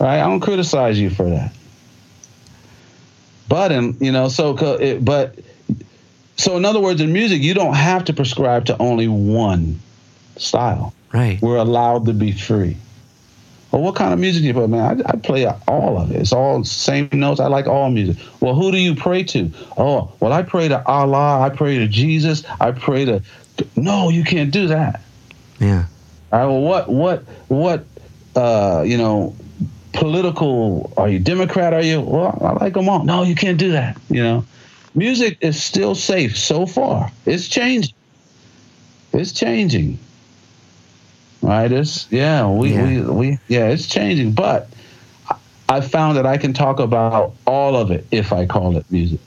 Right? 0.00 0.20
I 0.20 0.26
don't 0.26 0.40
criticize 0.40 0.98
you 1.00 1.10
for 1.10 1.28
that. 1.30 1.52
But 3.48 3.72
in 3.72 3.96
you 4.00 4.12
know, 4.12 4.28
so 4.28 4.56
it, 4.78 5.04
but 5.04 5.36
so 6.36 6.56
in 6.56 6.64
other 6.64 6.80
words, 6.80 7.00
in 7.00 7.12
music, 7.12 7.42
you 7.42 7.54
don't 7.54 7.74
have 7.74 8.04
to 8.06 8.12
prescribe 8.12 8.66
to 8.66 8.78
only 8.78 9.08
one 9.08 9.80
style. 10.36 10.92
right, 11.12 11.40
We're 11.40 11.56
allowed 11.56 12.06
to 12.06 12.12
be 12.12 12.32
free. 12.32 12.76
Well, 13.72 13.82
what 13.82 13.94
kind 13.94 14.12
of 14.12 14.18
music 14.18 14.42
do 14.42 14.48
you 14.48 14.54
play, 14.54 14.66
man? 14.66 15.02
I, 15.06 15.10
I 15.10 15.16
play 15.16 15.44
all 15.66 15.98
of 15.98 16.10
it. 16.10 16.16
It's 16.20 16.32
all 16.32 16.62
same 16.64 17.08
notes. 17.12 17.40
I 17.40 17.48
like 17.48 17.66
all 17.66 17.90
music. 17.90 18.16
Well, 18.40 18.54
who 18.54 18.70
do 18.70 18.78
you 18.78 18.94
pray 18.94 19.22
to? 19.24 19.50
Oh, 19.76 20.12
well, 20.20 20.32
I 20.32 20.42
pray 20.42 20.68
to 20.68 20.86
Allah. 20.86 21.40
I 21.40 21.50
pray 21.50 21.78
to 21.78 21.88
Jesus. 21.88 22.44
I 22.60 22.72
pray 22.72 23.04
to. 23.04 23.22
No, 23.74 24.08
you 24.10 24.22
can't 24.24 24.50
do 24.50 24.68
that. 24.68 25.02
yeah, 25.58 25.86
All 26.32 26.38
right. 26.38 26.46
Well, 26.46 26.60
what, 26.60 26.88
what, 26.88 27.22
what? 27.48 27.84
Uh, 28.34 28.82
you 28.86 28.98
know, 28.98 29.34
political. 29.96 30.92
Are 30.96 31.08
you 31.08 31.18
Democrat? 31.18 31.72
Are 31.74 31.82
you? 31.82 32.00
Well, 32.00 32.38
I 32.40 32.52
like 32.64 32.74
them 32.74 32.88
all. 32.88 33.04
No, 33.04 33.22
you 33.22 33.34
can't 33.34 33.58
do 33.58 33.72
that. 33.72 34.00
You 34.08 34.22
know, 34.22 34.44
music 34.94 35.38
is 35.40 35.62
still 35.62 35.94
safe 35.94 36.36
so 36.36 36.66
far. 36.66 37.10
It's 37.24 37.48
changing. 37.48 37.94
It's 39.12 39.32
changing. 39.32 39.98
Right? 41.42 41.70
It's 41.70 42.06
yeah. 42.10 42.48
We 42.48 42.72
Yeah. 42.72 42.86
we 42.86 43.00
we 43.02 43.38
yeah. 43.48 43.68
It's 43.68 43.86
changing, 43.86 44.32
but. 44.32 44.68
I- 45.68 45.80
found 45.80 46.16
that 46.16 46.26
I 46.26 46.38
can 46.38 46.52
talk 46.52 46.78
about 46.78 47.34
all 47.44 47.74
of 47.76 47.90
it 47.90 48.06
if 48.12 48.32
I 48.32 48.46
call 48.46 48.76
it 48.76 48.86
music. 48.90 49.18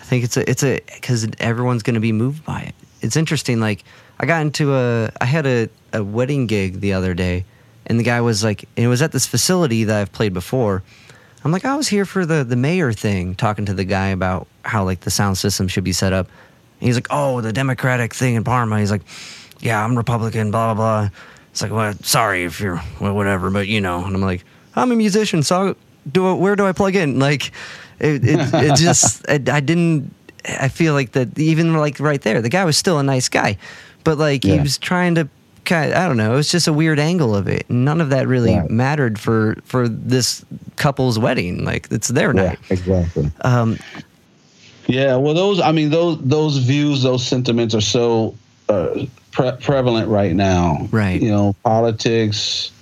I 0.00 0.04
think 0.04 0.24
it's 0.24 0.36
a 0.38 0.48
it's 0.50 0.64
a 0.64 0.80
because 0.94 1.28
everyone's 1.38 1.82
going 1.82 1.94
to 1.94 2.00
be 2.00 2.12
moved 2.12 2.44
by 2.46 2.60
it. 2.62 2.74
It's 3.02 3.14
interesting. 3.16 3.60
Like 3.60 3.84
I 4.20 4.24
got 4.26 4.40
into 4.40 4.74
a 4.74 5.10
I 5.20 5.26
had 5.26 5.46
a, 5.46 5.68
a 5.92 6.02
wedding 6.02 6.46
gig 6.46 6.80
the 6.80 6.94
other 6.94 7.12
day, 7.12 7.44
and 7.86 7.98
the 7.98 8.04
guy 8.04 8.20
was 8.20 8.44
like, 8.44 8.64
and 8.76 8.84
it 8.84 8.88
was 8.88 9.02
at 9.02 9.12
this 9.12 9.26
facility 9.26 9.84
that 9.84 10.00
I've 10.00 10.12
played 10.12 10.32
before. 10.32 10.82
I'm 11.44 11.50
like, 11.50 11.64
I 11.64 11.74
was 11.74 11.88
here 11.88 12.04
for 12.04 12.24
the 12.24 12.44
the 12.44 12.56
mayor 12.56 12.92
thing, 12.92 13.34
talking 13.34 13.66
to 13.66 13.74
the 13.74 13.84
guy 13.84 14.08
about 14.08 14.46
how 14.64 14.84
like 14.84 15.00
the 15.00 15.10
sound 15.10 15.38
system 15.38 15.68
should 15.68 15.84
be 15.84 15.92
set 15.92 16.12
up. 16.12 16.28
And 16.80 16.86
he's 16.86 16.96
like, 16.96 17.08
oh, 17.10 17.40
the 17.40 17.52
Democratic 17.52 18.14
thing 18.14 18.34
in 18.34 18.44
Parma. 18.44 18.78
He's 18.78 18.90
like, 18.90 19.02
yeah, 19.60 19.84
I'm 19.84 19.96
Republican, 19.96 20.50
blah 20.50 20.74
blah 20.74 21.08
blah. 21.08 21.10
It's 21.50 21.62
like, 21.62 21.72
well, 21.72 21.92
sorry 22.02 22.44
if 22.44 22.60
you're 22.60 22.80
well, 23.00 23.14
whatever, 23.14 23.50
but 23.50 23.66
you 23.66 23.80
know. 23.80 24.04
And 24.04 24.14
I'm 24.14 24.22
like, 24.22 24.44
I'm 24.76 24.92
a 24.92 24.96
musician, 24.96 25.42
so 25.42 25.76
do 26.10 26.28
I, 26.28 26.32
where 26.34 26.56
do 26.56 26.66
I 26.66 26.72
plug 26.72 26.94
in? 26.94 27.18
Like, 27.18 27.52
it 27.98 28.24
it, 28.24 28.54
it 28.54 28.76
just 28.76 29.28
I, 29.28 29.34
I 29.34 29.60
didn't. 29.60 30.14
I 30.44 30.68
feel 30.68 30.92
like 30.92 31.12
that 31.12 31.38
even 31.38 31.74
like 31.74 32.00
right 32.00 32.20
there, 32.20 32.40
the 32.40 32.48
guy 32.48 32.64
was 32.64 32.76
still 32.76 32.98
a 32.98 33.02
nice 33.02 33.28
guy, 33.28 33.58
but 34.04 34.18
like 34.18 34.44
he 34.44 34.58
was 34.58 34.78
trying 34.78 35.14
to 35.16 35.28
kind. 35.64 35.92
I 35.94 36.06
don't 36.08 36.16
know. 36.16 36.32
It 36.32 36.36
was 36.36 36.50
just 36.50 36.68
a 36.68 36.72
weird 36.72 36.98
angle 36.98 37.34
of 37.34 37.46
it. 37.48 37.68
None 37.70 38.00
of 38.00 38.10
that 38.10 38.26
really 38.28 38.54
Right. 38.56 38.70
mattered 38.70 39.18
for 39.18 39.56
for 39.64 39.88
this 39.88 40.44
couple's 40.76 41.18
wedding. 41.18 41.64
Like 41.64 41.88
it's 41.90 42.08
their 42.08 42.32
night. 42.32 42.58
exactly. 42.70 43.30
Um, 43.42 43.78
Yeah, 44.88 45.16
well, 45.16 45.32
those 45.34 45.60
I 45.60 45.72
mean 45.72 45.90
those 45.90 46.18
those 46.22 46.58
views, 46.58 47.02
those 47.02 47.24
sentiments 47.26 47.74
are 47.74 47.80
so 47.80 48.34
uh, 48.68 49.06
pre- 49.30 49.52
prevalent 49.60 50.08
right 50.08 50.34
now. 50.34 50.88
Right. 50.90 51.22
You 51.22 51.30
know, 51.30 51.54
politics, 51.64 52.72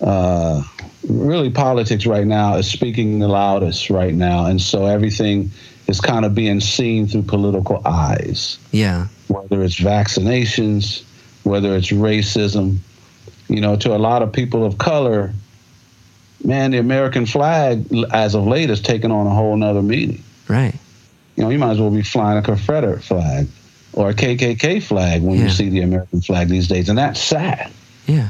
uh, 0.00 0.62
really 1.08 1.50
politics 1.50 2.06
right 2.06 2.26
now 2.26 2.56
is 2.56 2.66
speaking 2.66 3.18
the 3.18 3.28
loudest 3.28 3.90
right 3.90 4.14
now, 4.14 4.46
and 4.46 4.60
so 4.60 4.86
everything 4.86 5.50
is 5.88 6.00
kind 6.00 6.24
of 6.24 6.34
being 6.34 6.58
seen 6.60 7.06
through 7.06 7.22
political 7.22 7.80
eyes. 7.86 8.58
yeah. 8.72 9.06
Whether 9.28 9.62
it's 9.62 9.78
vaccinations, 9.78 11.02
whether 11.46 11.76
it's 11.76 11.92
racism, 11.92 12.78
you 13.48 13.60
know, 13.60 13.76
to 13.76 13.94
a 13.94 13.98
lot 13.98 14.20
of 14.22 14.32
people 14.32 14.64
of 14.64 14.78
color, 14.78 15.32
man, 16.44 16.72
the 16.72 16.78
American 16.78 17.24
flag, 17.24 17.86
as 18.12 18.34
of 18.34 18.46
late, 18.46 18.68
has 18.68 18.80
taken 18.80 19.12
on 19.12 19.26
a 19.26 19.30
whole 19.30 19.56
nother 19.56 19.82
meaning 19.82 20.22
Right. 20.48 20.74
you 21.36 21.44
know, 21.44 21.50
you 21.50 21.58
might 21.58 21.70
as 21.72 21.80
well 21.80 21.90
be 21.90 22.02
flying 22.02 22.36
a 22.38 22.42
Confederate 22.42 23.02
flag 23.02 23.46
or 23.92 24.10
a 24.10 24.14
KKK 24.14 24.80
flag 24.82 25.22
when 25.22 25.38
Yeah. 25.38 25.44
you 25.44 25.50
see 25.50 25.68
the 25.68 25.82
American 25.82 26.20
flag 26.20 26.48
these 26.48 26.66
days, 26.66 26.88
and 26.88 26.98
that's 26.98 27.20
sad. 27.20 27.70
Yeah. 28.06 28.28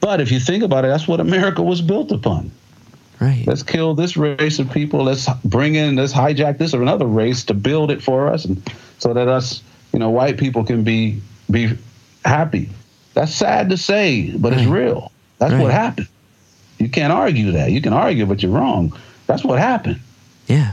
But 0.00 0.20
if 0.20 0.30
you 0.30 0.38
think 0.38 0.62
about 0.62 0.84
it, 0.84 0.88
that's 0.88 1.08
what 1.08 1.18
America 1.20 1.62
was 1.62 1.80
built 1.80 2.12
upon. 2.12 2.50
Right. 3.20 3.44
Let's 3.46 3.62
kill 3.62 3.94
this 3.94 4.16
race 4.16 4.58
of 4.58 4.70
people. 4.72 5.02
Let's 5.04 5.28
bring 5.44 5.74
in, 5.76 5.96
let's 5.96 6.12
hijack 6.12 6.58
this 6.58 6.74
or 6.74 6.82
another 6.82 7.06
race 7.06 7.44
to 7.44 7.54
build 7.54 7.90
it 7.90 8.02
for 8.02 8.28
us, 8.28 8.44
and 8.44 8.62
so 8.98 9.12
that 9.14 9.28
us, 9.28 9.62
you 9.92 9.98
know, 9.98 10.10
white 10.10 10.38
people 10.38 10.62
can 10.64 10.82
be 10.84 11.20
be 11.50 11.76
happy. 12.24 12.68
That's 13.14 13.34
sad 13.34 13.70
to 13.70 13.76
say, 13.76 14.30
but 14.36 14.52
it's 14.52 14.64
real. 14.64 15.12
That's 15.38 15.52
Right. 15.52 15.62
what 15.62 15.72
happened. 15.72 16.08
You 16.78 16.88
can't 16.88 17.12
argue 17.12 17.52
that. 17.52 17.70
You 17.70 17.80
can 17.80 17.92
argue, 17.92 18.26
but 18.26 18.42
you're 18.42 18.52
wrong. 18.52 18.92
That's 19.26 19.44
what 19.44 19.58
happened. 19.58 20.00
Yeah. 20.48 20.72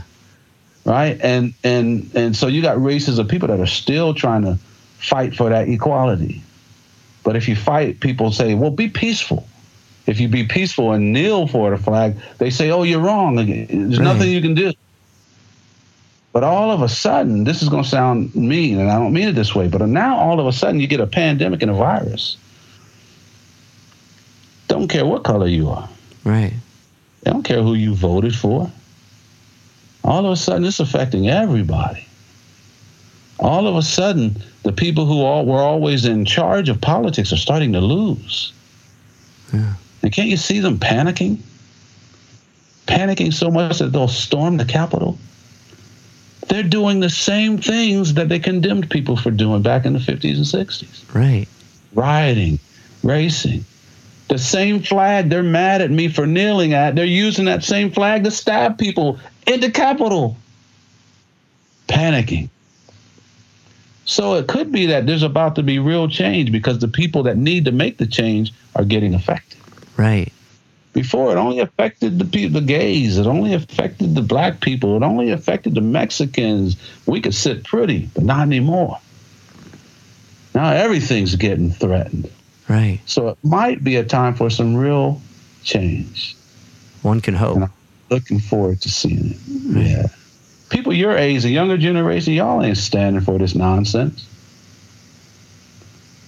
right? 0.86 1.18
And 1.22 1.52
and 1.62 2.10
and 2.14 2.34
so 2.34 2.46
you 2.46 2.62
got 2.62 2.82
races 2.82 3.18
of 3.18 3.28
people 3.28 3.48
that 3.48 3.60
are 3.60 3.66
still 3.66 4.14
trying 4.14 4.42
to 4.42 4.58
fight 4.98 5.36
for 5.36 5.50
that 5.50 5.68
equality. 5.68 6.42
But 7.22 7.36
if 7.36 7.48
you 7.48 7.54
fight, 7.54 8.00
people 8.00 8.32
say, 8.32 8.54
"Well, 8.54 8.70
be 8.70 8.88
peaceful." 8.88 9.46
If 10.06 10.18
you 10.18 10.26
be 10.28 10.44
peaceful 10.44 10.92
and 10.92 11.12
kneel 11.12 11.46
for 11.46 11.70
the 11.70 11.76
flag, 11.78 12.16
they 12.38 12.48
say, 12.50 12.70
"Oh, 12.70 12.82
you're 12.82 12.98
wrong. 13.00 13.36
There's 13.36 13.98
Right. 13.98 14.04
nothing 14.04 14.30
you 14.30 14.40
can 14.40 14.54
do." 14.54 14.72
But 16.32 16.44
all 16.44 16.70
of 16.70 16.82
a 16.82 16.88
sudden, 16.88 17.44
this 17.44 17.60
is 17.60 17.68
going 17.68 17.82
to 17.82 17.88
sound 17.88 18.34
mean, 18.36 18.78
and 18.78 18.90
I 18.90 18.98
don't 18.98 19.12
mean 19.12 19.28
it 19.28 19.34
this 19.34 19.54
way, 19.54 19.66
but 19.66 19.84
now 19.88 20.16
all 20.16 20.38
of 20.38 20.46
a 20.46 20.52
sudden 20.52 20.78
you 20.78 20.86
get 20.86 21.00
a 21.00 21.06
pandemic 21.06 21.62
and 21.62 21.70
a 21.70 21.74
virus. 21.74 22.36
Don't 24.68 24.88
care 24.88 25.04
what 25.04 25.24
color 25.24 25.48
you 25.48 25.68
are. 25.70 25.88
Right. 26.24 26.52
They 27.22 27.30
don't 27.30 27.42
care 27.42 27.62
who 27.62 27.74
you 27.74 27.94
voted 27.94 28.36
for. 28.36 28.70
All 30.04 30.24
of 30.24 30.32
a 30.32 30.36
sudden, 30.36 30.64
it's 30.64 30.80
affecting 30.80 31.28
everybody. 31.28 32.06
All 33.38 33.66
of 33.66 33.76
a 33.76 33.82
sudden, 33.82 34.40
the 34.62 34.72
people 34.72 35.06
who 35.06 35.22
all, 35.22 35.44
were 35.44 35.60
always 35.60 36.04
in 36.04 36.24
charge 36.24 36.68
of 36.68 36.80
politics 36.80 37.32
are 37.32 37.36
starting 37.36 37.72
to 37.72 37.80
lose. 37.80 38.52
Yeah. 39.52 39.74
And 40.02 40.12
can't 40.12 40.28
you 40.28 40.36
see 40.36 40.60
them 40.60 40.78
panicking? 40.78 41.38
Panicking 42.86 43.32
so 43.32 43.50
much 43.50 43.78
that 43.78 43.92
they'll 43.92 44.08
storm 44.08 44.56
the 44.56 44.64
Capitol, 44.64 45.18
they're 46.50 46.62
doing 46.64 46.98
the 46.98 47.08
same 47.08 47.58
things 47.58 48.14
that 48.14 48.28
they 48.28 48.40
condemned 48.40 48.90
people 48.90 49.16
for 49.16 49.30
doing 49.30 49.62
back 49.62 49.86
in 49.86 49.92
the 49.92 50.00
50s 50.00 50.36
and 50.36 50.68
60s. 50.68 51.14
Right. 51.14 51.46
Rioting, 51.94 52.58
racing. 53.04 53.64
The 54.28 54.38
same 54.38 54.80
flag 54.80 55.30
they're 55.30 55.44
mad 55.44 55.80
at 55.80 55.90
me 55.90 56.08
for 56.08 56.26
kneeling 56.26 56.74
at, 56.74 56.96
they're 56.96 57.04
using 57.04 57.44
that 57.44 57.62
same 57.62 57.92
flag 57.92 58.24
to 58.24 58.32
stab 58.32 58.78
people 58.78 59.20
in 59.46 59.60
the 59.60 59.70
Capitol. 59.70 60.36
Panicking. 61.88 62.48
So 64.04 64.34
it 64.34 64.48
could 64.48 64.72
be 64.72 64.86
that 64.86 65.06
there's 65.06 65.22
about 65.22 65.54
to 65.54 65.62
be 65.62 65.78
real 65.78 66.08
change 66.08 66.50
because 66.50 66.80
the 66.80 66.88
people 66.88 67.22
that 67.24 67.36
need 67.36 67.64
to 67.66 67.72
make 67.72 67.98
the 67.98 68.06
change 68.06 68.52
are 68.74 68.84
getting 68.84 69.14
affected. 69.14 69.60
Right. 69.96 70.32
Before 70.92 71.30
it 71.30 71.36
only 71.36 71.60
affected 71.60 72.18
the 72.18 72.24
people, 72.24 72.60
the 72.60 72.66
gays. 72.66 73.16
It 73.16 73.26
only 73.26 73.54
affected 73.54 74.14
the 74.16 74.22
black 74.22 74.60
people. 74.60 74.96
It 74.96 75.04
only 75.04 75.30
affected 75.30 75.74
the 75.74 75.80
Mexicans. 75.80 76.76
We 77.06 77.20
could 77.20 77.34
sit 77.34 77.62
pretty, 77.64 78.08
but 78.12 78.24
not 78.24 78.42
anymore. 78.42 78.98
Now 80.54 80.70
everything's 80.70 81.36
getting 81.36 81.70
threatened. 81.70 82.28
Right. 82.68 83.00
So 83.06 83.28
it 83.28 83.38
might 83.44 83.84
be 83.84 83.96
a 83.96 84.04
time 84.04 84.34
for 84.34 84.50
some 84.50 84.76
real 84.76 85.22
change. 85.62 86.36
One 87.02 87.20
can 87.20 87.34
hope. 87.34 87.70
Looking 88.10 88.40
forward 88.40 88.80
to 88.82 88.88
seeing 88.88 89.30
it. 89.30 89.36
Yeah. 89.76 90.06
People 90.70 90.92
your 90.92 91.16
age, 91.16 91.42
the 91.42 91.50
younger 91.50 91.78
generation, 91.78 92.32
y'all 92.34 92.62
ain't 92.62 92.76
standing 92.76 93.22
for 93.22 93.38
this 93.38 93.54
nonsense. 93.54 94.26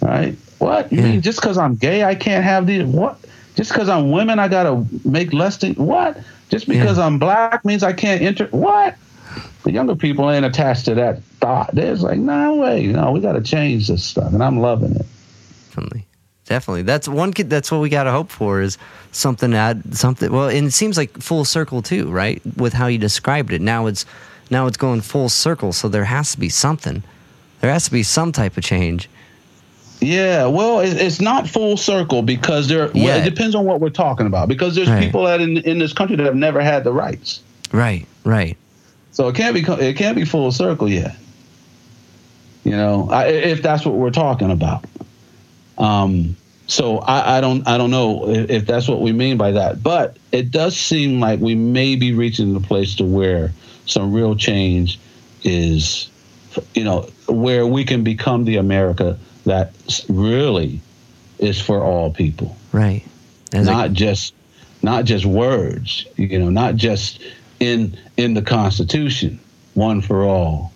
Right? 0.01 0.37
What? 0.59 0.93
You 0.93 0.99
Yeah. 0.99 1.05
mean 1.05 1.23
just 1.23 1.41
because 1.41 1.59
I'm 1.59 1.75
gay, 1.75 2.05
I 2.05 2.15
can't 2.15 2.45
have 2.45 2.67
these? 2.67 2.85
What? 2.85 3.19
Just 3.55 3.71
because 3.71 3.89
I'm 3.89 4.11
women, 4.11 4.39
I 4.39 4.49
gotta 4.49 4.85
make 5.05 5.33
less 5.33 5.59
than 5.59 5.75
what? 5.75 6.19
Just 6.49 6.69
because 6.69 6.99
I'm 6.99 7.19
black 7.19 7.65
means 7.65 7.83
I 7.83 7.93
can't 7.93 8.23
enter? 8.23 8.47
What? 8.47 8.97
The 9.65 9.73
younger 9.73 9.97
people 9.97 10.31
ain't 10.31 10.45
attached 10.45 10.85
to 10.87 10.95
that 10.97 11.23
thought. 11.41 11.75
They're 11.75 11.95
like, 11.97 12.19
no 12.19 12.57
way, 12.57 12.87
no, 12.87 13.13
we 13.13 13.21
got 13.21 13.33
to 13.33 13.41
change 13.41 13.89
this 13.89 14.05
stuff, 14.05 14.33
and 14.33 14.43
I'm 14.43 14.59
loving 14.61 14.97
it. 14.97 15.07
Definitely. 15.69 16.07
Definitely. 16.45 16.83
That's 16.83 17.09
one 17.09 17.31
that's 17.31 17.71
what 17.71 17.81
we 17.81 17.89
got 17.89 18.05
to 18.05 18.11
hope 18.11 18.31
for 18.31 18.61
is 18.61 18.77
something 19.13 19.55
add 19.55 19.97
something 19.97 20.31
well 20.31 20.49
and 20.49 20.67
it 20.67 20.73
seems 20.73 20.97
like 20.97 21.17
full 21.19 21.45
circle 21.45 21.81
too, 21.81 22.11
right? 22.11 22.43
With 22.57 22.73
how 22.73 22.89
you 22.89 22.99
described 22.99 23.53
it. 23.53 23.63
Now 23.63 23.87
it's 23.87 24.05
now 24.51 24.67
it's 24.67 24.77
going 24.77 25.01
full 25.01 25.29
circle, 25.29 25.73
so 25.73 25.89
there 25.89 26.05
has 26.05 26.33
to 26.33 26.41
be 26.41 26.49
something. 26.51 27.03
There 27.61 27.73
has 27.73 27.85
to 27.85 27.91
be 27.91 28.03
some 28.03 28.33
type 28.33 28.57
of 28.57 28.65
change. 28.65 29.09
Yeah, 30.03 30.47
well, 30.47 30.81
it's 30.81 31.21
not 31.21 31.49
full 31.49 31.77
circle 31.77 32.23
because 32.23 32.67
there. 32.69 32.87
Well, 32.89 32.97
Yeah. 32.97 33.17
it 33.19 33.25
depends 33.25 33.55
on 33.55 33.65
what 33.65 33.81
we're 33.81 33.89
talking 33.91 34.27
about. 34.27 34.49
Because 34.49 34.75
there's 34.75 34.89
Right. 34.91 35.03
people 35.05 35.25
that 35.25 35.41
in 35.41 35.59
in 35.59 35.79
this 35.79 35.93
country 35.93 36.17
that 36.17 36.27
have 36.27 36.35
never 36.35 36.61
had 36.61 36.83
the 36.83 36.93
rights, 36.93 37.41
Right, 37.71 38.05
right. 38.25 38.57
so 39.13 39.29
it 39.29 39.37
can't 39.37 39.55
be 39.55 39.61
it 39.61 39.97
can't 39.97 40.17
be 40.17 40.25
full 40.25 40.51
circle 40.51 40.89
yet. 40.89 41.15
You 42.65 42.73
know, 42.73 43.09
I, 43.11 43.27
if 43.27 43.63
that's 43.63 43.85
what 43.85 43.95
we're 43.95 44.11
talking 44.11 44.51
about. 44.51 44.85
Um, 45.79 46.37
so 46.67 46.99
I, 46.99 47.39
I 47.39 47.41
don't 47.41 47.67
I 47.69 47.79
don't 47.79 47.91
know 47.93 48.29
if, 48.29 48.51
if 48.51 48.67
that's 48.67 48.89
what 48.89 49.01
we 49.03 49.13
mean 49.13 49.37
by 49.37 49.53
that, 49.53 49.83
but 49.85 50.17
it 50.33 50.51
does 50.51 50.77
seem 50.77 51.21
like 51.21 51.39
we 51.39 51.55
may 51.55 51.95
be 51.95 52.13
reaching 52.13 52.55
the 52.55 52.61
place 52.61 52.97
to 52.97 53.05
where 53.05 53.53
some 53.87 54.13
real 54.13 54.35
change 54.35 54.99
is, 55.45 56.09
you 56.75 56.83
know, 56.83 57.09
where 57.29 57.67
we 57.69 57.85
can 57.85 58.03
become 58.03 58.45
the 58.45 58.57
America 58.57 59.17
that 59.45 59.73
really 60.09 60.81
is 61.39 61.61
for 61.61 61.83
all 61.83 62.13
people. 62.13 62.57
Right. 62.73 63.05
As 63.53 63.69
a- 63.69 63.71
not 63.71 63.93
just 63.93 64.35
not 64.85 65.05
just 65.05 65.25
words 65.25 66.07
you 66.17 66.39
know 66.39 66.51
not 66.51 66.75
just 66.75 67.21
in 67.61 67.97
in 68.17 68.35
the 68.35 68.43
constitution 68.43 69.39
one 69.75 70.01
for 70.01 70.25
all. 70.25 70.73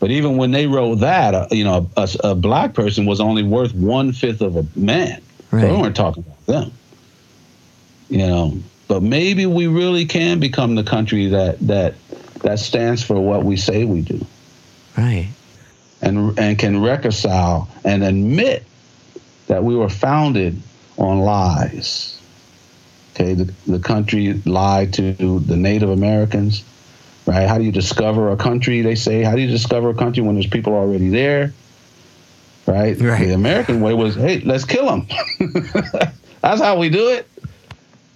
But 0.00 0.12
even 0.12 0.36
when 0.36 0.52
they 0.52 0.68
wrote 0.68 0.96
that 0.96 1.34
uh, 1.34 1.48
you 1.50 1.64
know 1.64 1.90
a, 1.96 2.08
a 2.24 2.34
black 2.34 2.74
person 2.74 3.06
was 3.06 3.20
only 3.20 3.42
worth 3.42 3.74
one 3.74 4.12
fifth 4.12 4.40
of 4.40 4.56
a 4.56 4.66
man. 4.78 5.20
So 5.50 5.56
we 5.76 5.82
weren't 5.82 5.96
talking 5.96 6.24
about 6.24 6.46
them. 6.46 6.72
You 8.08 8.26
know 8.26 8.58
but 8.88 9.02
maybe 9.02 9.46
we 9.46 9.66
really 9.66 10.06
can 10.06 10.40
become 10.40 10.74
the 10.74 10.82
country 10.82 11.28
that 11.28 11.60
that 11.60 11.94
that 12.40 12.58
stands 12.58 13.02
for 13.02 13.20
what 13.20 13.44
we 13.44 13.56
say 13.56 13.84
we 13.84 14.00
do. 14.00 14.24
Right. 14.96 15.28
And 16.00 16.38
and 16.38 16.58
can 16.58 16.82
reconcile 16.82 17.68
and 17.84 18.02
admit 18.04 18.64
that 19.48 19.64
we 19.64 19.74
were 19.74 19.88
founded 19.88 20.60
on 20.96 21.20
lies. 21.20 22.20
Okay, 23.14 23.34
the, 23.34 23.52
the 23.66 23.78
country 23.80 24.34
lied 24.44 24.92
to 24.94 25.40
the 25.40 25.56
Native 25.56 25.90
Americans, 25.90 26.62
right? 27.26 27.48
How 27.48 27.58
do 27.58 27.64
you 27.64 27.72
discover 27.72 28.30
a 28.30 28.36
country? 28.36 28.82
They 28.82 28.94
say, 28.94 29.22
how 29.22 29.34
do 29.34 29.40
you 29.40 29.48
discover 29.48 29.90
a 29.90 29.94
country 29.94 30.22
when 30.22 30.36
there's 30.36 30.46
people 30.46 30.74
already 30.74 31.08
there? 31.08 31.52
Right? 32.66 33.00
Right. 33.00 33.26
The 33.26 33.34
American 33.34 33.80
way 33.80 33.94
was, 33.94 34.14
hey, 34.14 34.40
let's 34.40 34.64
kill 34.64 34.86
them. 34.86 35.06
that's 36.42 36.60
how 36.60 36.78
we 36.78 36.90
do 36.90 37.08
it, 37.08 37.28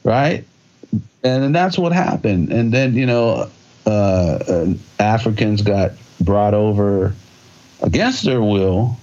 right? 0.04 0.44
And 1.24 1.42
then 1.42 1.52
that's 1.52 1.78
what 1.78 1.92
happened. 1.92 2.52
And 2.52 2.72
then 2.72 2.94
you 2.94 3.06
know, 3.06 3.50
uh, 3.86 3.90
uh, 3.90 4.74
Africans 5.00 5.62
got 5.62 5.92
brought 6.20 6.54
over 6.54 7.14
against 7.82 8.24
their 8.24 8.42
will 8.42 8.96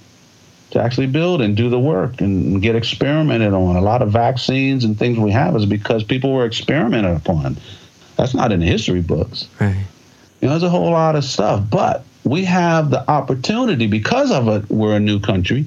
to 0.71 0.81
actually 0.81 1.07
build 1.07 1.41
and 1.41 1.57
do 1.57 1.69
the 1.69 1.79
work 1.79 2.21
and 2.21 2.61
get 2.61 2.75
experimented 2.75 3.53
on. 3.53 3.75
A 3.75 3.81
lot 3.81 4.01
of 4.01 4.11
vaccines 4.11 4.83
and 4.83 4.97
things 4.97 5.17
we 5.17 5.31
have 5.31 5.55
is 5.55 5.65
because 5.65 6.03
people 6.03 6.31
were 6.33 6.45
experimented 6.45 7.15
upon. 7.17 7.57
That's 8.17 8.33
not 8.33 8.51
in 8.51 8.59
the 8.59 8.65
history 8.65 9.01
books. 9.01 9.47
Right. 9.59 9.75
You 10.41 10.47
know, 10.47 10.49
there's 10.51 10.63
a 10.63 10.69
whole 10.69 10.91
lot 10.91 11.15
of 11.15 11.23
stuff, 11.23 11.63
but 11.69 12.05
we 12.23 12.45
have 12.45 12.91
the 12.91 13.09
opportunity 13.09 13.87
because 13.87 14.31
of 14.31 14.47
it. 14.47 14.69
We're 14.69 14.95
a 14.95 14.99
new 14.99 15.19
country. 15.19 15.65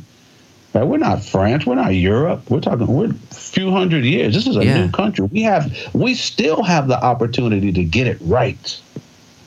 Right? 0.74 0.84
We're 0.84 0.98
not 0.98 1.22
France. 1.22 1.66
We're 1.66 1.74
not 1.74 1.94
Europe. 1.94 2.48
We're 2.48 2.60
talking. 2.60 2.86
We're 2.86 3.10
a 3.10 3.34
few 3.34 3.70
hundred 3.70 4.04
years. 4.04 4.34
This 4.34 4.46
is 4.46 4.56
a 4.56 4.64
Yeah. 4.64 4.78
new 4.86 4.90
country. 4.90 5.26
We 5.30 5.42
have. 5.42 5.70
We 5.92 6.14
still 6.14 6.62
have 6.62 6.88
the 6.88 7.02
opportunity 7.02 7.72
to 7.72 7.84
get 7.84 8.06
it 8.06 8.16
right. 8.22 8.80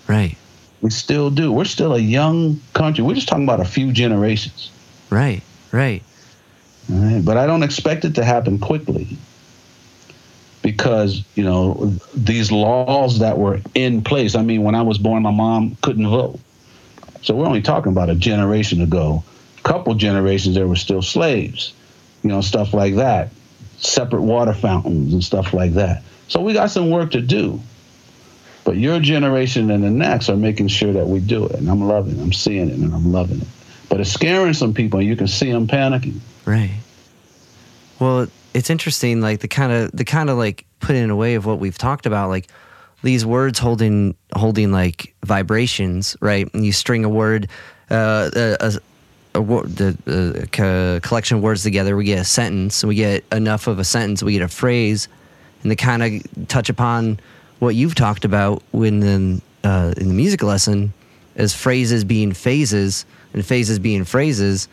Right. 0.07 0.37
We 0.85 0.91
still 0.91 1.31
do. 1.31 1.51
We're 1.51 1.65
still 1.65 1.95
a 1.95 1.99
young 1.99 2.61
country. 2.73 3.03
We're 3.03 3.15
just 3.15 3.27
talking 3.27 3.43
about 3.43 3.59
a 3.59 3.65
few 3.65 3.91
generations. 3.91 4.69
Right. 5.09 5.41
Right. 5.71 6.03
Right? 6.87 7.25
But 7.25 7.37
I 7.37 7.47
don't 7.47 7.63
expect 7.63 8.05
it 8.05 8.13
to 8.13 8.23
happen 8.23 8.59
quickly 8.59 9.17
because, 10.61 11.23
you 11.33 11.43
know, 11.43 11.91
these 12.13 12.51
laws 12.51 13.17
that 13.17 13.39
were 13.39 13.61
in 13.73 14.03
place. 14.03 14.35
I 14.35 14.43
mean, 14.43 14.61
when 14.61 14.75
I 14.75 14.83
was 14.83 14.99
born, 14.99 15.23
my 15.23 15.31
mom 15.31 15.75
couldn't 15.81 16.07
vote. 16.07 16.39
So 17.23 17.33
we're 17.33 17.47
only 17.47 17.63
talking 17.63 17.91
about 17.91 18.11
a 18.11 18.15
generation 18.15 18.79
ago. 18.79 19.23
A 19.57 19.61
couple 19.63 19.95
generations, 19.95 20.53
there 20.53 20.67
were 20.67 20.75
still 20.75 21.01
slaves, 21.01 21.73
you 22.21 22.29
know, 22.29 22.41
stuff 22.41 22.75
like 22.75 22.93
that, 22.97 23.31
separate 23.79 24.21
water 24.21 24.53
fountains 24.53 25.13
and 25.13 25.23
stuff 25.23 25.51
like 25.51 25.73
that. 25.73 26.03
So 26.27 26.41
we 26.41 26.53
got 26.53 26.69
some 26.69 26.91
work 26.91 27.09
to 27.13 27.21
do. 27.21 27.59
But 28.65 28.77
your 28.77 28.99
generation 28.99 29.69
and 29.69 29.83
the 29.83 29.91
next 29.91 30.27
are 30.27 30.35
making 30.35 30.67
sure 30.67 30.91
that 30.91 31.07
we 31.07 31.19
do 31.19 31.45
it. 31.45 31.53
And 31.53 31.69
I'm 31.69 31.87
loving 31.87 32.17
it. 32.17 32.21
I'm 32.21 32.33
seeing 32.33 32.67
it 32.69 32.77
and 32.77 32.93
I'm 32.93 33.11
loving 33.11 33.41
it. 33.41 33.47
But 33.89 34.01
it's 34.01 34.11
scaring 34.11 34.53
some 34.53 34.73
people. 34.73 34.99
and 34.99 35.07
You 35.07 35.15
can 35.15 35.27
see 35.27 35.51
them 35.51 35.67
panicking. 35.67 36.19
Right. 36.45 36.71
Well, 37.99 38.27
it's 38.53 38.69
interesting, 38.69 39.21
like 39.21 39.39
the 39.39 39.47
kind 39.47 39.71
of 39.71 39.91
the 39.91 40.03
kind 40.03 40.29
of 40.29 40.37
like 40.37 40.65
put 40.79 40.95
in 40.95 41.09
a 41.09 41.15
way 41.15 41.35
of 41.35 41.45
what 41.45 41.59
we've 41.59 41.77
talked 41.77 42.05
about, 42.05 42.29
like 42.29 42.47
these 43.03 43.25
words 43.25 43.59
holding 43.59 44.15
holding 44.33 44.71
like 44.71 45.13
vibrations, 45.23 46.17
right? 46.19 46.51
And 46.53 46.65
you 46.65 46.71
string 46.71 47.05
a 47.05 47.09
word, 47.09 47.47
uh, 47.91 48.31
a, 48.35 48.57
a, 48.59 48.73
a 49.35 49.41
a 50.57 50.99
collection 51.01 51.37
of 51.37 51.43
words 51.43 51.63
together, 51.63 51.95
we 51.95 52.05
get 52.05 52.19
a 52.19 52.25
sentence. 52.25 52.83
We 52.83 52.95
get 52.95 53.23
enough 53.31 53.67
of 53.67 53.77
a 53.77 53.83
sentence, 53.83 54.23
we 54.23 54.33
get 54.33 54.41
a 54.41 54.47
phrase, 54.47 55.07
and 55.61 55.71
they 55.71 55.75
kind 55.75 56.01
of 56.03 56.47
touch 56.47 56.69
upon 56.69 57.19
what 57.59 57.75
you've 57.75 57.95
talked 57.95 58.25
about 58.25 58.61
when 58.71 59.01
in, 59.03 59.41
uh, 59.63 59.93
in 59.97 60.07
the 60.09 60.13
music 60.13 60.43
lesson 60.43 60.93
as 61.35 61.53
phrases 61.53 62.03
being 62.03 62.31
phases 62.33 63.05
and 63.33 63.45
phases 63.45 63.79
being 63.79 64.03
phrases 64.03 64.67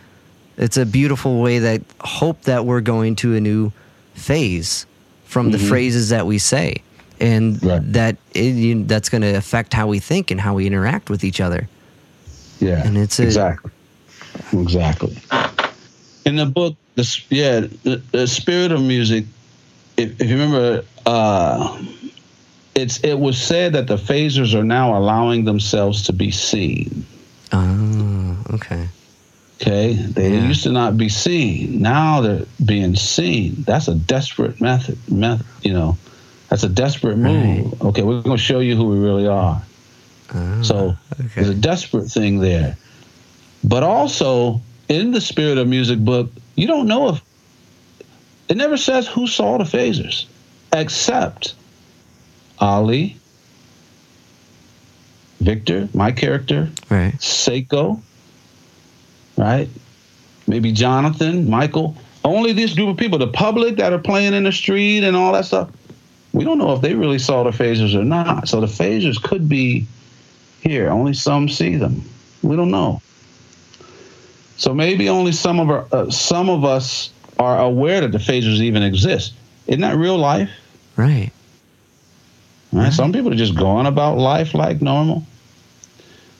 it's 0.58 0.76
a 0.76 0.84
beautiful 0.84 1.40
way 1.40 1.58
that 1.60 1.80
hope 2.00 2.42
that 2.42 2.66
we're 2.66 2.80
going 2.82 3.16
to 3.16 3.34
a 3.34 3.40
new 3.40 3.72
phase 4.14 4.86
from 5.24 5.50
the 5.50 5.58
phrases 5.58 6.10
that 6.10 6.26
we 6.26 6.38
say 6.38 6.76
and 7.20 7.62
Right. 7.64 7.92
that 7.92 8.16
it, 8.34 8.54
you, 8.54 8.84
that's 8.84 9.08
going 9.08 9.22
to 9.22 9.34
affect 9.34 9.72
how 9.72 9.86
we 9.86 9.98
think 9.98 10.30
and 10.30 10.40
how 10.40 10.54
we 10.54 10.66
interact 10.66 11.08
with 11.08 11.24
each 11.24 11.40
other 11.40 11.68
Yeah, 12.60 12.86
And 12.86 12.98
it's 12.98 13.18
a- 13.18 13.24
exactly, 13.24 13.70
exactly. 14.52 15.16
In 16.24 16.36
the 16.36 16.46
book, 16.46 16.76
the 16.94 17.20
yeah, 17.30 17.60
the, 17.82 18.00
the 18.12 18.26
spirit 18.28 18.70
of 18.70 18.80
music. 18.80 19.24
If, 19.96 20.20
if 20.20 20.28
you 20.30 20.34
remember, 20.36 20.84
uh, 21.06 21.82
it's 22.74 22.98
it 23.00 23.18
was 23.18 23.40
said 23.40 23.72
that 23.74 23.86
the 23.86 23.96
phasers 23.96 24.54
are 24.54 24.64
now 24.64 24.96
allowing 24.96 25.44
themselves 25.44 26.02
to 26.04 26.12
be 26.12 26.30
seen. 26.30 27.04
oh 27.52 28.36
okay 28.54 28.88
Okay, 29.60 29.92
they 29.92 30.32
Yeah. 30.32 30.48
used 30.48 30.64
to 30.64 30.72
not 30.72 30.96
be 30.96 31.08
seen. 31.08 31.80
Now 31.80 32.20
they're 32.20 32.46
being 32.64 32.96
seen. 32.96 33.62
That's 33.64 33.86
a 33.86 33.94
desperate 33.94 34.60
method. 34.60 34.98
Method, 35.08 35.46
you 35.62 35.72
know, 35.72 35.96
that's 36.48 36.64
a 36.64 36.68
desperate 36.68 37.16
move. 37.16 37.80
Okay, 37.80 38.02
we're 38.02 38.22
going 38.22 38.36
to 38.36 38.42
show 38.42 38.58
you 38.58 38.74
who 38.74 38.86
we 38.88 38.98
really 38.98 39.28
are. 39.28 39.62
Ah, 40.34 40.62
so 40.62 40.96
okay. 41.20 41.28
there's 41.36 41.50
a 41.50 41.54
desperate 41.54 42.08
thing 42.10 42.40
there. 42.40 42.76
But 43.62 43.84
also 43.84 44.60
in 44.88 45.12
the 45.12 45.20
spirit 45.20 45.58
of 45.58 45.68
music 45.68 46.00
book, 46.00 46.30
you 46.56 46.66
don't 46.66 46.88
know 46.88 47.10
if 47.10 47.22
it 48.48 48.56
never 48.56 48.76
says 48.76 49.06
who 49.06 49.28
saw 49.28 49.58
the 49.58 49.64
phasers, 49.64 50.26
except 50.72 51.54
Ali, 52.58 53.16
Victor, 55.40 55.88
my 55.92 56.12
character, 56.12 56.70
Right. 56.88 57.14
Seiko, 57.14 58.00
right? 59.36 59.68
Maybe 60.46 60.72
Jonathan, 60.72 61.48
Michael. 61.48 61.96
Only 62.24 62.52
this 62.52 62.74
group 62.74 62.90
of 62.90 62.96
people, 62.96 63.18
the 63.18 63.26
public 63.26 63.76
that 63.76 63.92
are 63.92 63.98
playing 63.98 64.34
in 64.34 64.44
the 64.44 64.52
street 64.52 65.02
and 65.02 65.16
all 65.16 65.32
that 65.32 65.46
stuff. 65.46 65.70
We 66.32 66.44
don't 66.44 66.58
know 66.58 66.72
if 66.72 66.80
they 66.80 66.94
really 66.94 67.18
saw 67.18 67.42
the 67.42 67.50
phasers 67.50 67.94
or 67.94 68.04
not. 68.04 68.48
So 68.48 68.60
the 68.60 68.66
phasers 68.66 69.20
could 69.22 69.48
be 69.48 69.86
here. 70.62 70.88
Only 70.90 71.14
some 71.14 71.48
see 71.48 71.76
them. 71.76 72.02
We 72.42 72.56
don't 72.56 72.70
know. 72.70 73.02
So 74.56 74.72
maybe 74.74 75.08
only 75.08 75.32
some 75.32 75.58
of 75.58 75.70
our, 75.70 75.86
uh, 75.92 76.10
some 76.10 76.48
of 76.48 76.64
us 76.64 77.10
are 77.38 77.60
aware 77.60 78.00
that 78.02 78.12
the 78.12 78.18
phasers 78.18 78.60
even 78.60 78.82
exist. 78.82 79.34
Isn't 79.66 79.80
that 79.80 79.96
real 79.96 80.18
life? 80.18 80.50
Right. 80.96 81.32
Right? 82.72 82.84
Mm-hmm. 82.84 82.92
Some 82.92 83.12
people 83.12 83.32
are 83.32 83.36
just 83.36 83.56
going 83.56 83.86
about 83.86 84.18
life 84.18 84.54
like 84.54 84.80
normal. 84.80 85.24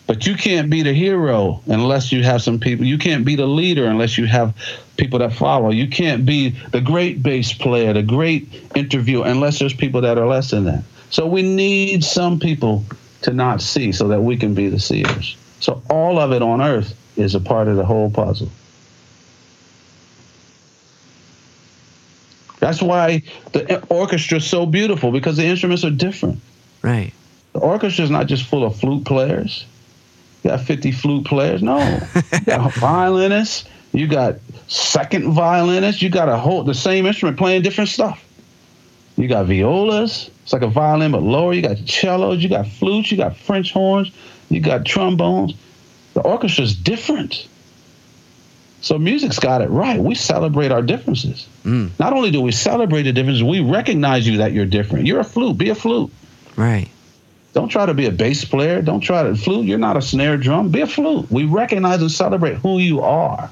But 0.07 0.27
you 0.27 0.35
can't 0.35 0.69
be 0.69 0.83
the 0.83 0.93
hero 0.93 1.63
unless 1.67 2.11
you 2.13 2.23
have 2.25 2.43
some 2.43 2.59
people. 2.59 2.85
You 2.85 2.99
can't 2.99 3.25
be 3.25 3.37
the 3.37 3.47
leader 3.47 3.87
unless 3.87 4.19
you 4.19 4.27
have 4.27 4.55
people 4.97 5.21
that 5.21 5.33
follow. 5.33 5.71
You 5.71 5.89
can't 5.89 6.27
be 6.27 6.51
the 6.51 6.81
great 6.81 7.23
bass 7.23 7.53
player, 7.53 7.93
the 7.93 8.03
great 8.03 8.49
interviewer, 8.75 9.27
unless 9.27 9.59
there's 9.59 9.75
people 9.75 10.01
that 10.03 10.19
are 10.19 10.27
less 10.27 10.51
than 10.51 10.65
that. 10.65 10.83
So 11.11 11.27
we 11.27 11.43
need 11.43 12.05
some 12.05 12.41
people 12.41 12.85
to 13.23 13.33
not 13.33 13.63
see 13.63 13.93
so 13.93 14.09
that 14.09 14.21
we 14.23 14.37
can 14.37 14.55
be 14.55 14.69
the 14.69 14.81
seers. 14.81 15.37
So 15.61 15.83
all 15.89 16.19
of 16.19 16.33
it 16.33 16.43
on 16.43 16.61
earth 16.61 16.99
is 17.17 17.35
a 17.35 17.41
part 17.41 17.69
of 17.69 17.77
the 17.77 17.85
whole 17.85 18.11
puzzle. 18.11 18.51
That's 22.63 22.81
why 22.81 23.25
the 23.51 23.85
orchestra 23.89 24.37
is 24.39 24.49
so 24.49 24.67
beautiful 24.67 25.11
because 25.11 25.37
the 25.37 25.45
instruments 25.45 25.83
are 25.85 25.91
different. 25.91 26.39
Right. 26.81 27.13
The 27.55 27.59
orchestra 27.59 28.05
is 28.05 28.11
not 28.11 28.29
just 28.29 28.45
full 28.45 28.65
of 28.65 28.77
flute 28.77 29.05
players. 29.05 29.67
You 30.45 30.51
got 30.51 30.61
50 30.61 30.93
flute 30.93 31.27
players. 31.27 31.61
No. 31.61 31.81
you 32.15 32.41
got 32.47 32.73
violinists. 32.75 33.69
You 33.93 34.07
got 34.07 34.37
second 34.69 35.33
violinists. 35.33 36.03
You 36.03 36.09
got 36.09 36.29
a 36.29 36.37
whole, 36.37 36.63
the 36.63 36.73
same 36.73 37.05
instrument 37.05 37.37
playing 37.37 37.63
different 37.63 37.91
stuff. 37.91 38.25
You 39.17 39.27
got 39.27 39.47
violas. 39.47 40.31
It's 40.45 40.53
like 40.53 40.63
a 40.63 40.69
violin, 40.69 41.11
but 41.11 41.25
lower. 41.25 41.53
You 41.53 41.63
got 41.63 41.79
cellos. 41.79 42.45
You 42.45 42.49
got 42.49 42.69
flutes. 42.69 43.11
You 43.11 43.17
got 43.17 43.37
French 43.37 43.73
horns. 43.73 44.13
You 44.51 44.61
got 44.61 44.87
trombones. 44.87 45.55
The 46.15 46.21
orchestra 46.21 46.63
is 46.63 46.77
different. 46.77 47.49
So 48.83 48.99
music's 48.99 49.39
got 49.39 49.63
it 49.63 49.71
right. 49.71 50.01
We 50.01 50.17
celebrate 50.17 50.73
our 50.73 50.83
differences. 50.83 51.47
Mm. 51.65 51.91
Not 52.01 52.13
only 52.13 52.33
do 52.33 52.41
we 52.41 52.51
celebrate 52.51 53.05
the 53.05 53.13
differences, 53.13 53.43
we 53.43 53.61
recognize 53.61 54.27
you 54.27 54.39
that 54.39 54.53
you're 54.53 54.67
different. 54.67 55.07
You're 55.07 55.21
a 55.21 55.25
flute. 55.25 55.57
Be 55.57 55.71
a 55.71 55.75
flute. 55.77 56.13
Right. 56.57 56.89
Don't 57.53 57.69
try 57.69 57.87
to 57.87 57.95
be 57.95 58.07
a 58.07 58.11
bass 58.11 58.45
player. 58.45 58.83
Don't 58.83 59.01
try 59.01 59.23
to 59.23 59.37
flute. 59.37 59.67
You're 59.67 59.79
not 59.79 59.97
a 59.97 60.03
snare 60.03 60.37
drum. 60.37 60.71
Be 60.71 60.81
a 60.81 60.89
flute. 60.89 61.31
We 61.31 61.45
recognize 61.45 62.01
and 62.01 62.11
celebrate 62.11 62.57
who 62.57 62.79
you 62.79 63.03
are. 63.03 63.51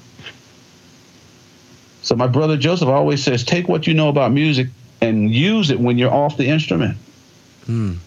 So 2.03 2.17
my 2.17 2.27
brother 2.27 2.57
Joseph 2.57 2.89
always 2.89 3.23
says, 3.23 3.45
take 3.45 3.69
what 3.69 3.87
you 3.87 3.95
know 3.95 4.09
about 4.09 4.33
music 4.33 4.67
and 5.01 5.31
use 5.31 5.71
it 5.71 5.79
when 5.79 5.97
you're 5.97 6.13
off 6.13 6.39
the 6.39 6.49
instrument. 6.49 6.99
Mm. 7.69 7.99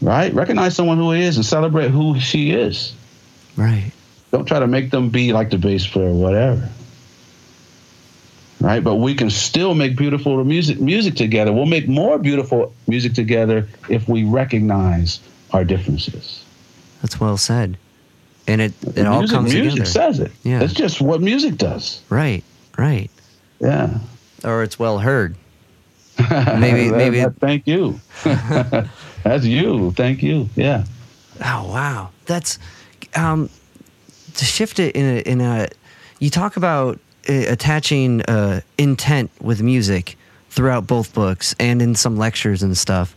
Right? 0.00 0.34
Recognize 0.34 0.74
someone 0.74 0.96
who 0.96 1.12
is 1.12 1.36
and 1.36 1.46
celebrate 1.46 1.92
who 1.92 2.18
she 2.18 2.50
is. 2.50 2.92
Right. 3.56 3.92
Don't 4.30 4.44
try 4.46 4.58
to 4.58 4.66
make 4.66 4.90
them 4.90 5.08
be 5.10 5.32
like 5.32 5.50
the 5.50 5.58
bass 5.58 5.86
player 5.86 6.08
or 6.08 6.14
whatever. 6.14 6.68
Right? 8.60 8.82
But 8.82 8.96
we 8.96 9.14
can 9.14 9.30
still 9.30 9.74
make 9.74 9.96
beautiful 9.96 10.42
music 10.44 10.80
music 10.80 11.14
together. 11.14 11.52
We'll 11.52 11.66
make 11.66 11.88
more 11.88 12.18
beautiful 12.18 12.74
music 12.88 13.14
together 13.14 13.68
if 13.88 14.08
we 14.08 14.24
recognize 14.24 15.20
our 15.52 15.64
differences. 15.64 16.44
That's 17.00 17.20
well 17.20 17.36
said. 17.36 17.78
And 18.48 18.60
it 18.60 18.72
it 18.96 19.06
all 19.06 19.20
music, 19.20 19.36
comes 19.36 19.52
music 19.54 19.70
together. 19.72 19.90
says 19.90 20.18
it. 20.20 20.32
Yeah. 20.42 20.62
It's 20.62 20.72
just 20.74 21.00
what 21.00 21.20
music 21.20 21.56
does. 21.56 22.02
Right. 22.10 22.42
Right. 22.76 23.10
Yeah. 23.60 23.98
Or 24.44 24.62
it's 24.62 24.78
well 24.78 24.98
heard. 24.98 25.36
Maybe- 26.30 26.90
maybe- 26.90 27.24
thank 27.38 27.66
you. 27.68 28.00
That's 28.24 29.44
you. 29.44 29.92
Thank 29.92 30.22
you. 30.22 30.48
Yeah. 30.56 30.84
Oh 31.40 31.70
wow, 31.72 32.10
that's 32.26 32.58
um, 33.14 33.48
to 34.38 34.44
shift 34.44 34.78
it 34.78 34.94
in 34.96 35.04
a, 35.04 35.18
in 35.20 35.40
a. 35.40 35.68
You 36.20 36.30
talk 36.30 36.56
about 36.56 36.98
uh, 37.28 37.44
attaching 37.48 38.22
uh, 38.22 38.62
intent 38.78 39.30
with 39.40 39.62
music 39.62 40.16
throughout 40.50 40.86
both 40.86 41.12
books 41.12 41.54
and 41.60 41.82
in 41.82 41.94
some 41.94 42.16
lectures 42.16 42.62
and 42.62 42.76
stuff, 42.76 43.14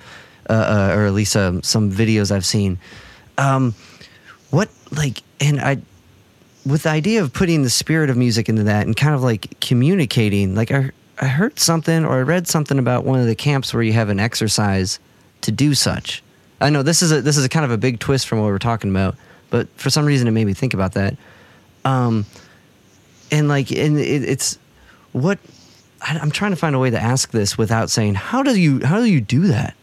uh, 0.50 0.54
uh, 0.54 0.96
or 0.96 1.06
at 1.06 1.14
least 1.14 1.36
um, 1.36 1.64
some 1.64 1.92
videos 1.92 2.32
I've 2.32 2.46
seen. 2.46 2.78
Um, 3.38 3.74
what 4.50 4.70
like 4.92 5.24
and 5.40 5.62
I 5.62 5.78
with 6.66 6.84
the 6.84 6.90
idea 6.90 7.24
of 7.24 7.34
putting 7.34 7.64
the 7.64 7.70
spirit 7.70 8.10
of 8.10 8.18
music 8.18 8.50
into 8.50 8.64
that 8.64 8.86
and 8.86 8.96
kind 8.96 9.16
of 9.16 9.24
like 9.24 9.60
communicating 9.62 10.54
like 10.56 10.72
I 10.72 10.92
I 11.20 11.28
heard 11.28 11.60
something 11.60 12.04
or 12.04 12.18
I 12.18 12.22
read 12.22 12.48
something 12.48 12.80
about 12.80 13.06
one 13.06 13.20
of 13.20 13.28
the 13.28 13.36
camps 13.36 13.74
where 13.74 13.84
you 13.84 13.94
have 13.94 14.10
an 14.10 14.20
exercise 14.20 15.00
to 15.42 15.52
do 15.52 15.74
such. 15.74 16.24
I 16.60 16.70
know 16.70 16.84
this 16.84 17.02
is 17.02 17.12
a 17.12 17.22
this 17.22 17.38
is 17.38 17.46
a 17.46 17.50
kind 17.50 17.66
of 17.66 17.72
a 17.72 17.78
big 17.78 18.00
twist 18.00 18.28
from 18.28 18.40
what 18.40 18.48
we're 18.48 18.60
talking 18.60 18.90
about, 18.90 19.16
but 19.52 19.68
for 19.76 19.92
some 19.92 20.06
reason 20.06 20.28
it 20.28 20.32
made 20.32 20.46
me 20.46 20.56
think 20.56 20.74
about 20.74 20.94
that. 20.94 21.16
Um, 21.86 22.26
and 23.32 23.48
like, 23.48 23.72
and 23.72 24.00
it, 24.00 24.24
it's 24.24 24.58
what 25.12 25.38
I, 26.02 26.18
I'm 26.18 26.32
trying 26.32 26.52
to 26.52 26.58
find 26.58 26.76
a 26.76 26.80
way 26.80 26.90
to 26.90 27.00
ask 27.00 27.30
this 27.30 27.58
without 27.58 27.92
saying 27.92 28.16
how 28.16 28.42
do 28.42 28.60
you 28.60 28.84
how 28.84 28.98
do 28.98 29.06
you 29.06 29.22
do 29.22 29.48
that, 29.48 29.76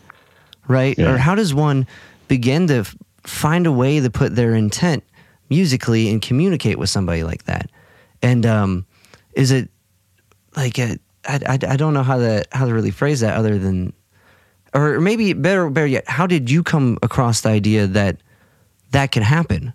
right? 0.67 0.99
Yeah. 0.99 1.13
Or 1.13 1.19
how 1.19 1.37
does 1.37 1.55
one 1.55 1.87
begin 2.27 2.67
to 2.69 2.79
f- 2.79 2.97
find 3.23 3.67
a 3.67 3.73
way 3.73 4.01
to 4.01 4.11
put 4.11 4.35
their 4.35 4.55
intent 4.55 5.05
musically 5.49 6.11
and 6.11 6.21
communicate 6.21 6.79
with 6.79 6.91
somebody 6.91 7.23
like 7.23 7.45
that? 7.45 7.71
And 8.23 8.45
um, 8.45 8.87
is 9.35 9.53
it 9.53 9.71
like 10.57 10.79
a, 10.79 10.99
I, 11.25 11.41
I, 11.47 11.53
I 11.53 11.77
don't 11.77 11.95
know 11.95 12.03
how 12.03 12.19
to 12.19 12.45
how 12.53 12.67
to 12.67 12.75
really 12.75 12.91
phrase 12.91 13.21
that 13.21 13.37
other 13.37 13.59
than 13.59 13.93
or 14.75 15.01
maybe 15.01 15.33
better 15.33 15.71
better 15.71 15.87
yet 15.87 16.05
how 16.09 16.27
did 16.27 16.51
you 16.51 16.63
come 16.63 16.99
across 17.03 17.43
the 17.43 17.49
idea 17.49 17.87
that 17.87 18.19
that 18.91 19.13
can 19.13 19.23
happen 19.23 19.73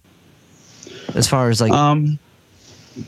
as 1.15 1.27
far 1.27 1.49
as 1.49 1.61
like 1.61 1.71
Um, 1.71 2.19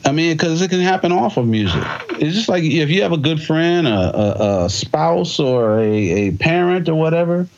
I 0.04 0.12
mean, 0.12 0.36
because 0.36 0.62
it 0.62 0.68
can 0.68 0.80
happen 0.80 1.12
off 1.12 1.36
of 1.36 1.46
music. 1.46 1.82
It's 2.10 2.34
just 2.34 2.48
like 2.48 2.64
if 2.64 2.90
you 2.90 3.02
have 3.02 3.12
a 3.12 3.18
good 3.18 3.40
friend, 3.40 3.86
a, 3.86 4.16
a, 4.16 4.64
a 4.64 4.70
spouse, 4.70 5.38
or 5.38 5.78
a, 5.78 5.84
a 5.84 6.32
parent, 6.32 6.88
or 6.88 6.96
whatever, 6.96 7.48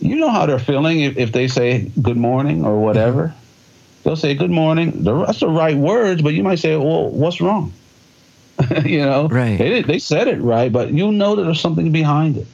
you 0.00 0.16
know 0.16 0.30
how 0.30 0.46
they're 0.46 0.58
feeling 0.58 1.00
if, 1.00 1.16
if 1.16 1.32
they 1.32 1.48
say 1.48 1.90
good 2.00 2.16
morning 2.16 2.64
or 2.64 2.80
whatever. 2.80 3.34
They'll 4.02 4.16
say 4.16 4.34
good 4.34 4.50
morning. 4.50 5.04
That's 5.04 5.40
the 5.40 5.48
right 5.48 5.76
words, 5.76 6.20
but 6.20 6.34
you 6.34 6.42
might 6.42 6.58
say, 6.58 6.76
well, 6.76 7.08
what's 7.08 7.40
wrong? 7.40 7.72
you 8.84 8.98
know, 8.98 9.28
Right. 9.28 9.58
They, 9.58 9.82
they 9.82 9.98
said 9.98 10.28
it 10.28 10.40
right, 10.40 10.70
but 10.70 10.92
you 10.92 11.10
know 11.10 11.36
that 11.36 11.44
there's 11.44 11.60
something 11.60 11.90
behind 11.90 12.36
it. 12.36 12.46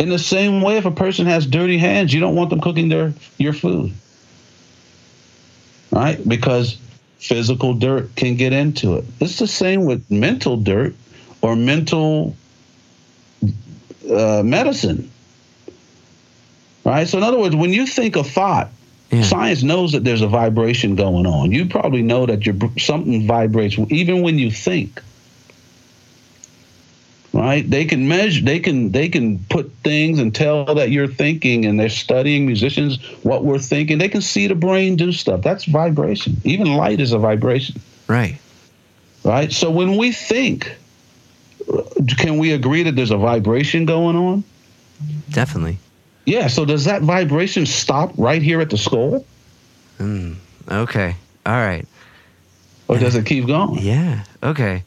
In 0.00 0.08
the 0.08 0.18
same 0.18 0.62
way, 0.62 0.78
if 0.78 0.86
a 0.86 0.90
person 0.90 1.26
has 1.26 1.44
dirty 1.44 1.76
hands, 1.76 2.14
you 2.14 2.20
don't 2.20 2.34
want 2.34 2.48
them 2.48 2.58
cooking 2.62 2.88
their 2.88 3.12
your 3.36 3.52
food, 3.52 3.92
right? 5.92 6.18
Because 6.26 6.78
physical 7.18 7.74
dirt 7.74 8.16
can 8.16 8.34
get 8.36 8.54
into 8.54 8.96
it. 8.96 9.04
It's 9.20 9.38
the 9.38 9.46
same 9.46 9.84
with 9.84 10.10
mental 10.10 10.56
dirt 10.56 10.94
or 11.42 11.54
mental 11.54 12.34
uh, 14.10 14.42
medicine, 14.42 15.10
right? 16.82 17.06
So, 17.06 17.18
in 17.18 17.24
other 17.24 17.38
words, 17.38 17.54
when 17.54 17.74
you 17.74 17.84
think 17.86 18.16
a 18.16 18.24
thought, 18.24 18.70
Yeah. 19.12 19.20
science 19.20 19.62
knows 19.62 19.92
that 19.92 20.02
there's 20.02 20.22
a 20.22 20.28
vibration 20.28 20.96
going 20.96 21.26
on. 21.26 21.52
You 21.52 21.66
probably 21.66 22.00
know 22.00 22.24
that 22.24 22.46
your 22.46 22.56
something 22.78 23.26
vibrates 23.26 23.76
even 23.90 24.22
when 24.22 24.38
you 24.38 24.50
think. 24.50 25.02
Right? 27.40 27.68
They 27.68 27.86
can 27.86 28.06
measure. 28.06 28.44
They 28.44 28.60
can. 28.60 28.92
They 28.92 29.08
can 29.08 29.38
put 29.48 29.72
things 29.82 30.18
and 30.18 30.34
tell 30.34 30.74
that 30.74 30.90
you're 30.90 31.08
thinking, 31.08 31.64
and 31.64 31.80
they're 31.80 31.88
studying 31.88 32.44
musicians 32.44 33.02
what 33.22 33.46
we're 33.46 33.58
thinking. 33.58 33.96
They 33.96 34.10
can 34.10 34.20
see 34.20 34.46
the 34.46 34.54
brain 34.54 34.96
do 34.96 35.10
stuff. 35.10 35.40
That's 35.40 35.64
vibration. 35.64 36.36
Even 36.44 36.74
light 36.74 37.00
is 37.00 37.12
a 37.12 37.18
vibration 37.18 37.80
right 38.08 38.38
right? 39.24 39.52
So 39.52 39.70
when 39.70 39.96
we 39.96 40.12
think, 40.12 40.76
can 42.18 42.38
we 42.38 42.52
agree 42.52 42.82
that 42.82 42.96
there's 42.96 43.10
a 43.10 43.16
vibration 43.16 43.86
going 43.86 44.16
on? 44.16 44.44
definitely 45.30 45.78
Yeah. 46.26 46.48
So 46.48 46.66
does 46.66 46.84
that 46.84 47.00
vibration 47.02 47.64
stop 47.64 48.12
right 48.18 48.42
here 48.42 48.60
at 48.60 48.68
the 48.68 48.76
skull, 48.76 49.24
mm, 49.98 50.36
okay 50.70 51.16
all 51.46 51.54
right 51.54 51.86
or 52.86 52.98
does 52.98 53.14
it 53.14 53.24
keep 53.24 53.46
going? 53.46 53.80
yeah 53.80 54.24
okay 54.42 54.82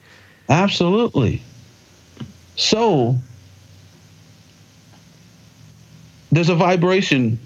Absolutely. 0.49 1.41
So 2.55 3.17
there's 6.31 6.49
a 6.49 6.55
vibration 6.55 7.39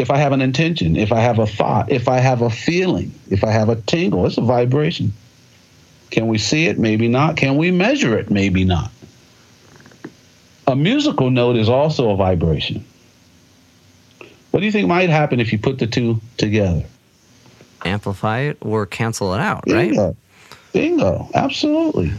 if 0.00 0.10
I 0.10 0.16
have 0.16 0.32
an 0.32 0.40
intention, 0.40 0.96
if 0.96 1.12
I 1.12 1.20
have 1.20 1.38
a 1.38 1.46
thought, 1.46 1.92
if 1.92 2.08
I 2.08 2.18
have 2.18 2.40
a 2.40 2.48
feeling, 2.48 3.12
if 3.28 3.44
I 3.44 3.50
have 3.50 3.68
a 3.68 3.76
tingle, 3.76 4.26
it's 4.26 4.38
a 4.38 4.42
vibration. 4.42 5.12
Can 6.10 6.26
we 6.26 6.38
see 6.38 6.66
it? 6.66 6.78
Maybe 6.78 7.06
not. 7.06 7.36
Can 7.36 7.56
we 7.56 7.70
measure 7.70 8.16
it? 8.16 8.30
Maybe 8.30 8.64
not. 8.64 8.90
A 10.66 10.74
musical 10.74 11.30
note 11.30 11.56
is 11.56 11.68
also 11.68 12.10
a 12.10 12.16
vibration. 12.16 12.84
What 14.50 14.60
do 14.60 14.66
you 14.66 14.72
think 14.72 14.88
might 14.88 15.10
happen 15.10 15.38
if 15.38 15.52
you 15.52 15.58
put 15.58 15.78
the 15.78 15.86
two 15.86 16.20
together? 16.36 16.84
Amplify 17.84 18.40
it 18.40 18.58
or 18.60 18.86
cancel 18.86 19.34
it 19.34 19.40
out, 19.40 19.64
Bingo. 19.64 20.06
right? 20.06 20.16
Bingo. 20.72 21.28
Absolutely. 21.34 22.12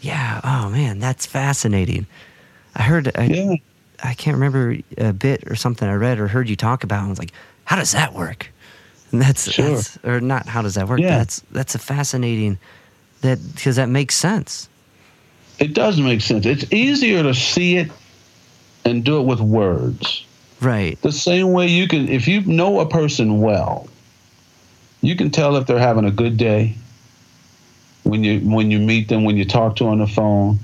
Yeah. 0.00 0.40
Oh 0.44 0.68
man, 0.70 0.98
that's 0.98 1.26
fascinating. 1.26 2.06
I 2.74 2.82
heard. 2.82 3.10
I, 3.16 3.24
Yeah. 3.24 3.54
I 4.02 4.14
can't 4.14 4.36
remember 4.36 4.76
a 4.96 5.12
bit 5.12 5.50
or 5.50 5.56
something 5.56 5.88
I 5.88 5.94
read 5.94 6.20
or 6.20 6.28
heard 6.28 6.48
you 6.48 6.54
talk 6.54 6.84
about. 6.84 6.98
And 7.00 7.06
I 7.06 7.10
was 7.10 7.18
like, 7.18 7.32
how 7.64 7.74
does 7.76 7.90
that 7.92 8.14
work? 8.14 8.48
And 9.10 9.20
that's, 9.20 9.50
Sure. 9.50 9.70
that's 9.74 9.98
or 10.04 10.20
not. 10.20 10.46
How 10.46 10.62
does 10.62 10.74
that 10.76 10.88
work? 10.88 11.00
Yeah. 11.00 11.18
That's 11.18 11.42
that's 11.50 11.74
a 11.74 11.78
fascinating. 11.78 12.58
That 13.22 13.38
because 13.54 13.76
that 13.76 13.88
makes 13.88 14.14
sense. 14.14 14.68
It 15.58 15.74
does 15.74 16.00
make 16.00 16.20
sense. 16.20 16.46
It's 16.46 16.72
easier 16.72 17.24
to 17.24 17.34
see 17.34 17.76
it 17.78 17.90
and 18.84 19.02
do 19.04 19.18
it 19.18 19.24
with 19.24 19.40
words. 19.40 20.24
Right. 20.60 21.00
The 21.02 21.10
same 21.12 21.52
way 21.52 21.66
you 21.66 21.88
can, 21.88 22.08
if 22.08 22.28
you 22.28 22.42
know 22.42 22.78
a 22.80 22.88
person 22.88 23.40
well, 23.40 23.88
you 25.02 25.16
can 25.16 25.30
tell 25.30 25.56
if 25.56 25.66
they're 25.66 25.78
having 25.78 26.04
a 26.04 26.10
good 26.12 26.36
day 26.36 26.74
when 28.08 28.24
you 28.24 28.40
when 28.40 28.70
you 28.70 28.78
meet 28.78 29.08
them, 29.08 29.24
when 29.24 29.36
you 29.36 29.44
talk 29.44 29.76
to 29.76 29.84
them 29.84 29.92
on 29.94 29.98
the 29.98 30.06
phone. 30.06 30.58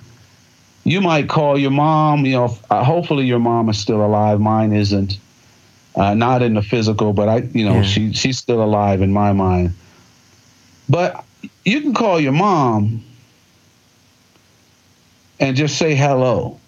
You 0.87 1.01
might 1.01 1.29
call 1.29 1.59
your 1.59 1.71
mom. 1.71 2.27
You 2.27 2.33
know, 2.33 2.59
uh, 2.71 2.85
hopefully 2.85 3.25
your 3.27 3.39
mom 3.39 3.69
is 3.69 3.79
still 3.79 4.05
alive. 4.05 4.41
Mine 4.41 4.73
isn't. 4.73 5.19
Uh, 5.97 6.13
not 6.15 6.43
in 6.43 6.55
the 6.55 6.63
physical, 6.63 7.13
but 7.13 7.29
I, 7.29 7.37
you 7.53 7.65
know, 7.65 7.77
Yeah. 7.77 7.83
she 7.83 8.13
she's 8.13 8.39
still 8.39 8.63
alive 8.63 9.01
in 9.01 9.13
my 9.13 9.33
mind. 9.33 9.75
But 10.89 11.25
you 11.65 11.81
can 11.81 11.95
call 11.95 12.21
your 12.21 12.33
mom 12.33 13.03
and 15.41 15.57
just 15.57 15.79
say 15.79 15.95
hello. 15.95 16.59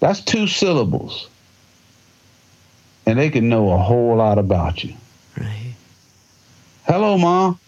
That's 0.00 0.20
two 0.20 0.46
syllables 0.46 1.28
and 3.06 3.18
they 3.18 3.30
can 3.30 3.48
know 3.48 3.70
a 3.72 3.78
whole 3.78 4.16
lot 4.16 4.38
about 4.38 4.82
you. 4.84 4.94
Right. 5.38 5.74
Hello, 6.86 7.18
mom. 7.18 7.58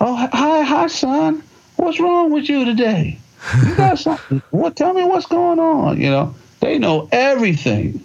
Oh, 0.00 0.14
hi, 0.14 0.62
hi, 0.62 0.86
son. 0.86 1.42
What's 1.76 2.00
wrong 2.00 2.30
with 2.30 2.48
you 2.48 2.64
today? 2.64 3.18
You 3.64 3.74
got 3.76 3.98
something? 3.98 4.42
What? 4.50 4.76
Tell 4.76 4.92
me 4.92 5.04
what's 5.04 5.26
going 5.26 5.58
on. 5.58 6.00
You 6.00 6.10
know, 6.10 6.34
they 6.60 6.78
know 6.78 7.08
everything 7.10 8.04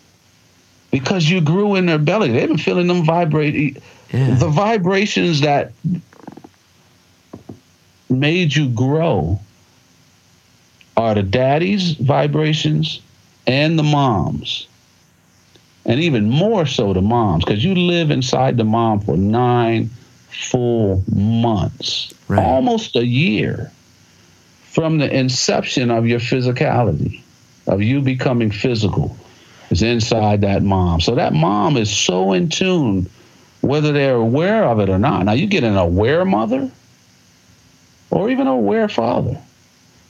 because 0.92 1.30
you 1.30 1.42
grew 1.42 1.76
in 1.76 1.86
their 1.86 1.98
belly. 1.98 2.32
They've 2.32 2.48
been 2.48 2.58
feeling 2.58 2.88
them 2.88 3.04
vibrate. 3.04 3.82
Yeah. 4.12 4.36
The 4.36 4.48
vibrations 4.48 5.42
that 5.42 5.74
made 8.10 8.56
you 8.56 8.70
grow 8.70 9.40
are 10.96 11.16
the 11.16 11.24
daddy's 11.24 11.94
vibrations 11.94 13.02
and 13.46 13.78
the 13.78 13.84
mom's 13.84 14.68
and 15.86 16.00
even 16.00 16.30
more 16.30 16.66
so 16.66 16.94
the 16.94 17.02
moms, 17.02 17.46
because 17.46 17.64
you 17.64 17.76
live 17.76 18.10
inside 18.12 18.58
the 18.58 18.64
mom 18.64 19.02
for 19.02 19.16
nine 19.16 19.90
full 20.36 21.04
months, 21.14 22.14
Right. 22.28 22.44
almost 22.44 22.96
a 22.96 23.06
year 23.06 23.72
from 24.72 24.98
the 24.98 25.10
inception 25.16 25.92
of 25.92 26.06
your 26.06 26.20
physicality, 26.20 27.22
of 27.68 27.82
you 27.82 28.02
becoming 28.02 28.52
physical, 28.52 29.16
is 29.70 29.82
inside 29.82 30.42
that 30.42 30.64
mom. 30.64 31.02
So 31.02 31.16
that 31.16 31.34
mom 31.34 31.78
is 31.78 31.90
so 31.90 32.34
in 32.34 32.50
tune, 32.50 33.08
whether 33.62 33.92
they're 33.92 34.16
aware 34.16 34.66
of 34.66 34.80
it 34.80 34.90
or 34.90 35.00
not. 35.00 35.26
Now 35.26 35.32
you 35.32 35.48
get 35.48 35.64
an 35.64 35.78
aware 35.78 36.26
mother, 36.26 36.70
or 38.12 38.30
even 38.30 38.48
an 38.48 38.54
aware 38.54 38.88
father, 38.88 39.38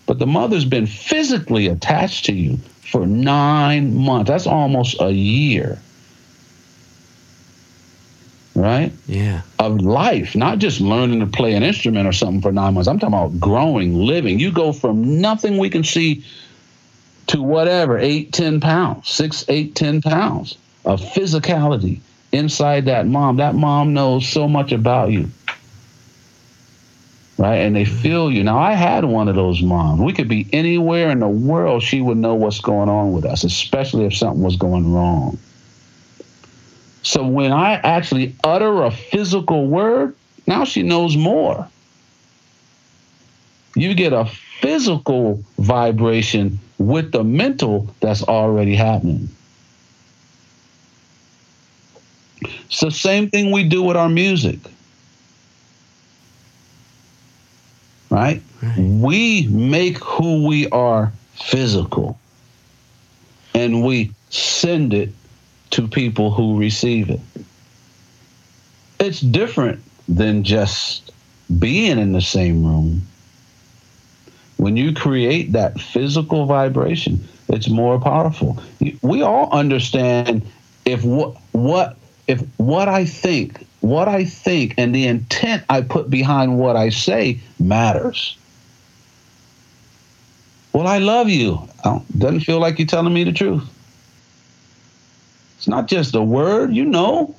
but 0.06 0.20
the 0.20 0.28
mother's 0.28 0.66
been 0.66 0.86
physically 0.88 1.68
attached 1.68 2.26
to 2.26 2.34
you 2.34 2.58
for 2.82 3.06
nine 3.06 3.96
months. 3.96 4.30
That's 4.30 4.48
almost 4.48 5.00
a 5.00 5.12
year. 5.12 5.80
Right? 8.56 8.94
Yeah. 9.06 9.42
Of 9.60 9.82
life, 9.82 10.34
not 10.34 10.60
just 10.60 10.80
learning 10.80 11.20
to 11.20 11.28
play 11.28 11.54
an 11.54 11.64
instrument 11.64 12.08
or 12.08 12.14
something 12.14 12.42
for 12.42 12.54
nine 12.54 12.74
months. 12.74 12.88
I'm 12.88 13.00
talking 13.00 13.14
about 13.14 13.38
growing, 13.40 13.96
living. 13.96 14.40
You 14.40 14.52
go 14.52 14.72
from 14.72 15.20
nothing 15.20 15.58
we 15.58 15.70
can 15.70 15.84
see 15.84 16.24
to 17.28 17.42
whatever, 17.42 17.98
eight, 17.98 18.32
ten 18.32 18.62
pounds, 18.62 19.10
six, 19.10 19.44
eight, 19.50 19.76
ten 19.76 20.02
pounds 20.02 20.58
of 20.86 21.02
physicality 21.02 22.00
inside 22.32 22.86
that 22.86 23.08
mom. 23.08 23.38
That 23.38 23.56
mom 23.56 23.94
knows 23.94 24.28
so 24.28 24.48
much 24.48 24.72
about 24.72 25.12
you. 25.12 25.30
Right? 27.38 27.56
And 27.56 27.76
they 27.76 27.84
feel 27.84 28.32
you. 28.32 28.44
Now, 28.44 28.60
I 28.60 28.72
had 28.72 29.04
one 29.04 29.28
of 29.28 29.36
those 29.36 29.62
moms. 29.62 30.00
We 30.00 30.14
could 30.14 30.30
be 30.30 30.48
anywhere 30.54 31.10
in 31.10 31.20
the 31.20 31.28
world. 31.28 31.84
She 31.84 32.00
would 32.00 32.18
know 32.18 32.36
what's 32.36 32.62
going 32.62 32.88
on 32.88 33.12
with 33.12 33.26
us, 33.26 33.44
especially 33.44 34.06
if 34.06 34.16
something 34.16 34.42
was 34.42 34.56
going 34.56 34.94
wrong. 34.94 35.38
So 37.06 37.24
when 37.24 37.52
I 37.52 37.76
actually 37.76 38.36
utter 38.44 38.82
a 38.82 38.90
physical 38.90 39.68
word, 39.68 40.16
now 40.48 40.66
she 40.66 40.82
knows 40.82 41.16
more. 41.16 41.70
You 43.76 43.94
get 43.94 44.12
a 44.12 44.26
physical 44.60 45.44
vibration 45.60 46.60
with 46.80 47.12
the 47.12 47.24
mental 47.24 47.94
that's 48.00 48.24
already 48.24 48.74
happening. 48.74 49.30
It's 52.42 52.80
the 52.80 52.90
same 52.90 53.30
thing 53.30 53.52
we 53.52 53.66
do 53.70 53.84
with 53.84 53.98
our 53.98 54.10
music. 54.10 54.58
Right? 58.10 58.42
Right. 58.64 58.80
We 58.80 59.48
make 59.50 60.00
who 60.00 60.48
we 60.48 60.70
are 60.70 61.14
physical 61.36 62.18
and 63.54 63.86
we 63.86 64.12
send 64.32 64.92
it 64.96 65.14
to 65.72 65.88
people 65.88 66.32
who 66.32 66.60
receive 66.60 67.10
it. 67.10 67.20
It's 69.00 69.20
different 69.20 69.84
than 70.08 70.44
just 70.44 71.12
being 71.60 72.00
in 72.00 72.14
the 72.14 72.22
same 72.22 72.66
room. 72.66 73.02
When 74.58 74.78
you 74.78 74.94
create 74.94 75.52
that 75.52 75.80
physical 75.80 76.46
vibration, 76.46 77.28
it's 77.50 77.70
more 77.70 78.00
powerful. 78.00 78.58
We 79.02 79.22
all 79.22 79.52
understand 79.52 80.48
if 80.86 81.04
what 81.04 81.36
what 81.52 81.98
if 82.28 82.42
what 82.58 82.88
I 82.88 83.06
think, 83.06 83.66
what 83.82 84.08
I 84.08 84.26
think 84.26 84.76
and 84.78 84.96
the 84.96 85.08
intent 85.08 85.64
I 85.70 85.82
put 85.82 86.10
behind 86.10 86.58
what 86.58 86.76
I 86.76 86.90
say 86.90 87.40
matters. 87.60 88.38
Well, 90.74 90.88
I 90.88 90.98
love 90.98 91.30
you. 91.30 91.60
Oh, 91.84 92.04
doesn't 92.18 92.42
feel 92.42 92.60
like 92.60 92.80
you're 92.80 92.88
telling 92.88 93.14
me 93.14 93.24
the 93.24 93.32
truth. 93.32 93.64
It's 95.66 95.70
not 95.72 95.88
just 95.88 96.14
a 96.14 96.22
word, 96.22 96.76
you 96.76 96.86
know. 96.86 97.34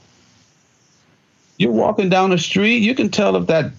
You're 1.58 1.70
walking 1.70 2.08
down 2.08 2.30
the 2.30 2.38
street, 2.38 2.78
you 2.78 2.92
can 2.92 3.08
tell 3.08 3.36
if 3.36 3.46
that 3.46 3.70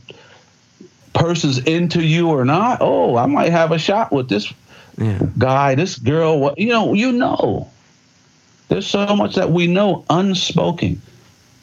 person's 1.13 1.57
into 1.57 2.01
you 2.01 2.29
or 2.29 2.45
not. 2.45 2.77
Oh, 2.79 3.17
I 3.17 3.25
might 3.25 3.51
have 3.51 3.73
a 3.73 3.77
shot 3.77 4.13
with 4.13 4.29
this 4.29 4.53
Yeah. 4.97 5.19
guy, 5.37 5.75
this 5.75 5.99
girl. 5.99 6.39
What 6.39 6.57
you 6.57 6.69
know, 6.69 6.93
you 6.93 7.11
know. 7.11 7.67
There's 8.69 8.87
so 8.87 9.17
much 9.17 9.35
that 9.35 9.51
we 9.51 9.67
know 9.67 10.05
unspoken. 10.09 11.01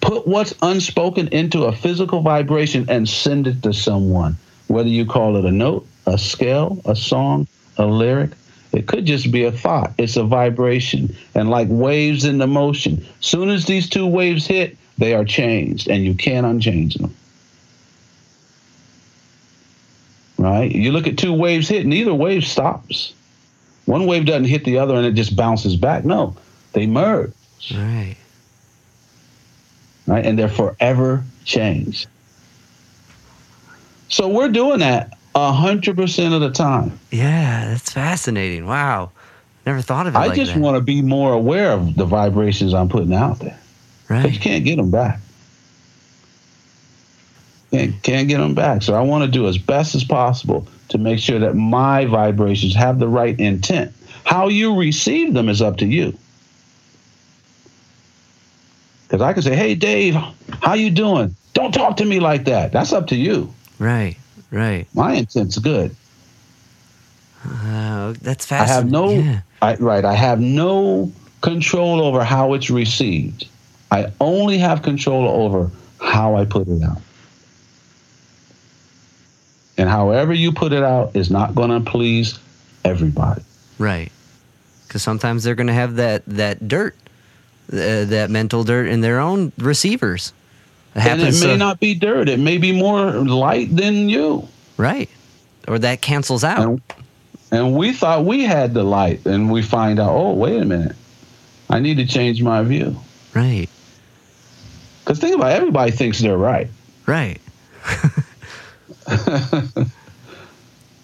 Put 0.02 0.28
what's 0.28 0.52
unspoken 0.60 1.28
into 1.28 1.64
a 1.64 1.72
physical 1.72 2.20
vibration 2.20 2.84
and 2.90 3.08
send 3.08 3.46
it 3.46 3.62
to 3.62 3.72
someone. 3.72 4.36
Whether 4.66 4.90
you 4.90 5.06
call 5.06 5.38
it 5.38 5.46
a 5.46 5.50
note, 5.50 5.86
a 6.04 6.18
scale, 6.18 6.82
a 6.84 6.94
song, 6.94 7.46
a 7.78 7.86
lyric, 7.86 8.32
it 8.74 8.86
could 8.86 9.06
just 9.06 9.30
be 9.30 9.44
a 9.44 9.52
thought. 9.52 9.92
It's 9.98 10.16
a 10.16 10.24
vibration. 10.24 11.14
And 11.34 11.48
like 11.48 11.68
waves 11.70 12.24
in 12.24 12.38
the 12.38 12.46
motion, 12.46 13.06
soon 13.20 13.48
as 13.50 13.66
these 13.66 13.88
two 13.88 14.06
waves 14.06 14.46
hit, 14.46 14.76
they 14.98 15.14
are 15.14 15.24
changed 15.24 15.88
and 15.88 16.04
you 16.04 16.14
can't 16.14 16.44
unchange 16.44 16.94
them. 16.94 17.14
Right? 20.38 20.70
You 20.70 20.90
look 20.92 21.06
at 21.06 21.16
two 21.16 21.32
waves 21.32 21.68
hit, 21.68 21.86
neither 21.86 22.12
wave 22.12 22.44
stops. 22.44 23.14
One 23.86 24.06
wave 24.06 24.26
doesn't 24.26 24.46
hit 24.46 24.64
the 24.64 24.78
other 24.78 24.96
and 24.96 25.06
it 25.06 25.12
just 25.12 25.36
bounces 25.36 25.76
back. 25.76 26.04
No, 26.04 26.36
they 26.72 26.86
merge. 26.86 27.32
Right. 27.72 28.16
right? 30.06 30.26
And 30.26 30.38
they're 30.38 30.48
forever 30.48 31.22
changed. 31.44 32.08
So 34.08 34.28
we're 34.28 34.48
doing 34.48 34.80
that 34.80 35.13
hundred 35.34 35.96
percent 35.96 36.34
of 36.34 36.40
the 36.40 36.50
time. 36.50 36.98
Yeah. 37.10 37.68
That's 37.70 37.92
fascinating. 37.92 38.66
Wow. 38.66 39.10
Never 39.66 39.80
thought 39.80 40.06
of 40.06 40.14
it 40.14 40.18
I 40.18 40.26
like 40.26 40.36
just 40.36 40.54
that. 40.54 40.60
want 40.60 40.76
to 40.76 40.80
be 40.82 41.00
more 41.00 41.32
aware 41.32 41.72
of 41.72 41.96
the 41.96 42.04
vibrations 42.04 42.74
I'm 42.74 42.88
putting 42.88 43.14
out 43.14 43.38
there, 43.38 43.58
Right, 44.08 44.22
but 44.22 44.32
you 44.32 44.38
can't 44.38 44.64
get 44.64 44.76
them 44.76 44.90
back. 44.90 45.20
Can't, 47.70 48.02
can't 48.02 48.28
get 48.28 48.38
them 48.38 48.54
back. 48.54 48.82
So 48.82 48.94
I 48.94 49.00
want 49.00 49.24
to 49.24 49.30
do 49.30 49.48
as 49.48 49.58
best 49.58 49.94
as 49.94 50.04
possible 50.04 50.66
to 50.90 50.98
make 50.98 51.18
sure 51.18 51.38
that 51.38 51.56
my 51.56 52.04
vibrations 52.04 52.74
have 52.74 52.98
the 52.98 53.08
right 53.08 53.38
intent. 53.40 53.92
How 54.24 54.48
you 54.48 54.76
receive 54.78 55.34
them 55.34 55.48
is 55.48 55.60
up 55.62 55.78
to 55.78 55.86
you. 55.86 56.16
Because 59.08 59.22
I 59.22 59.32
can 59.32 59.42
say, 59.42 59.56
"Hey, 59.56 59.74
Dave, 59.74 60.14
how 60.62 60.74
you 60.74 60.90
doing? 60.90 61.34
Don't 61.52 61.72
talk 61.72 61.96
to 61.98 62.04
me 62.04 62.20
like 62.20 62.44
that." 62.44 62.72
That's 62.72 62.92
up 62.92 63.06
to 63.08 63.16
you. 63.16 63.52
Right. 63.78 64.16
Right. 64.54 64.86
My 64.94 65.14
intent's 65.14 65.58
good. 65.58 65.94
Uh, 67.44 68.14
that's 68.22 68.50
I 68.52 68.64
have 68.64 68.88
no 68.88 69.10
Yeah. 69.10 69.40
I, 69.60 69.74
right. 69.74 70.04
I 70.04 70.14
have 70.14 70.38
no 70.40 71.10
control 71.40 72.00
over 72.00 72.22
how 72.22 72.54
it's 72.54 72.70
received. 72.70 73.48
I 73.90 74.12
only 74.20 74.58
have 74.58 74.82
control 74.82 75.28
over 75.28 75.70
how 76.00 76.36
I 76.36 76.44
put 76.44 76.68
it 76.68 76.82
out. 76.84 77.02
And 79.76 79.88
however 79.88 80.32
you 80.32 80.52
put 80.52 80.72
it 80.72 80.84
out 80.84 81.16
is 81.16 81.30
not 81.30 81.54
going 81.56 81.70
to 81.70 81.80
please 81.90 82.38
everybody. 82.84 83.42
Right. 83.78 84.12
Because 84.86 85.02
sometimes 85.02 85.42
they're 85.42 85.56
going 85.56 85.66
to 85.66 85.72
have 85.72 85.96
that 85.96 86.22
that 86.26 86.68
dirt, 86.68 86.94
uh, 87.72 88.04
that 88.04 88.30
mental 88.30 88.62
dirt 88.62 88.86
in 88.86 89.00
their 89.00 89.18
own 89.18 89.50
receivers. 89.58 90.32
It 90.94 91.06
And 91.06 91.20
it 91.20 91.24
may 91.26 91.30
so- 91.32 91.56
not 91.56 91.80
be 91.80 91.94
dirt. 91.94 92.28
It 92.28 92.38
may 92.38 92.58
be 92.58 92.72
more 92.72 93.10
light 93.12 93.74
than 93.74 94.08
you. 94.08 94.46
right. 94.76 95.08
Or 95.66 95.78
that 95.78 96.02
cancels 96.02 96.44
out. 96.44 96.60
And, 96.60 96.82
and 97.50 97.74
we 97.74 97.94
thought 97.94 98.26
we 98.26 98.44
had 98.44 98.74
the 98.74 98.82
light, 98.84 99.24
and 99.24 99.50
we 99.50 99.62
find 99.62 99.98
out, 99.98 100.10
oh, 100.10 100.34
wait 100.34 100.60
a 100.60 100.64
minute. 100.66 100.94
I 101.70 101.80
need 101.80 101.96
to 101.96 102.06
change 102.06 102.42
my 102.42 102.62
view. 102.62 102.94
Right. 103.34 103.70
Because 105.00 105.18
think 105.20 105.34
about 105.36 105.52
it, 105.52 105.56
everybody 105.56 105.90
thinks 105.90 106.20
they're 106.20 106.36
right. 106.36 106.68
Right. 107.06 107.40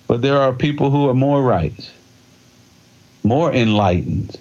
But 0.06 0.22
there 0.22 0.38
are 0.38 0.52
people 0.52 0.90
who 0.90 1.08
are 1.08 1.14
more 1.14 1.40
right, 1.40 1.88
more 3.22 3.52
enlightened. 3.52 4.36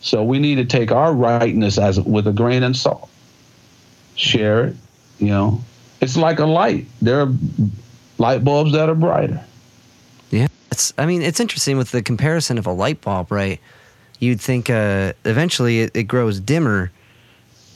So 0.00 0.24
we 0.24 0.40
need 0.40 0.56
to 0.56 0.64
take 0.64 0.90
our 0.90 1.12
rightness 1.12 1.78
as 1.78 2.00
with 2.00 2.26
a 2.26 2.32
grain 2.32 2.64
of 2.64 2.76
salt, 2.76 3.08
share 4.18 4.66
it. 4.66 4.76
You 5.18 5.28
know, 5.28 5.60
it's 6.00 6.16
like 6.16 6.38
a 6.38 6.46
light. 6.46 6.86
There 7.00 7.20
are 7.22 7.32
light 8.18 8.44
bulbs 8.44 8.72
that 8.72 8.88
are 8.88 8.94
brighter. 8.94 9.44
Yeah. 10.30 10.48
It's. 10.70 10.92
I 10.98 11.06
mean, 11.06 11.22
it's 11.22 11.40
interesting 11.40 11.78
with 11.78 11.90
the 11.90 12.02
comparison 12.02 12.58
of 12.58 12.66
a 12.66 12.72
light 12.72 13.00
bulb, 13.00 13.32
right? 13.32 13.60
You'd 14.20 14.40
think 14.40 14.68
uh, 14.68 15.12
eventually 15.24 15.80
it, 15.80 15.92
it 15.94 16.02
grows 16.04 16.40
dimmer, 16.40 16.90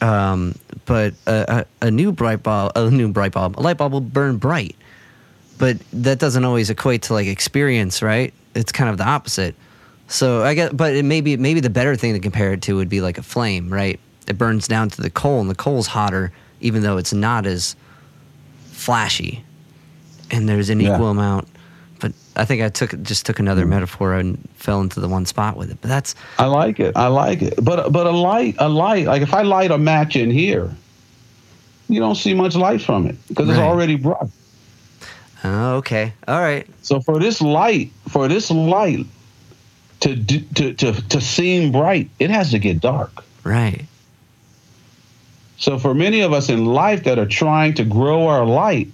um, 0.01 0.56
but 0.86 1.14
a, 1.27 1.66
a, 1.81 1.86
a 1.86 1.90
new 1.90 2.12
bright 2.12 2.43
bulb, 2.43 2.73
a 2.74 2.90
new 2.90 3.09
bright 3.09 3.32
bulb, 3.32 3.59
a 3.59 3.62
light 3.62 3.77
bulb 3.77 3.93
will 3.93 4.01
burn 4.01 4.36
bright. 4.36 4.77
But 5.59 5.78
that 5.93 6.19
doesn't 6.19 6.44
always 6.44 6.70
equate 6.70 7.02
to 7.02 7.12
like 7.12 7.28
experience, 7.28 8.02
right? 8.02 8.35
It's 8.55 8.73
kind 8.73 8.90
of 8.90 8.98
the 8.98 9.05
opposite. 9.05 9.55
So 10.09 10.43
I 10.43 10.55
guess, 10.55 10.73
but 10.73 10.94
it 10.94 11.05
maybe 11.05 11.36
maybe 11.36 11.60
the 11.60 11.70
better 11.70 11.97
thing 11.97 12.14
to 12.14 12.20
compare 12.20 12.52
it 12.52 12.62
to 12.62 12.77
would 12.77 12.89
be 12.89 13.01
like 13.01 13.19
a 13.19 13.23
flame, 13.23 13.73
right? 13.73 13.98
It 14.28 14.39
burns 14.39 14.69
down 14.69 14.89
to 14.90 15.03
the 15.03 15.11
coal, 15.11 15.40
and 15.40 15.51
the 15.51 15.55
coal's 15.55 15.86
hotter, 15.89 16.32
even 16.61 16.82
though 16.82 16.97
it's 16.97 17.12
not 17.12 17.47
as 17.47 17.74
flashy. 18.70 19.44
And 20.31 20.49
there's 20.49 20.70
an 20.70 20.81
Yeah. 20.81 20.94
equal 20.94 21.09
amount. 21.11 21.49
But 22.01 22.12
I 22.36 22.44
think 22.44 22.62
I 22.62 22.69
took 22.69 23.01
just 23.03 23.27
took 23.27 23.39
another 23.39 23.65
mm. 23.65 23.69
metaphor 23.70 24.15
and 24.15 24.39
fell 24.57 24.81
into 24.81 24.99
the 25.01 25.09
one 25.09 25.27
spot 25.27 25.57
with 25.57 25.70
it. 25.70 25.78
But 25.81 25.89
that's 25.89 26.15
I 26.39 26.47
like 26.47 26.81
it. 26.81 26.97
I 26.97 27.07
like 27.09 27.43
it. 27.43 27.55
But 27.62 27.93
but 27.93 28.07
a 28.07 28.11
light, 28.11 28.57
a 28.59 28.69
light. 28.69 29.07
Like 29.07 29.23
if 29.23 29.35
I 29.35 29.43
light 29.43 29.70
a 29.70 29.78
match 29.78 30.16
in 30.16 30.31
here, 30.31 30.74
you 31.89 32.01
don't 32.01 32.16
see 32.16 32.35
much 32.35 32.57
light 32.57 32.81
from 32.82 33.07
it 33.07 33.16
because 33.28 33.49
it's 33.49 33.59
already 33.59 33.97
bright. 33.97 34.31
oh, 35.44 35.74
okay, 35.77 36.12
all 36.27 36.40
right, 36.40 36.66
So 36.82 37.01
for 37.01 37.19
this 37.19 37.40
light, 37.40 37.90
for 38.09 38.27
this 38.28 38.51
light 38.51 39.07
to 40.01 40.16
to 40.16 40.73
to 40.74 40.93
to 40.93 41.20
seem 41.20 41.70
bright, 41.73 42.09
it 42.19 42.31
has 42.31 42.51
to 42.53 42.59
get 42.59 42.81
dark. 42.81 43.23
right, 43.44 43.85
So 45.62 45.78
for 45.78 45.94
many 45.94 46.22
of 46.22 46.32
us 46.32 46.48
in 46.48 46.66
life 46.66 47.05
that 47.05 47.20
are 47.20 47.26
trying 47.26 47.74
to 47.74 47.84
grow 47.84 48.26
our 48.26 48.44
light, 48.44 48.89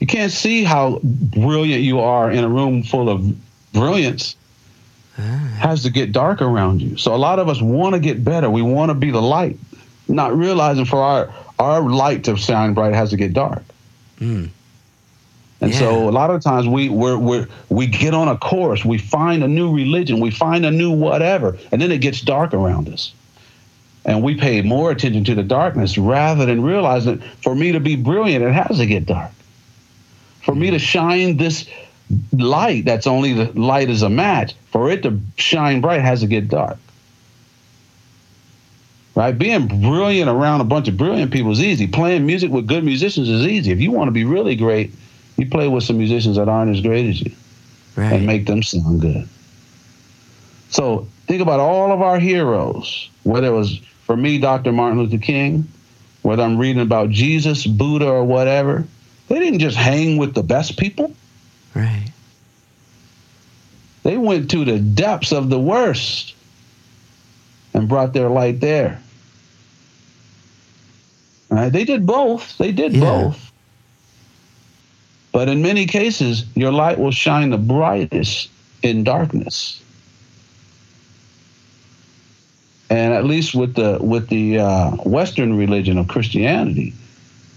you 0.00 0.08
can't 0.08 0.32
see 0.32 0.64
how 0.64 0.98
brilliant 1.04 1.82
you 1.84 2.00
are 2.00 2.28
in 2.28 2.42
a 2.42 2.48
room 2.48 2.82
full 2.82 3.08
of 3.08 3.72
brilliance. 3.72 4.34
Has 5.16 5.84
to 5.84 5.90
get 5.90 6.10
dark 6.10 6.42
around 6.42 6.82
you. 6.82 6.96
So 6.96 7.14
a 7.14 7.16
lot 7.16 7.38
of 7.38 7.48
us 7.48 7.62
want 7.62 7.94
to 7.94 8.00
get 8.00 8.24
better. 8.24 8.50
We 8.50 8.60
want 8.62 8.90
to 8.90 8.94
be 8.94 9.12
the 9.12 9.22
light, 9.22 9.56
not 10.08 10.36
realizing 10.36 10.84
for 10.84 11.00
our 11.00 11.32
our 11.60 11.80
light 11.80 12.24
to 12.24 12.36
shine 12.36 12.74
bright 12.74 12.94
has 12.94 13.10
to 13.10 13.16
get 13.16 13.32
dark. 13.32 13.62
Mm. 14.18 14.50
And 15.60 15.72
Yeah. 15.72 15.78
so 15.78 16.08
a 16.08 16.10
lot 16.10 16.30
of 16.30 16.42
times 16.42 16.66
we 16.66 16.88
we're, 16.88 17.18
we're, 17.18 17.46
we 17.68 17.86
get 17.86 18.14
on 18.14 18.26
a 18.26 18.36
course, 18.36 18.84
we 18.84 18.98
find 18.98 19.44
a 19.44 19.48
new 19.48 19.72
religion, 19.72 20.18
we 20.18 20.32
find 20.32 20.66
a 20.66 20.72
new 20.72 20.90
whatever, 20.90 21.56
and 21.70 21.80
then 21.80 21.92
it 21.92 22.00
gets 22.00 22.20
dark 22.20 22.52
around 22.52 22.88
us. 22.88 23.12
And 24.08 24.22
we 24.22 24.36
pay 24.36 24.62
more 24.62 24.90
attention 24.90 25.22
to 25.24 25.34
the 25.34 25.42
darkness 25.42 25.98
rather 25.98 26.46
than 26.46 26.62
realizing 26.62 27.18
for 27.42 27.54
me 27.54 27.72
to 27.72 27.78
be 27.78 27.94
brilliant, 27.94 28.42
it 28.42 28.54
has 28.54 28.78
to 28.78 28.86
get 28.86 29.04
dark. 29.04 29.30
For 30.42 30.54
me 30.54 30.70
to 30.70 30.78
shine 30.78 31.36
this 31.36 31.68
light 32.32 32.86
that's 32.86 33.06
only 33.06 33.34
the 33.34 33.52
light 33.52 33.90
as 33.90 34.00
a 34.00 34.08
match, 34.08 34.54
for 34.72 34.90
it 34.90 35.02
to 35.02 35.20
shine 35.36 35.82
bright 35.82 36.00
has 36.00 36.20
to 36.20 36.26
get 36.26 36.48
dark. 36.48 36.78
Right? 39.14 39.36
Being 39.36 39.66
brilliant 39.66 40.30
around 40.30 40.62
a 40.62 40.64
bunch 40.64 40.88
of 40.88 40.96
brilliant 40.96 41.30
people 41.30 41.50
is 41.50 41.60
easy. 41.60 41.86
Playing 41.86 42.24
music 42.24 42.50
with 42.50 42.66
good 42.66 42.84
musicians 42.84 43.28
is 43.28 43.46
easy. 43.46 43.72
If 43.72 43.80
you 43.82 43.90
want 43.90 44.08
to 44.08 44.12
be 44.12 44.24
really 44.24 44.56
great, 44.56 44.90
you 45.36 45.50
play 45.50 45.68
with 45.68 45.84
some 45.84 45.98
musicians 45.98 46.36
that 46.36 46.48
aren't 46.48 46.74
as 46.74 46.80
great 46.80 47.10
as 47.10 47.20
you 47.20 47.32
right, 47.94 48.14
and 48.14 48.26
make 48.26 48.46
them 48.46 48.62
sound 48.62 49.02
good. 49.02 49.28
So 50.70 51.06
think 51.26 51.42
about 51.42 51.60
all 51.60 51.92
of 51.92 52.00
our 52.00 52.18
heroes, 52.18 53.10
whether 53.24 53.48
it 53.48 53.54
was 53.54 53.82
for 54.08 54.16
me, 54.16 54.38
Dr. 54.38 54.72
Martin 54.72 54.98
Luther 54.98 55.18
King, 55.18 55.68
whether 56.22 56.42
I'm 56.42 56.56
reading 56.56 56.80
about 56.80 57.10
Jesus, 57.10 57.66
Buddha, 57.66 58.08
or 58.08 58.24
whatever. 58.24 58.84
They 59.28 59.38
didn't 59.38 59.58
just 59.58 59.76
hang 59.76 60.16
with 60.16 60.34
the 60.34 60.42
best 60.42 60.78
people. 60.78 61.14
right, 61.74 62.10
They 64.04 64.16
went 64.16 64.50
to 64.52 64.64
the 64.64 64.78
depths 64.78 65.30
of 65.30 65.50
the 65.50 65.60
worst 65.60 66.34
and 67.74 67.86
brought 67.86 68.14
their 68.14 68.30
light 68.30 68.60
there. 68.60 68.98
Right? 71.50 71.70
They 71.70 71.84
did 71.84 72.06
both. 72.06 72.56
They 72.56 72.72
did 72.72 72.94
Yeah. 72.94 73.00
both. 73.00 73.52
But 75.32 75.50
in 75.50 75.60
many 75.60 75.84
cases, 75.84 76.46
your 76.54 76.72
light 76.72 76.98
will 76.98 77.10
shine 77.12 77.50
the 77.50 77.58
brightest 77.58 78.48
in 78.82 79.04
darkness. 79.04 79.82
And 82.90 83.12
at 83.12 83.24
least 83.24 83.54
with 83.54 83.74
the 83.74 83.98
with 84.00 84.28
the 84.28 84.58
uh, 84.58 84.90
Western 85.04 85.56
religion 85.56 85.98
of 85.98 86.08
Christianity, 86.08 86.94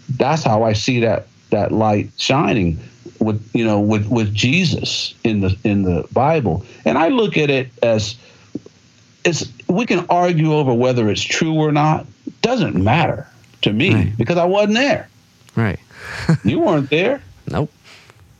that's 0.10 0.44
how 0.44 0.64
I 0.64 0.74
see 0.74 1.00
that 1.02 1.28
that 1.52 1.72
light 1.72 2.10
shining 2.18 2.80
with 3.20 3.50
you 3.54 3.64
know 3.64 3.80
with 3.80 4.08
with 4.10 4.34
Jesus 4.34 5.14
in 5.24 5.40
the 5.42 5.58
in 5.64 5.84
the 5.84 6.06
Bible. 6.12 6.66
And 6.86 6.98
I 6.98 7.08
look 7.10 7.38
at 7.38 7.50
it 7.50 7.70
as 7.82 8.16
it's 9.24 9.50
we 9.68 9.86
can 9.86 10.06
argue 10.10 10.54
over 10.54 10.74
whether 10.74 11.10
it's 11.10 11.22
true 11.22 11.54
or 11.54 11.72
not. 11.72 12.06
Doesn't 12.42 12.76
matter 12.76 13.28
to 13.62 13.72
me 13.72 13.94
Right. 13.94 14.18
because 14.18 14.38
I 14.38 14.46
wasn't 14.46 14.74
there. 14.76 15.08
right. 15.56 15.80
You 16.44 16.60
weren't 16.60 16.90
there. 16.90 17.22
Nope. 17.50 17.72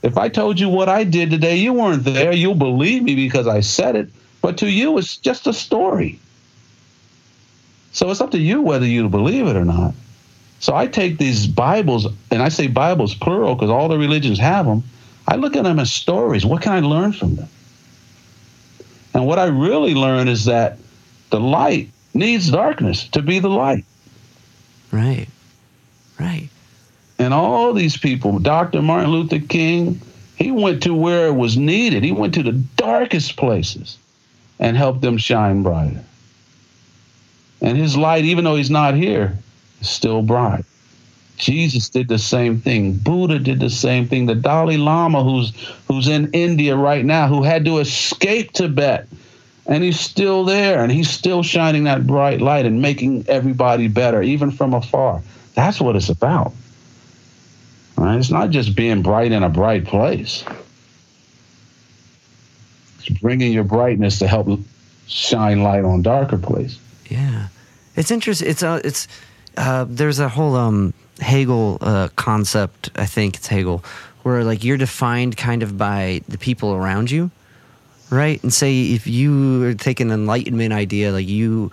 If 0.02 0.18
I 0.18 0.30
told 0.30 0.60
you 0.60 0.68
what 0.68 0.90
I 0.90 1.04
did 1.04 1.30
today, 1.30 1.58
you 1.58 1.74
weren't 1.74 2.04
there. 2.04 2.34
You'll 2.34 2.56
believe 2.56 3.04
me 3.04 3.14
because 3.16 3.48
I 3.48 3.60
said 3.62 3.96
it. 3.96 4.10
But 4.42 4.58
to 4.58 4.70
you, 4.70 4.98
it's 4.98 5.16
just 5.18 5.46
a 5.46 5.54
story. 5.54 6.20
So 7.92 8.10
it's 8.10 8.22
up 8.22 8.32
to 8.32 8.40
you 8.40 8.62
whether 8.62 8.86
you 8.86 9.10
believe 9.10 9.48
it 9.48 9.56
or 9.56 9.66
not. 9.66 9.94
So 10.60 10.76
I 10.76 10.88
take 10.88 11.18
these 11.18 11.48
Bibles, 11.48 12.08
and 12.30 12.42
I 12.42 12.50
say 12.50 12.68
Bibles 12.68 13.16
plural 13.16 13.56
because 13.56 13.70
all 13.70 13.88
the 13.88 13.98
religions 13.98 14.40
have 14.40 14.66
them. 14.66 14.84
I 15.28 15.36
look 15.36 15.56
at 15.56 15.64
them 15.64 15.80
as 15.80 15.92
stories. 15.92 16.46
What 16.46 16.62
can 16.62 16.74
I 16.74 16.80
learn 16.82 17.14
from 17.14 17.36
them? 17.36 17.50
And 19.14 19.26
what 19.26 19.40
I 19.40 19.46
really 19.46 19.94
learn 19.94 20.28
is 20.28 20.46
that 20.46 20.78
the 21.32 21.40
light 21.40 21.90
needs 22.14 22.52
darkness 22.52 23.08
to 23.10 23.22
be 23.22 23.40
the 23.40 23.50
light. 23.50 23.86
Right. 24.92 25.28
Right. 26.20 26.50
And 27.18 27.34
all 27.34 27.74
these 27.74 27.98
people, 27.98 28.40
Dr. 28.40 28.82
Martin 28.82 29.12
Luther 29.12 29.40
King, 29.40 30.02
he 30.36 30.52
went 30.52 30.84
to 30.84 30.94
where 30.94 31.28
it 31.28 31.36
was 31.36 31.58
needed. 31.58 32.04
He 32.04 32.12
went 32.12 32.34
to 32.36 32.44
the 32.44 32.52
darkest 32.52 33.36
places 33.38 33.98
and 34.60 34.78
helped 34.78 35.02
them 35.02 35.18
shine 35.18 35.64
brighter. 35.64 36.04
And 37.62 37.78
his 37.78 37.96
light, 37.96 38.26
even 38.26 38.44
though 38.44 38.56
he's 38.56 38.72
not 38.72 38.96
here, 38.96 39.38
is 39.80 39.90
still 39.90 40.22
bright. 40.22 40.66
Jesus 41.38 41.90
did 41.90 42.08
the 42.08 42.20
same 42.20 42.62
thing. 42.62 42.94
Buddha 42.94 43.40
did 43.40 43.60
the 43.60 43.70
same 43.70 44.08
thing. 44.08 44.28
The 44.28 44.36
Dalai 44.36 44.78
Lama, 44.78 45.24
who's 45.24 45.54
who's 45.88 46.08
in 46.08 46.32
India 46.34 46.76
right 46.76 47.04
now, 47.04 47.28
who 47.28 47.42
had 47.42 47.66
to 47.66 47.80
escape 47.80 48.52
Tibet, 48.52 49.08
and 49.66 49.84
he's 49.84 50.00
still 50.00 50.46
there, 50.46 50.84
and 50.84 50.92
he's 50.92 51.10
still 51.10 51.42
shining 51.42 51.86
that 51.86 52.06
bright 52.06 52.42
light 52.42 52.66
and 52.66 52.82
making 52.82 53.26
everybody 53.28 53.88
better, 53.88 54.22
even 54.22 54.52
from 54.52 54.74
afar. 54.74 55.24
That's 55.56 55.82
what 55.82 55.96
it's 55.96 56.10
about. 56.10 56.54
Right? 57.98 58.18
It's 58.18 58.30
not 58.30 58.52
just 58.52 58.76
being 58.76 59.02
bright 59.02 59.32
in 59.32 59.44
a 59.44 59.50
bright 59.50 59.86
place. 59.86 60.44
It's 63.00 63.10
bringing 63.20 63.52
your 63.52 63.64
brightness 63.64 64.20
to 64.20 64.28
help 64.28 64.60
shine 65.08 65.64
light 65.64 65.84
on 65.84 66.04
darker 66.04 66.38
places. 66.38 66.80
Yeah. 67.12 67.48
It's 67.96 68.10
interesting. 68.10 68.48
It's 68.50 68.64
uh, 68.64 68.80
it's 68.84 69.08
uh, 69.58 69.86
there's 69.88 70.20
a 70.20 70.30
whole 70.30 70.56
um, 70.56 70.94
Hegel 71.20 71.78
uh, 71.82 72.08
concept. 72.16 72.90
I 72.96 73.06
think 73.06 73.36
it's 73.36 73.48
Hegel, 73.48 73.84
where 74.24 74.44
like 74.46 74.64
you're 74.64 74.78
defined 74.78 75.36
kind 75.36 75.62
of 75.62 75.78
by 75.78 76.22
the 76.30 76.38
people 76.38 76.74
around 76.74 77.12
you, 77.12 77.30
right? 78.10 78.42
And 78.44 78.54
say 78.54 78.92
if 78.94 79.08
you 79.08 79.74
take 79.76 80.00
an 80.00 80.10
enlightenment 80.10 80.72
idea, 80.72 81.12
like 81.12 81.28
you 81.28 81.72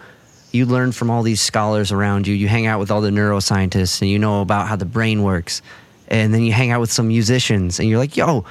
you 0.51 0.66
learn 0.66 0.90
from 0.90 1.09
all 1.09 1.23
these 1.23 1.40
scholars 1.40 1.93
around 1.93 2.27
you, 2.27 2.35
you 2.35 2.48
hang 2.48 2.66
out 2.66 2.81
with 2.81 2.90
all 2.90 3.01
the 3.01 3.10
neuroscientists, 3.10 4.02
and 4.02 4.10
you 4.10 4.19
know 4.19 4.40
about 4.43 4.66
how 4.66 4.74
the 4.74 4.86
brain 4.86 5.23
works, 5.23 5.62
and 6.09 6.35
then 6.35 6.43
you 6.43 6.52
hang 6.52 6.73
out 6.73 6.81
with 6.81 6.90
some 6.90 7.06
musicians, 7.06 7.78
and 7.78 7.89
you're 7.89 7.98
like, 7.98 8.16
yo, 8.16 8.44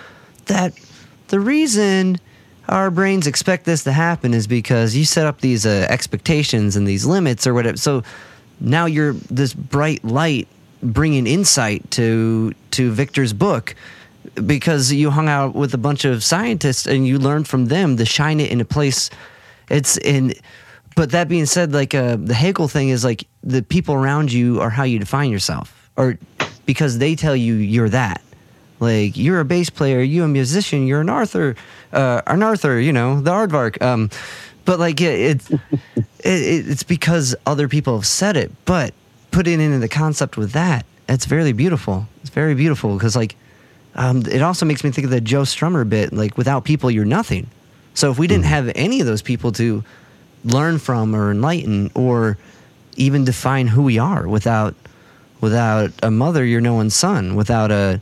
that 0.46 0.74
the 1.28 1.40
reason 1.42 2.18
our 2.68 2.92
brains 2.92 3.28
expect 3.28 3.66
this 3.66 3.84
to 3.86 3.92
happen 3.92 4.34
is 4.34 4.48
because 4.48 4.96
you 4.96 5.06
set 5.06 5.26
up 5.26 5.42
these 5.42 5.66
uh, 5.66 5.88
expectations 5.90 6.76
and 6.76 6.88
these 6.88 7.06
limits 7.06 7.48
or 7.48 7.54
whatever. 7.54 7.78
So 7.78 8.04
now 8.60 8.86
you're 8.86 9.14
this 9.14 9.54
bright 9.54 10.04
light 10.04 10.48
bringing 10.84 11.28
insight 11.28 11.90
to 11.92 12.54
to 12.72 12.92
Victor's 12.92 13.34
book 13.34 13.76
because 14.46 14.92
you 14.92 15.10
hung 15.10 15.30
out 15.30 15.56
with 15.56 15.74
a 15.74 15.78
bunch 15.78 16.06
of 16.06 16.24
scientists 16.24 16.86
and 16.86 17.08
you 17.08 17.18
learned 17.18 17.48
from 17.48 17.66
them 17.66 17.98
to 17.98 18.06
shine 18.06 18.40
it 18.40 18.52
in 18.52 18.62
a 18.62 18.66
place. 18.66 19.10
It's 19.70 19.98
in. 19.98 20.34
But 20.96 21.12
that 21.12 21.28
being 21.28 21.46
said, 21.46 21.74
like 21.74 21.94
uh, 21.94 22.18
the 22.20 22.34
Hegel 22.34 22.68
thing 22.68 22.90
is 22.90 23.04
like 23.04 23.28
the 23.44 23.62
people 23.62 23.94
around 23.94 24.32
you 24.32 24.60
are 24.62 24.70
how 24.70 24.84
you 24.84 24.98
define 24.98 25.30
yourself, 25.30 25.90
or 25.96 26.18
because 26.66 26.98
they 26.98 27.16
tell 27.16 27.36
you 27.36 27.54
you're 27.56 27.90
that. 27.90 28.22
Like 28.80 29.18
you're 29.18 29.40
a 29.40 29.46
bass 29.46 29.70
player, 29.70 30.02
you're 30.02 30.26
a 30.26 30.30
musician, 30.30 30.86
you're 30.86 31.02
an 31.02 31.10
Arthur, 31.10 31.56
uh, 31.92 32.22
an 32.28 32.44
Arthur, 32.44 32.80
you 32.80 32.94
know, 32.94 33.22
the 33.22 33.32
aardvark. 33.32 33.82
Um, 33.82 34.10
but 34.66 34.80
like 34.80 35.02
it, 35.02 35.20
it's 35.20 35.52
it, 35.52 35.60
it's 36.24 36.84
because 36.84 37.36
other 37.46 37.68
people 37.68 37.96
have 37.96 38.06
said 38.06 38.38
it. 38.38 38.52
But 38.66 38.94
putting 39.32 39.60
into 39.60 39.80
the 39.80 39.90
concept 39.90 40.38
with 40.38 40.52
that, 40.52 40.86
it's 41.10 41.26
very 41.26 41.54
beautiful. 41.54 42.08
It's 42.22 42.30
very 42.30 42.54
beautiful 42.54 42.94
because 42.94 43.16
like 43.16 43.36
um, 43.96 44.24
it 44.28 44.42
also 44.42 44.66
makes 44.66 44.84
me 44.84 44.92
think 44.92 45.06
of 45.06 45.12
the 45.12 45.22
Joe 45.22 45.42
Strummer 45.42 45.88
bit. 45.88 46.14
Like 46.14 46.38
without 46.38 46.64
people, 46.64 46.92
you're 46.92 47.06
nothing. 47.06 47.48
So 47.96 48.12
if 48.12 48.20
we 48.20 48.28
didn't 48.28 48.46
have 48.46 48.72
any 48.76 49.00
of 49.00 49.08
those 49.08 49.24
people 49.24 49.52
to 49.54 49.84
learn 50.46 50.78
from 50.78 51.16
or 51.16 51.32
enlighten 51.32 51.90
or 51.96 52.38
even 52.96 53.26
define 53.26 53.68
who 53.68 53.82
we 53.82 53.98
are, 53.98 54.28
without 54.28 54.76
without 55.42 55.92
a 56.04 56.12
mother, 56.12 56.46
you're 56.46 56.62
no 56.62 56.76
one's 56.76 56.96
son. 56.96 57.36
Without 57.36 57.72
a 57.72 58.00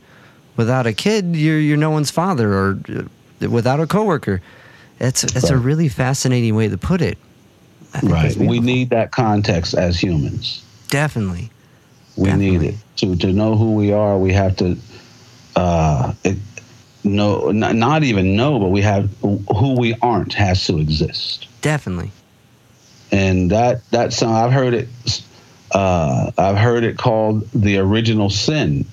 without 0.56 0.86
a 0.86 0.92
kid, 0.92 1.36
you're 1.36 1.58
you're 1.58 1.76
no 1.76 1.90
one's 1.90 2.10
father, 2.10 2.52
or 2.52 2.78
uh, 2.88 3.48
without 3.50 3.80
a 3.80 3.86
coworker. 3.86 4.40
It's 4.98 5.24
it's 5.24 5.50
a 5.50 5.56
really 5.56 5.88
fascinating 5.88 6.54
way 6.54 6.68
to 6.68 6.78
put 6.78 7.02
it. 7.02 7.18
Right. 8.02 8.36
We 8.36 8.60
need 8.60 8.90
that 8.90 9.10
context 9.10 9.74
as 9.74 9.98
humans. 10.00 10.64
definitely. 10.88 11.50
We 12.16 12.32
need 12.32 12.62
it 12.62 12.74
to 12.96 13.16
to 13.16 13.32
know 13.32 13.56
who 13.56 13.74
we 13.74 13.92
are. 13.92 14.18
We 14.18 14.32
have 14.32 14.56
to 14.56 14.76
uh, 15.54 16.12
it, 16.24 16.36
know, 17.04 17.50
not, 17.50 17.74
not 17.74 18.02
even 18.02 18.36
know, 18.36 18.58
but 18.58 18.68
we 18.68 18.82
have 18.82 19.10
who 19.20 19.78
we 19.78 19.94
aren't 20.02 20.34
has 20.34 20.66
to 20.66 20.78
exist. 20.78 21.46
Definitely. 21.62 22.10
And 23.12 23.50
that 23.50 23.88
that 23.90 24.12
song 24.12 24.34
I've 24.34 24.52
heard 24.52 24.74
it. 24.74 24.88
Uh, 25.72 26.30
I've 26.38 26.56
heard 26.56 26.84
it 26.84 26.96
called 26.96 27.48
the 27.50 27.78
original 27.78 28.30
sin, 28.30 28.86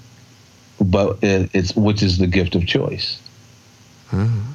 but 0.83 1.17
it, 1.23 1.49
it's 1.53 1.75
which 1.75 2.03
is 2.03 2.17
the 2.17 2.27
gift 2.27 2.55
of 2.55 2.65
choice. 2.65 3.21
Mm-hmm. 4.11 4.51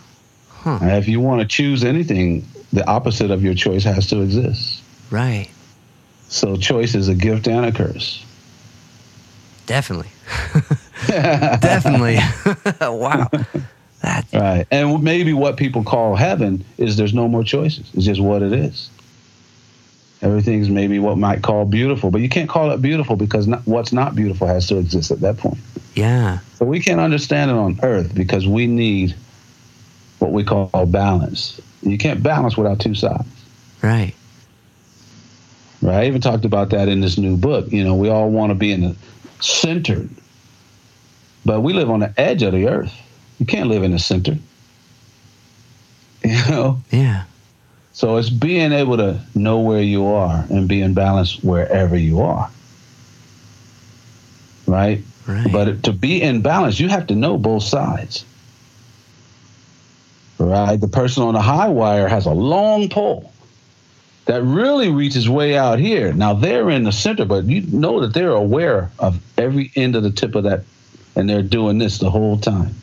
Huh. 0.51 0.79
If 0.83 1.09
you 1.09 1.21
want 1.21 1.41
to 1.41 1.47
choose 1.47 1.85
anything, 1.85 2.47
the 2.73 2.87
opposite 2.87 3.31
of 3.31 3.43
your 3.43 3.55
choice 3.55 3.85
has 3.85 4.09
to 4.09 4.21
exist. 4.21 4.83
Right. 5.11 5.49
So 6.29 6.57
choice 6.57 6.95
is 6.95 7.09
a 7.09 7.15
gift 7.15 7.49
and 7.49 7.65
a 7.65 7.73
curse. 7.73 8.25
Definitely. 9.67 10.11
Definitely. 11.07 12.17
wow. 12.81 13.29
That 14.03 14.27
Right. 14.33 14.67
And 14.71 15.03
maybe 15.03 15.33
what 15.33 15.57
people 15.57 15.85
call 15.85 16.17
heaven 16.17 16.65
is 16.77 16.97
there's 16.97 17.15
no 17.15 17.29
more 17.29 17.45
choices. 17.45 17.91
It's 17.95 18.05
just 18.05 18.21
what 18.21 18.43
it 18.43 18.53
is. 18.53 18.91
Everything's 20.21 20.69
maybe 20.69 20.99
what 20.99 21.17
might 21.17 21.43
call 21.43 21.65
beautiful, 21.65 22.11
but 22.11 22.21
you 22.21 22.29
can't 22.29 22.49
call 22.49 22.71
it 22.73 22.83
beautiful 22.83 23.15
because 23.15 23.47
not, 23.47 23.65
what's 23.67 23.93
not 23.93 24.17
beautiful 24.17 24.49
has 24.49 24.67
to 24.67 24.77
exist 24.79 25.11
at 25.13 25.21
that 25.21 25.37
point. 25.37 25.59
yeah. 25.95 26.41
So 26.55 26.65
we 26.67 26.81
can't 26.81 27.01
understand 27.01 27.53
it 27.53 27.57
on 27.57 27.79
earth 27.85 28.13
because 28.15 28.47
we 28.49 28.67
need 28.67 29.15
what 30.19 30.33
we 30.33 30.43
call 30.43 30.87
balance. 30.87 31.61
You 31.83 31.97
can't 31.99 32.21
balance 32.21 32.57
without 32.57 32.81
two 32.81 32.97
sides. 32.97 33.29
Right. 33.81 34.15
Right. 35.81 36.03
I 36.03 36.07
even 36.09 36.21
talked 36.21 36.45
about 36.45 36.71
that 36.71 36.89
in 36.89 37.01
this 37.01 37.17
new 37.17 37.37
book. 37.37 37.71
You 37.71 37.85
know, 37.85 37.95
we 37.95 38.09
all 38.09 38.29
want 38.29 38.51
to 38.51 38.57
be 38.57 38.73
in 38.73 38.81
the 38.81 38.97
centered, 39.39 40.11
but 41.45 41.61
we 41.61 41.73
live 41.73 41.89
on 41.91 42.01
the 42.01 42.13
edge 42.19 42.43
of 42.43 42.53
the 42.53 42.67
earth. 42.67 42.93
You 43.39 43.47
can't 43.47 43.69
live 43.69 43.85
in 43.85 43.93
the 43.93 43.99
center. 44.01 44.37
You 46.25 46.35
know? 46.51 46.83
Yeah. 46.91 47.25
So 47.99 48.17
it's 48.17 48.31
being 48.31 48.71
able 48.71 48.97
to 48.99 49.21
know 49.35 49.59
where 49.59 49.83
you 49.83 50.07
are 50.07 50.45
and 50.51 50.69
be 50.69 50.83
in 50.83 50.95
balance 50.95 51.43
wherever 51.43 51.97
you 51.97 52.21
are. 52.21 52.49
Right? 54.69 55.03
Right. 55.27 55.51
But 55.51 55.83
to 55.83 55.93
be 55.93 56.23
in 56.23 56.41
balance, 56.41 56.79
you 56.79 56.89
have 56.91 57.09
to 57.09 57.17
know 57.17 57.37
both 57.37 57.65
sides. 57.65 58.25
Right? 60.39 60.77
The 60.77 60.87
person 60.87 61.25
on 61.25 61.35
the 61.35 61.43
high 61.43 61.67
wire 61.67 62.07
has 62.07 62.25
a 62.25 62.31
long 62.31 62.89
pole 62.89 63.33
that 64.27 64.45
really 64.45 64.91
reaches 64.91 65.29
way 65.29 65.59
out 65.59 65.81
here. 65.81 66.13
Now 66.13 66.35
they're 66.35 66.71
in 66.71 66.85
the 66.85 66.93
center, 66.93 67.25
but 67.25 67.47
you 67.47 67.63
know 67.63 67.99
that 67.99 68.15
they're 68.15 68.31
aware 68.31 68.93
of 69.01 69.21
every 69.37 69.73
end 69.75 69.97
of 69.97 70.05
the 70.05 70.13
tip 70.13 70.37
of 70.37 70.45
that, 70.45 70.63
and 71.17 71.29
they're 71.29 71.43
doing 71.43 71.79
this 71.79 71.99
the 71.99 72.11
whole 72.11 72.39
time 72.39 72.77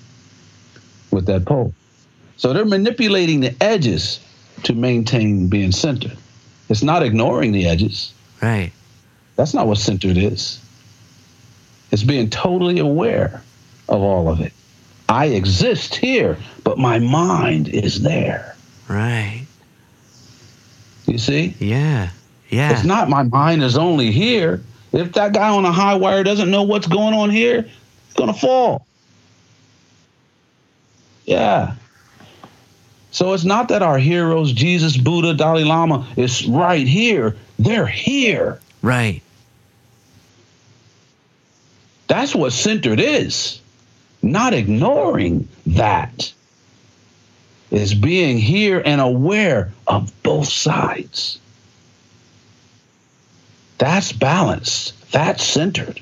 with 1.09 1.25
that 1.27 1.45
pole. 1.45 1.73
So 2.35 2.51
they're 2.51 2.65
manipulating 2.65 3.39
the 3.39 3.55
edges 3.63 4.19
to 4.63 4.73
maintain 4.73 5.47
being 5.47 5.71
centered. 5.71 6.17
It's 6.69 6.83
not 6.83 7.03
ignoring 7.03 7.51
the 7.51 7.67
edges. 7.67 8.13
right. 8.41 8.71
That's 9.35 9.53
not 9.53 9.67
what 9.67 9.77
centered 9.77 10.15
is. 10.17 10.61
It's 11.91 12.03
being 12.03 12.29
totally 12.29 12.79
aware 12.79 13.43
of 13.89 14.01
all 14.01 14.29
of 14.29 14.39
it. 14.39 14.53
I 15.09 15.25
exist 15.25 15.95
here, 15.95 16.37
but 16.63 16.77
my 16.77 16.99
mind 16.99 17.67
is 17.67 18.01
there. 18.01 18.55
Right. 18.87 19.45
You 21.05 21.17
see? 21.17 21.53
Yeah. 21.59 22.09
Yeah. 22.49 22.71
It's 22.71 22.85
not 22.85 23.09
my 23.09 23.23
mind 23.23 23.61
is 23.61 23.77
only 23.77 24.11
here. 24.11 24.61
If 24.93 25.11
that 25.13 25.33
guy 25.33 25.49
on 25.49 25.65
a 25.65 25.71
high 25.71 25.95
wire 25.95 26.23
doesn't 26.23 26.49
know 26.49 26.63
what's 26.63 26.87
going 26.87 27.13
on 27.13 27.29
here, 27.29 27.63
he's 27.63 28.13
going 28.15 28.33
to 28.33 28.39
fall. 28.39 28.87
Yeah. 31.25 31.75
So 33.15 33.31
it's 33.31 33.45
not 33.45 33.69
that 33.69 33.81
our 33.81 33.97
heroes, 33.97 34.51
Jesus, 34.51 34.97
Buddha, 34.97 35.33
Dalai 35.35 35.63
Lama, 35.63 36.05
is 36.17 36.45
right 36.45 36.85
here. 36.85 37.37
They're 37.57 37.87
here. 37.87 38.59
right. 38.81 39.21
That's 42.07 42.35
what 42.35 42.51
centered 42.51 42.99
is. 42.99 43.61
Not 44.21 44.53
ignoring 44.53 45.47
that. 45.67 46.33
Is 47.71 47.93
being 47.93 48.37
here 48.37 48.83
and 48.85 48.99
aware 48.99 49.71
of 49.87 50.11
both 50.21 50.49
sides. 50.49 51.39
That's 53.77 54.11
balanced. 54.11 55.13
That's 55.13 55.41
centered. 55.41 56.01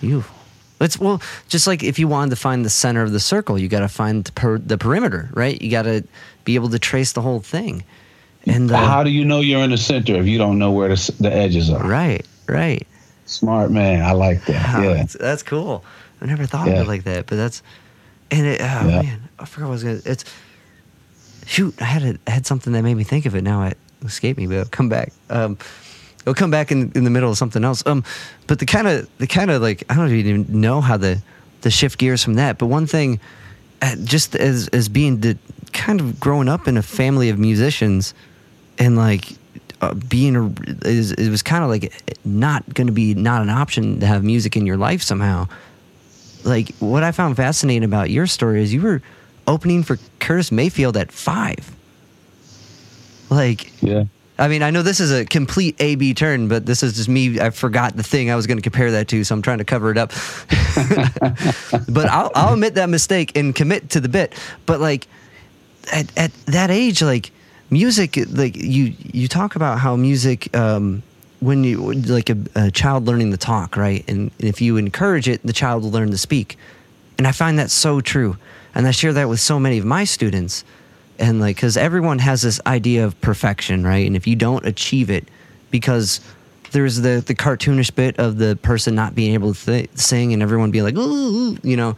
Beautiful. 0.00 0.41
It's 0.82 0.98
well, 0.98 1.22
just 1.48 1.66
like 1.66 1.82
if 1.82 1.98
you 1.98 2.08
wanted 2.08 2.30
to 2.30 2.36
find 2.36 2.64
the 2.64 2.70
center 2.70 3.02
of 3.02 3.12
the 3.12 3.20
circle, 3.20 3.58
you 3.58 3.68
got 3.68 3.80
to 3.80 3.88
find 3.88 4.24
the, 4.24 4.32
per, 4.32 4.58
the 4.58 4.76
perimeter, 4.78 5.30
right? 5.32 5.60
You 5.60 5.70
got 5.70 5.82
to 5.82 6.04
be 6.44 6.54
able 6.56 6.70
to 6.70 6.78
trace 6.78 7.12
the 7.12 7.22
whole 7.22 7.40
thing. 7.40 7.84
And 8.46 8.70
uh, 8.72 8.76
How 8.78 9.02
do 9.04 9.10
you 9.10 9.24
know 9.24 9.40
you're 9.40 9.62
in 9.62 9.70
the 9.70 9.76
center 9.78 10.16
if 10.16 10.26
you 10.26 10.38
don't 10.38 10.58
know 10.58 10.72
where 10.72 10.88
the, 10.88 11.14
the 11.20 11.32
edges 11.32 11.70
are? 11.70 11.86
right, 11.86 12.26
right. 12.48 12.86
Smart 13.26 13.70
man. 13.70 14.02
I 14.04 14.12
like 14.12 14.44
that. 14.46 14.74
Wow, 14.74 14.82
Yeah. 14.82 14.94
that's, 14.94 15.12
that's 15.14 15.42
cool. 15.42 15.84
I 16.20 16.26
never 16.26 16.44
thought 16.46 16.68
of 16.68 16.74
it 16.74 16.86
like 16.86 17.04
that, 17.04 17.26
but 17.26 17.36
that's 17.36 17.62
and 18.30 18.46
it. 18.46 18.60
Oh 18.60 18.64
Yeah. 18.88 19.02
man, 19.02 19.28
I 19.38 19.44
forgot 19.44 19.66
what 19.66 19.70
I 19.70 19.74
was 19.74 19.84
gonna. 19.84 20.00
It's 20.04 20.24
shoot. 21.46 21.74
I 21.80 21.84
had 21.84 22.02
a, 22.02 22.18
I 22.26 22.30
had 22.30 22.46
something 22.46 22.72
that 22.72 22.82
made 22.82 22.94
me 22.94 23.04
think 23.04 23.26
of 23.26 23.34
it. 23.34 23.42
Now 23.42 23.64
it 23.64 23.78
escaped 24.04 24.38
me, 24.38 24.46
but 24.46 24.54
it'll 24.54 24.68
come 24.70 24.88
back. 24.88 25.12
Um, 25.30 25.56
it'll 26.22 26.34
come 26.34 26.50
back 26.50 26.72
in 26.72 26.92
in 26.94 27.04
the 27.04 27.10
middle 27.10 27.30
of 27.30 27.38
something 27.38 27.64
else. 27.64 27.84
Um, 27.86 28.04
but 28.46 28.58
the 28.58 28.66
kind 28.66 28.88
of 28.88 29.08
the 29.18 29.26
kind 29.26 29.50
of 29.50 29.62
like 29.62 29.84
I 29.90 29.94
don't 29.94 30.10
even 30.10 30.60
know 30.60 30.80
how 30.80 30.96
the 30.96 31.20
the 31.62 31.70
shift 31.70 31.98
gears 31.98 32.22
from 32.22 32.34
that. 32.34 32.58
But 32.58 32.66
one 32.66 32.86
thing, 32.86 33.20
uh, 33.80 33.96
just 34.04 34.34
as 34.36 34.68
as 34.68 34.88
being 34.88 35.20
the 35.20 35.36
kind 35.72 36.00
of 36.00 36.20
growing 36.20 36.48
up 36.48 36.68
in 36.68 36.76
a 36.76 36.82
family 36.82 37.28
of 37.28 37.38
musicians, 37.38 38.14
and 38.78 38.96
like 38.96 39.36
uh, 39.80 39.94
being 39.94 40.36
a, 40.36 40.46
it 40.88 41.30
was 41.30 41.42
kind 41.42 41.64
of 41.64 41.70
like 41.70 41.92
not 42.24 42.72
going 42.74 42.86
to 42.86 42.92
be 42.92 43.14
not 43.14 43.42
an 43.42 43.50
option 43.50 44.00
to 44.00 44.06
have 44.06 44.22
music 44.22 44.56
in 44.56 44.66
your 44.66 44.76
life 44.76 45.02
somehow. 45.02 45.48
Like 46.44 46.74
what 46.78 47.02
I 47.02 47.12
found 47.12 47.36
fascinating 47.36 47.84
about 47.84 48.10
your 48.10 48.26
story 48.26 48.62
is 48.62 48.72
you 48.72 48.82
were 48.82 49.02
opening 49.46 49.82
for 49.82 49.98
Curtis 50.20 50.52
Mayfield 50.52 50.96
at 50.96 51.12
five. 51.12 51.74
Like, 53.30 53.72
Yeah. 53.82 54.04
I 54.42 54.48
mean, 54.48 54.64
I 54.64 54.70
know 54.70 54.82
this 54.82 54.98
is 54.98 55.12
a 55.12 55.24
complete 55.24 55.76
A 55.78 55.94
B 55.94 56.14
turn, 56.14 56.48
but 56.48 56.66
this 56.66 56.82
is 56.82 56.96
just 56.96 57.08
me. 57.08 57.38
I 57.38 57.50
forgot 57.50 57.96
the 57.96 58.02
thing 58.02 58.28
I 58.28 58.34
was 58.34 58.48
going 58.48 58.58
to 58.58 58.62
compare 58.62 58.90
that 58.90 59.06
to, 59.06 59.22
so 59.22 59.36
I'm 59.36 59.40
trying 59.40 59.58
to 59.58 59.64
cover 59.64 59.92
it 59.92 59.96
up. 59.96 60.10
but 61.88 62.06
I'll, 62.08 62.32
I'll 62.34 62.54
admit 62.54 62.74
that 62.74 62.88
mistake 62.88 63.36
and 63.36 63.54
commit 63.54 63.90
to 63.90 64.00
the 64.00 64.08
bit. 64.08 64.34
But 64.66 64.80
like 64.80 65.06
at, 65.92 66.18
at 66.18 66.32
that 66.46 66.72
age, 66.72 67.02
like 67.02 67.30
music, 67.70 68.18
like 68.30 68.56
you 68.56 68.94
you 69.12 69.28
talk 69.28 69.54
about 69.54 69.78
how 69.78 69.94
music. 69.94 70.54
Um, 70.56 71.04
when 71.38 71.62
you 71.64 71.92
like 71.92 72.30
a, 72.30 72.36
a 72.54 72.70
child 72.70 73.04
learning 73.04 73.32
to 73.32 73.36
talk, 73.36 73.76
right? 73.76 74.04
And, 74.08 74.30
and 74.38 74.48
if 74.48 74.60
you 74.60 74.76
encourage 74.76 75.28
it, 75.28 75.44
the 75.44 75.52
child 75.52 75.82
will 75.82 75.90
learn 75.90 76.12
to 76.12 76.18
speak. 76.18 76.56
And 77.18 77.26
I 77.26 77.32
find 77.32 77.58
that 77.58 77.68
so 77.70 78.00
true. 78.00 78.36
And 78.76 78.86
I 78.86 78.92
share 78.92 79.12
that 79.12 79.28
with 79.28 79.40
so 79.40 79.58
many 79.58 79.78
of 79.78 79.84
my 79.84 80.04
students 80.04 80.62
and 81.18 81.40
like 81.40 81.56
because 81.56 81.76
everyone 81.76 82.18
has 82.18 82.42
this 82.42 82.60
idea 82.66 83.04
of 83.04 83.20
perfection 83.20 83.84
right? 83.84 84.06
And 84.06 84.16
if 84.16 84.26
you 84.26 84.36
don't 84.36 84.64
achieve 84.66 85.10
it 85.10 85.28
because 85.70 86.20
there's 86.72 86.96
the 86.96 87.22
the 87.26 87.34
cartoonish 87.34 87.94
bit 87.94 88.18
of 88.18 88.38
the 88.38 88.56
person 88.62 88.94
not 88.94 89.14
being 89.14 89.34
able 89.34 89.54
to 89.54 89.64
th- 89.64 89.90
sing 89.94 90.32
and 90.32 90.42
everyone 90.42 90.70
being 90.70 90.84
like 90.84 90.96
ooh, 90.96 91.56
you 91.62 91.76
know? 91.76 91.96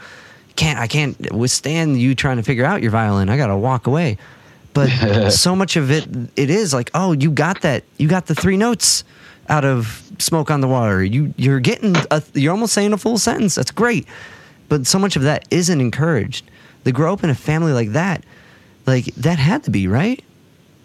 Can't 0.57 0.78
i 0.78 0.86
can't 0.86 1.32
withstand 1.32 2.01
you 2.01 2.15
trying 2.15 2.36
to 2.36 2.45
figure 2.45 2.65
out 2.65 2.81
your 2.81 2.93
violin. 2.93 3.28
I 3.28 3.36
gotta 3.36 3.57
walk 3.57 3.86
away. 3.86 4.19
But 4.73 4.89
so 5.31 5.57
much 5.57 5.77
of 5.77 5.91
it 5.91 6.07
it 6.36 6.51
is 6.51 6.73
like 6.73 6.91
oh 6.95 7.12
you 7.12 7.31
got 7.31 7.62
that 7.62 7.85
you 7.99 8.09
got 8.09 8.27
the 8.27 8.35
three 8.35 8.57
notes 8.57 9.05
out 9.49 9.65
of 9.65 10.03
smoke 10.19 10.51
on 10.51 10.61
the 10.61 10.69
water. 10.69 11.03
You 11.03 11.35
you're 11.36 11.61
getting 11.61 11.97
a, 12.11 12.23
you're 12.35 12.53
almost 12.53 12.73
saying 12.73 12.93
a 12.93 12.99
full 12.99 13.19
sentence. 13.19 13.55
That's 13.55 13.70
great. 13.70 14.07
But 14.69 14.86
so 14.86 14.99
much 14.99 15.16
of 15.16 15.23
that 15.23 15.47
isn't 15.51 15.81
encouraged. 15.81 16.51
To 16.85 16.93
grow 16.93 17.15
up 17.15 17.24
in 17.24 17.31
a 17.31 17.35
family 17.35 17.73
like 17.73 17.93
that 17.93 18.24
like 18.86 19.06
that 19.16 19.39
had 19.39 19.65
to 19.65 19.70
be 19.70 19.89
right. 19.89 20.23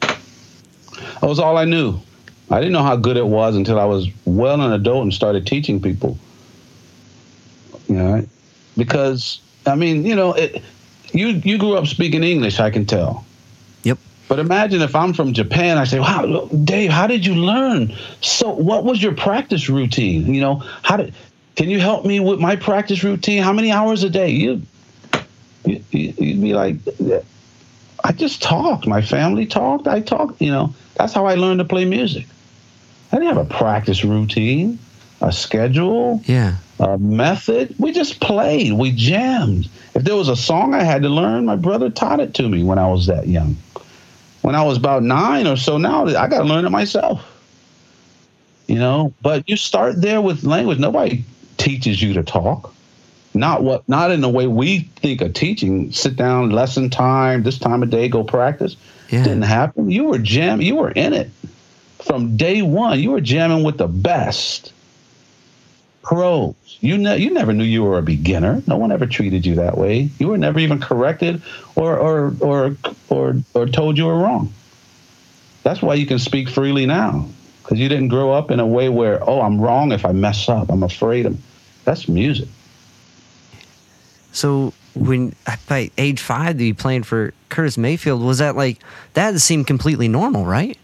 That 0.01 1.27
was 1.27 1.39
all 1.39 1.57
I 1.57 1.65
knew. 1.65 1.99
I 2.51 2.59
didn't 2.59 2.73
know 2.73 2.83
how 2.83 2.95
good 2.95 3.17
it 3.17 3.25
was 3.25 3.55
until 3.55 3.79
I 3.79 3.85
was 3.85 4.07
well 4.25 4.61
an 4.61 4.71
adult 4.71 5.03
and 5.03 5.13
started 5.13 5.45
teaching 5.45 5.81
people. 5.81 6.17
You 7.87 7.95
know, 7.95 8.25
because 8.77 9.41
I 9.65 9.75
mean, 9.75 10.05
you 10.05 10.15
know, 10.15 10.33
it, 10.33 10.63
you 11.11 11.27
you 11.27 11.57
grew 11.57 11.75
up 11.75 11.87
speaking 11.87 12.23
English, 12.23 12.59
I 12.59 12.69
can 12.69 12.85
tell. 12.85 13.25
Yep. 13.83 13.97
But 14.27 14.39
imagine 14.39 14.81
if 14.81 14.95
I'm 14.95 15.13
from 15.13 15.33
Japan, 15.33 15.77
I 15.77 15.83
say, 15.85 15.99
"Wow, 15.99 16.45
Dave, 16.63 16.91
how 16.91 17.07
did 17.07 17.25
you 17.25 17.35
learn? 17.35 17.95
So, 18.21 18.49
what 18.49 18.83
was 18.83 19.01
your 19.01 19.13
practice 19.13 19.69
routine? 19.69 20.33
You 20.33 20.41
know, 20.41 20.63
how 20.83 20.97
did? 20.97 21.13
Can 21.55 21.69
you 21.69 21.79
help 21.79 22.05
me 22.05 22.19
with 22.19 22.39
my 22.39 22.55
practice 22.55 23.03
routine? 23.03 23.43
How 23.43 23.53
many 23.53 23.71
hours 23.71 24.03
a 24.03 24.09
day? 24.09 24.29
You, 24.29 24.61
you 25.65 25.83
you'd 25.91 26.41
be 26.41 26.53
like, 26.53 26.77
I 28.09 28.11
just 28.11 28.41
talked. 28.41 28.87
My 28.87 29.03
family 29.03 29.45
talked. 29.45 29.87
I 29.87 30.01
talked. 30.01 30.41
You 30.41 30.51
know, 30.51 30.73
that's 30.95 31.13
how 31.13 31.27
I 31.27 31.35
learned 31.35 31.59
to 31.59 31.65
play 31.65 31.85
music. 31.85 32.25
I 33.11 33.17
didn't 33.17 33.35
have 33.35 33.45
a 33.45 33.53
practice 33.53 34.03
routine, 34.03 34.79
a 35.21 35.31
schedule, 35.31 36.21
Yeah. 36.25 36.55
a 36.79 36.97
method. 36.97 37.75
We 37.77 37.91
just 37.91 38.19
played. 38.19 38.73
We 38.73 38.91
jammed. 38.91 39.69
If 39.93 40.05
there 40.05 40.15
was 40.15 40.27
a 40.27 40.35
song 40.35 40.73
I 40.73 40.83
had 40.83 41.03
to 41.03 41.09
learn, 41.09 41.45
my 41.45 41.55
brother 41.55 41.91
taught 41.91 42.19
it 42.19 42.33
to 42.35 42.49
me 42.49 42.63
when 42.63 42.79
I 42.79 42.87
was 42.87 43.05
that 43.05 43.27
young. 43.27 43.57
When 44.41 44.55
I 44.55 44.63
was 44.63 44.77
about 44.77 45.03
nine 45.03 45.45
or 45.45 45.55
so, 45.55 45.77
now 45.77 46.07
I 46.07 46.27
got 46.27 46.39
to 46.39 46.45
learn 46.45 46.65
it 46.65 46.71
myself. 46.71 47.23
You 48.67 48.75
know, 48.75 49.13
but 49.21 49.47
you 49.47 49.55
start 49.55 50.01
there 50.01 50.21
with 50.21 50.43
language. 50.43 50.79
Nobody 50.79 51.23
teaches 51.57 52.01
you 52.01 52.13
to 52.13 52.23
talk 52.23 52.73
not 53.33 53.63
what 53.63 53.87
not 53.87 54.11
in 54.11 54.21
the 54.21 54.29
way 54.29 54.47
we 54.47 54.79
think 54.79 55.21
of 55.21 55.33
teaching. 55.33 55.91
Sit 55.91 56.15
down 56.15 56.49
lesson 56.49 56.89
time 56.89 57.43
this 57.43 57.59
time 57.59 57.83
of 57.83 57.89
day 57.89 58.07
go 58.09 58.23
practice. 58.23 58.75
Yeah. 59.09 59.23
didn't 59.23 59.43
happen. 59.43 59.89
You 59.89 60.05
were 60.05 60.19
jam 60.19 60.61
you 60.61 60.75
were 60.75 60.91
in 60.91 61.13
it 61.13 61.29
from 61.99 62.37
day 62.37 62.61
one. 62.61 62.99
You 62.99 63.11
were 63.11 63.21
jamming 63.21 63.63
with 63.63 63.77
the 63.77 63.87
best 63.87 64.73
pros. 66.01 66.55
You 66.79 66.97
ne- 66.97 67.17
you 67.17 67.31
never 67.31 67.53
knew 67.53 67.63
you 67.63 67.83
were 67.83 67.97
a 67.97 68.03
beginner. 68.03 68.63
No 68.67 68.77
one 68.77 68.91
ever 68.91 69.05
treated 69.05 69.45
you 69.45 69.55
that 69.55 69.77
way. 69.77 70.09
You 70.17 70.29
were 70.29 70.37
never 70.37 70.59
even 70.59 70.79
corrected 70.79 71.41
or 71.75 71.97
or 71.97 72.35
or 72.39 72.77
or, 73.09 73.35
or 73.53 73.65
told 73.67 73.97
you 73.97 74.05
were 74.05 74.17
wrong. 74.17 74.53
That's 75.63 75.81
why 75.81 75.95
you 75.95 76.05
can 76.05 76.19
speak 76.19 76.49
freely 76.49 76.85
now 76.85 77.27
because 77.61 77.79
you 77.79 77.89
didn't 77.89 78.07
grow 78.07 78.31
up 78.31 78.49
in 78.49 78.59
a 78.59 78.65
way 78.65 78.89
where 78.89 79.27
oh 79.29 79.41
i'm 79.41 79.61
wrong 79.61 79.91
if 79.91 80.03
i 80.03 80.11
mess 80.11 80.49
up. 80.49 80.71
I'm 80.71 80.81
afraid 80.81 81.27
of 81.27 81.39
that's 81.85 82.07
music 82.07 82.47
So 84.31 84.73
when 84.95 85.35
by 85.67 85.91
age 85.97 86.19
five 86.21 86.49
to 86.53 86.57
be 86.57 86.73
playing 86.73 87.03
for 87.03 87.33
Curtis 87.49 87.77
Mayfield, 87.77 88.21
was 88.21 88.39
that 88.39 88.55
like 88.55 88.79
that 89.13 89.39
seemed 89.39 89.67
completely 89.67 90.07
normal, 90.07 90.45
right? 90.45 90.77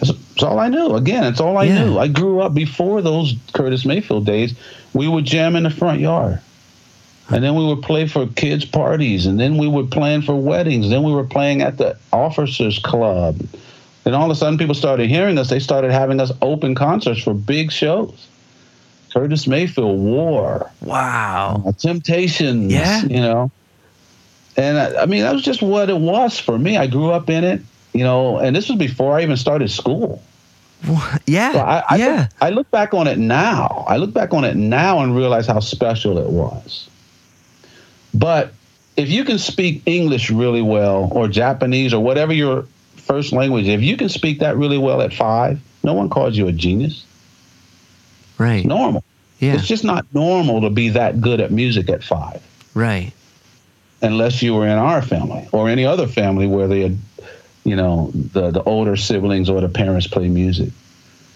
That's, 0.00 0.12
that's 0.12 0.42
all 0.42 0.58
I 0.58 0.68
knew. 0.68 0.94
Again, 0.94 1.24
it's 1.24 1.40
all 1.40 1.56
I 1.58 1.64
Yeah. 1.64 1.84
knew. 1.84 1.98
I 1.98 2.08
grew 2.08 2.40
up 2.40 2.54
before 2.54 3.02
those 3.02 3.34
Curtis 3.52 3.84
Mayfield 3.84 4.26
days. 4.26 4.54
We 4.92 5.08
would 5.08 5.24
jam 5.24 5.56
in 5.56 5.62
the 5.62 5.70
front 5.70 6.00
yard. 6.00 6.40
And 7.30 7.42
then 7.42 7.54
we 7.54 7.64
would 7.64 7.82
play 7.82 8.06
for 8.08 8.26
kids' 8.26 8.64
parties. 8.64 9.26
And 9.26 9.38
then 9.38 9.56
we 9.56 9.68
were 9.68 9.84
playing 9.84 10.22
for 10.22 10.34
weddings. 10.34 10.90
Then 10.90 11.02
we 11.02 11.12
were 11.12 11.24
playing 11.24 11.62
at 11.62 11.78
the 11.78 11.96
officers' 12.12 12.78
club. 12.80 13.40
And 14.04 14.14
all 14.14 14.24
of 14.24 14.30
a 14.32 14.34
sudden, 14.34 14.58
people 14.58 14.74
started 14.74 15.08
hearing 15.08 15.38
us. 15.38 15.48
They 15.48 15.60
started 15.60 15.92
having 15.92 16.20
us 16.20 16.32
open 16.42 16.74
concerts 16.74 17.22
for 17.22 17.32
big 17.32 17.70
shows. 17.70 18.26
Curtis 19.12 19.46
Mayfield, 19.46 19.98
War, 20.00 20.70
Wow. 20.80 21.62
uh, 21.66 21.72
Temptations, 21.72 22.72
Yeah. 22.72 23.02
you 23.02 23.20
know. 23.20 23.50
And 24.56 24.78
I, 24.78 25.02
I 25.02 25.06
mean, 25.06 25.22
that 25.22 25.32
was 25.32 25.42
just 25.42 25.62
what 25.62 25.90
it 25.90 25.98
was 25.98 26.38
for 26.38 26.58
me. 26.58 26.76
I 26.76 26.86
grew 26.86 27.10
up 27.10 27.28
in 27.30 27.44
it, 27.44 27.60
you 27.92 28.04
know, 28.04 28.38
and 28.38 28.54
this 28.54 28.68
was 28.68 28.78
before 28.78 29.18
I 29.18 29.22
even 29.22 29.36
started 29.36 29.70
school. 29.70 30.22
Yeah. 31.26 31.52
So 31.52 31.58
I, 31.60 31.84
I, 31.90 31.96
yeah. 31.96 32.16
look, 32.16 32.28
I 32.40 32.50
look 32.50 32.70
back 32.70 32.94
on 32.94 33.06
it 33.06 33.18
now. 33.18 33.84
I 33.88 33.96
look 33.98 34.12
back 34.12 34.34
on 34.34 34.44
it 34.44 34.56
now 34.56 35.00
and 35.00 35.14
realize 35.14 35.46
how 35.46 35.60
special 35.60 36.18
it 36.18 36.28
was. 36.30 36.88
But 38.14 38.52
if 38.96 39.08
you 39.08 39.24
can 39.24 39.38
speak 39.38 39.82
English 39.86 40.30
really 40.30 40.62
well, 40.62 41.08
or 41.12 41.28
Japanese, 41.28 41.94
or 41.94 42.02
whatever 42.02 42.32
your 42.32 42.66
first 42.96 43.32
language, 43.32 43.68
if 43.68 43.80
you 43.80 43.96
can 43.96 44.08
speak 44.08 44.40
that 44.40 44.56
really 44.56 44.78
well 44.78 45.00
at 45.00 45.14
five, 45.14 45.60
no 45.84 45.92
one 45.94 46.08
calls 46.10 46.36
you 46.36 46.46
a 46.48 46.52
genius. 46.52 47.04
Right. 48.42 48.64
Normal. 48.66 49.02
Yeah. 49.38 49.54
It's 49.54 49.66
just 49.66 49.84
not 49.84 50.04
normal 50.14 50.60
to 50.60 50.70
be 50.70 50.90
that 50.90 51.20
good 51.20 51.40
at 51.40 51.50
music 51.50 51.88
at 51.88 52.02
five. 52.02 52.40
right. 52.74 53.12
unless 54.02 54.42
you 54.42 54.54
were 54.54 54.66
in 54.66 54.78
our 54.78 55.00
family 55.00 55.46
or 55.52 55.68
any 55.68 55.84
other 55.84 56.06
family 56.08 56.46
where 56.46 56.66
they 56.68 56.80
had, 56.82 56.98
you 57.64 57.76
know, 57.76 58.10
the, 58.14 58.50
the 58.50 58.62
older 58.64 58.96
siblings 58.96 59.48
or 59.48 59.60
the 59.60 59.68
parents 59.68 60.06
play 60.08 60.28
music. 60.28 60.70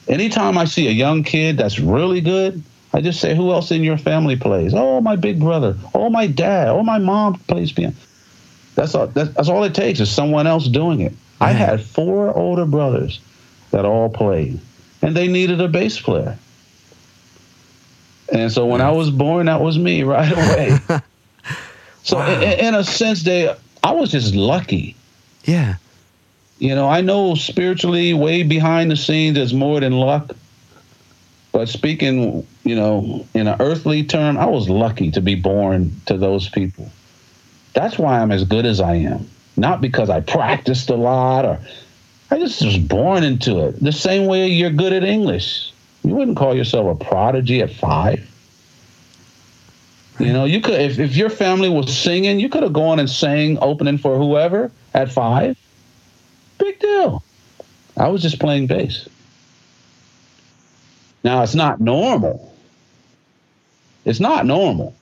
Anytime 0.09 0.59
I 0.59 0.65
see 0.67 0.89
a 0.89 0.93
young 0.93 1.23
kid 1.23 1.57
that's 1.57 1.79
really 1.79 2.21
good, 2.21 2.63
I 2.93 3.01
just 3.01 3.21
say, 3.21 3.35
who 3.37 3.53
else 3.53 3.71
in 3.71 3.85
your 3.85 3.99
family 3.99 4.37
plays? 4.37 4.73
Oh, 4.75 5.01
my 5.01 5.17
big 5.17 5.39
brother. 5.39 5.77
Oh, 5.95 6.11
my 6.11 6.27
dad. 6.27 6.69
Oh, 6.69 6.83
my 6.83 6.99
mom 6.99 7.39
plays 7.47 7.73
piano. 7.73 7.95
That's 8.75 8.95
all, 8.95 9.07
that's, 9.09 9.31
that's 9.35 9.49
all 9.49 9.65
it 9.65 9.75
takes 9.75 10.01
is 10.01 10.11
someone 10.11 10.47
else 10.47 10.67
doing 10.69 11.01
it. 11.01 11.13
I 11.41 11.53
had 11.53 11.81
four 11.81 12.35
older 12.37 12.65
brothers 12.67 13.21
that 13.71 13.85
all 13.85 14.09
played, 14.09 14.59
and 15.03 15.15
they 15.15 15.29
needed 15.29 15.61
a 15.61 15.69
bass 15.69 16.01
player. 16.01 16.39
And 18.33 18.51
so 18.51 18.67
when 18.67 18.81
I 18.81 18.91
was 18.91 19.11
born, 19.11 19.47
that 19.47 19.61
was 19.61 19.79
me 19.79 20.03
right 20.03 20.33
away. 20.91 21.01
So 22.03 22.19
Wow. 22.19 22.41
in, 22.41 22.67
in 22.67 22.75
a 22.75 22.85
sense, 22.85 23.23
they 23.23 23.55
I 23.83 23.93
was 23.93 24.11
just 24.11 24.35
lucky. 24.35 24.97
Yeah. 25.45 25.77
You 26.59 26.75
know, 26.75 26.89
I 26.89 27.03
know 27.03 27.35
spiritually, 27.35 28.15
way 28.15 28.43
behind 28.43 28.91
the 28.91 28.97
scenes, 28.97 29.37
there's 29.37 29.53
more 29.55 29.79
than 29.81 29.93
luck. 29.93 30.33
But 31.53 31.69
speaking, 31.69 32.47
you 32.65 32.75
know, 32.77 33.27
in 33.35 33.47
an 33.47 33.57
earthly 33.61 34.03
term, 34.05 34.39
I 34.39 34.47
was 34.47 34.69
lucky 34.69 35.11
to 35.13 35.21
be 35.21 35.35
born 35.35 36.01
to 36.07 36.17
those 36.17 36.49
people. 36.49 36.91
That's 37.75 37.99
why 37.99 38.21
I'm 38.21 38.33
as 38.33 38.45
good 38.45 38.67
as 38.67 38.81
I 38.81 38.95
am. 38.97 39.29
Not 39.57 39.81
because 39.81 40.11
I 40.11 40.21
practiced 40.21 40.91
a 40.91 40.97
lot 40.97 41.45
or 41.45 41.59
I 42.31 42.39
just 42.39 42.63
was 42.63 42.77
born 42.79 43.23
into 43.23 43.67
it. 43.67 43.81
The 43.83 43.93
same 43.93 44.27
way 44.27 44.49
you're 44.49 44.71
good 44.71 44.93
at 44.93 45.05
English. 45.05 45.73
You 46.07 46.15
wouldn't 46.15 46.37
call 46.37 46.55
yourself 46.55 47.01
a 47.01 47.05
prodigy 47.05 47.61
at 47.63 47.73
five. 47.73 48.31
You 50.21 50.33
know, 50.33 50.45
you 50.45 50.61
could 50.61 50.81
if, 50.81 51.01
if 51.01 51.17
your 51.17 51.31
family 51.31 51.69
was 51.69 51.95
singing, 51.95 52.39
you 52.39 52.49
could 52.49 52.63
have 52.63 52.73
gone 52.73 53.01
and 53.01 53.11
sang 53.11 53.59
opening 53.61 53.99
for 53.99 54.17
whoever 54.17 54.71
at 54.95 55.11
five. 55.11 55.59
Big 56.59 56.79
deal. 56.79 57.25
I 57.97 58.07
was 58.07 58.23
just 58.23 58.39
playing 58.39 58.69
bass. 58.69 59.09
Now 61.25 61.43
it's 61.43 61.57
not 61.57 61.81
normal. 61.81 62.55
It's 64.05 64.21
not 64.21 64.47
normal. 64.47 64.95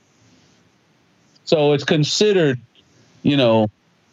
So 1.45 1.73
it's 1.73 1.83
considered, 1.83 2.59
you 3.21 3.37
know, 3.37 3.69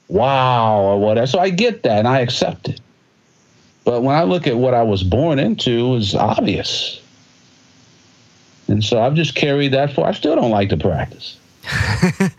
wow 0.08 0.78
or 0.78 1.00
whatever. 1.00 1.26
So 1.26 1.38
I 1.38 1.48
get 1.48 1.84
that 1.84 2.00
and 2.00 2.06
I 2.06 2.20
accept 2.20 2.68
it. 2.68 2.81
But 3.84 4.02
when 4.02 4.14
I 4.14 4.22
look 4.22 4.46
at 4.46 4.56
what 4.56 4.74
I 4.74 4.82
was 4.82 5.02
born 5.02 5.38
into, 5.38 5.96
it's 5.96 6.14
obvious. 6.14 7.00
And 8.68 8.82
so 8.82 9.02
I've 9.02 9.14
just 9.14 9.34
carried 9.34 9.72
that 9.72 9.92
for. 9.92 10.06
I 10.06 10.12
still 10.12 10.36
don't 10.36 10.50
like 10.50 10.68
to 10.70 10.76
practice. 10.76 11.36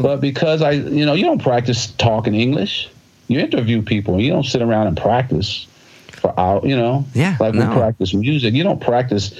but 0.00 0.20
because 0.20 0.62
I, 0.62 0.72
you 0.72 1.04
know, 1.04 1.14
you 1.14 1.24
don't 1.24 1.42
practice 1.42 1.88
talking 1.98 2.34
English. 2.34 2.88
You 3.28 3.40
interview 3.40 3.82
people. 3.82 4.20
You 4.20 4.30
don't 4.32 4.44
sit 4.46 4.62
around 4.62 4.86
and 4.88 4.96
practice 4.96 5.66
for 6.12 6.38
hours. 6.38 6.64
You 6.64 6.76
know, 6.76 7.04
Yeah, 7.14 7.36
like 7.40 7.54
no. 7.54 7.68
we 7.68 7.74
practice 7.76 8.14
music. 8.14 8.54
You 8.54 8.62
don't 8.62 8.80
practice, 8.80 9.34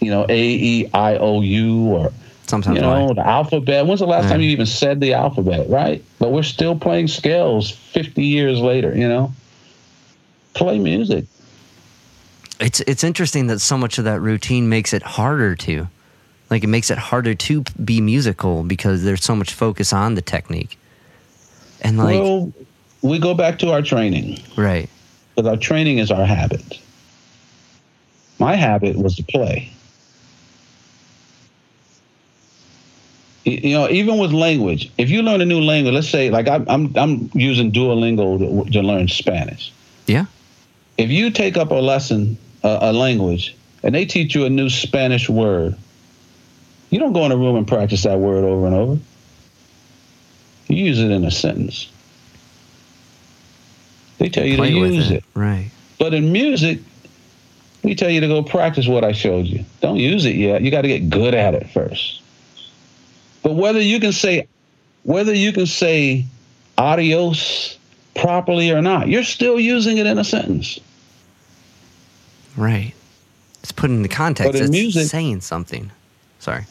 you 0.00 0.10
know, 0.10 0.24
A 0.28 0.40
E 0.40 0.90
I 0.94 1.16
O 1.16 1.40
U 1.40 1.86
or 1.88 2.12
Sometimes 2.46 2.76
you 2.76 2.82
know 2.82 3.14
the 3.14 3.26
alphabet. 3.26 3.86
When's 3.86 4.00
the 4.00 4.06
last 4.06 4.24
Yeah. 4.24 4.30
time 4.30 4.40
you 4.42 4.50
even 4.50 4.66
said 4.66 5.00
the 5.00 5.14
alphabet? 5.14 5.68
Right? 5.68 6.04
But 6.18 6.30
we're 6.30 6.42
still 6.42 6.76
playing 6.76 7.08
scales 7.08 7.70
fifty 7.70 8.24
years 8.24 8.60
later. 8.60 8.94
You 8.96 9.08
know, 9.08 9.32
play 10.54 10.78
music. 10.78 11.26
It's 12.60 12.80
it's 12.80 13.04
interesting 13.04 13.48
that 13.48 13.58
so 13.58 13.76
much 13.76 13.98
of 13.98 14.04
that 14.04 14.20
routine 14.20 14.68
makes 14.68 14.92
it 14.92 15.02
harder 15.02 15.56
to, 15.56 15.88
like 16.50 16.64
it 16.64 16.68
makes 16.68 16.90
it 16.90 16.98
harder 16.98 17.34
to 17.34 17.64
be 17.84 18.00
musical 18.00 18.62
because 18.62 19.02
there's 19.02 19.24
so 19.24 19.34
much 19.34 19.52
focus 19.52 19.92
on 19.92 20.14
the 20.14 20.22
technique. 20.22 20.78
And 21.80 21.98
like, 21.98 22.20
well, 22.20 22.52
we 23.02 23.18
go 23.18 23.34
back 23.34 23.58
to 23.58 23.72
our 23.72 23.82
training. 23.82 24.40
right, 24.56 24.88
because 25.34 25.48
our 25.48 25.56
training 25.56 25.98
is 25.98 26.10
our 26.10 26.24
habit. 26.24 26.80
My 28.38 28.54
habit 28.54 28.96
was 28.96 29.16
to 29.16 29.22
play. 29.24 29.70
You 33.44 33.74
know, 33.74 33.90
even 33.90 34.18
with 34.18 34.32
language, 34.32 34.90
if 34.96 35.10
you 35.10 35.20
learn 35.22 35.42
a 35.42 35.44
new 35.44 35.60
language, 35.60 35.92
let's 35.92 36.08
say, 36.08 36.30
like 36.30 36.48
I'm, 36.48 36.64
I'm, 36.66 36.96
I'm 36.96 37.30
using 37.34 37.70
Duolingo 37.70 38.38
to, 38.38 38.70
to 38.70 38.80
learn 38.80 39.06
Spanish. 39.08 39.70
yeah, 40.06 40.24
If 40.96 41.10
you 41.10 41.30
take 41.30 41.56
up 41.56 41.70
a 41.70 41.74
lesson, 41.74 42.38
a, 42.62 42.78
a 42.82 42.92
language, 42.92 43.56
and 43.82 43.94
they 43.94 44.04
teach 44.04 44.34
you 44.34 44.44
a 44.44 44.50
new 44.50 44.70
Spanish 44.70 45.28
word, 45.28 45.76
you 46.90 46.98
don't 46.98 47.12
go 47.12 47.24
in 47.26 47.32
a 47.32 47.36
room 47.36 47.56
and 47.56 47.66
practice 47.66 48.04
that 48.04 48.18
word 48.18 48.44
over 48.44 48.66
and 48.66 48.74
over. 48.74 49.00
You 50.68 50.84
use 50.84 51.00
it 51.00 51.10
in 51.10 51.24
a 51.24 51.30
sentence. 51.30 51.90
They 54.18 54.28
tell 54.28 54.44
you 54.44 54.56
to 54.56 54.62
play 54.62 54.74
with 54.74 54.92
use 54.92 55.10
it. 55.10 55.16
it. 55.16 55.24
right, 55.34 55.70
But 55.98 56.14
in 56.14 56.32
music, 56.32 56.80
we 57.82 57.94
tell 57.94 58.10
you 58.10 58.20
to 58.20 58.28
go 58.28 58.42
practice 58.42 58.86
what 58.86 59.04
I 59.04 59.12
showed 59.12 59.46
you. 59.46 59.64
Don't 59.80 59.96
use 59.96 60.24
it 60.24 60.36
yet. 60.36 60.62
You 60.62 60.70
got 60.70 60.82
to 60.82 60.88
get 60.88 61.10
good 61.10 61.34
at 61.34 61.54
it 61.54 61.68
first. 61.70 62.22
But 63.42 63.54
whether 63.56 63.80
you 63.80 64.00
can 64.00 64.12
say 64.12 64.48
whether 65.02 65.34
you 65.34 65.52
can 65.52 65.66
say 65.66 66.24
adios 66.78 67.78
properly 68.14 68.70
or 68.70 68.82
not, 68.82 69.08
you're 69.08 69.24
still 69.24 69.58
using 69.58 69.98
it 69.98 70.06
in 70.06 70.18
a 70.18 70.24
sentence. 70.24 70.78
right. 72.56 72.92
It's 73.62 73.72
put 73.72 73.88
in 73.88 74.02
the 74.02 74.10
context. 74.10 74.52
But 74.52 74.56
in 74.58 74.64
it's 74.64 74.70
music- 74.70 75.06
saying 75.06 75.40
something. 75.40 75.90
Sorry. 76.38 76.64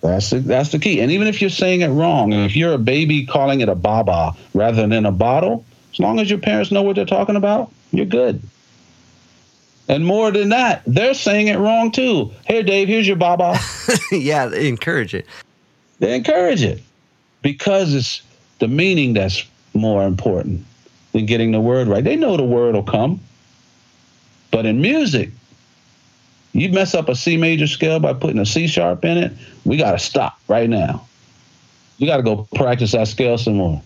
That's 0.00 0.30
the, 0.30 0.38
that's 0.38 0.70
the 0.70 0.78
key. 0.78 1.00
And 1.00 1.10
even 1.10 1.28
if 1.28 1.42
you're 1.42 1.50
saying 1.50 1.82
it 1.82 1.88
wrong, 1.88 2.32
and 2.32 2.46
if 2.46 2.56
you're 2.56 2.72
a 2.72 2.78
baby 2.78 3.26
calling 3.26 3.60
it 3.60 3.68
a 3.68 3.74
baba 3.74 4.34
rather 4.54 4.86
than 4.86 5.04
a 5.04 5.12
bottle, 5.12 5.66
as 5.92 5.98
long 5.98 6.18
as 6.20 6.30
your 6.30 6.38
parents 6.38 6.70
know 6.70 6.80
what 6.82 6.96
they're 6.96 7.04
talking 7.04 7.36
about, 7.36 7.70
you're 7.92 8.06
good. 8.06 8.40
And 9.88 10.06
more 10.06 10.30
than 10.30 10.50
that, 10.50 10.82
they're 10.86 11.14
saying 11.14 11.48
it 11.48 11.58
wrong 11.58 11.90
too. 11.90 12.32
Here, 12.46 12.62
Dave, 12.62 12.88
here's 12.88 13.06
your 13.06 13.16
baba. 13.16 13.58
yeah, 14.12 14.46
they 14.46 14.68
encourage 14.68 15.14
it. 15.14 15.26
they 15.98 16.14
encourage 16.14 16.62
it 16.62 16.82
because 17.42 17.92
it's 17.94 18.22
the 18.58 18.68
meaning 18.68 19.12
that's 19.12 19.44
more 19.74 20.04
important 20.06 20.64
getting 21.22 21.52
the 21.52 21.60
word 21.60 21.88
right. 21.88 22.02
They 22.02 22.16
know 22.16 22.36
the 22.36 22.44
word 22.44 22.74
will 22.74 22.82
come. 22.82 23.20
But 24.50 24.66
in 24.66 24.80
music, 24.80 25.30
you 26.52 26.70
mess 26.70 26.94
up 26.94 27.08
a 27.08 27.14
C 27.14 27.36
major 27.36 27.66
scale 27.66 28.00
by 28.00 28.12
putting 28.12 28.38
a 28.38 28.46
C 28.46 28.66
sharp 28.66 29.04
in 29.04 29.18
it, 29.18 29.32
we 29.64 29.76
got 29.76 29.92
to 29.92 29.98
stop 29.98 30.38
right 30.48 30.68
now. 30.68 31.06
We 32.00 32.06
got 32.06 32.18
to 32.18 32.22
go 32.22 32.48
practice 32.54 32.92
that 32.92 33.08
scale 33.08 33.38
some 33.38 33.56
more. 33.56 33.82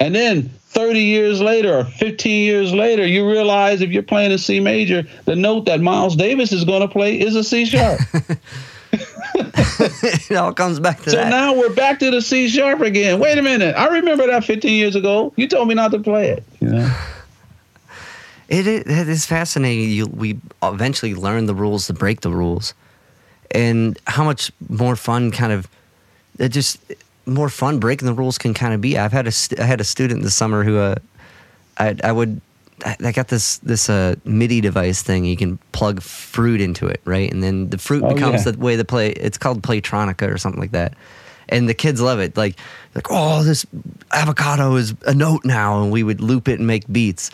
And 0.00 0.14
then 0.14 0.48
30 0.68 1.00
years 1.00 1.40
later 1.40 1.76
or 1.76 1.84
15 1.84 2.44
years 2.44 2.72
later, 2.72 3.04
you 3.06 3.28
realize 3.28 3.80
if 3.80 3.90
you're 3.90 4.02
playing 4.02 4.32
a 4.32 4.38
C 4.38 4.60
major, 4.60 5.04
the 5.24 5.34
note 5.34 5.64
that 5.66 5.80
Miles 5.80 6.14
Davis 6.14 6.52
is 6.52 6.64
going 6.64 6.82
to 6.82 6.88
play 6.88 7.20
is 7.20 7.34
a 7.34 7.42
C 7.42 7.64
sharp. 7.64 8.00
it 10.30 10.36
all 10.36 10.52
comes 10.52 10.80
back 10.80 11.00
to 11.02 11.10
So 11.10 11.16
that. 11.16 11.24
So 11.24 11.30
now 11.30 11.54
we're 11.54 11.74
back 11.74 11.98
to 12.00 12.10
the 12.10 12.20
C 12.20 12.48
sharp 12.48 12.80
again. 12.80 13.20
Wait 13.20 13.38
a 13.38 13.42
minute. 13.42 13.76
I 13.76 13.88
remember 13.88 14.26
that 14.26 14.44
15 14.44 14.72
years 14.72 14.96
ago. 14.96 15.32
You 15.36 15.48
told 15.48 15.68
me 15.68 15.74
not 15.74 15.90
to 15.92 15.98
play 15.98 16.30
it. 16.30 16.44
You 16.60 16.68
know? 16.68 16.96
It 18.48 18.66
is, 18.66 18.80
it 18.86 19.08
is 19.10 19.26
fascinating. 19.26 19.90
You, 19.90 20.06
we 20.06 20.38
eventually 20.62 21.14
learn 21.14 21.44
the 21.44 21.54
rules 21.54 21.86
to 21.88 21.92
break 21.92 22.22
the 22.22 22.30
rules, 22.30 22.72
and 23.50 23.98
how 24.06 24.24
much 24.24 24.50
more 24.70 24.96
fun, 24.96 25.30
kind 25.32 25.52
of, 25.52 25.68
it 26.38 26.48
just 26.48 26.80
more 27.26 27.50
fun 27.50 27.78
breaking 27.78 28.06
the 28.06 28.14
rules 28.14 28.38
can 28.38 28.54
kind 28.54 28.72
of 28.72 28.80
be. 28.80 28.96
I've 28.96 29.12
had 29.12 29.26
a 29.26 29.32
st- 29.32 29.60
I 29.60 29.64
had 29.64 29.82
a 29.82 29.84
student 29.84 30.22
this 30.22 30.34
summer 30.34 30.64
who 30.64 30.78
uh, 30.78 30.94
I 31.76 31.94
I 32.02 32.10
would 32.10 32.40
I 32.84 33.12
got 33.12 33.28
this 33.28 33.58
this 33.58 33.88
uh, 33.90 34.14
MIDI 34.24 34.60
device 34.60 35.02
thing. 35.02 35.24
You 35.24 35.36
can 35.36 35.58
plug 35.72 36.00
fruit 36.02 36.60
into 36.60 36.86
it, 36.86 37.00
right? 37.04 37.30
And 37.32 37.42
then 37.42 37.70
the 37.70 37.78
fruit 37.78 38.02
Oh, 38.04 38.14
becomes 38.14 38.44
yeah. 38.46 38.52
the 38.52 38.58
way 38.58 38.76
the 38.76 38.84
play. 38.84 39.10
It's 39.10 39.38
called 39.38 39.62
Playtronica 39.62 40.32
or 40.32 40.38
something 40.38 40.60
like 40.60 40.72
that. 40.72 40.94
And 41.48 41.68
the 41.68 41.74
kids 41.74 42.00
love 42.00 42.20
it. 42.20 42.36
Like 42.36 42.56
like 42.94 43.06
oh, 43.10 43.42
this 43.42 43.64
avocado 44.12 44.76
is 44.76 44.94
a 45.06 45.14
note 45.14 45.44
now, 45.44 45.82
and 45.82 45.90
we 45.92 46.02
would 46.02 46.20
loop 46.20 46.48
it 46.48 46.58
and 46.58 46.66
make 46.66 46.90
beats. 46.90 47.30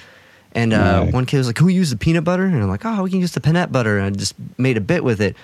And 0.52 0.72
uh, 0.72 1.02
Right. 1.04 1.12
one 1.12 1.26
kid 1.26 1.38
was 1.38 1.46
like, 1.48 1.56
"Can 1.56 1.66
we 1.66 1.74
use 1.74 1.90
the 1.90 1.96
peanut 1.96 2.24
butter?" 2.24 2.44
And 2.44 2.56
I'm 2.62 2.68
like, 2.68 2.84
"Oh, 2.84 3.02
we 3.02 3.10
can 3.10 3.20
use 3.20 3.32
the 3.32 3.40
peanut 3.40 3.72
butter." 3.72 3.98
And 3.98 4.06
I 4.06 4.10
just 4.18 4.34
made 4.56 4.76
a 4.76 4.80
bit 4.80 5.02
with 5.04 5.20
it. 5.20 5.36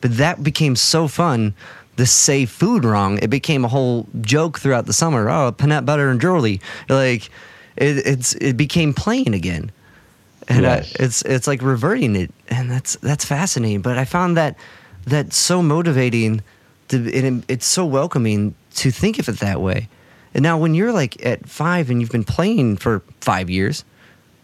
But 0.00 0.16
that 0.18 0.42
became 0.42 0.76
so 0.76 1.08
fun. 1.08 1.54
To 1.96 2.06
say 2.06 2.44
food 2.46 2.84
wrong, 2.84 3.18
it 3.22 3.28
became 3.28 3.64
a 3.64 3.68
whole 3.68 4.06
joke 4.20 4.60
throughout 4.60 4.86
the 4.86 4.92
summer. 4.92 5.28
Oh, 5.28 5.50
peanut 5.50 5.84
butter 5.84 6.10
and 6.10 6.20
jewelry. 6.20 6.60
Like, 6.88 7.28
it, 7.78 8.06
it's 8.06 8.34
it 8.34 8.56
became 8.56 8.92
playing 8.92 9.34
again, 9.34 9.72
and 10.48 10.62
Yes. 10.62 10.94
I, 10.98 11.04
it's 11.04 11.22
it's 11.22 11.46
like 11.46 11.62
reverting 11.62 12.16
it, 12.16 12.32
and 12.48 12.70
that's 12.70 12.96
that's 12.96 13.24
fascinating. 13.24 13.82
But 13.82 13.98
I 13.98 14.04
found 14.04 14.36
that 14.36 14.56
that's 15.06 15.36
so 15.36 15.62
motivating. 15.62 16.42
To, 16.88 16.96
and 16.96 17.44
it, 17.44 17.44
it's 17.48 17.66
so 17.66 17.84
welcoming 17.84 18.54
to 18.76 18.90
think 18.90 19.18
of 19.18 19.28
it 19.28 19.40
that 19.40 19.60
way. 19.60 19.88
And 20.34 20.42
now, 20.42 20.58
when 20.58 20.74
you're 20.74 20.92
like 20.92 21.24
at 21.24 21.48
five 21.48 21.90
and 21.90 22.00
you've 22.00 22.10
been 22.10 22.24
playing 22.24 22.76
for 22.76 23.02
five 23.20 23.50
years, 23.50 23.84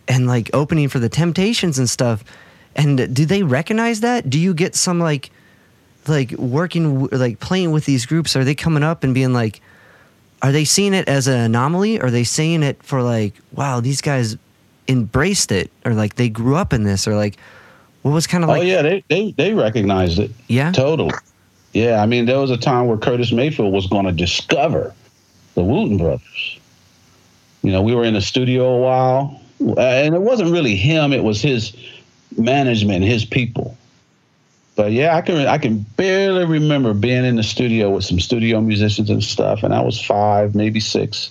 and 0.09 0.27
like 0.27 0.51
opening 0.53 0.89
for 0.89 0.99
the 0.99 1.09
Temptations 1.09 1.79
and 1.79 1.89
stuff. 1.89 2.25
And 2.77 3.15
do 3.15 3.25
they 3.25 3.43
recognize 3.43 4.01
that? 4.01 4.29
Do 4.29 4.39
you 4.39 4.53
get 4.53 4.75
some 4.75 4.99
like, 4.99 5.31
like 6.09 6.33
working, 6.33 7.07
like 7.07 7.39
playing 7.39 7.71
with 7.71 7.85
these 7.85 8.05
groups? 8.05 8.35
Are 8.37 8.45
they 8.45 8.55
coming 8.55 8.83
up 8.83 9.05
and 9.05 9.15
being 9.15 9.33
like, 9.33 9.61
are 10.45 10.53
they 10.53 10.67
seeing 10.67 10.93
it 10.93 11.09
as 11.09 11.27
an 11.27 11.41
anomaly? 11.41 11.99
Are 12.03 12.11
they 12.11 12.23
seeing 12.23 12.63
it 12.63 12.83
for 12.83 13.01
like, 13.01 13.33
wow, 13.53 13.81
these 13.81 14.03
guys 14.03 14.37
embraced 14.89 15.51
it, 15.51 15.71
or 15.87 15.95
like 15.95 16.17
they 16.17 16.29
grew 16.29 16.55
up 16.55 16.75
in 16.75 16.85
this, 16.85 17.09
or 17.09 17.17
like, 17.17 17.39
what 18.03 18.11
was 18.11 18.27
kind 18.27 18.45
of 18.45 18.51
oh, 18.51 18.53
like, 18.53 18.61
oh, 18.61 18.67
yeah. 18.67 18.83
They, 18.83 19.03
they, 19.09 19.31
they 19.33 19.55
recognized 19.55 20.19
it. 20.19 20.31
yeah, 20.49 20.71
Totally. 20.71 21.15
Yeah. 21.73 22.03
I 22.03 22.07
mean, 22.07 22.27
there 22.27 22.39
was 22.39 22.51
a 22.51 22.59
time 22.59 22.89
where 22.89 22.99
Curtis 22.99 23.33
Mayfield 23.33 23.73
was 23.73 23.87
going 23.87 24.05
to 24.05 24.13
discover 24.13 24.93
the 25.55 25.65
Wooten 25.65 25.97
brothers. 25.97 26.59
You 27.63 27.73
know, 27.73 27.81
we 27.81 27.95
were 27.95 28.05
in 28.05 28.13
the 28.13 28.21
studio 28.21 28.67
a 28.67 28.79
while, 28.79 29.41
and 29.79 30.15
it 30.15 30.21
wasn't 30.21 30.53
really 30.53 30.77
him, 30.77 31.15
it 31.15 31.25
was 31.25 31.41
his 31.41 31.75
management, 32.37 33.03
his 33.03 33.25
people. 33.25 33.79
But 34.77 34.93
yeah, 34.93 35.17
I 35.17 35.21
can 35.21 35.37
I 35.47 35.59
can 35.59 35.81
barely 35.97 36.45
remember 36.45 36.95
being 36.95 37.25
in 37.25 37.37
the 37.37 37.43
studio 37.43 37.91
with 37.91 38.05
some 38.05 38.19
studio 38.19 38.61
musicians 38.61 39.09
and 39.09 39.23
stuff, 39.23 39.63
and 39.63 39.73
I 39.73 39.81
was 39.81 40.01
five, 40.01 40.55
maybe 40.55 40.81
six. 40.81 41.31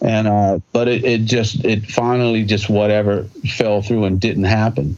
And 0.00 0.28
uh, 0.28 0.60
but 0.72 0.86
it, 0.86 1.04
it 1.04 1.24
just 1.24 1.64
it 1.64 1.86
finally 1.86 2.44
just 2.44 2.68
whatever 2.68 3.24
fell 3.56 3.82
through 3.82 4.04
and 4.04 4.20
didn't 4.20 4.44
happen. 4.44 4.96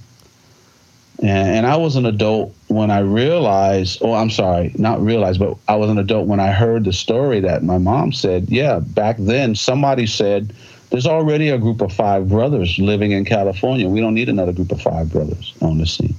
And, 1.21 1.49
and 1.57 1.67
I 1.67 1.77
was 1.77 1.97
an 1.97 2.07
adult 2.07 2.55
when 2.69 2.91
I 2.91 3.01
realized, 3.01 4.01
oh, 4.03 4.13
I'm 4.13 4.31
sorry, 4.31 4.73
not 4.77 5.01
realized, 5.01 5.41
but 5.41 5.57
I 5.67 5.77
was 5.77 5.91
an 5.91 5.99
adult 5.99 6.27
when 6.27 6.41
I 6.41 6.53
heard 6.53 6.85
the 6.85 6.93
story 6.93 7.41
that 7.41 7.65
my 7.65 7.79
mom 7.79 8.13
said, 8.13 8.51
yeah, 8.51 8.79
back 8.79 9.17
then 9.19 9.55
somebody 9.55 10.07
said, 10.07 10.53
there's 10.91 11.07
already 11.07 11.49
a 11.49 11.59
group 11.59 11.81
of 11.81 11.93
five 11.93 12.29
brothers 12.29 12.79
living 12.79 13.13
in 13.13 13.25
California. 13.25 13.89
We 13.89 14.01
don't 14.01 14.15
need 14.15 14.29
another 14.29 14.53
group 14.53 14.71
of 14.71 14.81
five 14.81 15.11
brothers 15.11 15.55
on 15.61 15.79
the 15.79 15.87
scene. 15.87 16.15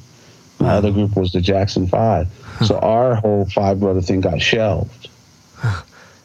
The 0.59 0.65
other 0.65 0.91
group 0.91 1.15
was 1.15 1.31
the 1.31 1.41
Jackson 1.41 1.87
Five. 1.87 2.27
So 2.65 2.77
our 2.79 3.15
whole 3.15 3.45
five 3.45 3.79
brother 3.79 4.01
thing 4.01 4.19
got 4.19 4.41
shelved, 4.41 5.07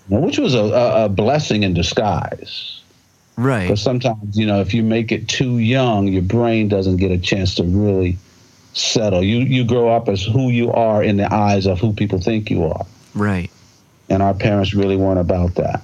which 0.09 0.39
was 0.39 0.55
a, 0.55 1.05
a, 1.05 1.09
blessing 1.09 1.63
in 1.63 1.73
disguise. 1.73 2.83
right, 3.37 3.63
Because 3.63 3.81
sometimes, 3.81 4.37
you 4.37 4.45
know, 4.45 4.61
if 4.61 4.75
you 4.75 4.83
make 4.83 5.13
it 5.13 5.29
too 5.29 5.59
young, 5.59 6.09
your 6.09 6.23
brain 6.23 6.69
doesn't 6.69 6.97
get 6.97 7.13
a 7.13 7.19
chance 7.19 7.55
to 7.57 7.63
really 7.63 8.19
settle. 8.73 9.23
You 9.23 9.39
you 9.39 9.65
grow 9.65 9.95
up 9.95 10.09
as 10.09 10.25
who 10.25 10.51
you 10.51 10.73
are 10.73 11.05
in 11.05 11.17
the 11.17 11.33
eyes 11.33 11.67
of 11.67 11.79
who 11.79 11.93
people 11.93 12.19
think 12.19 12.51
you 12.51 12.65
are. 12.65 12.85
right, 13.15 13.51
And 14.09 14.21
our 14.21 14.35
parents 14.35 14.75
really 14.75 14.97
weren't 14.97 15.21
about 15.21 15.55
that. 15.55 15.81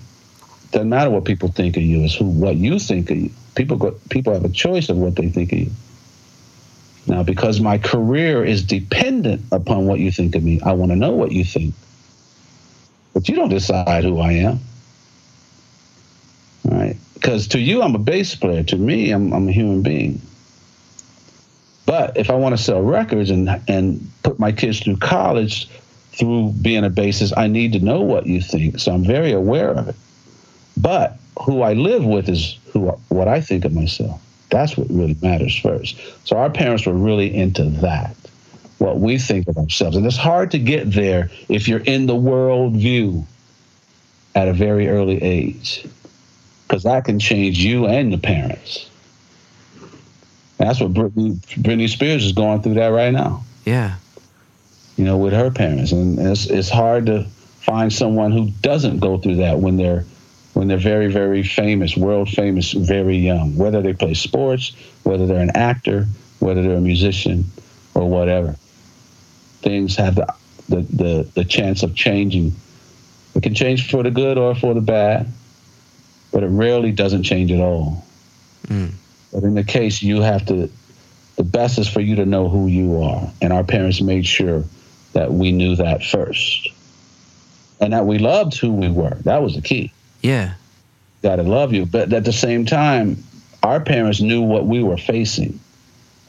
Doesn't 0.73 0.89
matter 0.89 1.11
what 1.11 1.25
people 1.25 1.49
think 1.49 1.77
of 1.77 1.85
you, 1.85 2.03
it's 2.05 2.17
who 2.17 2.25
what 2.25 2.57
you 2.57 2.81
think 2.81 3.11
of 3.11 3.17
you. 3.17 3.31
People 3.55 3.77
go, 3.77 3.93
people 4.09 4.33
have 4.33 4.45
a 4.45 4.49
choice 4.49 4.89
of 4.89 4.97
what 4.97 5.15
they 5.15 5.29
think 5.29 5.53
of 5.53 5.59
you. 5.61 5.71
Now, 7.07 7.23
because 7.23 7.61
my 7.61 7.79
career 7.79 8.45
is 8.45 8.63
dependent 8.63 9.43
upon 9.51 9.87
what 9.87 10.01
you 10.01 10.13
think 10.13 10.35
of 10.35 10.43
me, 10.43 10.61
I 10.61 10.73
want 10.73 10.93
to 10.93 10.97
know 10.97 11.13
what 11.13 11.33
you 11.33 11.45
think. 11.45 11.75
But 13.15 13.29
you 13.29 13.35
don't 13.35 13.49
decide 13.49 14.05
who 14.05 14.21
I 14.21 14.33
am. 14.33 14.61
Right. 16.65 16.97
because 17.15 17.49
to 17.49 17.59
you, 17.59 17.83
I'm 17.83 17.95
a 17.95 17.99
bass 17.99 18.35
player. 18.35 18.63
To 18.65 18.77
me, 18.77 19.11
I'm, 19.11 19.33
I'm 19.33 19.49
a 19.49 19.53
human 19.53 19.83
being. 19.83 20.21
But 21.87 22.17
if 22.17 22.31
I 22.31 22.35
want 22.35 22.57
to 22.57 22.63
sell 22.63 22.83
records 22.83 23.31
and 23.31 23.49
and 23.67 24.09
put 24.23 24.39
my 24.39 24.53
kids 24.53 24.79
through 24.81 24.99
college 24.99 25.69
through 26.13 26.53
being 26.63 26.85
a 26.85 26.91
bassist, 26.91 27.33
I 27.37 27.49
need 27.49 27.73
to 27.73 27.81
know 27.81 28.01
what 28.03 28.27
you 28.27 28.41
think. 28.41 28.79
So 28.79 28.93
I'm 28.93 29.05
very 29.05 29.33
aware 29.33 29.71
of 29.71 29.89
it. 29.89 29.97
But 30.77 31.19
who 31.43 31.63
I 31.63 31.73
live 31.73 32.05
with 32.05 32.29
is 32.29 32.59
who 32.73 32.91
what 33.09 33.27
I 33.27 33.41
think 33.41 33.65
of 33.65 33.73
myself. 33.73 34.21
That's 34.51 34.77
what 34.77 34.89
really 34.91 35.17
matters 35.23 35.57
first. 35.57 35.99
So 36.25 36.37
our 36.37 36.51
parents 36.51 36.87
were 36.87 36.93
really 36.93 37.35
into 37.35 37.65
that, 37.65 38.17
what 38.79 38.99
we 38.99 39.19
think 39.19 39.49
of 39.49 39.57
ourselves. 39.57 39.97
And 39.97 40.05
it's 40.05 40.17
hard 40.17 40.51
to 40.53 40.59
get 40.59 40.93
there 40.93 41.31
if 41.49 41.69
you're 41.69 41.81
in 41.81 42.07
the 42.07 42.17
world 42.17 42.75
view 42.75 43.27
at 44.35 44.49
a 44.49 44.53
very 44.53 44.89
early 44.89 45.23
age, 45.23 45.87
because 46.67 46.83
that 46.85 47.05
can 47.05 47.19
change 47.19 47.59
you 47.59 47.87
and 47.87 48.13
the 48.13 48.19
parents. 48.19 48.91
That's 50.59 50.81
what 50.81 50.93
Britney, 50.93 51.37
Britney 51.63 51.89
Spears 51.89 52.25
is 52.25 52.33
going 52.33 52.63
through 52.63 52.75
that 52.75 52.89
right 52.89 53.13
now. 53.13 53.45
Yeah. 53.65 53.97
You 54.97 55.05
know, 55.05 55.17
with 55.17 55.33
her 55.33 55.51
parents, 55.51 55.93
and 55.93 56.19
it's 56.19 56.47
it's 56.47 56.69
hard 56.69 57.07
to 57.07 57.25
find 57.61 57.91
someone 57.93 58.33
who 58.33 58.51
doesn't 58.61 58.99
go 58.99 59.17
through 59.17 59.37
that 59.37 59.59
when 59.59 59.79
they're 59.79 60.05
when 60.55 60.69
they're 60.69 60.79
very 60.79 61.11
very 61.11 61.43
famous, 61.43 61.97
world 61.97 62.29
famous, 62.29 62.73
very 62.73 63.17
young. 63.17 63.57
Whether 63.57 63.83
they 63.83 63.93
play 63.93 64.15
sports, 64.15 64.73
whether 65.03 65.27
they're 65.27 65.43
an 65.43 65.57
actor, 65.57 66.07
whether 66.39 66.63
they're 66.63 66.77
a 66.77 66.81
musician, 66.81 67.45
or 67.95 68.09
whatever, 68.09 68.57
things 69.63 69.97
have 69.97 70.15
the 70.15 70.35
the 70.69 70.81
the, 70.83 71.31
the 71.35 71.45
chance 71.45 71.83
of 71.83 71.95
changing. 71.95 72.55
It 73.35 73.43
can 73.43 73.55
change 73.55 73.91
for 73.91 74.03
the 74.03 74.11
good 74.11 74.39
or 74.39 74.55
for 74.55 74.75
the 74.75 74.81
bad, 74.81 75.29
but 76.33 76.43
it 76.43 76.49
rarely 76.49 76.91
doesn't 76.91 77.23
change 77.23 77.53
at 77.53 77.61
all. 77.61 78.05
Mm. 78.67 78.93
But 79.33 79.45
in 79.45 79.55
the 79.55 79.65
case, 79.65 80.03
you 80.03 80.21
have 80.21 80.47
to, 80.47 80.71
the 81.37 81.45
best 81.45 81.79
is 81.79 81.89
for 81.89 82.01
you 82.01 82.17
to 82.17 82.27
know 82.27 82.49
who 82.49 82.67
you 82.67 83.03
are. 83.03 83.31
And 83.41 83.53
our 83.53 83.65
parents 83.65 84.01
made 84.01 84.27
sure 84.27 84.65
that 85.13 85.33
we 85.33 85.53
knew 85.53 85.77
that 85.77 86.05
first 86.05 86.69
and 87.81 87.93
that 87.93 88.07
we 88.07 88.19
loved 88.19 88.57
who 88.59 88.73
we 88.73 88.89
were. 88.89 89.15
That 89.25 89.43
was 89.43 89.55
the 89.55 89.63
key. 89.63 89.93
Yeah. 90.23 90.55
Got 91.23 91.37
to 91.37 91.43
love 91.43 91.73
you. 91.73 91.87
But 91.87 92.13
at 92.13 92.25
the 92.25 92.33
same 92.33 92.67
time, 92.67 93.23
our 93.63 93.81
parents 93.81 94.21
knew 94.21 94.43
what 94.43 94.67
we 94.67 94.83
were 94.83 94.97
facing. 94.97 95.61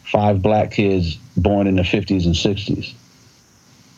Five 0.03 0.41
black 0.41 0.71
kids 0.71 1.15
born 1.37 1.67
in 1.67 1.75
the 1.75 1.83
50s 1.83 2.25
and 2.25 2.35
60s. 2.35 2.93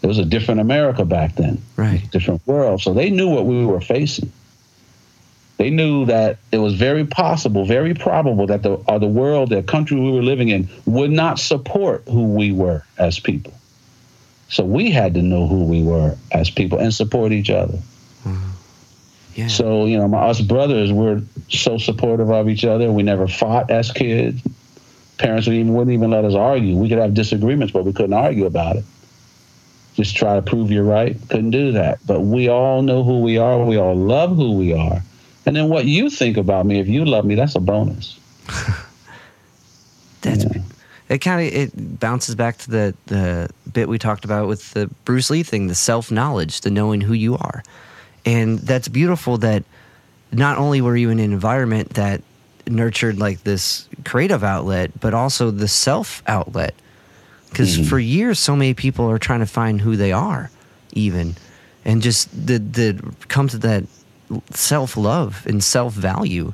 It 0.02 0.07
was 0.07 0.20
a 0.20 0.26
different 0.26 0.60
America 0.60 1.06
back 1.06 1.36
then, 1.36 1.61
right? 1.78 2.02
different 2.11 2.45
world. 2.45 2.82
So 2.82 2.94
they 2.94 3.10
knew 3.10 3.30
what 3.30 3.45
we 3.45 3.65
were 3.65 3.82
facing. 3.82 4.32
They 5.57 5.70
knew 5.70 6.06
that 6.07 6.40
it 6.52 6.57
was 6.57 6.74
very 6.74 7.06
possible, 7.06 7.65
very 7.65 7.94
probable 7.94 8.48
that 8.48 8.64
the 8.64 8.74
or 8.74 8.99
the 8.99 9.07
world, 9.07 9.49
the 9.49 9.64
country 9.64 9.98
we 9.98 10.11
were 10.11 10.22
living 10.22 10.49
in, 10.49 10.68
would 10.86 11.11
not 11.11 11.40
support 11.40 12.03
who 12.10 12.34
we 12.34 12.52
were 12.52 12.84
as 12.98 13.20
people. 13.20 13.53
So 14.49 14.65
we 14.65 14.91
had 14.91 15.14
to 15.14 15.22
know 15.22 15.48
who 15.48 15.64
we 15.64 15.82
were 15.82 16.18
as 16.32 16.49
people 16.49 16.80
and 16.80 16.94
support 16.94 17.32
each 17.32 17.49
other. 17.49 17.78
Mm-hmm. 18.26 18.49
Yeah. 19.35 19.47
So 19.47 19.85
you 19.85 19.97
know, 19.97 20.07
my, 20.07 20.19
us 20.19 20.41
brothers 20.41 20.91
were 20.91 21.22
so 21.49 21.77
supportive 21.77 22.30
of 22.30 22.49
each 22.49 22.65
other. 22.65 22.91
We 22.91 23.03
never 23.03 23.27
fought 23.27 23.72
as 23.72 23.91
kids. 23.91 24.41
Parents 25.18 25.47
would 25.47 25.55
even, 25.55 25.73
wouldn't 25.73 25.93
even 25.93 26.11
let 26.11 26.26
us 26.26 26.34
argue. 26.34 26.76
We 26.76 26.89
could 26.89 26.97
have 26.97 27.14
disagreements, 27.14 27.72
but 27.72 27.85
we 27.85 27.93
couldn't 27.93 28.14
argue 28.14 28.45
about 28.45 28.77
it. 28.77 28.84
Just 29.93 30.15
try 30.15 30.35
to 30.35 30.41
prove 30.41 30.72
you're 30.72 30.84
right. 30.84 31.18
Couldn't 31.30 31.51
do 31.51 31.72
that. 31.73 31.99
But 32.05 32.22
we 32.22 32.49
all 32.49 32.81
know 32.81 33.03
who 33.03 33.22
we 33.22 33.38
are. 33.38 33.64
We 33.64 33.77
all 33.77 33.95
love 33.95 34.35
who 34.35 34.57
we 34.57 34.73
are. 34.73 35.03
And 35.45 35.55
then 35.55 35.69
what 35.69 35.85
you 35.85 36.10
think 36.10 36.38
about 36.38 36.65
me, 36.65 36.80
if 36.80 36.88
you 36.88 37.05
love 37.05 37.26
me, 37.26 37.35
that's 37.35 37.55
a 37.55 37.60
bonus. 37.60 38.19
that's 40.22 40.45
yeah. 40.45 40.61
it. 41.10 41.22
Kind 41.22 41.47
of 41.47 41.53
it 41.53 41.99
bounces 41.99 42.34
back 42.34 42.57
to 42.60 42.72
the 42.72 42.95
the 43.05 43.49
bit 43.72 43.88
we 43.88 43.99
talked 43.99 44.26
about 44.26 44.47
with 44.47 44.72
the 44.72 44.88
Bruce 45.05 45.30
Lee 45.30 45.43
thing, 45.43 45.68
the 45.68 45.76
self 45.76 46.10
knowledge, 46.10 46.61
the 46.61 46.72
knowing 46.72 47.01
who 47.01 47.14
you 47.14 47.38
are, 47.38 47.61
and 48.25 48.59
that's 48.59 48.87
beautiful. 48.87 49.37
That 49.37 49.63
not 50.31 50.57
only 50.57 50.81
were 50.81 50.95
you 50.95 51.09
in 51.09 51.19
an 51.19 51.31
environment 51.31 51.91
that 51.91 52.21
nurtured 52.67 53.19
like 53.19 53.43
this 53.43 53.87
creative 54.05 54.43
outlet, 54.43 54.99
but 54.99 55.13
also 55.13 55.51
the 55.51 55.67
self 55.67 56.23
outlet. 56.27 56.73
Because 57.49 57.77
mm-hmm. 57.77 57.87
for 57.87 57.99
years, 57.99 58.39
so 58.39 58.55
many 58.55 58.73
people 58.73 59.09
are 59.09 59.19
trying 59.19 59.41
to 59.41 59.45
find 59.45 59.79
who 59.79 59.95
they 59.95 60.11
are, 60.11 60.49
even, 60.93 61.35
and 61.85 62.01
just 62.01 62.29
the 62.31 62.57
the 62.57 63.13
come 63.27 63.47
to 63.49 63.57
that 63.59 63.83
self 64.51 64.97
love 64.97 65.45
and 65.45 65.63
self 65.63 65.93
value, 65.93 66.53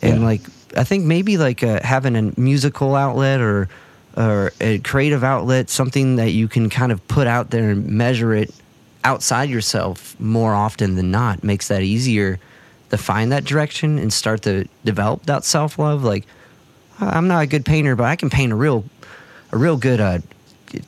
and 0.00 0.20
yeah. 0.20 0.26
like 0.26 0.40
I 0.76 0.84
think 0.84 1.04
maybe 1.04 1.36
like 1.36 1.62
uh, 1.62 1.80
having 1.82 2.16
a 2.16 2.40
musical 2.40 2.94
outlet 2.94 3.40
or 3.40 3.68
or 4.16 4.52
a 4.60 4.78
creative 4.78 5.24
outlet, 5.24 5.68
something 5.68 6.16
that 6.16 6.30
you 6.30 6.48
can 6.48 6.70
kind 6.70 6.92
of 6.92 7.06
put 7.08 7.26
out 7.26 7.50
there 7.50 7.70
and 7.70 7.86
measure 7.88 8.32
it 8.32 8.54
outside 9.04 9.50
yourself 9.50 10.18
more 10.18 10.54
often 10.54 10.96
than 10.96 11.10
not 11.10 11.44
makes 11.44 11.68
that 11.68 11.82
easier 11.82 12.40
to 12.90 12.98
find 12.98 13.32
that 13.32 13.44
direction 13.44 13.98
and 13.98 14.12
start 14.12 14.42
to 14.42 14.66
develop 14.84 15.24
that 15.26 15.44
self 15.44 15.78
love. 15.78 16.02
Like 16.02 16.26
I'm 17.00 17.28
not 17.28 17.42
a 17.42 17.46
good 17.46 17.64
painter, 17.64 17.96
but 17.96 18.04
I 18.04 18.16
can 18.16 18.30
paint 18.30 18.52
a 18.52 18.56
real 18.56 18.84
a 19.52 19.56
real 19.56 19.76
good 19.76 20.00
uh, 20.00 20.18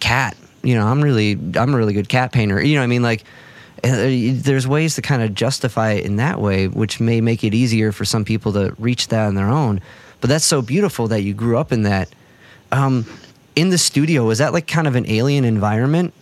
cat. 0.01 0.37
You 0.63 0.75
know, 0.75 0.87
I'm 0.87 1.03
really 1.03 1.33
I'm 1.57 1.75
a 1.75 1.77
really 1.77 1.93
good 1.93 2.09
cat 2.09 2.33
painter. 2.33 2.63
You 2.63 2.77
know, 2.77 2.83
I 2.83 2.87
mean, 2.87 3.03
like 3.03 3.25
uh, 3.85 4.09
there's 4.33 4.67
ways 4.67 4.95
to 4.97 5.03
kind 5.03 5.23
of 5.23 5.35
justify 5.35 5.93
it 5.93 6.05
in 6.05 6.17
that 6.17 6.41
way, 6.41 6.69
which 6.69 7.01
may 7.01 7.21
make 7.21 7.45
it 7.45 7.55
easier 7.55 7.93
for 7.93 8.05
some 8.05 8.25
people 8.25 8.53
to 8.55 8.75
reach 8.79 9.09
that 9.09 9.27
on 9.27 9.35
their 9.35 9.49
own. 9.49 9.81
But 10.21 10.31
that's 10.31 10.45
so 10.45 10.63
beautiful 10.63 11.09
that 11.09 11.23
you 11.23 11.35
grew 11.35 11.59
up 11.59 11.73
in 11.73 11.83
that. 11.83 12.09
Um, 12.73 13.07
in 13.55 13.71
the 13.71 13.79
studio, 13.79 14.25
was 14.25 14.39
that 14.39 14.53
like 14.53 14.67
kind 14.67 14.87
of 14.87 14.97
an 14.97 15.07
alien 15.09 15.45
environment? 15.45 16.13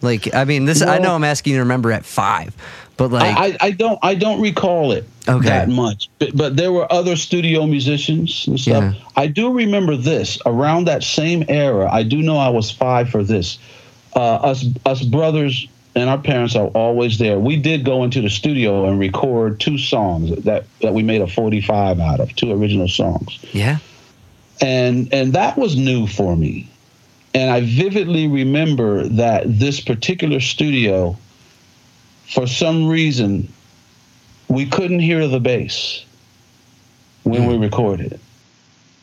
Like, 0.00 0.34
I 0.34 0.44
mean, 0.44 0.64
this 0.64 0.80
well, 0.80 0.90
I 0.90 0.98
know 0.98 1.14
I'm 1.14 1.24
asking 1.24 1.52
you 1.52 1.58
to 1.58 1.62
remember 1.62 1.90
at 1.92 2.04
five, 2.04 2.54
but 2.96 3.10
like 3.10 3.36
I, 3.36 3.56
I 3.60 3.70
don't 3.72 3.98
I 4.02 4.14
don't 4.14 4.40
recall 4.40 4.92
it 4.92 5.04
okay. 5.28 5.48
that 5.48 5.68
much. 5.68 6.08
But, 6.18 6.36
but, 6.36 6.56
there 6.56 6.72
were 6.72 6.90
other 6.92 7.16
studio 7.16 7.66
musicians 7.66 8.46
and 8.46 8.58
stuff. 8.58 8.94
Yeah. 8.94 9.00
I 9.16 9.26
do 9.26 9.52
remember 9.52 9.96
this 9.96 10.38
around 10.46 10.86
that 10.86 11.02
same 11.02 11.44
era. 11.48 11.88
I 11.90 12.02
do 12.02 12.22
know 12.22 12.38
I 12.38 12.48
was 12.48 12.70
five 12.70 13.08
for 13.08 13.22
this. 13.22 13.58
Uh, 14.14 14.34
us 14.36 14.64
us 14.86 15.02
brothers 15.02 15.68
and 15.98 16.08
our 16.08 16.18
parents 16.18 16.54
are 16.54 16.68
always 16.68 17.18
there. 17.18 17.38
We 17.38 17.56
did 17.56 17.84
go 17.84 18.04
into 18.04 18.20
the 18.20 18.30
studio 18.30 18.86
and 18.86 18.98
record 18.98 19.60
two 19.60 19.78
songs 19.78 20.44
that, 20.44 20.64
that 20.80 20.94
we 20.94 21.02
made 21.02 21.20
a 21.20 21.26
45 21.26 22.00
out 22.00 22.20
of, 22.20 22.34
two 22.36 22.52
original 22.52 22.88
songs. 22.88 23.38
Yeah. 23.52 23.78
And 24.60 25.12
and 25.12 25.34
that 25.34 25.56
was 25.56 25.76
new 25.76 26.06
for 26.06 26.36
me. 26.36 26.68
And 27.34 27.50
I 27.50 27.60
vividly 27.60 28.26
remember 28.26 29.06
that 29.08 29.42
this 29.46 29.80
particular 29.80 30.40
studio, 30.40 31.16
for 32.26 32.46
some 32.46 32.88
reason, 32.88 33.52
we 34.48 34.66
couldn't 34.66 35.00
hear 35.00 35.28
the 35.28 35.40
bass 35.40 36.04
when 37.24 37.46
we 37.46 37.56
recorded. 37.56 38.18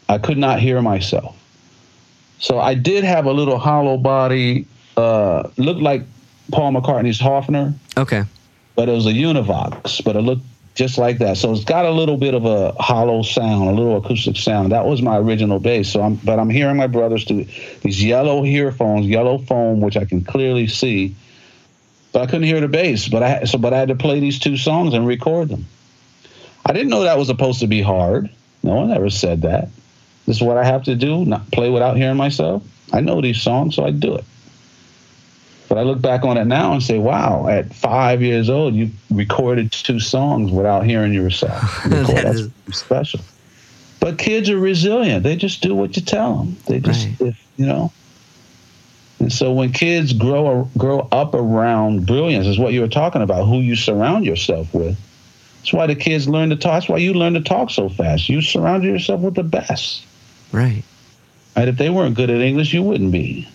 I 0.09 0.17
could 0.17 0.37
not 0.37 0.59
hear 0.59 0.81
myself. 0.81 1.35
So 2.39 2.59
I 2.59 2.73
did 2.73 3.03
have 3.03 3.25
a 3.25 3.31
little 3.31 3.57
hollow 3.57 3.97
body, 3.97 4.67
uh, 4.97 5.49
looked 5.57 5.81
like 5.81 6.03
Paul 6.51 6.73
McCartney's 6.73 7.19
Hofner. 7.19 7.73
Okay. 7.97 8.23
But 8.75 8.89
it 8.89 8.91
was 8.91 9.05
a 9.05 9.13
Univox, 9.13 10.03
but 10.03 10.15
it 10.15 10.21
looked 10.21 10.45
just 10.75 10.97
like 10.97 11.17
that. 11.19 11.37
So 11.37 11.53
it's 11.53 11.63
got 11.63 11.85
a 11.85 11.89
little 11.89 12.17
bit 12.17 12.33
of 12.33 12.45
a 12.45 12.73
hollow 12.73 13.23
sound, 13.23 13.69
a 13.69 13.71
little 13.71 13.95
acoustic 13.97 14.35
sound. 14.35 14.73
That 14.73 14.85
was 14.85 15.01
my 15.01 15.17
original 15.17 15.57
bass. 15.57 15.91
So 15.91 16.01
I'm, 16.01 16.15
but 16.15 16.37
I'm 16.37 16.49
hearing 16.49 16.75
my 16.75 16.87
brothers 16.87 17.23
do 17.23 17.45
these 17.81 18.03
yellow 18.03 18.43
earphones, 18.45 19.07
yellow 19.07 19.37
foam, 19.37 19.79
which 19.79 19.95
I 19.95 20.03
can 20.03 20.23
clearly 20.23 20.67
see. 20.67 21.15
But 22.11 22.23
I 22.23 22.25
couldn't 22.27 22.43
hear 22.43 22.59
the 22.59 22.67
bass. 22.67 23.07
But 23.07 23.23
I 23.23 23.43
so 23.45 23.57
but 23.57 23.73
I 23.73 23.79
had 23.79 23.87
to 23.87 23.95
play 23.95 24.19
these 24.19 24.37
two 24.37 24.57
songs 24.57 24.93
and 24.93 25.07
record 25.07 25.49
them. 25.49 25.65
I 26.65 26.73
didn't 26.73 26.89
know 26.89 27.03
that 27.03 27.17
was 27.17 27.27
supposed 27.27 27.61
to 27.61 27.67
be 27.67 27.81
hard. 27.81 28.29
No 28.61 28.75
one 28.75 28.91
ever 28.91 29.09
said 29.09 29.43
that. 29.43 29.69
This 30.25 30.37
is 30.37 30.43
what 30.43 30.57
I 30.57 30.65
have 30.65 30.83
to 30.83 30.95
do, 30.95 31.23
not 31.23 31.51
play 31.51 31.69
without 31.69 31.97
hearing 31.97 32.17
myself. 32.17 32.63
I 32.91 32.99
know 32.99 33.21
these 33.21 33.41
songs, 33.41 33.75
so 33.75 33.85
I 33.85 33.91
do 33.91 34.15
it. 34.15 34.25
But 35.75 35.81
I 35.81 35.83
look 35.83 36.01
back 36.01 36.23
on 36.23 36.37
it 36.37 36.45
now 36.45 36.71
and 36.71 36.81
say, 36.81 36.99
wow, 36.99 37.49
at 37.49 37.75
five 37.75 38.21
years 38.21 38.49
old, 38.49 38.75
you 38.75 38.91
recorded 39.11 39.73
two 39.73 39.99
songs 39.99 40.49
without 40.49 40.85
hearing 40.85 41.11
yourself. 41.11 41.83
That's 41.85 42.39
is... 42.39 42.51
special. 42.71 43.19
But 43.99 44.17
kids 44.17 44.49
are 44.49 44.57
resilient. 44.57 45.23
They 45.23 45.35
just 45.35 45.61
do 45.61 45.75
what 45.75 45.97
you 45.97 46.01
tell 46.01 46.37
them. 46.37 46.55
They 46.67 46.79
just, 46.79 47.07
right. 47.07 47.21
if, 47.27 47.47
you 47.57 47.65
know. 47.65 47.91
And 49.19 49.33
so 49.33 49.51
when 49.51 49.73
kids 49.73 50.13
grow 50.13 50.69
grow 50.77 51.09
up 51.11 51.33
around 51.33 52.05
brilliance, 52.05 52.47
is 52.47 52.57
what 52.57 52.71
you 52.71 52.79
were 52.79 52.87
talking 52.87 53.21
about, 53.21 53.43
who 53.43 53.59
you 53.59 53.75
surround 53.75 54.23
yourself 54.23 54.73
with. 54.73 54.97
That's 55.57 55.73
why 55.73 55.87
the 55.87 55.95
kids 55.95 56.29
learn 56.29 56.51
to 56.51 56.55
talk. 56.55 56.71
That's 56.71 56.87
why 56.87 56.99
you 56.99 57.13
learn 57.13 57.33
to 57.33 57.41
talk 57.41 57.69
so 57.69 57.89
fast. 57.89 58.29
You 58.29 58.41
surround 58.41 58.85
yourself 58.85 59.19
with 59.19 59.35
the 59.35 59.43
best. 59.43 60.05
Right. 60.53 60.85
Right. 61.57 61.67
If 61.67 61.77
they 61.77 61.89
weren't 61.89 62.15
good 62.15 62.29
at 62.29 62.39
English, 62.39 62.73
you 62.73 62.81
wouldn't 62.81 63.11
be 63.11 63.49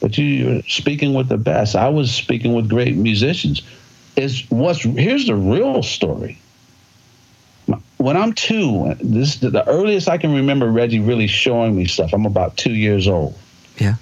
but 0.00 0.18
you're 0.18 0.62
speaking 0.62 1.14
with 1.14 1.28
the 1.28 1.38
best. 1.38 1.74
I 1.76 1.88
was 1.88 2.14
speaking 2.14 2.54
with 2.54 2.68
great 2.68 2.96
musicians. 2.96 3.62
Is 4.16 4.44
what's 4.50 4.82
here's 4.82 5.26
the 5.26 5.34
real 5.34 5.82
story. 5.82 6.38
when 7.96 8.16
I'm 8.16 8.32
two, 8.32 8.94
this 9.00 9.36
the 9.36 9.66
earliest 9.66 10.08
I 10.08 10.18
can 10.18 10.34
remember 10.34 10.70
Reggie 10.70 11.00
really 11.00 11.26
showing 11.26 11.74
me 11.74 11.86
stuff. 11.86 12.12
I'm 12.12 12.26
about 12.26 12.56
two 12.56 12.74
years 12.74 13.08
old. 13.08 13.36
Yeah. 13.78 13.94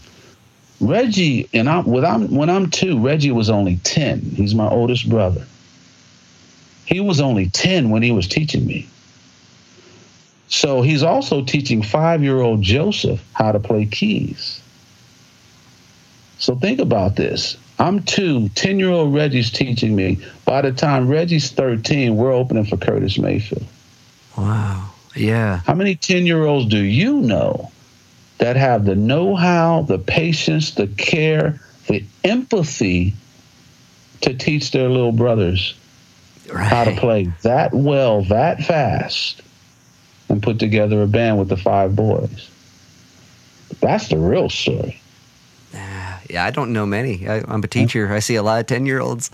Reggie 0.81 1.49
and 1.55 1.69
I 1.69 1.81
when 1.81 2.05
I'm 2.05 2.35
when 2.35 2.51
I'm 2.51 2.69
two, 2.71 2.99
Reggie 2.99 3.31
was 3.31 3.49
only 3.49 3.77
ten. 3.85 4.21
He's 4.21 4.55
my 4.55 4.69
oldest 4.69 5.09
brother. 5.09 5.47
He 6.85 7.01
was 7.01 7.21
only 7.21 7.49
ten 7.49 7.91
when 7.91 8.03
he 8.03 8.11
was 8.11 8.27
teaching 8.27 8.67
me. 8.67 8.89
So 10.49 10.83
he's 10.83 11.03
also 11.03 11.43
teaching 11.43 11.83
five-year-old 11.83 12.61
Joseph 12.61 13.25
how 13.33 13.53
to 13.53 13.59
play 13.59 13.87
keys. 13.87 14.62
So 16.43 16.57
think 16.57 16.81
about 16.81 17.15
this. 17.15 17.57
I'm 17.79 18.03
two, 18.03 18.49
10 18.49 18.81
year 18.81 18.91
old 18.91 19.15
Reggie's 19.15 19.49
teaching 19.49 19.95
me. 19.95 20.19
By 20.45 20.63
the 20.63 20.73
time 20.73 21.07
Reggie's 21.07 21.53
13, 21.53 22.17
we're 22.17 22.33
opening 22.33 22.65
for 22.65 22.77
Curtis 22.77 23.17
Mayfield. 23.17 23.65
Wow. 24.37 24.91
Yeah. 25.15 25.59
How 25.59 25.75
many 25.75 25.95
10 25.95 26.27
year 26.27 26.45
olds 26.45 26.69
do 26.69 26.79
you 26.79 27.21
know 27.21 27.71
that 28.39 28.57
have 28.57 28.85
the 28.85 28.97
know 28.97 29.37
how, 29.37 29.83
the 29.83 30.01
patience, 30.01 30.73
the 30.73 30.89
care, 30.89 31.61
the 31.87 32.05
empathy 32.25 33.15
to 34.23 34.35
teach 34.35 34.73
their 34.73 34.89
little 34.89 35.13
brothers 35.13 35.75
Right. 36.53 36.67
how 36.67 36.83
to 36.83 36.97
play 36.97 37.33
that 37.43 37.73
well, 37.73 38.25
that 38.25 38.65
fast, 38.65 39.43
and 40.29 40.43
put 40.43 40.59
together 40.59 41.03
a 41.03 41.07
band 41.07 41.39
with 41.39 41.51
the 41.51 41.57
five 41.57 41.95
boys? 41.95 42.51
That's 43.81 44.09
the 44.09 44.19
real 44.19 44.49
story. 44.49 45.02
Yeah, 46.33 46.47
I 46.47 46.51
don't 46.51 46.73
know 46.73 46.87
many. 46.87 47.29
I, 47.29 47.43
I'm 47.47 47.63
a 47.63 47.67
teacher. 47.69 48.11
I 48.11 48.21
see 48.21 48.37
a 48.37 48.43
lot 48.43 48.59
of 48.61 48.67
10 48.67 48.87
year 48.87 49.01
olds. 49.01 49.31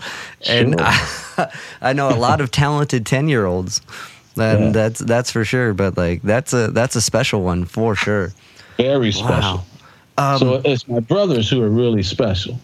And 0.47 0.77
Sure. 0.77 0.85
I, 0.85 1.51
I 1.81 1.93
know 1.93 2.09
a 2.09 2.19
lot 2.19 2.41
of 2.41 2.51
talented 2.51 3.05
10 3.05 3.29
year 3.29 3.45
olds. 3.45 3.79
And 4.37 4.65
Yeah. 4.65 4.71
that's 4.71 4.99
that's 4.99 5.31
for 5.31 5.45
sure. 5.45 5.73
But 5.73 5.97
like 5.97 6.21
that's 6.23 6.51
a 6.53 6.67
that's 6.71 6.95
a 6.97 7.01
special 7.01 7.41
one 7.41 7.63
for 7.65 7.95
sure. 7.95 8.33
Very 8.77 9.11
special. 9.13 9.63
Wow. 10.17 10.33
Um, 10.33 10.37
so 10.39 10.61
it's 10.65 10.87
my 10.89 10.99
brothers 10.99 11.49
who 11.49 11.61
are 11.63 11.69
really 11.69 12.03
special. 12.03 12.59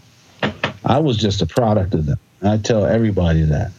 I 0.83 0.99
was 0.99 1.15
just 1.17 1.41
a 1.41 1.45
product 1.45 1.93
of 1.93 2.05
them. 2.05 2.19
I 2.43 2.57
tell 2.57 2.85
everybody 2.85 3.43
that. 3.43 3.71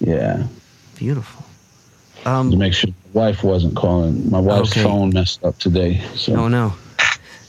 Yeah, 0.00 0.46
beautiful. 0.96 1.44
to 2.24 2.30
Um, 2.30 2.58
make 2.58 2.74
sure 2.74 2.90
my 3.14 3.20
wife 3.28 3.42
wasn't 3.44 3.76
calling. 3.76 4.28
My 4.30 4.40
wife's 4.40 4.72
Okay. 4.72 4.82
phone 4.82 5.10
messed 5.10 5.42
up 5.44 5.58
today. 5.58 6.02
So 6.16 6.34
oh 6.36 6.48
no. 6.48 6.74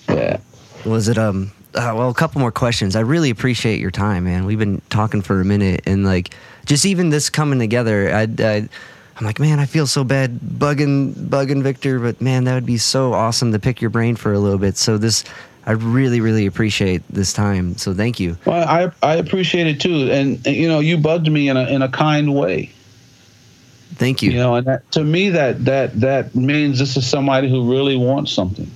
yeah, 0.10 0.38
Was 0.86 1.08
it 1.08 1.18
um? 1.18 1.52
Uh, 1.74 1.94
well, 1.96 2.10
a 2.10 2.14
couple 2.14 2.42
more 2.42 2.52
questions. 2.52 2.96
I 2.96 3.02
really 3.02 3.30
appreciate 3.30 3.80
your 3.80 3.92
time, 3.92 4.24
man. 4.24 4.46
We've 4.46 4.58
been 4.58 4.82
talking 4.90 5.22
for 5.22 5.40
a 5.42 5.46
minute, 5.46 5.82
and 5.86 6.04
like, 6.04 6.34
just 6.66 6.86
even 6.86 7.10
this 7.10 7.30
coming 7.30 7.60
together, 7.60 8.14
I, 8.14 8.28
I, 8.40 8.70
I'm 9.18 9.26
like, 9.26 9.40
man, 9.40 9.60
I 9.60 9.66
feel 9.66 9.86
so 9.86 10.04
bad 10.04 10.40
bugging, 10.40 11.14
bugging 11.14 11.62
Victor, 11.62 12.00
but 12.00 12.20
man, 12.22 12.46
that 12.46 12.56
would 12.56 12.66
be 12.66 12.78
so 12.78 13.14
awesome 13.14 13.52
to 13.52 13.60
pick 13.60 13.80
your 13.80 13.90
brain 13.90 14.16
for 14.16 14.34
a 14.34 14.40
little 14.40 14.58
bit. 14.58 14.78
So 14.78 14.98
this, 14.98 15.24
I 15.66 15.72
really, 15.72 16.20
really 16.22 16.46
appreciate 16.46 17.04
this 17.10 17.34
time. 17.34 17.78
So 17.78 17.94
thank 17.94 18.20
you. 18.20 18.38
well, 18.46 18.68
I 18.68 18.92
I 19.06 19.16
appreciate 19.16 19.68
it 19.68 19.82
too, 19.82 20.10
and, 20.12 20.46
and, 20.48 20.56
you 20.56 20.68
know, 20.68 20.80
you 20.80 20.98
bugged 20.98 21.30
me 21.30 21.50
in 21.50 21.58
a 21.58 21.68
in 21.68 21.82
a 21.82 21.90
kind 21.90 22.34
way. 22.34 22.72
Thank 23.96 24.22
you. 24.22 24.32
You 24.32 24.38
know, 24.38 24.56
and 24.56 24.68
that, 24.68 24.92
to 24.92 25.04
me, 25.04 25.30
that 25.30 25.66
that 25.66 26.00
that 26.00 26.36
means 26.36 26.80
this 26.80 26.98
is 26.98 27.08
somebody 27.08 27.50
who 27.50 27.72
really 27.72 27.98
wants 27.98 28.32
something, 28.32 28.70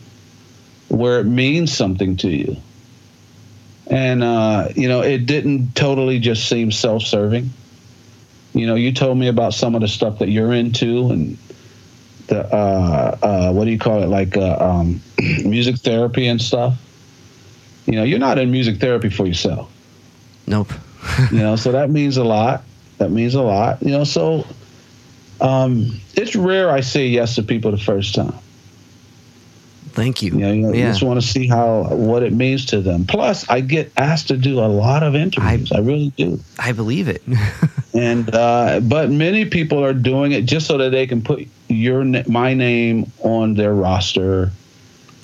where 0.92 1.20
it 1.20 1.26
means 1.26 1.76
something 1.76 2.18
to 2.18 2.30
you. 2.30 2.58
And 3.88 4.24
uh, 4.24 4.70
you 4.76 4.88
know, 4.88 5.02
it 5.02 5.26
didn't 5.26 5.76
totally 5.76 6.20
just 6.20 6.48
seem 6.48 6.72
self-serving. 6.72 7.50
You 8.54 8.68
know, 8.68 8.76
you 8.76 8.92
told 8.92 9.18
me 9.18 9.28
about 9.28 9.54
some 9.54 9.76
of 9.76 9.82
the 9.82 9.88
stuff 9.88 10.20
that 10.20 10.30
you're 10.30 10.54
into, 10.54 11.10
and 11.10 11.38
the 12.28 12.46
uh, 12.54 13.18
uh, 13.22 13.54
what 13.54 13.66
do 13.66 13.72
you 13.72 13.80
call 13.80 14.04
it, 14.04 14.08
like 14.08 14.38
uh, 14.38 14.58
um, 14.60 15.02
music 15.44 15.78
therapy 15.78 16.28
and 16.28 16.42
stuff. 16.42 16.76
You 17.86 17.94
know, 17.94 18.04
you're 18.04 18.20
not 18.20 18.38
in 18.38 18.52
music 18.52 18.80
therapy 18.80 19.10
for 19.10 19.26
yourself 19.26 19.72
Nope. 20.48 20.74
you 21.32 21.40
know 21.40 21.56
so 21.56 21.72
that 21.72 21.90
means 21.90 22.18
a 22.18 22.24
lot 22.24 22.64
that 22.98 23.10
means 23.10 23.34
a 23.36 23.42
lot 23.42 23.82
you 23.82 23.90
know 23.90 24.04
so 24.04 24.46
um 25.40 26.00
it's 26.14 26.36
rare 26.36 26.70
i 26.70 26.82
say 26.82 27.08
yes 27.08 27.36
to 27.36 27.44
people 27.44 27.72
the 27.72 27.78
first 27.78 28.14
time 28.14 28.36
Thank 29.94 30.22
you. 30.22 30.32
you 30.32 30.40
know, 30.40 30.52
you 30.52 30.74
yeah. 30.74 30.90
just 30.90 31.04
want 31.04 31.22
to 31.22 31.28
see 31.28 31.48
how 31.48 31.84
what 31.84 32.24
it 32.24 32.34
means 32.34 32.66
to 32.68 32.82
them 32.82 33.06
plus 33.06 33.50
i 33.50 33.60
get 33.60 33.92
asked 33.98 34.30
to 34.30 34.38
do 34.38 34.60
a 34.60 34.68
lot 34.68 35.04
of 35.04 35.16
interviews 35.16 35.72
i, 35.72 35.80
really 35.80 36.10
do 36.18 36.40
I 36.60 36.72
believe 36.72 37.08
it. 37.08 37.22
and 37.94 38.34
uh 38.34 38.80
but 38.82 39.10
many 39.10 39.46
people 39.46 39.84
are 39.84 39.94
doing 39.94 40.32
it 40.32 40.46
just 40.46 40.68
so 40.68 40.78
that 40.78 40.92
they 40.92 41.08
can 41.08 41.22
put 41.22 41.48
your 41.68 42.04
my 42.28 42.54
name 42.54 43.12
on 43.20 43.56
their 43.56 43.74
roster 43.74 44.52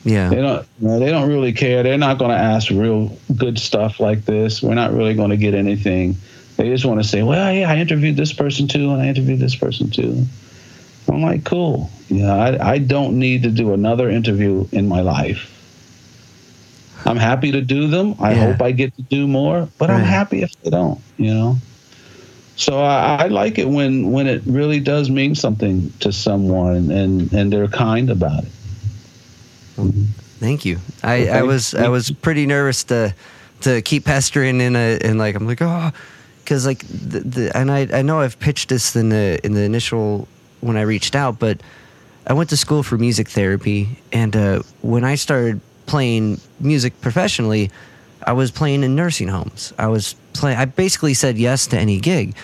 yeah. 0.03 0.29
they 0.29 0.41
don't 0.41 0.67
you 0.79 0.87
know, 0.87 0.99
they 0.99 1.09
don't 1.09 1.29
really 1.29 1.53
care 1.53 1.83
they're 1.83 1.97
not 1.97 2.17
going 2.17 2.31
to 2.31 2.37
ask 2.37 2.69
real 2.69 3.17
good 3.35 3.59
stuff 3.59 3.99
like 3.99 4.25
this 4.25 4.61
we're 4.61 4.75
not 4.75 4.91
really 4.91 5.13
going 5.13 5.29
to 5.29 5.37
get 5.37 5.53
anything 5.53 6.15
they 6.57 6.69
just 6.69 6.85
want 6.85 7.01
to 7.01 7.07
say 7.07 7.23
well 7.23 7.53
yeah 7.53 7.69
i 7.69 7.77
interviewed 7.77 8.15
this 8.15 8.33
person 8.33 8.67
too 8.67 8.91
and 8.91 9.01
i 9.01 9.07
interviewed 9.07 9.39
this 9.39 9.55
person 9.55 9.89
too 9.89 10.25
i'm 11.09 11.21
like 11.21 11.43
cool. 11.43 11.89
Yeah 12.09 12.33
I, 12.33 12.73
I 12.73 12.77
don't 12.79 13.19
need 13.19 13.43
to 13.43 13.49
do 13.51 13.73
another 13.73 14.09
interview 14.09 14.67
in 14.71 14.87
my 14.87 15.01
life. 15.01 15.53
I'm 17.05 17.17
happy 17.17 17.51
to 17.51 17.61
do 17.61 17.87
them. 17.87 18.15
I 18.19 18.33
Yeah. 18.33 18.45
hope 18.47 18.61
i 18.61 18.71
get 18.71 18.95
to 18.95 19.01
do 19.03 19.27
more 19.27 19.67
but 19.77 19.89
i'm 19.89 20.03
happy 20.03 20.41
if 20.43 20.51
they 20.61 20.69
don't 20.69 20.99
you 21.17 21.33
know? 21.33 21.57
So 22.55 22.79
I, 22.81 23.25
I 23.25 23.27
like 23.27 23.59
it 23.59 23.67
when 23.69 24.11
when 24.11 24.25
it 24.27 24.41
really 24.45 24.79
does 24.79 25.09
mean 25.09 25.35
something 25.35 25.91
to 25.99 26.11
someone 26.11 26.89
and 26.91 27.31
and 27.33 27.53
they're 27.53 27.67
kind 27.67 28.09
about 28.09 28.43
it. 28.45 28.51
Thank 30.39 30.65
you. 30.65 30.79
I, 31.03 31.25
Well, 31.25 31.37
I 31.39 31.41
was 31.43 31.73
I 31.75 31.87
was 31.89 32.11
pretty 32.11 32.45
nervous 32.45 32.83
to 32.85 33.13
to 33.61 33.81
keep 33.81 34.05
pestering 34.05 34.59
in 34.61 34.75
a 34.75 34.97
and 35.03 35.17
like 35.19 35.35
I'm 35.35 35.45
like 35.47 35.61
oh 35.61 35.91
because 36.43 36.65
like 36.65 36.79
the, 36.87 37.19
the 37.21 37.57
and 37.57 37.71
I 37.71 37.87
I 37.93 38.01
know 38.01 38.21
I've 38.21 38.39
pitched 38.39 38.69
this 38.69 38.95
in 38.95 39.09
the 39.09 39.39
in 39.45 39.53
the 39.53 39.61
initial 39.61 40.27
when 40.61 40.77
I 40.77 40.81
reached 40.81 41.15
out 41.15 41.39
but 41.39 41.61
I 42.25 42.33
went 42.33 42.49
to 42.49 42.57
school 42.57 42.83
for 42.83 42.97
music 42.97 43.29
therapy 43.29 43.99
and 44.11 44.35
uh, 44.35 44.61
when 44.81 45.03
I 45.03 45.15
started 45.15 45.61
playing 45.85 46.39
music 46.59 46.99
professionally 47.01 47.71
I 48.27 48.33
was 48.33 48.51
playing 48.51 48.83
in 48.83 48.95
nursing 48.95 49.29
homes. 49.29 49.73
I 49.77 49.87
was 49.87 50.15
playing 50.33 50.57
I 50.57 50.65
basically 50.65 51.13
said 51.13 51.37
yes 51.37 51.67
to 51.67 51.79
any 51.79 51.99
gig 51.99 52.35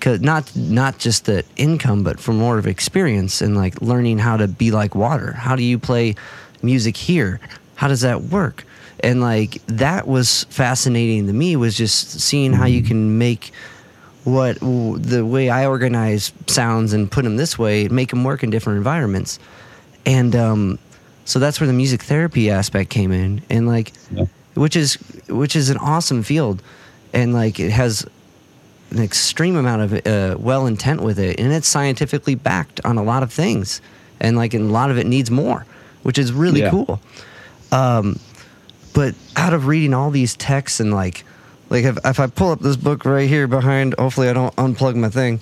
cause 0.00 0.20
not 0.20 0.54
not 0.56 0.98
just 0.98 1.26
the 1.26 1.44
income 1.56 2.02
but 2.02 2.18
for 2.18 2.32
more 2.32 2.58
of 2.58 2.66
experience 2.66 3.42
and 3.42 3.56
like 3.56 3.80
learning 3.80 4.18
how 4.18 4.36
to 4.36 4.48
be 4.48 4.70
like 4.70 4.94
water. 4.94 5.32
How 5.32 5.56
do 5.56 5.62
you 5.62 5.78
play 5.78 6.14
music 6.62 6.96
here? 6.96 7.40
How 7.74 7.88
does 7.88 8.02
that 8.02 8.24
work? 8.24 8.64
And 9.02 9.20
like 9.20 9.64
that 9.66 10.06
was 10.06 10.44
fascinating 10.44 11.26
to 11.26 11.32
me 11.32 11.56
was 11.56 11.76
just 11.76 12.20
seeing 12.20 12.52
how 12.52 12.66
you 12.66 12.82
can 12.82 13.16
make 13.16 13.52
what 14.24 14.58
the 14.60 15.24
way 15.24 15.48
I 15.50 15.66
organize 15.66 16.32
sounds 16.46 16.92
and 16.92 17.10
put 17.10 17.24
them 17.24 17.36
this 17.36 17.58
way, 17.58 17.88
make 17.88 18.10
them 18.10 18.22
work 18.24 18.42
in 18.42 18.50
different 18.50 18.76
environments. 18.76 19.38
And 20.06 20.34
um, 20.36 20.78
so 21.24 21.38
that's 21.38 21.60
where 21.60 21.66
the 21.66 21.72
music 21.72 22.02
therapy 22.02 22.50
aspect 22.50 22.90
came 22.90 23.12
in, 23.12 23.42
and 23.50 23.66
like, 23.66 23.92
Yeah. 24.10 24.24
which 24.54 24.76
is 24.76 24.94
which 25.28 25.54
is 25.56 25.70
an 25.70 25.76
awesome 25.78 26.22
field, 26.22 26.62
and 27.12 27.32
like 27.32 27.60
it 27.60 27.70
has 27.70 28.06
an 28.90 29.02
extreme 29.02 29.56
amount 29.56 29.82
of 29.82 30.06
uh, 30.06 30.36
well 30.38 30.66
intent 30.66 31.02
with 31.02 31.18
it, 31.18 31.38
and 31.38 31.52
it's 31.52 31.68
scientifically 31.68 32.34
backed 32.34 32.80
on 32.84 32.98
a 32.98 33.02
lot 33.02 33.22
of 33.22 33.32
things, 33.32 33.80
and 34.20 34.36
like 34.36 34.54
and 34.54 34.68
a 34.68 34.72
lot 34.72 34.90
of 34.90 34.98
it 34.98 35.06
needs 35.06 35.30
more, 35.30 35.64
which 36.02 36.18
is 36.18 36.32
really 36.32 36.60
Yeah. 36.60 36.70
cool. 36.70 37.00
Um, 37.72 38.18
but 38.92 39.14
out 39.36 39.54
of 39.54 39.66
reading 39.66 39.94
all 39.94 40.10
these 40.10 40.34
texts 40.36 40.80
and 40.80 40.92
like 40.92 41.24
like 41.70 41.84
if, 41.84 41.96
if 42.04 42.20
i 42.20 42.26
pull 42.26 42.50
up 42.50 42.60
this 42.60 42.76
book 42.76 43.04
right 43.04 43.28
here 43.28 43.46
behind 43.46 43.94
hopefully 43.98 44.28
i 44.28 44.32
don't 44.32 44.54
unplug 44.56 44.94
my 44.96 45.08
thing 45.08 45.40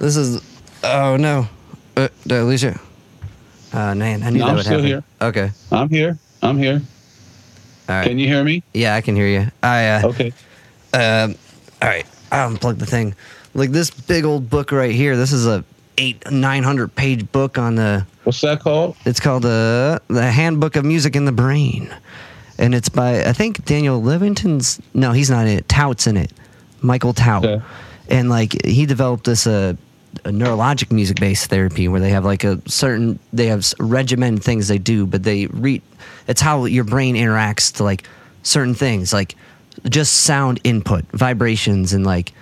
this 0.00 0.16
is 0.16 0.42
oh 0.82 1.16
no 1.16 1.46
uh, 1.98 2.08
did 2.24 2.32
I 2.32 2.42
lose 2.42 2.62
you? 2.62 2.74
Uh, 3.72 3.94
man, 3.94 4.22
I 4.22 4.28
knew 4.28 4.40
No, 4.40 4.44
that 4.44 4.50
I'm 4.50 4.56
would 4.56 4.64
still 4.66 4.74
happen. 4.82 4.86
here. 4.86 5.04
Okay, 5.22 5.50
I'm 5.72 5.88
here. 5.88 6.18
I'm 6.42 6.58
here. 6.58 6.82
all 7.88 7.94
right. 7.94 8.06
Can 8.06 8.18
you 8.18 8.26
hear 8.26 8.44
me? 8.44 8.62
yeah, 8.74 8.94
I 8.94 9.00
can 9.00 9.16
hear 9.16 9.26
you. 9.26 9.50
I 9.62 9.88
uh, 9.88 10.06
Okay. 10.08 10.32
um, 10.92 11.34
all 11.80 11.88
right, 11.88 12.04
I 12.30 12.44
unplugged 12.44 12.80
the 12.80 12.84
thing. 12.86 13.14
Like 13.54 13.70
this 13.70 13.88
big 13.88 14.26
old 14.26 14.50
book 14.50 14.72
right 14.72 14.94
here. 14.94 15.16
This 15.16 15.32
is 15.32 15.46
a 15.46 15.64
eight 15.96 16.30
nine 16.30 16.62
hundred 16.64 16.94
page 16.94 17.32
book 17.32 17.56
on 17.56 17.76
the 17.76 18.06
What's 18.24 18.42
that 18.42 18.60
called? 18.60 18.94
It's 19.06 19.18
called 19.20 19.46
uh, 19.46 19.98
the 20.08 20.30
Handbook 20.30 20.76
of 20.76 20.84
Music 20.84 21.16
in 21.16 21.24
the 21.24 21.32
Brain, 21.32 21.94
and 22.58 22.74
it's 22.74 22.88
by 22.88 23.24
I 23.24 23.32
think 23.32 23.64
Daniel 23.64 24.02
Levitin's. 24.02 24.80
No, 24.94 25.12
he's 25.12 25.30
not 25.30 25.46
in 25.46 25.58
it. 25.58 25.68
Thaut's 25.68 26.06
in 26.06 26.16
it. 26.16 26.32
Michael 26.80 27.12
Thaut, 27.12 27.44
and 28.08 28.28
like 28.28 28.64
he 28.64 28.86
developed 28.86 29.24
this 29.24 29.46
uh, 29.46 29.74
a 30.24 30.30
neurologic 30.30 30.90
music 30.92 31.20
based 31.20 31.50
therapy 31.50 31.88
where 31.88 32.00
they 32.00 32.10
have 32.10 32.24
like 32.24 32.44
a 32.44 32.60
certain 32.68 33.18
they 33.32 33.46
have 33.46 33.66
regimented 33.78 34.42
things 34.42 34.68
they 34.68 34.78
do, 34.78 35.06
but 35.06 35.22
they 35.22 35.46
re 35.46 35.82
it's 36.26 36.40
how 36.40 36.64
your 36.64 36.84
brain 36.84 37.14
interacts 37.14 37.74
to 37.76 37.84
like 37.84 38.04
certain 38.42 38.74
things 38.74 39.12
like 39.12 39.34
just 39.88 40.12
sound 40.12 40.60
input, 40.64 41.04
vibrations, 41.12 41.92
and 41.92 42.06
like 42.06 42.32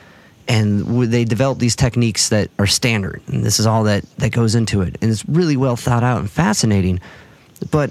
and 0.46 0.84
they 1.10 1.24
develop 1.24 1.58
these 1.58 1.74
techniques 1.74 2.28
that 2.28 2.50
are 2.58 2.66
standard, 2.66 3.22
and 3.28 3.44
this 3.44 3.58
is 3.58 3.66
all 3.66 3.84
that 3.84 4.04
that 4.18 4.30
goes 4.30 4.54
into 4.54 4.82
it, 4.82 4.96
and 5.00 5.10
it's 5.10 5.26
really 5.28 5.56
well 5.56 5.76
thought 5.76 6.02
out 6.02 6.20
and 6.20 6.30
fascinating. 6.30 7.00
But 7.70 7.90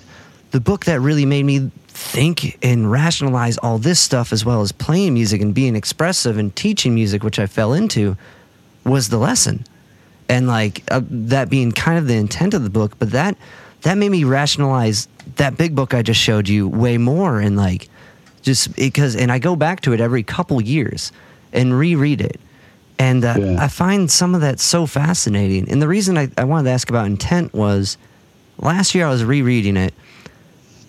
the 0.51 0.59
book 0.59 0.85
that 0.85 0.99
really 0.99 1.25
made 1.25 1.43
me 1.43 1.71
think 2.03 2.57
and 2.61 2.91
rationalize 2.91 3.57
all 3.57 3.77
this 3.77 3.99
stuff, 3.99 4.31
as 4.33 4.45
well 4.45 4.61
as 4.61 4.71
playing 4.71 5.13
music 5.13 5.41
and 5.41 5.53
being 5.53 5.75
expressive 5.75 6.37
and 6.37 6.55
teaching 6.55 6.93
music, 6.93 7.23
which 7.23 7.39
I 7.39 7.47
fell 7.47 7.73
into, 7.73 8.17
was 8.85 9.09
the 9.09 9.17
lesson, 9.17 9.65
and 10.29 10.47
like 10.47 10.83
uh, 10.91 11.01
that 11.09 11.49
being 11.49 11.71
kind 11.71 11.97
of 11.97 12.07
the 12.07 12.15
intent 12.15 12.53
of 12.53 12.63
the 12.63 12.69
book. 12.69 12.99
But 12.99 13.11
that 13.11 13.37
that 13.81 13.97
made 13.97 14.09
me 14.09 14.23
rationalize 14.23 15.07
that 15.37 15.57
big 15.57 15.75
book 15.75 15.93
I 15.93 16.01
just 16.01 16.19
showed 16.19 16.47
you 16.49 16.67
way 16.67 16.97
more, 16.97 17.39
and 17.39 17.55
like 17.55 17.89
just 18.41 18.75
because, 18.75 19.15
and 19.15 19.31
I 19.31 19.39
go 19.39 19.55
back 19.55 19.81
to 19.81 19.93
it 19.93 20.01
every 20.01 20.23
couple 20.23 20.61
years 20.61 21.11
and 21.53 21.77
reread 21.77 22.21
it. 22.21 22.39
And 22.99 23.23
uh, 23.25 23.35
Yeah. 23.39 23.63
I 23.63 23.67
find 23.69 24.11
some 24.11 24.35
of 24.35 24.41
that 24.41 24.59
so 24.59 24.85
fascinating. 24.85 25.69
And 25.69 25.81
the 25.81 25.87
reason 25.87 26.17
I, 26.17 26.29
I 26.37 26.43
wanted 26.43 26.65
to 26.65 26.71
ask 26.71 26.89
about 26.89 27.05
intent 27.05 27.53
was 27.53 27.97
last 28.59 28.93
year 28.93 29.07
I 29.07 29.09
was 29.09 29.23
rereading 29.23 29.77
it, 29.77 29.93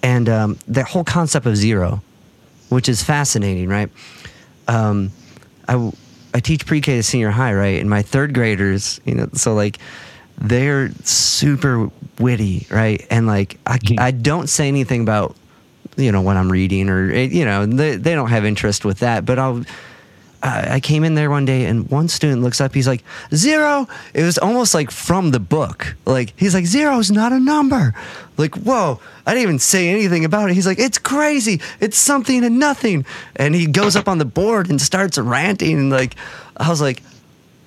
and 0.05 0.29
um, 0.29 0.59
the 0.69 0.85
whole 0.85 1.03
concept 1.03 1.47
of 1.47 1.57
zero, 1.57 2.03
which 2.69 2.91
is 2.91 3.03
fascinating, 3.03 3.71
right? 3.71 3.89
Um, 4.69 5.11
I, 5.67 5.91
I 6.35 6.41
teach 6.41 6.67
pre-K 6.67 6.97
to 6.97 7.03
senior 7.03 7.31
high, 7.31 7.55
right? 7.55 7.81
And 7.81 7.89
my 7.89 8.03
third 8.03 8.35
graders, 8.35 9.01
you 9.07 9.15
know, 9.15 9.31
so 9.33 9.55
like 9.55 9.79
they're 10.37 10.91
super 11.05 11.91
witty, 12.19 12.67
right? 12.71 13.05
And 13.11 13.27
like 13.27 13.59
I, 13.67 13.79
I 13.97 14.11
don't 14.11 14.49
say 14.49 14.69
anything 14.69 15.01
about 15.01 15.37
you 15.97 16.13
know 16.13 16.21
what 16.23 16.37
I'm 16.37 16.51
reading 16.53 16.91
or 16.91 17.11
eh, 17.11 17.29
you 17.31 17.45
know 17.45 17.67
they, 17.67 17.97
they 17.97 18.15
don't 18.15 18.29
have 18.29 18.45
interest 18.45 18.85
with 18.85 18.99
that, 18.99 19.25
but 19.25 19.39
I'll. 19.39 19.65
I 20.47 20.81
came 20.81 21.05
in 21.05 21.15
there 21.15 21.31
one 21.31 21.47
day 21.47 21.65
and 21.65 21.91
one 21.91 22.07
student 22.07 22.43
looks 22.43 22.61
up. 22.61 22.75
He's 22.75 22.87
like, 22.87 23.03
Zero. 23.35 23.89
It 24.12 24.25
was 24.25 24.37
almost 24.37 24.75
like 24.75 24.91
from 24.91 25.31
the 25.31 25.41
book. 25.41 25.97
Like, 26.05 26.35
he's 26.37 26.53
like, 26.53 26.66
Zero 26.66 26.99
is 26.99 27.11
not 27.11 27.33
a 27.33 27.41
number. 27.41 27.95
Like, 28.37 28.55
whoa. 28.57 29.01
I 29.27 29.33
didn't 29.33 29.45
even 29.45 29.59
say 29.59 29.89
anything 29.89 30.27
about 30.27 30.51
it. 30.51 30.55
He's 30.55 30.66
like, 30.66 30.79
It's 30.79 30.99
crazy. 30.99 31.62
It's 31.81 31.97
something 31.97 32.45
and 32.45 32.59
nothing. 32.59 33.07
And 33.37 33.55
he 33.55 33.66
goes 33.66 33.97
up 33.97 34.07
on 34.07 34.19
the 34.19 34.27
board 34.27 34.69
and 34.69 34.79
starts 34.81 35.16
ranting. 35.16 35.79
And 35.79 35.91
like, 35.91 36.15
I 36.59 36.69
was 36.69 36.81
like, 36.81 37.03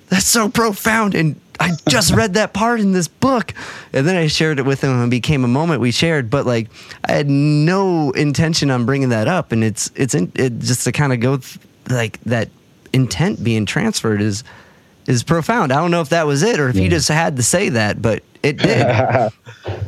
That's 0.08 0.28
so 0.28 0.48
profound. 0.48 1.16
And 1.16 1.40
I 1.58 1.72
just 1.88 2.14
read 2.14 2.34
that 2.34 2.52
part 2.52 2.78
in 2.78 2.92
this 2.92 3.08
book. 3.08 3.54
And 3.92 4.06
then 4.06 4.14
I 4.14 4.28
shared 4.28 4.60
it 4.60 4.66
with 4.66 4.82
him 4.84 4.92
and 4.92 5.10
became 5.10 5.42
a 5.42 5.48
moment 5.48 5.80
we 5.80 5.90
shared. 5.90 6.30
But 6.30 6.46
like, 6.46 6.68
I 7.04 7.12
had 7.12 7.28
no 7.28 8.12
intention 8.12 8.70
on 8.70 8.86
bringing 8.86 9.08
that 9.08 9.26
up. 9.26 9.50
And 9.50 9.64
it's, 9.64 9.90
it's 9.96 10.14
in, 10.14 10.30
it 10.36 10.60
just 10.60 10.84
to 10.84 10.92
kind 10.92 11.12
of 11.12 11.18
go 11.18 11.38
th- 11.38 11.58
like 11.90 12.20
that 12.20 12.50
intent 12.92 13.42
being 13.42 13.66
transferred 13.66 14.20
is 14.20 14.44
is 15.06 15.22
profound. 15.22 15.72
I 15.72 15.76
don't 15.76 15.90
know 15.90 16.02
if 16.02 16.10
that 16.10 16.26
was 16.26 16.42
it 16.42 16.60
or 16.60 16.68
if 16.68 16.76
you 16.76 16.82
Yeah. 16.82 16.88
just 16.90 17.08
had 17.08 17.36
to 17.36 17.42
say 17.42 17.70
that, 17.70 18.02
but 18.02 18.22
it 18.42 18.58
did. 18.58 18.86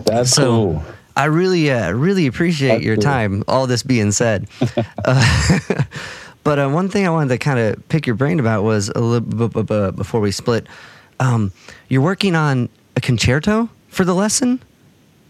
That's 0.04 0.30
so 0.30 0.44
cool. 0.44 0.84
I 1.16 1.26
really, 1.26 1.70
uh, 1.70 1.92
really 1.92 2.26
appreciate 2.26 2.68
That's 2.76 2.84
your 2.84 2.96
cool. 2.96 3.02
time. 3.02 3.44
All 3.46 3.66
this 3.66 3.82
being 3.82 4.12
said, 4.12 4.48
uh, 5.04 5.58
but 6.44 6.58
uh, 6.58 6.68
one 6.70 6.88
thing 6.88 7.06
I 7.06 7.10
wanted 7.10 7.28
to 7.30 7.38
kind 7.38 7.58
of 7.58 7.86
pick 7.90 8.06
your 8.06 8.16
brain 8.16 8.40
about 8.40 8.62
was 8.62 8.88
a 8.88 9.00
little 9.00 9.20
b- 9.20 9.48
b- 9.48 9.62
b- 9.62 9.90
before 9.90 10.20
we 10.20 10.30
split. 10.30 10.66
Um, 11.18 11.52
you're 11.90 12.00
working 12.00 12.34
on 12.34 12.70
a 12.96 13.00
concerto 13.02 13.68
for 13.88 14.04
the 14.06 14.14
lesson. 14.14 14.62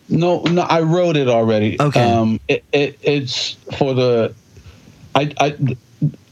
No, 0.08 0.42
no, 0.42 0.62
I 0.62 0.82
wrote 0.82 1.16
it 1.16 1.26
already. 1.28 1.80
Okay. 1.80 2.12
Um, 2.12 2.38
it, 2.46 2.62
it, 2.72 2.98
it's 3.02 3.52
for 3.76 3.94
the. 3.94 4.34
I, 5.16 5.32
I 5.40 5.76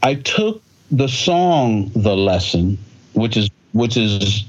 I 0.03 0.13
took 0.15 0.61
the 0.91 1.07
song 1.07 1.91
"The 1.95 2.15
Lesson," 2.15 2.77
which 3.13 3.37
is 3.37 3.49
which 3.73 3.97
is 3.97 4.45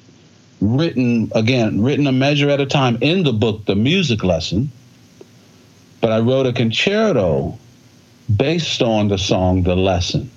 written 0.61 1.31
again, 1.35 1.83
written 1.83 2.07
a 2.07 2.13
measure 2.13 2.51
at 2.51 2.61
a 2.61 2.67
time 2.67 2.99
in 3.01 3.23
the 3.23 3.33
book, 3.33 3.67
"The 3.67 3.77
Music 3.77 4.25
Lesson." 4.25 4.71
But 6.01 6.13
I 6.13 6.21
wrote 6.21 6.47
a 6.47 6.53
concerto 6.53 7.59
based 8.35 8.81
on 8.83 9.09
the 9.09 9.19
song 9.19 9.63
"The 9.63 9.77
Lesson," 9.77 10.31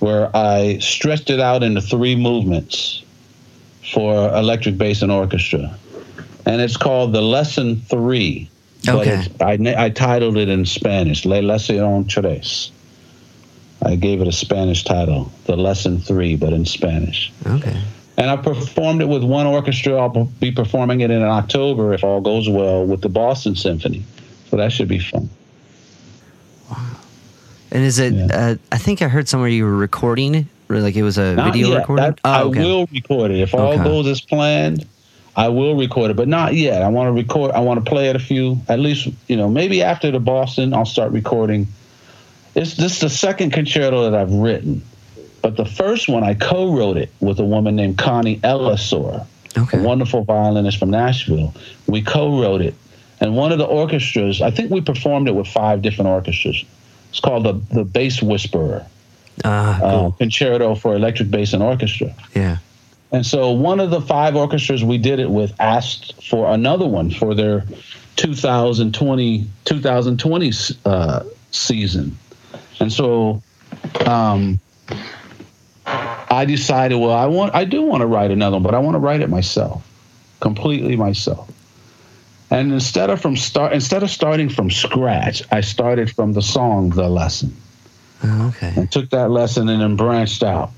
where 0.00 0.34
I 0.36 0.78
stretched 0.78 1.30
it 1.30 1.40
out 1.40 1.62
into 1.62 1.80
three 1.80 2.16
movements 2.16 3.02
for 3.92 4.28
electric 4.36 4.78
bass 4.78 5.02
and 5.02 5.10
orchestra 5.10 5.76
and 6.46 6.60
it's 6.60 6.76
called 6.76 7.12
the 7.12 7.22
lesson 7.22 7.76
three. 7.76 8.50
Okay. 8.88 9.24
I, 9.40 9.58
I 9.76 9.90
titled 9.90 10.36
it 10.36 10.48
in 10.48 10.64
Spanish, 10.64 11.24
La 11.24 11.36
Lección 11.36 12.08
Tres. 12.08 12.72
I 13.84 13.96
gave 13.96 14.20
it 14.20 14.28
a 14.28 14.32
Spanish 14.32 14.84
title, 14.84 15.30
the 15.46 15.56
lesson 15.56 15.98
three, 16.00 16.36
but 16.36 16.52
in 16.52 16.64
Spanish. 16.66 17.32
Okay. 17.46 17.80
And 18.16 18.28
I 18.30 18.36
performed 18.36 19.00
it 19.00 19.08
with 19.08 19.24
one 19.24 19.46
orchestra. 19.46 19.94
I'll 19.96 20.24
be 20.40 20.50
performing 20.52 21.00
it 21.00 21.10
in 21.10 21.22
October, 21.22 21.94
if 21.94 22.04
all 22.04 22.20
goes 22.20 22.48
well, 22.48 22.84
with 22.84 23.00
the 23.00 23.08
Boston 23.08 23.56
Symphony. 23.56 24.04
So 24.50 24.56
that 24.58 24.72
should 24.72 24.88
be 24.88 24.98
fun. 24.98 25.30
Wow. 26.70 26.86
And 27.70 27.82
is 27.84 27.98
it? 27.98 28.12
Yeah. 28.12 28.26
Uh, 28.30 28.54
I 28.72 28.78
think 28.78 29.00
I 29.00 29.08
heard 29.08 29.28
somewhere 29.28 29.48
you 29.48 29.64
were 29.64 29.76
recording 29.76 30.48
like 30.68 30.94
it 30.94 31.02
was 31.02 31.18
a 31.18 31.34
Not 31.34 31.52
video 31.52 31.70
yet. 31.70 31.78
recording. 31.78 32.04
That- 32.04 32.20
Oh, 32.24 32.30
I 32.30 32.42
okay. 32.44 32.62
will 32.64 32.86
record 32.92 33.30
it 33.32 33.40
if 33.40 33.54
all 33.54 33.72
Okay. 33.72 33.82
goes 33.82 34.06
as 34.06 34.20
planned. 34.20 34.84
I 35.36 35.48
will 35.48 35.74
record 35.76 36.10
it, 36.10 36.16
but 36.16 36.28
not 36.28 36.54
yet. 36.54 36.82
I 36.82 36.88
want 36.88 37.06
to 37.08 37.12
record. 37.12 37.52
I 37.52 37.60
want 37.60 37.82
to 37.84 37.88
play 37.90 38.08
it 38.08 38.14
a 38.16 38.20
few, 38.20 38.60
at 38.68 38.78
least 38.78 39.08
you 39.28 39.36
know, 39.36 39.48
maybe 39.48 39.82
after 39.82 40.10
the 40.10 40.20
Boston, 40.20 40.74
I'll 40.74 40.84
start 40.84 41.10
recording. 41.12 41.66
It's 42.54 42.74
this 42.74 42.94
is 42.94 43.00
the 43.00 43.10
second 43.10 43.52
concerto 43.52 44.10
that 44.10 44.14
I've 44.18 44.32
written, 44.32 44.82
but 45.42 45.56
the 45.56 45.64
first 45.64 46.08
one 46.08 46.24
I 46.24 46.34
co-wrote 46.34 46.96
it 46.96 47.10
with 47.20 47.38
a 47.38 47.44
woman 47.44 47.76
named 47.76 47.98
Connie 47.98 48.36
Ellisor, 48.42 49.26
Okay. 49.56 49.78
a 49.78 49.82
wonderful 49.82 50.22
violinist 50.24 50.78
from 50.78 50.90
Nashville. 50.90 51.54
We 51.86 52.02
co-wrote 52.02 52.60
it, 52.60 52.74
and 53.20 53.36
one 53.36 53.52
of 53.52 53.58
the 53.58 53.64
orchestras. 53.66 54.40
I 54.42 54.50
think 54.50 54.70
we 54.70 54.80
performed 54.80 55.28
it 55.28 55.34
with 55.34 55.46
five 55.46 55.82
different 55.82 56.08
orchestras. 56.08 56.64
It's 57.10 57.20
called 57.20 57.44
the 57.44 57.54
the 57.74 57.84
Bass 57.84 58.22
Whisperer 58.22 58.84
Ah, 59.44 59.80
uh, 59.80 60.10
concerto 60.10 60.74
for 60.74 60.94
electric 60.94 61.30
bass 61.30 61.52
and 61.52 61.62
orchestra. 61.62 62.12
yeah. 62.34 62.58
And 63.12 63.26
so 63.26 63.50
one 63.50 63.80
of 63.80 63.90
the 63.90 64.00
five 64.00 64.36
orchestras 64.36 64.84
we 64.84 64.96
did 64.98 65.18
it 65.18 65.30
with 65.30 65.52
asked 65.60 66.22
for 66.22 66.52
another 66.52 66.86
one 66.86 67.10
for 67.10 67.34
their 67.34 67.64
2020 68.16 69.46
2020 69.64 70.52
uh, 70.84 71.22
season. 71.50 72.16
And 72.80 72.92
so 72.92 73.42
um, 74.06 74.58
I 75.86 76.44
decided, 76.46 76.96
well, 76.96 77.12
I 77.12 77.26
want 77.26 77.54
I 77.54 77.64
do 77.64 77.82
want 77.82 78.00
to 78.00 78.06
write 78.06 78.30
another 78.30 78.56
one, 78.56 78.62
but 78.62 78.74
I 78.74 78.78
want 78.78 78.94
to 78.94 78.98
write 78.98 79.20
it 79.20 79.28
myself, 79.28 79.86
completely 80.40 80.96
myself. 80.96 81.50
And 82.50 82.72
instead 82.72 83.10
of 83.10 83.20
from 83.20 83.36
start 83.36 83.72
instead 83.72 84.02
of 84.02 84.10
starting 84.10 84.48
from 84.48 84.70
scratch, 84.70 85.42
I 85.52 85.60
started 85.60 86.10
from 86.10 86.32
the 86.32 86.42
song 86.42 86.90
The 86.90 87.08
Lesson 87.08 87.54
Oh, 88.22 88.48
okay. 88.48 88.72
and 88.76 88.90
took 88.90 89.10
that 89.10 89.30
lesson 89.30 89.68
and 89.68 89.80
then 89.80 89.96
branched 89.96 90.42
out. 90.42 90.70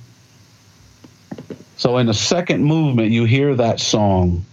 So 1.77 1.99
in 1.99 2.07
the 2.07 2.15
second 2.15 2.63
movement, 2.65 3.11
you 3.11 3.25
hear 3.25 3.55
that 3.57 3.81
song 3.81 4.45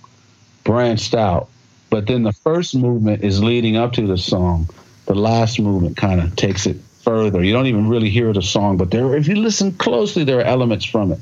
branched 0.63 1.13
out, 1.13 1.49
but 1.91 2.07
then 2.07 2.23
the 2.23 2.31
first 2.33 2.75
movement 2.75 3.23
is 3.23 3.43
leading 3.43 3.75
up 3.75 3.93
to 3.93 4.07
the 4.07 4.17
song. 4.17 4.69
The 5.05 5.13
last 5.13 5.59
movement 5.59 5.97
kind 5.97 6.19
of 6.19 6.35
takes 6.35 6.65
it 6.65 6.77
further. 7.03 7.43
You 7.43 7.53
don't 7.53 7.67
even 7.67 7.87
really 7.89 8.09
hear 8.09 8.31
the 8.33 8.41
song, 8.41 8.77
but 8.77 8.91
there, 8.91 9.15
if 9.15 9.27
you 9.27 9.35
listen 9.35 9.71
closely, 9.73 10.23
there 10.23 10.39
are 10.39 10.43
elements 10.43 10.85
from 10.85 11.11
it, 11.11 11.19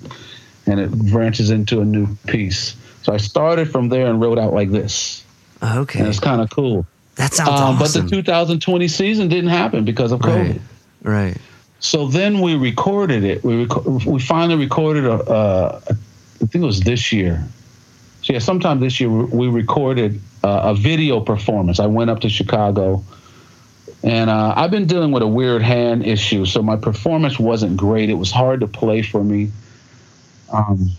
and 0.66 0.80
it 0.80 0.92
branches 0.92 1.50
into 1.50 1.82
a 1.82 1.86
new 1.86 2.08
piece. 2.28 2.76
So 3.04 3.14
I 3.14 3.18
started 3.18 3.72
from 3.72 3.90
there 3.90 4.08
and 4.08 4.20
wrote 4.22 4.38
out 4.38 4.54
like 4.54 4.72
this, 4.72 5.24
and 5.62 5.80
Okay. 5.80 6.02
it's 6.02 6.20
kind 6.20 6.42
of 6.42 6.50
cool. 6.50 6.86
That 7.16 7.34
sounds 7.34 7.50
Um, 7.50 7.76
awesome. 7.82 8.04
But 8.04 8.10
the 8.10 8.16
2020 8.16 8.88
season 8.88 9.28
didn't 9.28 9.50
happen 9.50 9.84
because 9.86 10.12
of 10.12 10.20
COVID. 10.20 10.60
right. 10.60 10.62
Right. 11.04 11.38
So 11.80 12.08
then 12.08 12.42
we 12.42 12.56
recorded 12.56 13.24
it. 13.24 13.44
We 13.44 13.64
rec- 13.66 13.86
we 14.06 14.20
finally 14.20 14.56
recorded 14.60 15.06
a, 15.06 15.14
uh, 15.14 15.80
I 15.88 15.94
think 16.48 16.56
it 16.64 16.66
was 16.66 16.82
this 16.82 17.12
year. 17.14 17.44
So 18.24 18.34
yeah, 18.34 18.40
sometime 18.40 18.80
this 18.80 19.00
year 19.00 19.10
we 19.10 19.48
recorded 19.48 20.20
uh, 20.44 20.62
a 20.72 20.74
video 20.76 21.20
performance. 21.20 21.80
I 21.80 21.86
went 21.86 22.10
up 22.10 22.20
to 22.22 22.30
Chicago, 22.30 23.04
and 24.04 24.30
uh, 24.30 24.54
I've 24.56 24.72
been 24.72 24.86
dealing 24.86 25.12
with 25.12 25.24
a 25.24 25.28
weird 25.28 25.62
hand 25.62 26.06
issue, 26.06 26.46
so 26.46 26.62
my 26.62 26.76
performance 26.76 27.40
wasn't 27.40 27.78
great. 27.78 28.10
It 28.10 28.16
was 28.16 28.32
hard 28.32 28.60
to 28.60 28.68
play 28.68 29.02
for 29.02 29.24
me, 29.24 29.52
um, 30.54 30.92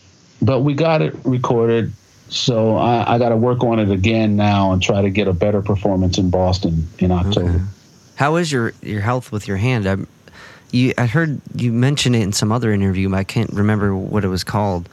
but 0.43 0.61
we 0.61 0.75
got 0.75 1.03
it 1.03 1.15
recorded. 1.25 1.93
So 2.29 2.77
I, 2.77 3.15
I 3.15 3.19
got 3.19 3.31
to 3.31 3.37
work 3.37 3.65
on 3.65 3.79
it 3.79 3.91
again 3.91 4.37
now 4.37 4.73
and 4.73 4.83
try 4.83 5.01
to 5.01 5.09
get 5.09 5.29
a 5.29 5.33
better 5.33 5.63
performance 5.63 6.19
in 6.19 6.29
Boston 6.29 6.87
in 6.99 7.11
October. 7.11 7.49
Okay. 7.49 7.65
How 8.17 8.37
is 8.37 8.53
your 8.53 8.73
your 8.83 9.01
health 9.01 9.33
with 9.33 9.49
your 9.49 9.57
hand? 9.57 9.87
I, 9.87 9.97
you, 10.71 10.93
I 10.99 11.07
heard 11.07 11.41
you 11.55 11.73
mention 11.73 12.15
it 12.15 12.23
in 12.23 12.33
some 12.33 12.53
other 12.53 12.73
interview. 12.73 13.09
but 13.09 13.17
I 13.17 13.25
can't 13.25 13.51
remember 13.53 13.97
what 13.97 14.25
it 14.25 14.29
was 14.29 14.45
called. 14.45 14.89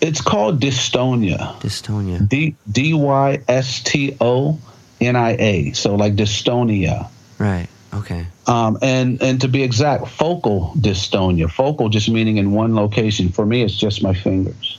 It's 0.00 0.20
called 0.20 0.60
dystonia. 0.60 1.58
Dystonia. 1.60 2.28
D 2.28 2.56
D 2.70 2.94
Y 2.94 3.40
S 3.48 3.82
T 3.82 4.16
O 4.20 4.58
N 5.00 5.16
I 5.16 5.36
A. 5.38 5.72
So 5.72 5.94
like 5.94 6.16
dystonia. 6.16 7.08
Right. 7.38 7.68
Okay. 7.94 8.26
Um, 8.46 8.78
and 8.82 9.22
and 9.22 9.40
to 9.40 9.48
be 9.48 9.62
exact, 9.62 10.08
focal 10.08 10.72
dystonia. 10.76 11.50
Focal 11.50 11.88
just 11.88 12.08
meaning 12.08 12.36
in 12.36 12.52
one 12.52 12.74
location. 12.74 13.30
For 13.30 13.46
me, 13.46 13.62
it's 13.62 13.76
just 13.76 14.02
my 14.02 14.12
fingers. 14.12 14.78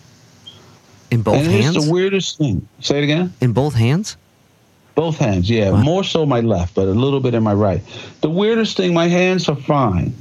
In 1.12 1.24
both 1.24 1.36
and 1.38 1.48
hands. 1.48 1.76
it's 1.76 1.86
the 1.86 1.92
weirdest 1.92 2.38
thing. 2.38 2.68
Say 2.82 3.00
it 3.00 3.04
again. 3.04 3.34
In 3.42 3.52
both 3.54 3.74
hands. 3.74 4.16
Both 4.94 5.18
hands, 5.18 5.50
yeah. 5.50 5.72
Wow. 5.72 5.82
More 5.82 6.04
so 6.04 6.26
my 6.26 6.42
left, 6.42 6.76
but 6.76 6.88
a 6.88 6.92
little 6.92 7.20
bit 7.20 7.34
in 7.34 7.42
my 7.42 7.54
right. 7.54 7.82
The 8.22 8.30
weirdest 8.30 8.78
thing, 8.78 8.94
my 8.94 9.08
hands 9.08 9.48
are 9.48 9.56
fine. 9.56 10.14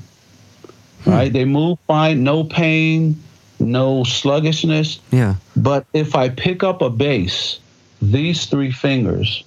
Hmm. 1.02 1.10
Right? 1.10 1.32
They 1.32 1.44
move 1.44 1.78
fine, 1.86 2.22
no 2.22 2.44
pain, 2.44 3.20
no 3.58 4.04
sluggishness. 4.04 5.00
Yeah. 5.10 5.34
But 5.56 5.86
if 5.92 6.14
I 6.14 6.28
pick 6.28 6.62
up 6.62 6.80
a 6.80 6.90
bass, 6.90 7.58
these 8.00 8.46
three 8.46 8.70
fingers 8.70 9.42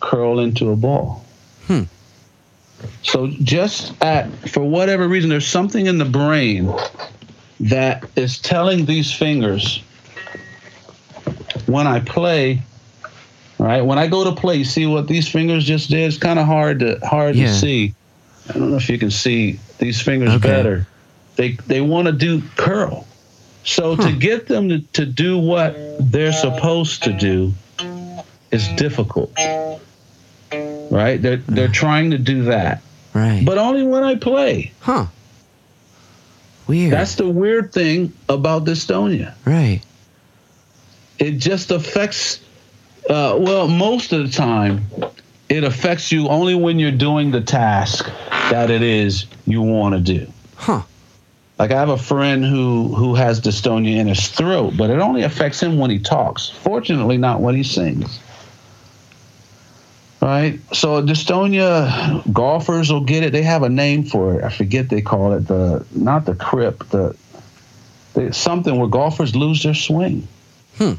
curl 0.00 0.40
into 0.40 0.70
a 0.70 0.76
ball. 0.76 1.24
Hmm. 1.66 1.84
So 3.02 3.28
just 3.42 4.00
at 4.02 4.30
for 4.50 4.62
whatever 4.64 5.08
reason, 5.08 5.30
there's 5.30 5.46
something 5.46 5.86
in 5.86 5.98
the 5.98 6.04
brain 6.04 6.72
that 7.60 8.04
is 8.16 8.38
telling 8.38 8.84
these 8.86 9.12
fingers 9.12 9.82
when 11.66 11.86
I 11.86 12.00
play. 12.00 12.62
Right 13.58 13.82
when 13.82 13.98
I 13.98 14.08
go 14.08 14.24
to 14.24 14.32
play, 14.32 14.64
see 14.64 14.84
what 14.86 15.06
these 15.06 15.28
fingers 15.28 15.64
just 15.64 15.88
did. 15.88 16.00
It's 16.08 16.18
kind 16.18 16.38
of 16.38 16.46
hard 16.46 16.80
to 16.80 16.98
hard 17.04 17.36
Yeah. 17.36 17.46
to 17.46 17.54
see. 17.54 17.94
I 18.50 18.52
don't 18.54 18.70
know 18.70 18.76
if 18.76 18.90
you 18.90 18.98
can 18.98 19.10
see 19.10 19.60
these 19.78 20.00
fingers 20.00 20.30
Okay. 20.34 20.48
better. 20.48 20.86
They 21.36 21.52
they 21.66 21.80
want 21.80 22.06
to 22.06 22.12
do 22.12 22.42
curl. 22.56 23.06
So 23.62 23.96
to 23.96 24.12
get 24.12 24.46
them 24.46 24.68
to, 24.68 24.80
to 24.94 25.06
do 25.06 25.38
what 25.38 25.74
they're 26.00 26.32
supposed 26.34 27.04
to 27.04 27.12
do 27.12 27.54
is 28.50 28.68
difficult. 28.76 29.32
Right? 30.94 31.20
They're 31.20 31.38
they're 31.38 31.68
trying 31.68 32.12
to 32.12 32.18
do 32.18 32.44
that. 32.44 32.82
Right. 33.14 33.42
But 33.44 33.58
only 33.58 33.82
when 33.82 34.04
I 34.04 34.14
play. 34.14 34.72
huh. 34.80 35.06
Weird. 36.66 36.92
That's 36.92 37.16
the 37.16 37.28
weird 37.28 37.72
thing 37.72 38.12
about 38.28 38.64
dystonia. 38.64 39.34
right. 39.44 39.80
It 41.18 41.32
just 41.32 41.70
affects 41.70 42.40
uh, 43.10 43.36
well, 43.38 43.68
most 43.68 44.12
of 44.12 44.24
the 44.24 44.32
time 44.32 44.86
it 45.48 45.64
affects 45.64 46.10
you 46.10 46.28
only 46.28 46.54
when 46.54 46.78
you're 46.78 46.90
doing 46.90 47.30
the 47.30 47.40
task 47.40 48.10
that 48.50 48.70
it 48.70 48.82
is 48.82 49.26
you 49.46 49.62
want 49.62 49.94
to 49.94 50.00
do. 50.00 50.32
Huh. 50.56 50.82
Like 51.58 51.70
I 51.70 51.78
have 51.78 51.90
a 51.90 51.98
friend 51.98 52.44
who 52.44 52.94
who 52.94 53.14
has 53.14 53.40
dystonia 53.40 53.96
in 53.96 54.06
his 54.06 54.28
throat, 54.28 54.74
but 54.76 54.90
it 54.90 55.00
only 55.00 55.22
affects 55.22 55.60
him 55.62 55.76
when 55.78 55.90
he 55.90 55.98
talks. 55.98 56.48
Fortunately, 56.48 57.16
not 57.16 57.40
when 57.40 57.54
he 57.56 57.62
sings. 57.62 58.20
Right? 60.24 60.58
So 60.72 61.02
dystonia 61.02 62.32
golfers 62.32 62.90
will 62.90 63.04
get 63.04 63.24
it. 63.24 63.32
They 63.34 63.42
have 63.42 63.62
a 63.62 63.68
name 63.68 64.04
for 64.04 64.38
it. 64.38 64.42
I 64.42 64.48
forget 64.48 64.88
they 64.88 65.02
call 65.02 65.34
it 65.34 65.46
the 65.46 65.84
not 65.94 66.24
the 66.24 66.34
crip, 66.34 66.82
the, 66.88 67.14
the 68.14 68.32
something 68.32 68.74
where 68.78 68.88
golfers 68.88 69.36
lose 69.36 69.62
their 69.62 69.74
swing. 69.74 70.26
Hmm. 70.78 70.92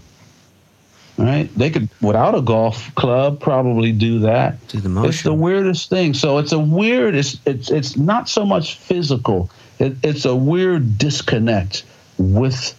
Right? 1.17 1.49
They 1.55 1.71
could 1.71 1.89
without 2.01 2.35
a 2.35 2.41
golf 2.41 2.93
club 2.93 3.39
probably 3.39 3.93
do 3.93 4.19
that. 4.19 4.67
Do 4.67 4.79
the 4.79 4.89
motion. 4.89 5.09
It's 5.09 5.23
the 5.23 5.33
weirdest 5.33 5.89
thing. 5.89 6.13
So 6.13 6.37
it's 6.37 6.51
a 6.51 6.59
weird. 6.59 7.15
It's 7.15 7.39
it's 7.47 7.71
it's 7.71 7.97
not 7.97 8.29
so 8.29 8.45
much 8.45 8.75
physical. 8.75 9.49
It, 9.79 9.97
it's 10.03 10.25
a 10.25 10.35
weird 10.35 10.99
disconnect 10.99 11.83
with 12.19 12.77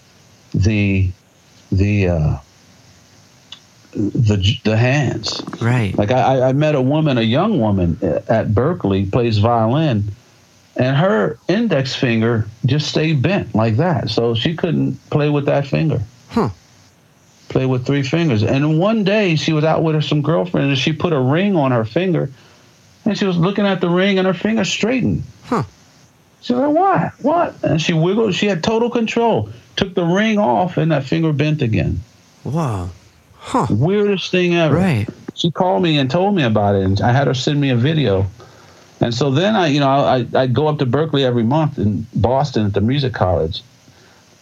the 0.54 1.10
the 1.72 2.08
uh, 2.08 2.38
the 3.96 4.58
the 4.64 4.76
hands. 4.76 5.42
right. 5.60 5.96
Like 5.96 6.10
I, 6.10 6.48
I 6.48 6.52
met 6.52 6.74
a 6.74 6.82
woman, 6.82 7.18
a 7.18 7.22
young 7.22 7.58
woman 7.58 7.98
uh, 8.02 8.20
at 8.28 8.48
Berklee, 8.48 9.10
plays 9.10 9.38
violin, 9.38 10.04
and 10.76 10.96
her 10.96 11.38
index 11.48 11.94
finger 11.94 12.46
just 12.66 12.88
stayed 12.88 13.22
bent 13.22 13.54
like 13.54 13.76
that. 13.76 14.10
So 14.10 14.34
she 14.34 14.54
couldn't 14.54 14.98
play 15.10 15.30
with 15.30 15.46
that 15.46 15.66
finger. 15.66 16.02
Huh. 16.28 16.50
Play 17.48 17.64
with 17.64 17.86
three 17.86 18.02
fingers. 18.02 18.42
And 18.42 18.78
one 18.78 19.04
day 19.04 19.36
she 19.36 19.52
was 19.52 19.64
out 19.64 19.82
with 19.82 19.94
her 19.94 20.02
some 20.02 20.20
girlfriend, 20.20 20.68
and 20.68 20.78
she 20.78 20.92
put 20.92 21.12
a 21.12 21.20
ring 21.20 21.56
on 21.56 21.70
her 21.72 21.84
finger, 21.84 22.30
and 23.04 23.16
she 23.16 23.24
was 23.24 23.38
looking 23.38 23.66
at 23.66 23.80
the 23.80 23.88
ring, 23.88 24.18
and 24.18 24.26
her 24.26 24.34
finger 24.34 24.64
straightened. 24.64 25.22
Huh. 25.44 25.62
She 26.42 26.52
was 26.52 26.62
like, 26.62 26.76
"What? 26.76 27.24
What?" 27.24 27.64
And 27.64 27.80
she 27.80 27.92
wiggled. 27.94 28.34
She 28.34 28.46
had 28.46 28.62
total 28.62 28.90
control. 28.90 29.48
Took 29.76 29.94
the 29.94 30.04
ring 30.04 30.38
off, 30.38 30.76
and 30.76 30.92
that 30.92 31.04
finger 31.04 31.32
bent 31.32 31.62
again. 31.62 32.02
Whoa. 32.44 32.90
Huh. 33.48 33.66
Weirdest 33.70 34.30
thing 34.32 34.56
ever 34.56 34.74
Right. 34.74 35.06
she 35.34 35.52
called 35.52 35.80
me 35.82 35.98
and 35.98 36.10
told 36.10 36.34
me 36.34 36.42
about 36.42 36.74
it, 36.74 36.82
and 36.82 37.00
I 37.00 37.12
had 37.12 37.28
her 37.28 37.34
send 37.34 37.60
me 37.60 37.70
a 37.70 37.76
video. 37.76 38.26
And 39.00 39.14
so 39.14 39.30
then 39.30 39.54
I, 39.54 39.68
you 39.68 39.78
know, 39.78 39.88
I 39.88 40.26
I 40.34 40.46
go 40.48 40.66
up 40.66 40.78
to 40.80 40.86
Berklee 40.86 41.22
every 41.22 41.44
month 41.44 41.78
in 41.78 42.06
Boston 42.14 42.66
at 42.66 42.72
the 42.74 42.80
music 42.80 43.12
college, 43.14 43.62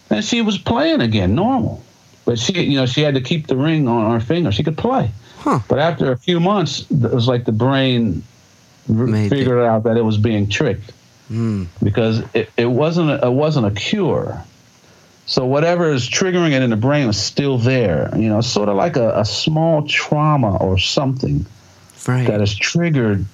and 0.09 0.23
she 0.25 0.41
was 0.41 0.57
playing 0.57 1.01
again, 1.01 1.35
normal. 1.35 1.83
But 2.25 2.39
she, 2.39 2.53
you 2.63 2.77
know, 2.77 2.87
she 2.87 3.01
had 3.01 3.13
to 3.13 3.21
keep 3.21 3.45
the 3.45 3.55
ring 3.55 3.87
on 3.87 4.11
her 4.11 4.19
finger. 4.25 4.51
She 4.51 4.63
could 4.63 4.77
play. 4.77 5.11
Huh. 5.37 5.59
But 5.67 5.77
after 5.77 6.11
a 6.11 6.17
few 6.17 6.39
months, 6.39 6.89
it 6.89 7.13
was 7.13 7.27
like 7.27 7.45
the 7.45 7.51
brain 7.51 8.23
Made 8.87 9.29
figured 9.29 9.63
out 9.63 9.83
that 9.83 9.97
it 9.97 10.03
was 10.03 10.17
being 10.17 10.49
tricked 10.49 10.91
Hmm. 11.27 11.65
because 11.83 12.23
it, 12.33 12.49
it 12.57 12.65
wasn't 12.67 13.09
a, 13.11 13.27
it 13.27 13.31
wasn't 13.31 13.65
a 13.67 13.71
cure. 13.71 14.43
So 15.27 15.45
whatever 15.45 15.91
is 15.91 16.07
triggering 16.07 16.51
it 16.51 16.61
in 16.61 16.69
the 16.69 16.75
brain 16.75 17.07
is 17.09 17.21
still 17.21 17.57
there. 17.57 18.11
You 18.15 18.29
know, 18.29 18.41
sort 18.41 18.69
of 18.69 18.75
like 18.75 18.95
a, 18.95 19.19
a 19.19 19.25
small 19.25 19.87
trauma 19.87 20.57
or 20.57 20.77
something 20.77 21.45
Right. 22.07 22.27
that 22.27 22.39
has 22.39 22.53
triggered 22.55 23.25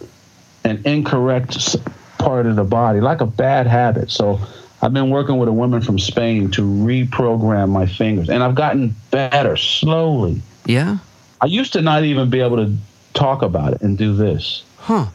an 0.63 0.81
incorrect 0.85 1.75
part 2.17 2.45
of 2.45 2.55
the 2.55 2.63
body, 2.63 3.01
like 3.01 3.19
a 3.19 3.25
bad 3.25 3.67
habit. 3.67 4.09
So 4.11 4.39
I've 4.81 4.93
been 4.93 5.09
working 5.09 5.37
with 5.37 5.49
a 5.49 5.51
woman 5.53 5.81
from 5.81 5.99
Spain 5.99 6.51
to 6.51 6.61
reprogram 6.61 7.69
my 7.69 7.85
fingers, 7.85 8.29
and 8.29 8.41
I've 8.41 8.55
gotten 8.55 8.95
better 9.11 9.57
slowly. 9.57 10.41
yeah. 10.65 10.99
I 11.41 11.47
used 11.47 11.73
to 11.73 11.81
not 11.81 12.03
even 12.03 12.29
be 12.29 12.39
able 12.39 12.57
to 12.57 12.77
talk 13.15 13.41
about 13.41 13.73
it 13.73 13.81
and 13.81 13.97
do 13.97 14.13
this 14.15 14.63
Huh. 14.77 15.07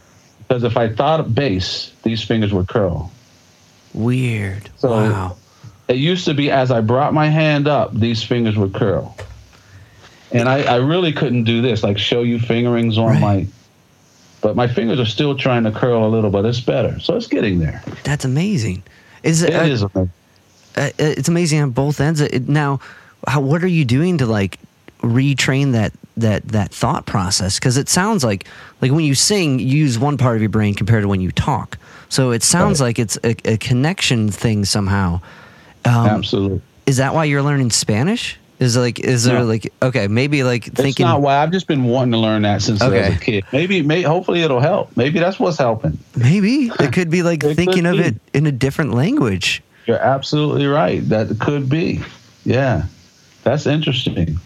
because 0.46 0.64
if 0.64 0.76
I 0.76 0.88
thought 0.92 1.20
of 1.20 1.34
bass, 1.34 1.92
these 2.02 2.20
fingers 2.22 2.52
would 2.52 2.66
curl. 2.68 3.10
Weird. 3.94 4.68
So- 4.76 4.90
wow. 4.90 5.36
It 5.88 5.96
used 5.98 6.24
to 6.24 6.34
be 6.34 6.50
as 6.50 6.70
I 6.70 6.80
brought 6.80 7.14
my 7.14 7.28
hand 7.28 7.68
up, 7.68 7.94
these 7.94 8.22
fingers 8.22 8.56
would 8.56 8.74
curl. 8.74 9.16
And 10.32 10.48
I, 10.48 10.62
I 10.62 10.76
really 10.76 11.12
couldn't 11.12 11.44
do 11.44 11.62
this, 11.62 11.82
like 11.82 11.98
show 11.98 12.22
you 12.22 12.38
fingerings 12.38 12.98
on 12.98 13.06
Right. 13.06 13.20
my. 13.20 13.46
But 14.42 14.54
my 14.54 14.66
fingers 14.68 15.00
are 15.00 15.06
still 15.06 15.36
trying 15.36 15.64
to 15.64 15.70
curl 15.72 16.04
a 16.06 16.10
little, 16.10 16.30
but 16.30 16.44
it's 16.44 16.60
better. 16.60 17.00
So 17.00 17.16
it's 17.16 17.26
getting 17.26 17.58
there. 17.58 17.82
That's 18.04 18.24
amazing. 18.24 18.82
Is 19.22 19.42
it? 19.42 19.50
It 19.50 19.56
uh, 19.56 19.62
is 19.64 19.82
amazing. 19.82 20.10
uh, 20.76 20.90
it's 20.98 21.28
amazing 21.28 21.60
on 21.62 21.70
both 21.70 22.00
ends. 22.00 22.20
It, 22.20 22.48
now, 22.48 22.80
how, 23.26 23.40
what 23.40 23.62
are 23.64 23.68
you 23.68 23.84
doing 23.84 24.18
to 24.18 24.26
like 24.26 24.58
retrain 25.02 25.72
that 25.72 25.92
that 26.16 26.46
that 26.48 26.70
thought 26.72 27.06
process? 27.06 27.58
Because 27.58 27.76
it 27.76 27.88
sounds 27.88 28.22
like 28.24 28.44
like 28.82 28.92
when 28.92 29.04
you 29.04 29.14
sing, 29.14 29.58
you 29.58 29.66
use 29.78 29.98
one 29.98 30.16
part 30.18 30.36
of 30.36 30.42
your 30.42 30.50
brain 30.50 30.74
compared 30.74 31.02
to 31.02 31.08
when 31.08 31.20
you 31.20 31.32
talk. 31.32 31.78
So 32.08 32.30
it 32.30 32.42
sounds 32.42 32.80
Right. 32.80 32.88
like 32.88 32.98
it's 33.00 33.18
a, 33.24 33.34
a 33.52 33.56
connection 33.56 34.28
thing 34.30 34.64
somehow. 34.64 35.20
Um, 35.86 36.06
Absolutely. 36.06 36.60
is 36.86 36.96
that 36.98 37.14
why 37.14 37.24
you're 37.24 37.42
learning 37.42 37.70
Spanish? 37.70 38.38
Is 38.58 38.74
like 38.76 38.98
is 38.98 39.24
there 39.24 39.40
No. 39.40 39.44
like 39.44 39.70
okay 39.82 40.08
maybe 40.08 40.42
like 40.42 40.64
thinking 40.64 40.88
It's 40.88 40.98
not 41.00 41.20
why 41.20 41.42
I've 41.42 41.50
just 41.52 41.66
been 41.66 41.84
wanting 41.84 42.12
to 42.12 42.18
learn 42.18 42.40
that 42.42 42.62
since 42.62 42.80
I 42.80 42.88
was 42.88 43.08
a 43.08 43.18
kid. 43.18 43.44
Maybe, 43.52 43.82
may, 43.82 44.00
hopefully 44.00 44.40
it'll 44.42 44.60
help. 44.60 44.96
Maybe 44.96 45.18
that's 45.18 45.38
what's 45.38 45.58
helping. 45.58 45.98
maybe 46.16 46.70
it 46.80 46.92
could 46.94 47.10
be 47.10 47.22
like 47.22 47.42
thinking 47.54 47.84
of 47.84 47.96
be. 47.98 48.04
it 48.04 48.14
in 48.32 48.46
a 48.46 48.52
different 48.52 48.94
language. 48.94 49.62
You're 49.84 49.98
absolutely 50.00 50.66
right. 50.66 51.06
That 51.06 51.38
could 51.38 51.68
be. 51.68 52.00
Yeah, 52.44 52.86
that's 53.44 53.66
interesting. 53.66 54.38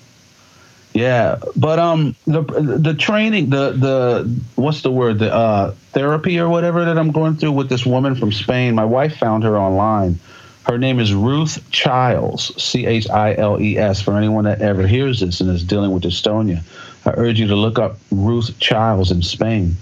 Yeah, 0.92 1.38
but 1.54 1.78
um, 1.78 2.16
the 2.26 2.42
the 2.42 2.94
training, 2.94 3.50
the 3.50 3.70
the 3.70 4.40
what's 4.56 4.82
the 4.82 4.90
word, 4.90 5.20
the 5.20 5.32
uh, 5.32 5.70
therapy 5.92 6.40
or 6.40 6.48
whatever 6.48 6.84
that 6.84 6.98
I'm 6.98 7.12
going 7.12 7.36
through 7.36 7.52
with 7.52 7.68
this 7.68 7.86
woman 7.86 8.16
from 8.16 8.32
Spain. 8.32 8.74
My 8.74 8.84
wife 8.84 9.16
found 9.16 9.44
her 9.44 9.56
online. 9.56 10.18
Her 10.64 10.78
name 10.78 11.00
is 11.00 11.12
Ruth 11.12 11.68
Chiles, 11.70 12.52
C 12.62 12.86
H 12.86 13.08
I 13.08 13.34
L 13.34 13.60
E 13.60 13.78
S. 13.78 14.00
For 14.00 14.16
anyone 14.16 14.44
that 14.44 14.60
ever 14.60 14.86
hears 14.86 15.20
this 15.20 15.40
and 15.40 15.50
is 15.50 15.64
dealing 15.64 15.90
with 15.92 16.02
dystonia, 16.02 16.62
I 17.04 17.10
urge 17.16 17.40
you 17.40 17.46
to 17.48 17.56
look 17.56 17.78
up 17.78 17.98
Ruth 18.10 18.58
Chiles 18.60 19.10
in 19.10 19.22
Spain. 19.22 19.76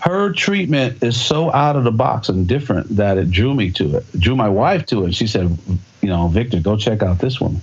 Her 0.00 0.32
treatment 0.32 1.02
is 1.02 1.18
so 1.18 1.52
out 1.52 1.76
of 1.76 1.84
the 1.84 1.92
box 1.92 2.28
and 2.28 2.48
different 2.48 2.96
that 2.96 3.18
it 3.18 3.30
drew 3.30 3.54
me 3.54 3.70
to 3.72 3.96
it. 3.98 4.04
Drew 4.18 4.34
my 4.34 4.48
wife 4.48 4.84
to 4.86 5.06
it. 5.06 5.14
She 5.14 5.28
said, 5.28 5.56
"You 6.00 6.08
know, 6.08 6.26
Victor, 6.28 6.60
go 6.60 6.76
check 6.76 7.02
out 7.02 7.20
this 7.20 7.40
woman." 7.40 7.62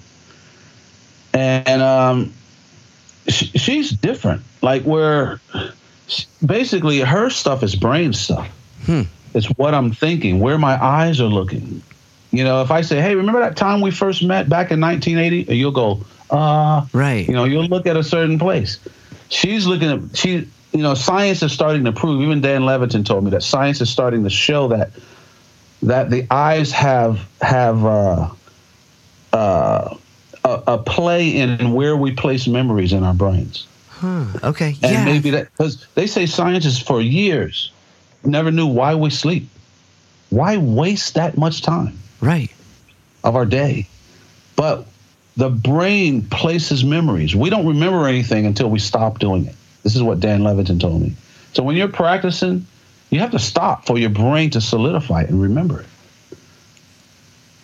And 1.33 1.81
um, 1.81 2.33
she, 3.27 3.45
she's 3.47 3.91
different. 3.91 4.41
Like 4.61 4.83
where, 4.83 5.41
basically, 6.45 6.99
her 6.99 7.29
stuff 7.29 7.61
is 7.61 7.75
brain 7.75 8.13
stuff. 8.13 8.49
Hmm. 8.85 9.01
It's 9.33 9.47
what 9.47 9.73
I'm 9.73 9.91
thinking, 9.91 10.39
where 10.39 10.57
my 10.57 10.81
eyes 10.83 11.19
are 11.21 11.25
looking. 11.25 11.83
You 12.31 12.43
know, 12.43 12.61
if 12.61 12.71
I 12.71 12.81
say, 12.81 13.01
"Hey, 13.01 13.15
remember 13.15 13.39
that 13.39 13.57
time 13.57 13.81
we 13.81 13.91
first 13.91 14.23
met 14.23 14.49
back 14.49 14.71
in 14.71 14.79
1980?" 14.79 15.55
You'll 15.55 15.71
go, 15.71 16.01
"Uh." 16.29 16.85
Right. 16.93 17.27
You 17.27 17.33
know, 17.33 17.45
you'll 17.45 17.67
look 17.67 17.85
at 17.87 17.97
a 17.97 18.03
certain 18.03 18.37
place. 18.37 18.79
She's 19.29 19.65
looking 19.65 19.89
at 19.89 20.17
she 20.17 20.47
you 20.71 20.83
know, 20.83 20.93
science 20.93 21.41
is 21.41 21.51
starting 21.51 21.83
to 21.85 21.91
prove. 21.91 22.21
Even 22.21 22.41
Dan 22.41 22.61
Levitin 22.61 23.05
told 23.05 23.23
me 23.23 23.31
that 23.31 23.43
science 23.43 23.81
is 23.81 23.89
starting 23.89 24.23
to 24.23 24.29
show 24.29 24.67
that 24.69 24.91
that 25.83 26.09
the 26.09 26.27
eyes 26.29 26.71
have 26.71 27.27
have 27.41 27.85
uh, 27.85 28.29
uh, 29.33 29.97
a, 30.43 30.63
a 30.67 30.77
play 30.77 31.35
in 31.35 31.73
where 31.73 31.97
we 31.97 32.11
place 32.11 32.47
memories 32.47 32.93
in 32.93 33.03
our 33.03 33.13
brains. 33.13 33.67
Huh. 33.89 34.25
Okay. 34.43 34.75
And 34.83 34.91
yeah. 34.91 35.05
maybe 35.05 35.31
that 35.31 35.51
because 35.51 35.85
they 35.95 36.07
say 36.07 36.25
scientists 36.25 36.79
for 36.79 37.01
years 37.01 37.71
never 38.23 38.51
knew 38.51 38.67
why 38.67 38.95
we 38.95 39.09
sleep. 39.09 39.49
Why 40.29 40.57
waste 40.57 41.15
that 41.15 41.37
much 41.37 41.63
time 41.63 41.97
right. 42.21 42.51
of 43.23 43.35
our 43.35 43.45
day? 43.45 43.87
But 44.55 44.87
the 45.37 45.49
brain 45.49 46.23
places 46.23 46.83
memories. 46.83 47.35
We 47.35 47.49
don't 47.49 47.65
remember 47.65 48.07
anything 48.07 48.45
until 48.45 48.69
we 48.69 48.79
stop 48.79 49.19
doing 49.19 49.45
it. 49.45 49.55
This 49.83 49.95
is 49.95 50.03
what 50.03 50.19
Dan 50.19 50.41
Levitin 50.41 50.79
told 50.79 51.01
me. 51.01 51.13
So 51.53 51.63
when 51.63 51.75
you're 51.75 51.87
practicing, 51.87 52.65
you 53.09 53.19
have 53.21 53.31
to 53.31 53.39
stop 53.39 53.85
for 53.85 53.97
your 53.97 54.09
brain 54.09 54.49
to 54.51 54.61
solidify 54.61 55.23
it 55.23 55.29
and 55.29 55.41
remember 55.41 55.81
it. 55.81 55.87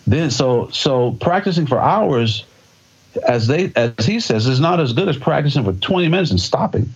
Then 0.06 0.30
so 0.30 0.68
so 0.70 1.12
practicing 1.12 1.66
for 1.66 1.78
hours, 1.78 2.44
as 3.26 3.46
they 3.46 3.72
as 3.76 4.06
he 4.06 4.20
says, 4.20 4.46
is 4.46 4.60
not 4.60 4.80
as 4.80 4.92
good 4.92 5.08
as 5.08 5.16
practicing 5.16 5.64
for 5.64 5.72
20 5.72 6.08
minutes 6.08 6.30
and 6.30 6.40
stopping. 6.40 6.92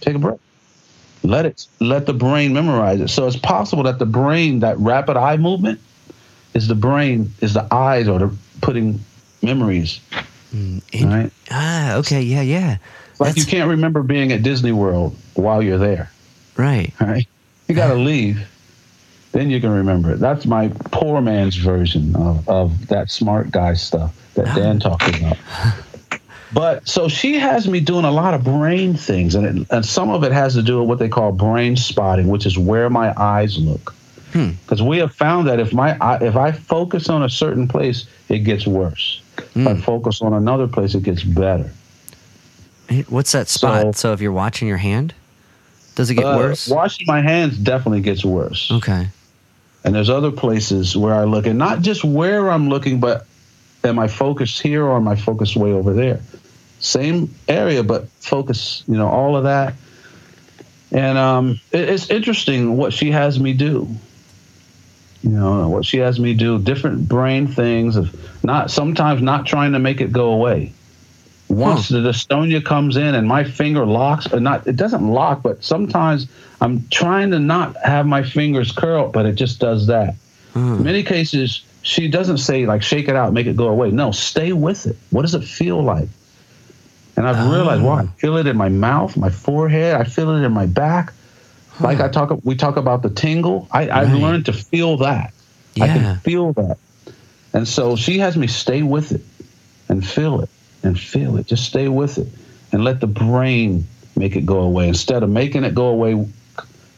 Take 0.00 0.16
a 0.16 0.18
break. 0.18 0.38
Let 1.22 1.46
it 1.46 1.66
let 1.80 2.06
the 2.06 2.12
brain 2.12 2.52
memorize 2.52 3.00
it. 3.00 3.08
So 3.08 3.26
it's 3.26 3.36
possible 3.36 3.84
that 3.84 3.98
the 3.98 4.06
brain, 4.06 4.60
that 4.60 4.78
rapid 4.78 5.16
eye 5.16 5.36
movement, 5.36 5.80
is 6.54 6.68
the 6.68 6.74
brain, 6.74 7.32
is 7.40 7.54
the 7.54 7.66
eyes 7.72 8.08
or 8.08 8.18
the 8.18 8.34
putting 8.60 9.00
memories. 9.42 10.00
Mm, 10.54 10.82
in- 10.92 11.08
Right. 11.08 11.32
Ah. 11.50 11.94
Okay. 11.96 12.22
Yeah. 12.22 12.42
Yeah. 12.42 12.76
Like 13.18 13.36
you 13.36 13.44
can't 13.44 13.70
remember 13.70 14.02
being 14.02 14.32
at 14.32 14.42
Disney 14.42 14.72
World 14.72 15.16
while 15.34 15.62
you're 15.62 15.78
there. 15.78 16.10
Right. 16.56 16.92
Right? 17.00 17.26
You 17.68 17.74
got 17.74 17.88
to 17.88 17.94
leave. 18.10 18.48
Then 19.32 19.48
you 19.48 19.60
can 19.62 19.70
remember 19.70 20.10
it. 20.12 20.18
That's 20.18 20.44
my 20.44 20.68
poor 20.90 21.22
man's 21.22 21.56
version 21.56 22.14
of, 22.16 22.46
of 22.48 22.88
that 22.88 23.10
smart 23.10 23.50
guy 23.50 23.72
stuff 23.74 24.14
that 24.34 24.44
Dan 24.54 24.78
talked 24.78 25.08
about. 25.08 25.38
But 26.52 26.86
so 26.86 27.08
she 27.08 27.38
has 27.38 27.66
me 27.66 27.80
doing 27.80 28.04
a 28.04 28.10
lot 28.10 28.34
of 28.34 28.44
brain 28.44 28.92
things, 28.94 29.34
and, 29.34 29.46
it, 29.60 29.66
and 29.70 29.86
some 29.86 30.10
of 30.10 30.22
it 30.22 30.32
has 30.32 30.52
to 30.54 30.62
do 30.62 30.80
with 30.80 30.88
what 30.88 30.98
they 30.98 31.08
call 31.08 31.32
brain 31.32 31.76
spotting, 31.76 32.28
which 32.28 32.44
is 32.44 32.58
where 32.58 32.90
my 32.90 33.14
eyes 33.18 33.56
look. 33.56 33.94
Hmm. 34.32 34.50
Because 34.64 34.82
we 34.82 34.98
have 34.98 35.14
found 35.14 35.48
that 35.48 35.60
if 35.60 35.72
my 35.72 35.96
eye- 36.00 36.18
if 36.22 36.36
I 36.36 36.52
focus 36.52 37.08
on 37.08 37.22
a 37.22 37.28
certain 37.28 37.68
place, 37.68 38.06
it 38.28 38.40
gets 38.40 38.66
worse. 38.66 39.20
If 39.38 39.66
I 39.66 39.74
Hmm. 39.74 39.80
focus 39.80 40.22
on 40.22 40.32
another 40.32 40.66
place, 40.66 40.94
it 40.94 41.02
gets 41.02 41.22
better. 41.22 41.70
What's 43.08 43.32
that 43.32 43.48
spot? 43.48 43.82
So- 43.96 44.08
So, 44.08 44.12
if 44.12 44.20
you're 44.20 44.32
watching 44.32 44.68
your 44.68 44.76
hand, 44.78 45.14
does 45.94 46.10
it 46.10 46.14
get 46.16 46.24
Uh, 46.24 46.36
worse? 46.36 46.68
Washing 46.68 47.06
my 47.06 47.20
hands 47.22 47.56
definitely 47.58 48.00
gets 48.00 48.24
worse. 48.24 48.70
Okay. 48.70 49.08
And 49.84 49.94
there's 49.94 50.10
other 50.10 50.30
places 50.30 50.96
where 50.96 51.14
I 51.14 51.24
look, 51.24 51.46
and 51.46 51.58
not 51.58 51.82
just 51.82 52.04
where 52.04 52.50
I'm 52.50 52.68
looking, 52.68 53.00
but 53.00 53.26
am 53.84 53.98
I 53.98 54.08
focused 54.08 54.62
here 54.62 54.84
or 54.84 54.96
am 54.96 55.08
I 55.08 55.16
focused 55.16 55.56
way 55.56 55.72
over 55.72 55.92
there? 55.92 56.20
Same 56.80 57.30
area, 57.48 57.82
but 57.82 58.08
focus, 58.20 58.82
you 58.88 58.96
know, 58.96 59.08
all 59.08 59.36
of 59.36 59.44
that. 59.44 59.74
And 60.90 61.16
um, 61.16 61.60
it, 61.72 61.88
it's 61.88 62.10
interesting 62.10 62.76
what 62.76 62.92
she 62.92 63.10
has 63.10 63.40
me 63.40 63.52
do. 63.54 63.88
You 65.22 65.30
know, 65.30 65.68
what 65.68 65.84
she 65.84 65.98
has 65.98 66.18
me 66.18 66.34
do, 66.34 66.58
different 66.58 67.08
brain 67.08 67.46
things 67.46 67.96
of 67.96 68.44
not 68.44 68.70
sometimes 68.70 69.22
not 69.22 69.46
trying 69.46 69.72
to 69.72 69.78
make 69.78 70.00
it 70.00 70.12
go 70.12 70.32
away. 70.32 70.72
Once 71.48 71.88
the 71.88 71.98
dystonia 71.98 72.64
comes 72.64 72.96
in 72.96 73.14
and 73.14 73.28
my 73.28 73.44
finger 73.44 73.84
locks, 73.84 74.32
or 74.32 74.40
not, 74.40 74.66
it 74.66 74.74
doesn't 74.74 75.06
lock, 75.06 75.42
but 75.42 75.62
sometimes 75.62 76.26
I'm 76.60 76.88
trying 76.88 77.30
to 77.32 77.38
not 77.38 77.76
have 77.84 78.06
my 78.06 78.22
fingers 78.22 78.72
curl, 78.72 79.10
but 79.10 79.26
it 79.26 79.34
just 79.34 79.60
does 79.60 79.86
that. 79.88 80.14
Hmm. 80.54 80.76
In 80.76 80.82
many 80.82 81.02
cases, 81.02 81.62
she 81.82 82.08
doesn't 82.08 82.38
say 82.38 82.64
like 82.64 82.82
shake 82.82 83.08
it 83.08 83.16
out, 83.16 83.32
make 83.32 83.46
it 83.46 83.56
go 83.56 83.68
away. 83.68 83.90
No, 83.90 84.12
stay 84.12 84.52
with 84.52 84.86
it. 84.86 84.96
What 85.10 85.22
does 85.22 85.34
it 85.34 85.44
feel 85.44 85.82
like? 85.82 86.08
And 87.16 87.28
I've 87.28 87.50
realized, 87.50 87.82
wow, 87.82 87.98
I 87.98 88.06
feel 88.06 88.38
it 88.38 88.46
in 88.46 88.56
my 88.56 88.70
mouth, 88.70 89.16
my 89.16 89.28
forehead. 89.28 89.94
I 89.94 90.04
feel 90.04 90.30
it 90.30 90.42
in 90.42 90.52
my 90.52 90.66
back. 90.66 91.12
Like 91.80 92.00
I 92.00 92.08
talk, 92.08 92.38
we 92.44 92.54
talk 92.54 92.76
about 92.76 93.02
the 93.02 93.10
tingle. 93.10 93.68
I, 93.70 93.88
I've 93.90 94.12
learned 94.12 94.46
to 94.46 94.52
feel 94.52 94.98
that. 94.98 95.32
Yeah. 95.74 95.84
I 95.84 95.88
can 95.88 96.18
feel 96.20 96.52
that. 96.54 96.78
And 97.52 97.66
so 97.66 97.96
she 97.96 98.18
has 98.18 98.36
me 98.36 98.46
stay 98.46 98.82
with 98.82 99.12
it 99.12 99.22
and 99.88 100.06
feel 100.06 100.40
it 100.40 100.50
and 100.82 100.98
feel 100.98 101.36
it. 101.36 101.46
Just 101.46 101.64
stay 101.64 101.88
with 101.88 102.18
it 102.18 102.28
and 102.72 102.84
let 102.84 103.00
the 103.00 103.06
brain 103.06 103.86
make 104.16 104.36
it 104.36 104.46
go 104.46 104.60
away. 104.60 104.88
Instead 104.88 105.22
of 105.22 105.30
making 105.30 105.64
it 105.64 105.74
go 105.74 105.86
away 105.86 106.26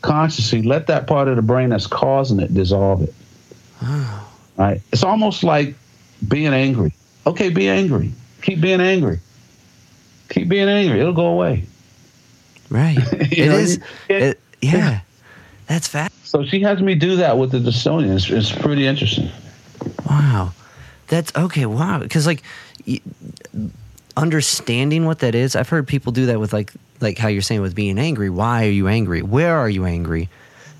consciously, 0.03 0.63
let 0.63 0.87
that 0.89 1.07
part 1.07 1.29
of 1.29 1.37
the 1.37 1.43
brain 1.43 1.71
that's 1.71 1.87
causing 1.87 2.41
it 2.41 2.53
dissolve 2.53 3.03
it. 3.03 3.15
Right? 4.57 4.81
It's 4.93 5.03
almost 5.03 5.43
like 5.45 5.75
being 6.27 6.53
angry. 6.55 6.93
Okay, 7.27 7.51
be 7.51 7.69
angry. 7.69 8.13
Keep 8.43 8.61
being 8.61 8.81
angry. 8.81 9.21
Keep 10.29 10.49
being 10.49 10.69
angry. 10.69 11.01
It'll 11.01 11.13
go 11.13 11.27
away. 11.27 11.65
Right. 12.71 12.99
It 13.13 13.49
know, 13.49 13.57
is. 13.57 13.81
It, 14.09 14.41
yeah. 14.73 15.01
That's 15.67 15.89
fast. 15.89 16.13
So 16.27 16.45
she 16.45 16.61
has 16.63 16.81
me 16.83 16.95
do 16.95 17.17
that 17.17 17.39
with 17.39 17.53
the 17.53 17.59
dystonia. 17.59 18.15
It's, 18.15 18.29
it's 18.29 18.53
pretty 18.53 18.87
interesting. 18.87 19.31
Wow. 20.09 20.53
That's 21.09 21.35
okay. 21.37 21.65
Wow. 21.67 22.01
Because 22.01 22.27
like 22.27 22.43
understanding 24.17 25.05
what 25.07 25.21
that 25.21 25.35
is, 25.35 25.57
I've 25.57 25.69
heard 25.69 25.87
people 25.89 26.13
do 26.13 26.27
that 26.27 26.39
with 26.41 26.53
like 26.53 26.73
like 27.01 27.19
how 27.19 27.29
you're 27.29 27.43
saying 27.43 27.61
with 27.61 27.75
being 27.75 27.99
angry. 27.99 28.31
Why 28.31 28.67
are 28.67 28.71
you 28.71 28.89
angry? 28.89 29.23
Where 29.23 29.57
are 29.57 29.69
you 29.69 29.85
angry? 29.85 30.29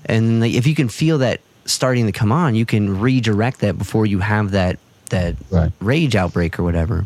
And 0.05 0.41
like, 0.41 0.53
if 0.53 0.67
you 0.67 0.75
can 0.75 0.89
feel 0.89 1.19
that 1.19 1.41
starting 1.65 2.05
to 2.05 2.11
come 2.11 2.31
on, 2.31 2.55
you 2.55 2.65
can 2.65 2.99
redirect 2.99 3.59
that 3.61 3.77
before 3.77 4.05
you 4.05 4.19
have 4.19 4.51
that 4.51 4.79
that 5.09 5.35
Right. 5.51 5.71
rage 5.79 6.15
outbreak 6.15 6.59
or 6.59 6.63
whatever. 6.63 7.05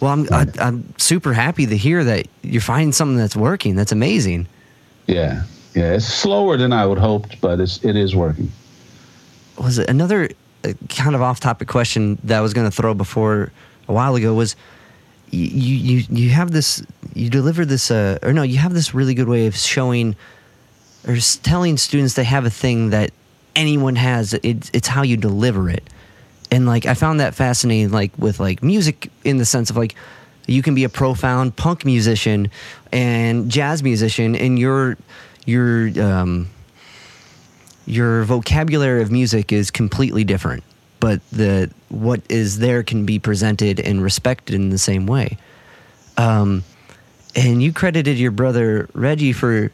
Well, 0.00 0.12
I'm 0.12 0.28
I, 0.32 0.46
I'm 0.58 0.94
super 0.98 1.32
happy 1.32 1.66
to 1.66 1.76
hear 1.76 2.04
that 2.04 2.26
you're 2.42 2.62
finding 2.62 2.92
something 2.92 3.16
that's 3.18 3.36
working. 3.36 3.76
That's 3.76 3.92
amazing. 3.92 4.46
Yeah. 5.10 5.42
Yeah. 5.74 5.94
It's 5.94 6.06
slower 6.06 6.56
than 6.56 6.72
I 6.72 6.86
would 6.86 6.98
hoped, 6.98 7.40
but 7.40 7.60
it's 7.60 7.82
it 7.84 7.96
is 7.96 8.14
working. 8.14 8.50
was 9.58 9.78
it 9.78 9.90
another 9.90 10.30
uh, 10.64 10.72
kind 10.88 11.14
of 11.14 11.22
off-topic 11.22 11.68
question 11.68 12.18
that 12.24 12.38
I 12.38 12.40
was 12.40 12.54
going 12.54 12.68
to 12.70 12.74
throw 12.74 12.94
before 12.94 13.52
a 13.88 13.92
while 13.92 14.14
ago 14.14 14.34
was 14.34 14.56
you 15.30 15.74
you 15.74 16.04
you 16.10 16.30
have 16.30 16.50
this 16.50 16.82
you 17.14 17.30
deliver 17.30 17.64
this 17.64 17.90
uh, 17.90 18.18
or 18.22 18.32
no 18.32 18.42
you 18.42 18.58
have 18.58 18.74
this 18.74 18.94
really 18.94 19.14
good 19.14 19.28
way 19.28 19.46
of 19.46 19.56
showing 19.56 20.16
or 21.06 21.16
telling 21.42 21.76
students 21.76 22.14
they 22.14 22.24
have 22.24 22.44
a 22.46 22.50
thing 22.50 22.90
that 22.90 23.10
anyone 23.56 23.96
has 23.96 24.34
it's 24.42 24.70
it's 24.72 24.88
how 24.88 25.02
you 25.02 25.16
deliver 25.16 25.68
it 25.68 25.84
and 26.50 26.66
like 26.66 26.86
I 26.86 26.94
found 26.94 27.20
that 27.20 27.34
fascinating 27.34 27.90
like 27.90 28.12
with 28.18 28.40
like 28.40 28.62
music 28.62 29.10
in 29.24 29.38
the 29.38 29.44
sense 29.44 29.70
of 29.70 29.76
like 29.76 29.94
you 30.46 30.62
can 30.62 30.74
be 30.74 30.84
a 30.84 30.88
profound 30.88 31.56
punk 31.56 31.84
musician 31.84 32.50
and 32.92 33.50
jazz 33.50 33.82
musician 33.82 34.34
and 34.36 34.58
your 34.58 34.96
your 35.46 35.88
um 36.02 36.48
your 37.86 38.24
vocabulary 38.24 39.02
of 39.02 39.10
music 39.10 39.52
is 39.52 39.70
completely 39.70 40.24
different 40.24 40.62
but 41.00 41.20
the 41.30 41.70
what 41.88 42.20
is 42.28 42.58
there 42.58 42.82
can 42.82 43.04
be 43.06 43.18
presented 43.18 43.80
and 43.80 44.02
respected 44.02 44.54
in 44.54 44.70
the 44.70 44.78
same 44.78 45.06
way 45.06 45.36
um, 46.16 46.62
and 47.34 47.62
you 47.62 47.72
credited 47.72 48.18
your 48.18 48.30
brother 48.32 48.88
reggie 48.92 49.32
for 49.32 49.72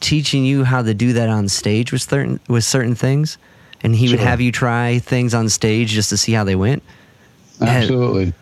teaching 0.00 0.44
you 0.44 0.64
how 0.64 0.82
to 0.82 0.92
do 0.94 1.12
that 1.12 1.28
on 1.28 1.48
stage 1.48 1.92
with 1.92 2.02
certain 2.02 2.40
with 2.48 2.64
certain 2.64 2.94
things 2.94 3.38
and 3.82 3.94
he 3.94 4.08
would 4.10 4.18
have 4.18 4.40
you 4.40 4.50
try 4.50 4.98
things 4.98 5.34
on 5.34 5.48
stage 5.48 5.90
just 5.90 6.10
to 6.10 6.16
see 6.16 6.32
how 6.32 6.44
they 6.44 6.56
went 6.56 6.82
Absolutely. 7.60 8.34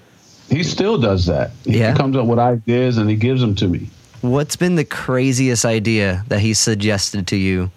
He 0.50 0.64
still 0.64 0.98
does 0.98 1.26
that. 1.26 1.52
He 1.64 1.78
Yeah? 1.78 1.94
comes 1.94 2.16
up 2.16 2.26
with 2.26 2.40
ideas 2.40 2.98
and 2.98 3.08
he 3.08 3.14
gives 3.16 3.40
them 3.40 3.54
to 3.54 3.68
me. 3.68 3.88
What's 4.24 4.56
been 4.56 4.74
the 4.74 4.84
craziest 4.84 5.64
idea 5.64 6.24
that 6.28 6.40
he 6.40 6.54
suggested 6.54 7.26
to 7.26 7.36
you 7.36 7.70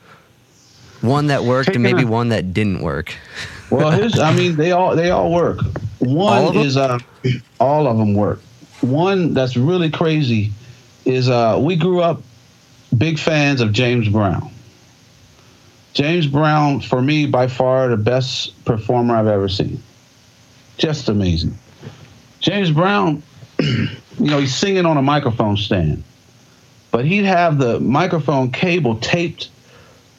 one 1.02 1.28
that 1.28 1.44
worked 1.44 1.69
and 1.69 1.84
maybe 1.84 2.03
a- 2.03 2.07
one 2.07 2.30
that 2.30 2.53
didn't 2.53 2.82
work 2.82 3.14
Well, 3.69 3.91
his, 3.91 4.18
I 4.18 4.34
mean, 4.34 4.56
they 4.56 4.72
all 4.72 4.95
they 4.95 5.10
all 5.11 5.30
work. 5.32 5.60
One 5.99 6.56
All 6.56 6.57
is 6.57 6.78
uh, 6.78 6.99
all 7.60 7.86
of 7.86 7.98
them 7.98 8.14
work. 8.14 8.40
One 8.80 9.34
that's 9.34 9.57
really 9.57 9.90
crazy 9.90 10.52
is 11.03 11.28
uh, 11.28 11.60
we 11.61 11.76
grew 11.76 11.99
up 12.02 12.22
big 12.98 13.19
fans 13.19 13.60
of 13.60 13.74
James 13.74 14.07
Brown. 14.07 14.49
James 15.94 16.28
Brown, 16.28 16.80
for 16.80 17.02
me, 17.02 17.26
by 17.26 17.48
far 17.48 17.90
the 17.90 17.98
best 17.98 18.64
performer 18.64 19.15
I've 19.18 19.28
ever 19.28 19.49
seen. 19.49 19.82
Just 20.78 21.10
amazing. 21.10 21.57
James 22.40 22.72
Brown, 22.72 23.22
you 23.60 23.90
know, 24.19 24.40
he's 24.40 24.56
singing 24.56 24.86
on 24.86 24.95
a 24.95 25.02
microphone 25.02 25.57
stand, 25.57 26.03
but 26.98 27.06
he'd 27.06 27.26
have 27.26 27.60
the 27.60 27.80
microphone 27.80 28.49
cable 28.49 28.95
taped 28.95 29.49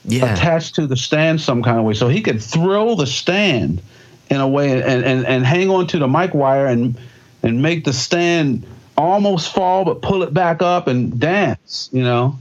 yeah 0.04 0.32
attached 0.32 0.76
to 0.76 0.86
the 0.86 0.96
stand 0.96 1.40
some 1.40 1.60
kind 1.60 1.76
of 1.76 1.84
way 1.84 1.92
so 1.92 2.06
he 2.06 2.22
could 2.22 2.40
throw 2.40 2.94
the 2.94 3.04
stand 3.04 3.82
in 4.30 4.40
a 4.40 4.46
way 4.46 4.80
and, 4.80 5.04
and, 5.04 5.26
and 5.26 5.44
hang 5.44 5.68
on 5.70 5.88
to 5.88 5.98
the 5.98 6.06
mic 6.06 6.32
wire 6.34 6.66
and 6.66 6.96
and 7.42 7.60
make 7.60 7.84
the 7.84 7.92
stand 7.92 8.64
almost 8.96 9.52
fall 9.52 9.84
but 9.84 10.00
pull 10.02 10.22
it 10.22 10.32
back 10.32 10.62
up 10.62 10.86
and 10.86 11.18
dance 11.18 11.90
you 11.92 12.04
know 12.04 12.38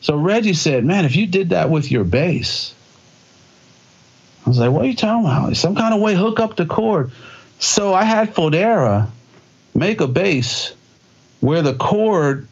So 0.00 0.16
Reggie 0.16 0.54
said, 0.54 0.84
"Man, 0.84 1.04
if 1.04 1.14
you 1.14 1.26
did 1.26 1.50
that 1.50 1.68
with 1.70 1.90
your 1.90 2.04
bass." 2.04 2.72
I 4.46 4.48
was 4.48 4.58
like, 4.58 4.70
"What 4.70 4.84
are 4.84 4.88
you 4.88 4.96
talking 4.96 5.26
about? 5.26 5.56
Some 5.56 5.74
kind 5.74 5.92
of 5.94 6.00
way 6.00 6.14
hook 6.14 6.40
up 6.40 6.56
the 6.56 6.66
cord." 6.66 7.10
So 7.58 7.92
I 7.92 8.04
had 8.04 8.34
Fodera 8.34 9.08
make 9.74 10.00
a 10.00 10.06
bass 10.06 10.72
where 11.40 11.60
the 11.60 11.74
cord 11.74 12.48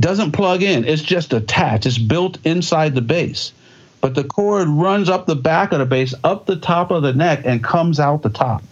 doesn't 0.00 0.32
plug 0.32 0.62
in. 0.62 0.84
It's 0.84 1.02
just 1.02 1.32
attached. 1.32 1.86
It's 1.86 1.98
built 1.98 2.38
inside 2.44 2.94
the 2.94 3.02
bass. 3.02 3.52
But 4.00 4.14
the 4.14 4.24
cord 4.24 4.68
runs 4.68 5.08
up 5.08 5.26
the 5.26 5.36
back 5.36 5.72
of 5.72 5.78
the 5.78 5.84
bass, 5.84 6.14
up 6.24 6.46
the 6.46 6.56
top 6.56 6.90
of 6.90 7.02
the 7.02 7.12
neck, 7.12 7.42
and 7.44 7.62
comes 7.62 8.00
out 8.00 8.22
the 8.22 8.30
top. 8.30 8.62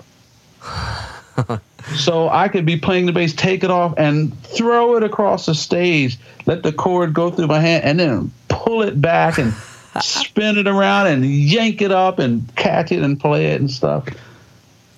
so 1.97 2.29
I 2.29 2.49
could 2.49 2.65
be 2.65 2.79
playing 2.79 3.07
the 3.07 3.13
bass, 3.13 3.35
take 3.35 3.63
it 3.63 3.71
off, 3.71 3.95
and 3.99 4.37
throw 4.43 4.97
it 4.97 5.03
across 5.03 5.47
the 5.47 5.55
stage, 5.55 6.19
let 6.47 6.63
the 6.63 6.73
cord 6.73 7.13
go 7.13 7.31
through 7.31 7.49
my 7.49 7.61
hand, 7.61 7.85
and 7.85 8.01
then 8.01 8.33
pull 8.49 8.83
it 8.83 9.01
back 9.01 9.39
and 9.39 9.53
spin 10.01 10.57
it 10.57 10.67
around 10.67 11.09
and 11.09 11.25
yank 11.27 11.83
it 11.83 11.93
up 11.93 12.19
and 12.19 12.55
catch 12.57 12.91
it 12.91 13.03
and 13.03 13.21
play 13.21 13.47
it 13.47 13.61
and 13.61 13.71
stuff. 13.71 14.09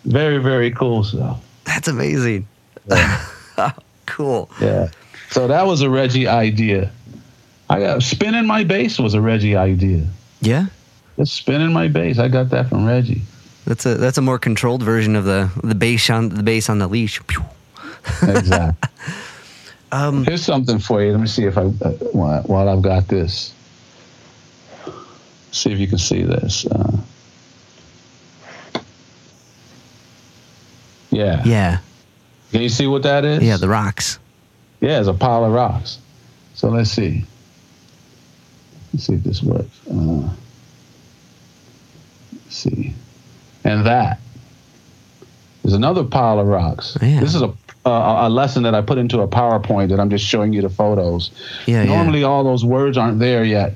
Very, 0.05 0.39
very 0.39 0.71
cool 0.71 1.05
stuff. 1.05 1.45
That's 1.65 1.89
amazing. 1.89 2.47
Yeah. 2.89 3.25
cool. 4.07 4.51
Yeah. 4.61 4.89
So 5.31 5.47
that 5.47 5.67
was 5.67 5.81
a 5.81 5.91
Reggie 5.91 6.27
idea. 6.27 6.91
I 7.69 7.81
got 7.81 8.03
spinning 8.03 8.47
my 8.47 8.65
bass 8.65 8.99
was 8.99 9.15
a 9.15 9.21
Reggie 9.21 9.57
idea. 9.57 10.05
Yeah. 10.41 10.67
Just 11.17 11.35
spinning 11.35 11.73
my 11.73 11.87
bass. 11.87 12.19
I 12.19 12.29
got 12.29 12.51
that 12.51 12.69
from 12.69 12.87
Reggie. 12.87 13.23
That's 13.65 13.87
a 13.87 13.95
that's 13.95 14.19
a 14.19 14.23
more 14.23 14.39
controlled 14.39 14.83
version 14.83 15.15
of 15.15 15.25
the 15.25 15.51
the 15.63 15.75
bass 15.75 16.11
on 16.11 16.31
the 16.31 16.43
bass 16.43 16.69
on 16.69 16.79
the 16.79 16.89
leash. 16.89 17.21
exactly. 18.23 18.89
um, 19.93 20.25
Here's 20.25 20.43
something 20.45 20.79
for 20.79 21.03
you. 21.03 21.13
Let 21.13 21.21
me 21.21 21.27
see 21.27 21.45
if 21.45 21.57
I 21.57 21.63
uh, 21.63 21.93
while, 22.13 22.43
while, 22.43 22.69
I've 22.69 22.83
got 22.83 23.07
this. 23.07 23.55
See 25.53 25.71
if 25.71 25.79
you 25.79 25.87
can 25.87 25.99
see 25.99 26.23
this. 26.23 26.67
Uh, 26.67 26.97
yeah. 31.11 31.43
Yeah. 31.45 31.79
Can 32.51 32.63
you 32.63 32.69
see 32.69 32.87
what 32.87 33.03
that 33.03 33.25
is? 33.25 33.43
Yeah, 33.43 33.59
the 33.59 33.69
rocks. 33.69 34.19
Yeah, 34.81 34.99
it's 34.99 35.09
a 35.09 35.15
pile 35.15 35.45
of 35.45 35.53
rocks. 35.53 35.99
So 36.55 36.69
let's 36.69 36.91
see. 36.91 37.25
Let's 38.93 39.07
see 39.07 39.15
if 39.15 39.23
this 39.23 39.43
works. 39.43 39.81
Uh, 39.91 40.29
let's 42.33 42.57
see. 42.57 42.95
And 43.65 43.87
that 43.87 44.19
is 45.65 45.75
another 45.75 46.05
pile 46.05 46.41
of 46.41 46.47
rocks. 46.47 46.97
Yeah. 47.01 47.21
This 47.21 47.35
is 47.35 47.43
a 47.43 47.53
a 47.87 48.29
lesson 48.29 48.63
that 48.65 48.75
I 48.75 48.83
put 48.83 48.99
into 48.99 49.21
a 49.21 49.29
PowerPoint 49.29 49.89
that 49.89 49.99
I'm 49.99 50.11
just 50.11 50.25
showing 50.25 50.53
you 50.53 50.61
the 50.61 50.69
photos. 50.69 51.31
Yeah, 51.67 51.85
Normally, 51.85 52.21
yeah. 52.21 52.27
all 52.27 52.45
those 52.45 52.65
words 52.65 52.99
aren't 52.99 53.19
there 53.19 53.43
yet, 53.43 53.75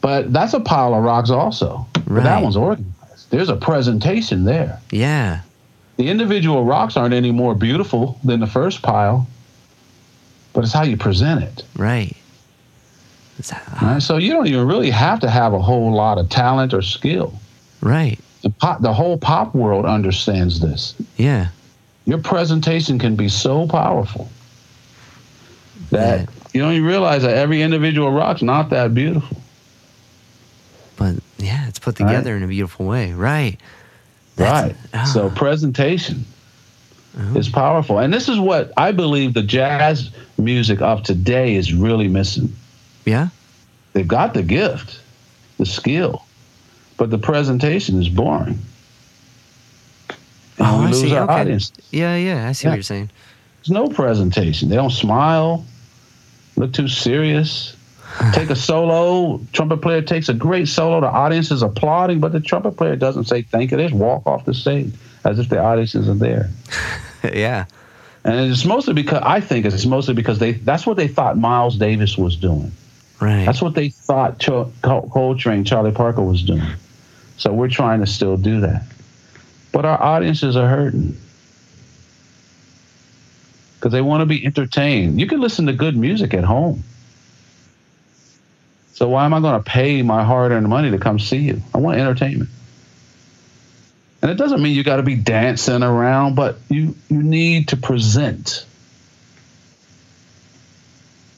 but 0.00 0.32
that's 0.32 0.54
a 0.54 0.60
pile 0.60 0.94
of 0.94 1.02
rocks 1.02 1.30
also. 1.30 1.86
Right. 1.94 2.06
But 2.06 2.22
that 2.24 2.42
one's 2.42 2.56
organized. 2.56 3.30
There's 3.30 3.48
a 3.48 3.56
presentation 3.56 4.44
there. 4.44 4.80
Yeah. 4.92 5.40
The 5.96 6.08
individual 6.08 6.64
rocks 6.64 6.96
aren't 6.96 7.12
any 7.12 7.32
more 7.32 7.54
beautiful 7.54 8.18
than 8.22 8.40
the 8.40 8.46
first 8.46 8.82
pile 8.82 9.26
but 10.60 10.66
it's 10.66 10.74
how 10.74 10.82
you 10.82 10.98
present 10.98 11.42
it. 11.42 11.64
Right. 11.74 12.14
right. 13.80 13.98
So 13.98 14.18
you 14.18 14.30
don't 14.30 14.46
even 14.46 14.66
really 14.66 14.90
have 14.90 15.18
to 15.20 15.30
have 15.30 15.54
a 15.54 15.58
whole 15.58 15.90
lot 15.90 16.18
of 16.18 16.28
talent 16.28 16.74
or 16.74 16.82
skill. 16.82 17.32
Right. 17.80 18.18
The 18.42 18.50
pop, 18.50 18.82
the 18.82 18.92
whole 18.92 19.16
pop 19.16 19.54
world 19.54 19.86
understands 19.86 20.60
this. 20.60 20.94
Yeah. 21.16 21.48
Your 22.04 22.18
presentation 22.18 22.98
can 22.98 23.16
be 23.16 23.30
so 23.30 23.66
powerful 23.68 24.28
that 25.92 26.20
yeah. 26.20 26.26
you 26.52 26.60
don't 26.60 26.72
even 26.74 26.86
realize 26.86 27.22
that 27.22 27.34
every 27.34 27.62
individual 27.62 28.12
rock's 28.12 28.42
not 28.42 28.68
that 28.68 28.92
beautiful. 28.92 29.38
But 30.98 31.14
yeah, 31.38 31.68
it's 31.68 31.78
put 31.78 31.96
together 31.96 32.32
right. 32.32 32.36
in 32.36 32.42
a 32.42 32.48
beautiful 32.48 32.84
way. 32.84 33.14
Right. 33.14 33.56
That's, 34.36 34.74
right. 34.74 34.76
Oh. 34.92 35.04
So 35.06 35.26
ah. 35.28 35.34
presentation 35.34 36.26
oh. 37.18 37.36
is 37.36 37.48
powerful. 37.48 37.98
And 37.98 38.12
this 38.12 38.28
is 38.28 38.38
what 38.38 38.72
I 38.76 38.92
believe 38.92 39.34
the 39.34 39.42
jazz 39.42 40.10
music 40.38 40.80
of 40.80 41.02
today 41.02 41.54
is 41.54 41.72
really 41.72 42.08
missing. 42.08 42.54
Yeah. 43.04 43.28
They've 43.92 44.06
got 44.06 44.34
the 44.34 44.42
gift, 44.42 45.00
the 45.58 45.66
skill, 45.66 46.24
but 46.96 47.10
the 47.10 47.18
presentation 47.18 48.00
is 48.00 48.08
boring. 48.08 48.60
And 50.58 50.66
oh, 50.66 50.80
I 50.82 50.92
see. 50.92 51.16
okay. 51.16 51.32
Audience. 51.32 51.72
Yeah, 51.90 52.16
yeah, 52.16 52.48
I 52.48 52.52
see 52.52 52.66
yeah. 52.66 52.72
what 52.72 52.76
you're 52.76 52.82
saying. 52.82 53.10
There's 53.58 53.70
no 53.70 53.88
presentation. 53.88 54.68
They 54.68 54.76
don't 54.76 54.90
smile, 54.90 55.64
look 56.56 56.72
too 56.72 56.88
serious. 56.88 57.76
Take 58.32 58.50
a 58.50 58.56
solo. 58.56 59.40
Trumpet 59.52 59.78
player 59.78 60.02
takes 60.02 60.28
a 60.28 60.34
great 60.34 60.68
solo. 60.68 61.00
The 61.00 61.06
audience 61.06 61.50
is 61.50 61.62
applauding, 61.62 62.20
but 62.20 62.32
the 62.32 62.40
trumpet 62.40 62.72
player 62.72 62.96
doesn't 62.96 63.24
say 63.24 63.42
thank 63.42 63.70
you. 63.70 63.76
They 63.76 63.84
just 63.84 63.94
walk 63.94 64.26
off 64.26 64.44
the 64.44 64.54
stage 64.54 64.92
as 65.24 65.38
if 65.38 65.48
the 65.48 65.58
audience 65.60 65.94
isn't 65.94 66.18
there. 66.18 66.50
yeah. 67.24 67.66
And 68.24 68.50
it's 68.50 68.64
mostly 68.64 68.94
because 68.94 69.22
I 69.24 69.40
think 69.40 69.64
it's 69.64 69.86
mostly 69.86 70.14
because 70.14 70.38
they 70.38 70.52
that's 70.52 70.86
what 70.86 70.96
they 70.96 71.08
thought 71.08 71.38
Miles 71.38 71.76
Davis 71.76 72.18
was 72.18 72.36
doing. 72.36 72.72
Right. 73.20 73.44
That's 73.44 73.62
what 73.62 73.74
they 73.74 73.90
thought 73.90 74.38
Ch- 74.38 74.82
Coltrane, 74.82 75.64
Charlie 75.64 75.92
Parker 75.92 76.22
was 76.22 76.42
doing. 76.42 76.62
So 77.36 77.52
we're 77.52 77.68
trying 77.68 78.00
to 78.00 78.06
still 78.06 78.36
do 78.36 78.60
that. 78.60 78.84
But 79.72 79.84
our 79.84 80.00
audiences 80.02 80.56
are 80.56 80.68
hurting 80.68 81.16
because 83.80 83.92
they 83.92 84.02
want 84.02 84.20
to 84.20 84.26
be 84.26 84.44
entertained. 84.44 85.18
You 85.18 85.26
can 85.26 85.40
listen 85.40 85.66
to 85.66 85.72
good 85.72 85.96
music 85.96 86.34
at 86.34 86.44
home. 86.44 86.84
So 88.92 89.08
why 89.08 89.24
am 89.24 89.32
I 89.32 89.40
going 89.40 89.62
to 89.62 89.70
pay 89.70 90.02
my 90.02 90.22
hard-earned 90.22 90.68
money 90.68 90.90
to 90.90 90.98
come 90.98 91.18
see 91.18 91.38
you? 91.38 91.62
I 91.74 91.78
want 91.78 91.98
entertainment. 91.98 92.50
And 94.22 94.30
it 94.30 94.34
doesn't 94.34 94.62
mean 94.62 94.74
you 94.74 94.84
got 94.84 94.96
to 94.96 95.02
be 95.02 95.14
dancing 95.14 95.82
around, 95.82 96.34
but 96.34 96.58
you 96.68 96.94
you 97.08 97.22
need 97.22 97.68
to 97.68 97.76
present 97.76 98.66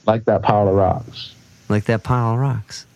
like 0.07 0.25
that 0.25 0.43
pile 0.43 0.69
of 0.69 0.75
rocks. 0.75 1.35
Like 1.69 1.85
that 1.85 2.03
pile 2.03 2.35
of 2.35 2.39
rocks. 2.41 2.87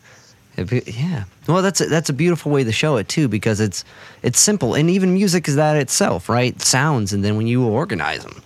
Yeah. 0.56 1.24
Well, 1.46 1.62
that's 1.62 1.80
a, 1.80 1.86
that's 1.86 2.08
a 2.08 2.12
beautiful 2.14 2.50
way 2.50 2.64
to 2.64 2.72
show 2.72 2.96
it 2.96 3.08
too, 3.08 3.28
because 3.28 3.60
it's 3.60 3.84
it's 4.22 4.40
simple, 4.40 4.74
and 4.74 4.90
even 4.90 5.14
music 5.14 5.48
is 5.48 5.56
that 5.56 5.76
itself, 5.76 6.28
right? 6.28 6.60
Sounds, 6.60 7.12
and 7.12 7.24
then 7.24 7.36
when 7.36 7.46
you 7.46 7.64
organize 7.64 8.24
them, 8.24 8.42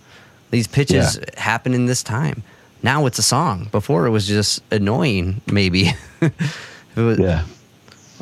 these 0.51 0.67
pitches 0.67 1.17
yeah. 1.17 1.39
happen 1.41 1.73
in 1.73 1.85
this 1.85 2.03
time. 2.03 2.43
Now 2.83 3.05
it's 3.05 3.19
a 3.19 3.23
song. 3.23 3.69
Before 3.71 4.05
it 4.05 4.09
was 4.09 4.27
just 4.27 4.61
annoying, 4.71 5.41
maybe. 5.51 5.91
was, 6.95 7.19
yeah. 7.19 7.45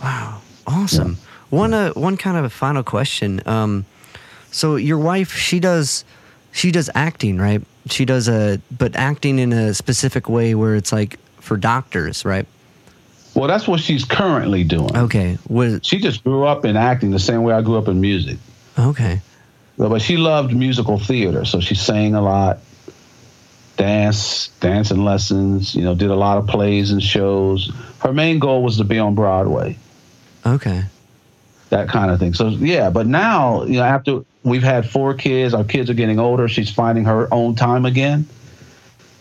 Wow. 0.02 0.42
Awesome. 0.68 1.18
Yeah. 1.20 1.29
One 1.50 1.74
uh, 1.74 1.92
one 1.94 2.18
kind 2.18 2.38
of 2.38 2.46
a 2.46 2.50
final 2.50 2.84
question. 2.84 3.42
Um, 3.46 3.86
so 4.52 4.76
your 4.76 4.98
wife, 4.98 5.34
she 5.34 5.60
does 5.60 6.06
she 6.52 6.72
does 6.72 6.90
acting, 6.96 7.38
right? 7.38 7.62
She 7.88 8.06
does 8.06 8.28
a 8.28 8.62
but 8.76 8.96
acting 8.96 9.40
in 9.40 9.54
a 9.54 9.74
specific 9.74 10.30
way 10.30 10.56
where 10.56 10.76
it's 10.76 10.92
like 10.92 11.20
for 11.40 11.58
doctors, 11.58 12.26
right? 12.26 12.46
Well, 13.36 13.48
that's 13.48 13.68
what 13.68 13.80
she's 13.80 14.06
currently 14.06 14.64
doing. 14.64 14.96
Okay. 14.96 15.38
Was 15.48 15.80
she 15.84 16.00
just 16.00 16.24
grew 16.24 16.46
up 16.46 16.66
in 16.66 16.76
acting 16.76 17.12
the 17.12 17.20
same 17.20 17.44
way 17.44 17.54
I 17.54 17.62
grew 17.62 17.78
up 17.78 17.88
in 17.88 18.02
music. 18.02 18.38
Okay. 18.78 19.22
But 19.78 20.02
she 20.02 20.18
loved 20.18 20.54
musical 20.54 21.00
theater, 21.00 21.46
so 21.46 21.62
she 21.62 21.74
sang 21.74 22.14
a 22.14 22.22
lot, 22.22 22.60
dance, 23.78 24.50
dancing 24.60 25.06
lessons. 25.06 25.74
You 25.74 25.84
know, 25.84 25.96
did 25.96 26.10
a 26.10 26.16
lot 26.16 26.38
of 26.38 26.48
plays 26.48 26.92
and 26.92 27.02
shows. 27.02 27.72
Her 28.00 28.12
main 28.12 28.40
goal 28.40 28.62
was 28.62 28.78
to 28.78 28.84
be 28.84 29.00
on 29.00 29.16
Broadway. 29.16 29.78
Okay 30.46 30.84
that 31.70 31.90
kind 31.90 32.12
of 32.12 32.20
thing. 32.20 32.34
So 32.34 32.50
yeah, 32.50 32.90
but 32.90 33.08
now 33.08 33.64
you 33.64 33.78
know 33.78 33.84
after 33.84 34.24
we've 34.44 34.64
had 34.64 34.90
four 34.90 35.14
kids, 35.14 35.54
our 35.54 35.64
kids 35.64 35.90
are 35.90 35.96
getting 35.96 36.20
older. 36.20 36.48
She's 36.48 36.72
finding 36.72 37.06
her 37.06 37.32
own 37.34 37.56
time 37.56 37.86
again. 37.86 38.28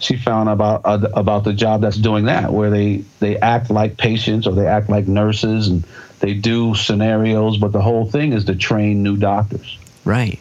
She 0.01 0.17
found 0.17 0.49
about 0.49 0.83
uh, 0.85 1.09
about 1.15 1.45
the 1.45 1.53
job 1.53 1.81
that's 1.81 1.97
doing 1.97 2.27
that, 2.27 2.53
where 2.53 2.71
they 2.71 3.05
they 3.21 3.37
act 3.39 3.71
like 3.71 3.97
patients 3.97 4.47
or 4.47 4.55
they 4.55 4.67
act 4.67 4.89
like 4.89 5.09
nurses 5.09 5.69
and 5.69 5.85
they 6.21 6.35
do 6.35 6.75
scenarios, 6.75 7.59
but 7.59 7.73
the 7.73 7.81
whole 7.81 8.05
thing 8.05 8.33
is 8.33 8.45
to 8.47 8.55
train 8.55 9.03
new 9.03 9.17
doctors. 9.17 9.79
Right. 10.05 10.39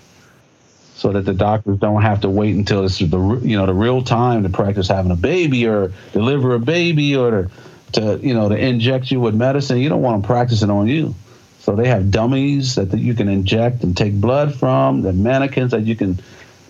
So 0.95 1.11
that 1.11 1.25
the 1.25 1.33
doctors 1.33 1.77
don't 1.77 2.01
have 2.01 2.21
to 2.21 2.29
wait 2.29 2.55
until 2.55 2.83
it's 2.83 2.97
the 2.97 3.39
you 3.43 3.57
know 3.57 3.65
the 3.65 3.73
real 3.73 4.01
time 4.01 4.43
to 4.43 4.49
practice 4.49 4.87
having 4.87 5.11
a 5.11 5.15
baby 5.15 5.67
or 5.67 5.91
deliver 6.13 6.55
a 6.55 6.59
baby 6.59 7.15
or 7.15 7.31
to, 7.31 7.49
to 7.93 8.19
you 8.21 8.33
know 8.33 8.49
to 8.49 8.57
inject 8.57 9.11
you 9.11 9.19
with 9.19 9.35
medicine. 9.35 9.77
You 9.77 9.89
don't 9.89 10.01
want 10.01 10.21
them 10.21 10.27
practicing 10.27 10.69
on 10.69 10.87
you. 10.87 11.13
So 11.67 11.75
they 11.75 11.89
have 11.89 12.11
dummies 12.11 12.75
that, 12.75 12.91
that 12.91 13.01
you 13.01 13.13
can 13.13 13.27
inject 13.27 13.83
and 13.83 13.95
take 13.95 14.13
blood 14.13 14.55
from, 14.55 15.01
the 15.01 15.11
mannequins 15.11 15.71
that 15.71 15.81
you 15.81 15.97
can 15.97 16.17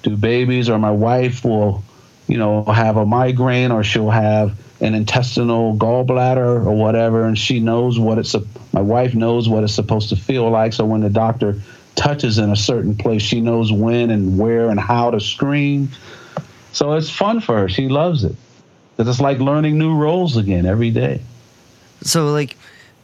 do 0.02 0.18
babies, 0.18 0.70
or 0.70 0.80
my 0.80 0.90
wife 0.90 1.46
will, 1.46 1.84
you 2.28 2.40
know, 2.40 2.64
have 2.64 2.98
a 2.98 3.06
migraine 3.06 3.72
or 3.72 3.84
she'll 3.84 4.10
have 4.10 4.58
an 4.82 4.96
intestinal 4.96 5.78
gallbladder 5.78 6.66
or 6.66 6.72
whatever, 6.72 7.26
and 7.26 7.38
she 7.38 7.60
knows 7.60 8.00
what 8.00 8.18
it's. 8.18 8.36
My 8.74 8.82
wife 8.82 9.14
knows 9.14 9.48
what 9.48 9.64
it's 9.64 9.76
supposed 9.76 10.10
to 10.10 10.16
feel 10.16 10.50
like. 10.50 10.74
So 10.74 10.84
when 10.84 11.02
the 11.02 11.12
doctor 11.12 11.62
touches 11.94 12.40
in 12.40 12.50
a 12.50 12.56
certain 12.56 12.96
place, 12.96 13.22
she 13.22 13.40
knows 13.40 13.72
when 13.72 14.10
and 14.10 14.40
where 14.40 14.72
and 14.72 14.80
how 14.80 15.12
to 15.12 15.20
scream. 15.20 15.90
So 16.72 16.94
it's 16.94 17.12
fun 17.12 17.40
for 17.40 17.56
her. 17.60 17.70
She 17.70 17.88
loves 17.88 18.24
it. 18.24 18.36
That 18.96 19.08
it's 19.08 19.22
like 19.22 19.38
learning 19.38 19.78
new 19.78 19.96
roles 19.96 20.38
again 20.38 20.66
every 20.66 20.90
day. 20.90 21.22
So 22.02 22.32
like 22.32 22.58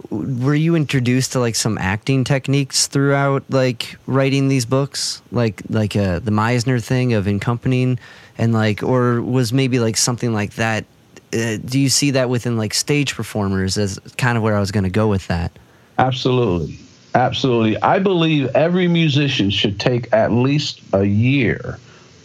were 0.10 0.56
you 0.56 0.76
introduced 0.76 1.34
to 1.34 1.40
like 1.40 1.56
some 1.56 1.78
acting 1.78 2.24
techniques 2.24 2.88
throughout 2.88 3.44
like 3.50 3.98
writing 4.06 4.48
these 4.48 4.66
books? 4.66 5.22
Like 5.32 5.62
like 5.70 5.96
uh, 5.96 6.20
the 6.20 6.32
meisner 6.32 6.84
thing 6.84 7.14
of 7.14 7.28
accompanying 7.28 8.00
and 8.38 8.54
like 8.54 8.84
or 8.84 9.22
was 9.22 9.54
maybe 9.54 9.80
like 9.80 9.98
something 9.98 10.34
like 10.34 10.56
that 10.56 10.86
uh, 11.34 11.58
do 11.66 11.80
you 11.80 11.90
see 11.90 12.12
that 12.12 12.30
within 12.30 12.58
like 12.58 12.74
stage 12.74 13.16
performers 13.16 13.78
as 13.78 14.00
kind 14.18 14.38
of 14.38 14.44
where 14.44 14.56
i 14.56 14.60
was 14.60 14.72
going 14.72 14.84
to 14.84 14.90
go 14.90 15.08
with 15.08 15.28
that? 15.28 15.52
Absolutely. 15.98 16.80
Absolutely. 17.16 17.80
I 17.82 18.00
believe 18.00 18.50
every 18.56 18.88
musician 18.88 19.52
should 19.52 19.80
take 19.80 20.12
at 20.14 20.32
least 20.32 20.82
a 20.94 21.04
year 21.04 21.80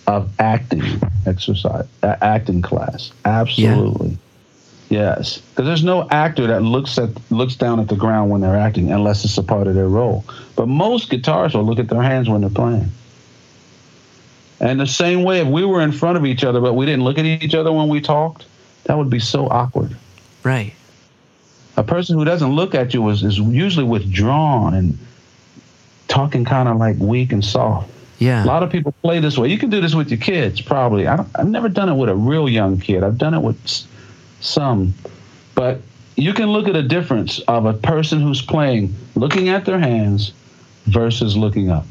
of 0.07 0.31
acting 0.41 0.83
exercise 1.27 1.87
uh, 2.03 2.17
acting 2.23 2.63
class. 2.63 3.13
Absolutely. 3.25 4.11
yeah 4.11 4.17
Yes, 4.89 5.39
because 5.39 5.67
there's 5.67 5.85
no 5.85 6.09
actor 6.09 6.47
that 6.47 6.63
looks 6.63 6.97
at 6.99 7.11
looks 7.31 7.57
down 7.57 7.79
at 7.79 7.89
the 7.89 7.97
ground 7.97 8.31
when 8.31 8.41
they're 8.41 8.57
acting 8.57 8.91
unless 8.91 9.25
it's 9.25 9.37
a 9.37 9.43
part 9.43 9.67
of 9.67 9.75
their 9.75 9.89
role. 9.89 10.25
But 10.57 10.67
most 10.67 11.11
guitarists 11.11 11.55
will 11.55 11.65
look 11.65 11.79
at 11.79 11.89
their 11.89 12.03
hands 12.03 12.29
when 12.29 12.41
they're 12.41 12.51
playing. 12.51 12.91
And 14.61 14.81
the 14.81 14.87
same 14.87 15.25
way, 15.25 15.41
if 15.41 15.47
we 15.47 15.65
were 15.65 15.83
in 15.83 15.93
front 15.93 16.17
of 16.17 16.25
each 16.25 16.43
other 16.43 16.61
but 16.61 16.73
we 16.73 16.87
didn't 16.87 17.05
look 17.05 17.19
at 17.19 17.27
each 17.27 17.55
other 17.55 17.71
when 17.71 17.89
we 17.89 18.01
talked, 18.01 18.47
that 18.85 18.97
would 18.97 19.11
be 19.11 19.21
so 19.21 19.47
awkward. 19.49 19.95
Right. 20.43 20.73
A 21.77 21.83
person 21.85 22.19
who 22.19 22.25
doesn't 22.25 22.51
look 22.51 22.75
at 22.75 22.95
you 22.95 23.07
is, 23.11 23.23
is 23.23 23.39
usually 23.39 23.85
withdrawn 23.85 24.75
and 24.75 24.99
talking 26.09 26.45
kind 26.45 26.69
of 26.69 26.79
like 26.79 26.97
weak 26.99 27.31
and 27.31 27.45
soft. 27.45 27.91
Yeah. 28.19 28.43
A 28.43 28.47
lot 28.47 28.63
of 28.63 28.71
people 28.71 28.93
play 29.03 29.21
this 29.21 29.39
way. 29.39 29.49
You 29.49 29.59
can 29.59 29.71
do 29.71 29.81
this 29.81 29.95
with 29.95 30.11
your 30.11 30.19
kids, 30.19 30.61
probably. 30.61 31.07
I 31.07 31.17
have 31.37 31.49
never 31.49 31.69
done 31.69 31.89
it 31.89 31.95
with 31.95 32.09
a 32.09 32.17
real 32.17 32.49
young 32.49 32.81
kid. 32.81 33.05
I've 33.05 33.19
done 33.19 33.35
it 33.35 33.41
with 33.41 33.61
some. 34.41 34.95
But 35.55 35.81
you 36.17 36.33
can 36.33 36.47
look 36.49 36.69
at 36.69 36.77
a 36.77 36.83
difference 36.83 37.41
of 37.41 37.67
a 37.67 37.75
person 37.75 38.21
who's 38.21 38.43
playing 38.43 38.95
looking 39.15 39.49
at 39.49 39.65
their 39.65 39.79
hands 39.79 40.33
versus 40.87 41.37
looking 41.37 41.71
up. 41.71 41.87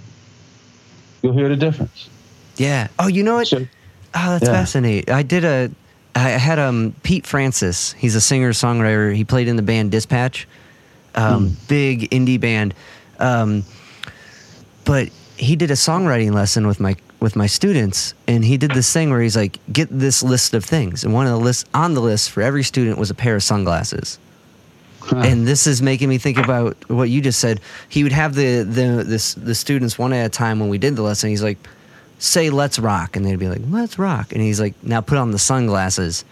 You'll 1.22 1.34
hear 1.34 1.50
the 1.50 1.56
difference. 1.56 2.10
Yeah. 2.58 2.88
Oh, 3.00 3.08
you 3.08 3.24
know 3.24 3.36
what? 3.36 3.52
oh, 3.54 3.66
that's 4.14 4.46
yeah. 4.46 4.52
fascinating. 4.52 5.14
I 5.14 5.24
did 5.24 5.44
a. 5.44 5.72
I 6.16 6.30
had 6.30 6.58
um 6.58 6.96
Pete 7.04 7.28
Francis. 7.28 7.94
He's 7.94 8.16
a 8.16 8.22
singer 8.22 8.52
songwriter. 8.52 9.16
He 9.16 9.24
played 9.24 9.48
in 9.48 9.56
the 9.56 9.62
band 9.62 9.92
Dispatch, 9.92 10.48
um, 11.16 11.50
mm. 11.50 11.68
big 11.68 12.10
indie 12.10 12.40
band. 12.40 12.74
Um, 13.20 13.64
but 14.84 15.10
he 15.38 15.56
did 15.56 15.70
a 15.70 15.76
songwriting 15.76 16.34
lesson 16.34 16.66
with 16.66 16.80
my 16.80 16.96
with 17.20 17.36
my 17.36 17.48
students 17.48 18.14
and 18.28 18.46
he 18.46 18.58
did 18.58 18.72
this 18.72 18.92
thing 18.92 19.10
where 19.10 19.22
he's 19.22 19.36
like 19.36 19.60
get 19.72 19.88
this 19.90 20.22
list 20.22 20.54
of 20.54 20.64
things. 20.64 21.04
And 21.04 21.14
one 21.14 21.26
of 21.26 21.32
the 21.32 21.40
lists 21.40 21.66
on 21.74 21.94
the 21.94 22.02
list 22.02 22.32
for 22.32 22.42
every 22.42 22.64
student 22.64 22.98
was 22.98 23.10
a 23.10 23.16
pair 23.16 23.36
of 23.36 23.44
sunglasses. 23.44 24.20
Huh. 25.00 25.22
and 25.24 25.48
this 25.48 25.68
is 25.68 25.82
making 25.82 26.10
me 26.10 26.18
think 26.18 26.38
about 26.38 26.76
what 26.90 27.10
you 27.10 27.22
just 27.22 27.40
said. 27.40 27.62
He 27.88 28.04
would 28.04 28.12
have 28.12 28.36
the 28.36 28.64
the 28.64 29.04
this 29.06 29.34
the 29.36 29.56
students 29.56 29.98
one 29.98 30.12
at 30.14 30.26
a 30.26 30.30
time 30.30 30.60
when 30.60 30.70
we 30.70 30.78
did 30.78 30.96
the 30.96 31.02
lesson 31.02 31.30
he's 31.30 31.44
like 31.44 31.58
say 32.20 32.50
let's 32.50 32.78
rock. 32.78 33.16
And 33.16 33.26
they'd 33.26 33.40
be 33.40 33.48
like 33.48 33.62
let's 33.70 33.98
rock. 33.98 34.32
And 34.32 34.42
he's 34.42 34.60
like 34.60 34.76
now 34.84 35.02
put 35.02 35.18
on 35.18 35.32
the 35.32 35.40
sunglasses. 35.40 36.24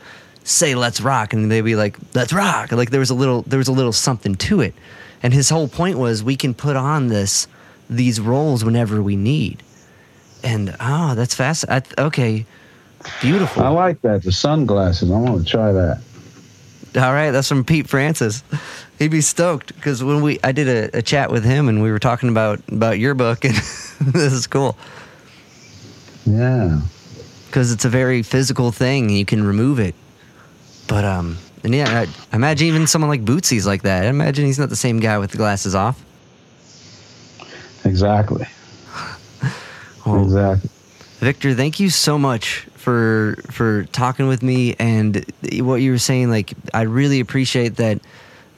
Say 0.43 0.75
let's 0.75 1.01
rock. 1.01 1.33
And 1.33 1.49
they'd 1.51 1.61
be 1.61 1.75
like 1.75 1.97
let's 2.13 2.33
rock. 2.33 2.71
Like 2.71 2.91
there 2.91 2.99
was 2.99 3.09
a 3.09 3.15
little 3.15 3.41
there 3.43 3.59
was 3.59 3.69
a 3.69 3.73
little 3.73 3.93
something 3.93 4.35
to 4.35 4.61
it. 4.61 4.75
And 5.23 5.33
his 5.33 5.49
whole 5.49 5.67
point 5.67 5.97
was 5.97 6.23
we 6.23 6.35
can 6.35 6.53
put 6.53 6.75
on 6.75 7.07
this 7.07 7.47
these 7.89 8.19
roles 8.19 8.63
whenever 8.63 9.01
we 9.01 9.15
need 9.15 9.63
and 10.45 10.75
oh, 10.79 11.15
that's 11.15 11.35
fast. 11.35 11.65
I, 11.67 11.81
okay, 11.97 12.45
beautiful. 13.19 13.63
I 13.63 13.69
like 13.69 14.01
that. 14.01 14.23
The 14.23 14.31
sunglasses. 14.31 15.11
I 15.11 15.17
want 15.17 15.43
to 15.43 15.51
try 15.51 15.71
that. 15.73 16.01
All 16.95 17.11
right, 17.11 17.31
that's 17.31 17.49
from 17.49 17.65
Pete 17.65 17.89
Francis. 17.89 18.43
He'd 18.99 19.11
be 19.11 19.19
stoked 19.19 19.75
because 19.75 20.01
when 20.01 20.21
we 20.21 20.39
I 20.43 20.53
did 20.53 20.67
a, 20.69 20.99
a, 20.99 21.01
chat 21.01 21.29
with 21.29 21.43
him 21.43 21.67
and 21.67 21.81
we 21.81 21.91
were 21.91 21.99
talking 21.99 22.29
about 22.29 22.61
about 22.69 22.99
your 22.99 23.13
book 23.15 23.43
and 23.45 23.55
this 23.55 24.31
is 24.31 24.47
cool. 24.47 24.77
Yeah, 26.25 26.79
because 27.47 27.73
it's 27.73 27.83
a 27.83 27.89
very 27.89 28.21
physical 28.21 28.71
thing. 28.71 29.09
You 29.09 29.25
can 29.25 29.43
remove 29.43 29.79
it, 29.79 29.95
but 30.87 31.03
um, 31.03 31.37
and 31.63 31.75
yeah, 31.75 32.05
I, 32.05 32.35
imagine 32.35 32.67
even 32.67 32.87
someone 32.87 33.09
like 33.09 33.25
Bootsy's 33.25 33.65
like 33.67 33.81
that. 33.81 34.05
I 34.05 34.07
imagine 34.07 34.45
he's 34.45 34.59
not 34.59 34.69
the 34.69 34.75
same 34.75 34.99
guy 34.99 35.17
with 35.17 35.31
the 35.31 35.37
glasses 35.37 35.75
off. 35.75 36.01
Exactly. 37.83 38.47
Exactly. 40.05 40.69
Victor, 41.19 41.53
thank 41.53 41.79
you 41.79 41.89
so 41.89 42.17
much 42.17 42.67
for 42.75 43.37
for 43.49 43.85
talking 43.85 44.27
with 44.27 44.43
me 44.43 44.75
and 44.77 45.25
what 45.53 45.75
you 45.75 45.91
were 45.91 45.97
saying. 45.97 46.29
Like, 46.29 46.53
I 46.73 46.81
really 46.81 47.19
appreciate 47.19 47.77
that 47.77 47.99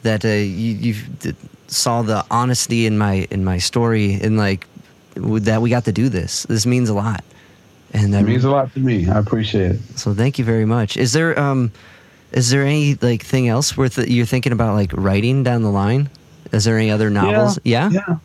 that 0.03 0.25
uh, 0.25 0.29
you, 0.29 0.93
you 0.93 1.35
saw 1.67 2.01
the 2.01 2.25
honesty 2.31 2.85
in 2.85 2.97
my 2.97 3.27
in 3.29 3.43
my 3.45 3.57
story 3.57 4.15
and 4.15 4.37
like 4.37 4.67
that 5.15 5.61
we 5.61 5.69
got 5.69 5.85
to 5.85 5.91
do 5.91 6.09
this. 6.09 6.43
This 6.43 6.65
means 6.65 6.89
a 6.89 6.93
lot. 6.93 7.23
And 7.93 8.13
it 8.13 8.23
means 8.23 8.43
a 8.43 8.49
lot 8.49 8.73
to 8.73 8.79
me. 8.79 9.07
I 9.07 9.17
appreciate 9.17 9.71
it. 9.71 9.81
So 9.95 10.13
thank 10.13 10.37
you 10.37 10.45
very 10.45 10.65
much. 10.65 10.97
Is 10.97 11.13
there 11.13 11.39
um 11.39 11.71
is 12.31 12.49
there 12.49 12.63
any 12.63 12.95
like 12.95 13.23
thing 13.23 13.47
else 13.47 13.77
worth 13.77 13.97
you're 13.97 14.25
thinking 14.25 14.51
about 14.51 14.73
like 14.73 14.91
writing 14.93 15.43
down 15.43 15.61
the 15.61 15.71
line? 15.71 16.09
Is 16.51 16.65
there 16.65 16.77
any 16.77 16.91
other 16.91 17.09
novels? 17.09 17.59
Yeah. 17.63 17.89
Yeah. 17.89 18.03
yeah 18.07 18.17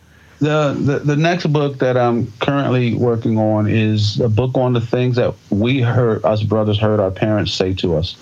the, 0.43 0.75
the 0.75 0.99
the 0.99 1.17
next 1.17 1.47
book 1.53 1.79
that 1.79 1.97
I'm 1.97 2.31
currently 2.41 2.95
working 2.95 3.39
on 3.39 3.69
is 3.69 4.19
a 4.19 4.29
book 4.29 4.57
on 4.57 4.73
the 4.73 4.81
things 4.81 5.15
that 5.15 5.35
we 5.51 5.81
heard 5.81 6.25
us 6.25 6.43
brothers 6.43 6.79
heard 6.81 6.99
our 6.99 7.12
parents 7.12 7.53
say 7.53 7.75
to 7.75 7.97
us 7.97 8.17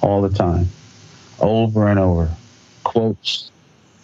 all 0.00 0.22
the 0.22 0.30
time, 0.30 0.68
over 1.38 1.86
and 1.88 1.98
over, 1.98 2.30
quotes. 2.82 3.50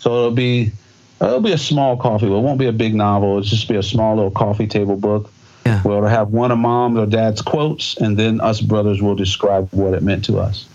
So 0.00 0.10
it'll 0.10 0.30
be 0.32 0.70
it'll 1.18 1.40
be 1.40 1.52
a 1.52 1.58
small 1.58 1.96
coffee. 1.96 2.26
It 2.26 2.30
won't 2.30 2.58
be 2.58 2.66
a 2.66 2.72
big 2.72 2.94
novel. 2.94 3.38
It'll 3.38 3.42
just 3.42 3.68
be 3.68 3.76
a 3.76 3.82
small 3.82 4.16
little 4.16 4.30
coffee 4.30 4.66
table 4.66 4.96
book. 4.96 5.32
Yeah. 5.64 5.80
Where 5.80 5.96
it'll 5.96 6.08
have 6.10 6.28
one 6.28 6.50
of 6.50 6.58
mom's 6.58 6.98
or 6.98 7.06
dad's 7.06 7.40
quotes, 7.40 7.96
and 7.96 8.18
then 8.18 8.40
us 8.42 8.60
brothers 8.60 9.00
will 9.00 9.14
describe 9.14 9.70
what 9.72 9.94
it 9.94 10.02
meant 10.02 10.26
to 10.26 10.38
us. 10.38 10.66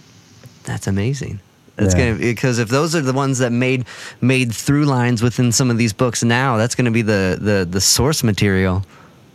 That's 0.63 0.87
amazing. 0.87 1.41
That's 1.77 1.95
yeah. 1.95 2.11
gonna 2.11 2.19
because 2.19 2.59
if 2.59 2.69
those 2.69 2.95
are 2.95 3.01
the 3.01 3.13
ones 3.13 3.37
that 3.37 3.51
made 3.51 3.85
made 4.19 4.53
through 4.53 4.85
lines 4.85 5.21
within 5.21 5.51
some 5.51 5.69
of 5.69 5.77
these 5.77 5.93
books 5.93 6.23
now, 6.23 6.57
that's 6.57 6.75
gonna 6.75 6.91
be 6.91 7.03
the 7.03 7.37
the 7.39 7.67
the 7.69 7.81
source 7.81 8.23
material. 8.23 8.83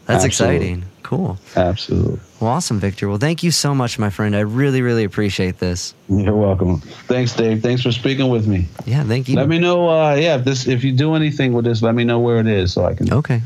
That's 0.07 0.25
Absolutely. 0.25 0.57
exciting. 0.57 0.85
Cool. 1.05 1.39
Absolutely. 1.57 2.19
Well, 2.41 2.51
awesome, 2.51 2.81
Victor. 2.81 3.09
Well, 3.09 3.19
thank 3.19 3.43
you 3.43 3.51
so 3.51 3.75
much, 3.75 3.99
my 3.99 4.11
friend. 4.11 4.35
I 4.35 4.41
really, 4.41 4.83
really 4.83 5.05
appreciate 5.05 5.59
this. 5.59 5.95
You're 6.09 6.35
welcome. 6.35 6.81
Thanks, 7.07 7.35
Dave. 7.35 7.63
Thanks 7.63 7.83
for 7.83 7.93
speaking 7.93 8.29
with 8.31 8.49
me. 8.49 8.67
Yeah, 8.87 9.05
thank 9.05 9.29
you. 9.29 9.37
Let 9.37 9.49
me 9.49 9.59
know. 9.59 9.89
Uh, 9.89 10.15
yeah, 10.15 10.37
if 10.37 10.45
this 10.45 10.67
if 10.67 10.83
you 10.83 10.93
do 10.93 11.15
anything 11.15 11.53
with 11.53 11.65
this, 11.65 11.83
let 11.83 11.95
me 11.95 12.03
know 12.03 12.19
where 12.19 12.39
it 12.39 12.47
is 12.47 12.73
so 12.73 12.85
I 12.85 12.95
can. 12.95 13.13
Okay. 13.13 13.43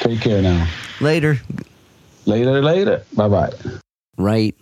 Take 0.00 0.20
care 0.20 0.42
now. 0.42 0.66
Later. 1.00 1.38
Later. 2.24 2.60
Later. 2.60 3.04
Bye 3.14 3.28
bye. 3.28 3.52
Right. 4.16 4.56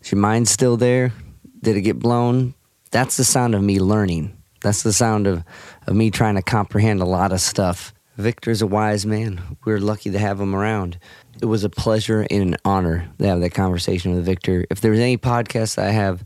Is 0.00 0.12
your 0.12 0.20
mind 0.20 0.46
still 0.46 0.76
there? 0.76 1.12
Did 1.62 1.76
it 1.76 1.82
get 1.82 1.98
blown? 1.98 2.54
That's 2.94 3.16
the 3.16 3.24
sound 3.24 3.56
of 3.56 3.62
me 3.64 3.80
learning. 3.80 4.40
That's 4.62 4.84
the 4.84 4.92
sound 4.92 5.26
of, 5.26 5.42
of 5.88 5.96
me 5.96 6.12
trying 6.12 6.36
to 6.36 6.42
comprehend 6.42 7.02
a 7.02 7.04
lot 7.04 7.32
of 7.32 7.40
stuff. 7.40 7.92
Victor's 8.18 8.62
a 8.62 8.68
wise 8.68 9.04
man. 9.04 9.56
We're 9.64 9.80
lucky 9.80 10.12
to 10.12 10.18
have 10.20 10.40
him 10.40 10.54
around. 10.54 11.00
It 11.42 11.46
was 11.46 11.64
a 11.64 11.68
pleasure 11.68 12.24
and 12.30 12.54
an 12.54 12.56
honor 12.64 13.08
to 13.18 13.26
have 13.26 13.40
that 13.40 13.50
conversation 13.50 14.14
with 14.14 14.24
Victor. 14.24 14.64
If 14.70 14.80
there's 14.80 15.00
any 15.00 15.18
podcast 15.18 15.76
I 15.76 15.90
have 15.90 16.22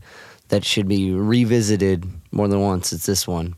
that 0.49 0.63
should 0.63 0.87
be 0.87 1.11
revisited 1.11 2.05
more 2.31 2.47
than 2.47 2.61
once, 2.61 2.93
it's 2.93 3.07
this 3.07 3.27
one. 3.27 3.55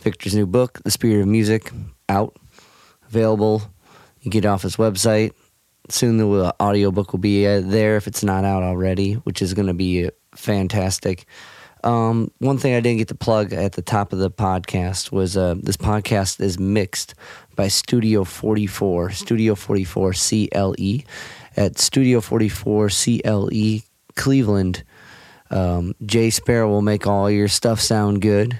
Victor's 0.00 0.34
new 0.34 0.46
book, 0.46 0.82
The 0.84 0.90
Spirit 0.90 1.22
of 1.22 1.28
Music, 1.28 1.72
out, 2.10 2.36
available. 3.08 3.62
You 4.20 4.30
get 4.30 4.44
off 4.44 4.60
his 4.60 4.76
website. 4.76 5.32
Soon 5.88 6.18
the 6.18 6.54
audiobook 6.60 7.12
will 7.12 7.20
be 7.20 7.46
uh, 7.46 7.62
there 7.64 7.96
if 7.96 8.06
it's 8.06 8.22
not 8.22 8.44
out 8.44 8.62
already, 8.62 9.14
which 9.14 9.40
is 9.40 9.54
going 9.54 9.68
to 9.68 9.72
be 9.72 10.10
fantastic. 10.34 11.24
Um, 11.84 12.30
one 12.38 12.58
thing 12.58 12.74
I 12.74 12.80
didn't 12.80 12.98
get 12.98 13.08
to 13.08 13.14
plug 13.14 13.52
at 13.52 13.72
the 13.72 13.82
top 13.82 14.12
of 14.12 14.18
the 14.18 14.30
podcast 14.30 15.12
was 15.12 15.36
uh, 15.36 15.54
this 15.62 15.76
podcast 15.76 16.40
is 16.40 16.58
mixed 16.58 17.14
by 17.54 17.68
Studio 17.68 18.24
44, 18.24 19.10
Studio 19.10 19.54
44 19.54 20.12
CLE 20.12 20.98
at 21.56 21.78
Studio 21.78 22.20
44 22.20 22.88
CLE 22.88 23.80
Cleveland. 24.16 24.84
Um, 25.50 25.94
Jay 26.04 26.30
Sparrow 26.30 26.68
will 26.68 26.82
make 26.82 27.06
all 27.06 27.30
your 27.30 27.48
stuff 27.48 27.80
sound 27.80 28.22
good. 28.22 28.58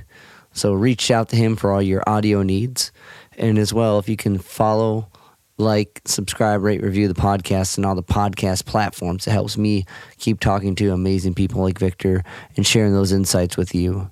So 0.53 0.73
reach 0.73 1.11
out 1.11 1.29
to 1.31 1.37
him 1.37 1.57
for 1.57 1.73
all 1.73 1.83
your 1.83 2.03
audio 2.09 2.43
needs. 2.43 2.93
And 3.37 3.59
as 3.59 3.73
well, 3.73 3.99
if 3.99 4.09
you 4.09 4.17
can 4.17 4.39
follow 4.39 5.09
like, 5.59 6.01
subscribe, 6.05 6.63
rate, 6.63 6.83
review 6.83 7.09
the 7.09 7.15
podcast 7.15 7.77
and 7.77 7.85
all 7.85 7.95
the 7.95 8.03
podcast 8.03 8.65
platforms. 8.65 9.27
It 9.27 9.33
helps 9.33 9.59
me 9.59 9.85
keep 10.19 10.41
talking 10.41 10.75
to 10.77 10.93
amazing 10.93 11.35
people 11.35 11.63
like 11.63 11.79
Victor 11.79 12.23
and 12.57 12.67
sharing 12.67 12.93
those 12.93 13.13
insights 13.13 13.57
with 13.57 13.75
you. 13.75 14.11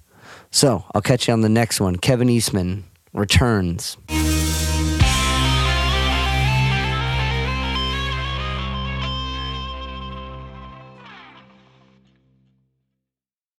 So 0.50 0.84
I'll 0.94 1.02
catch 1.02 1.28
you 1.28 1.32
on 1.32 1.40
the 1.40 1.48
next 1.48 1.80
one. 1.80 1.96
Kevin 1.96 2.28
Eastman 2.28 2.84
returns. 3.12 3.96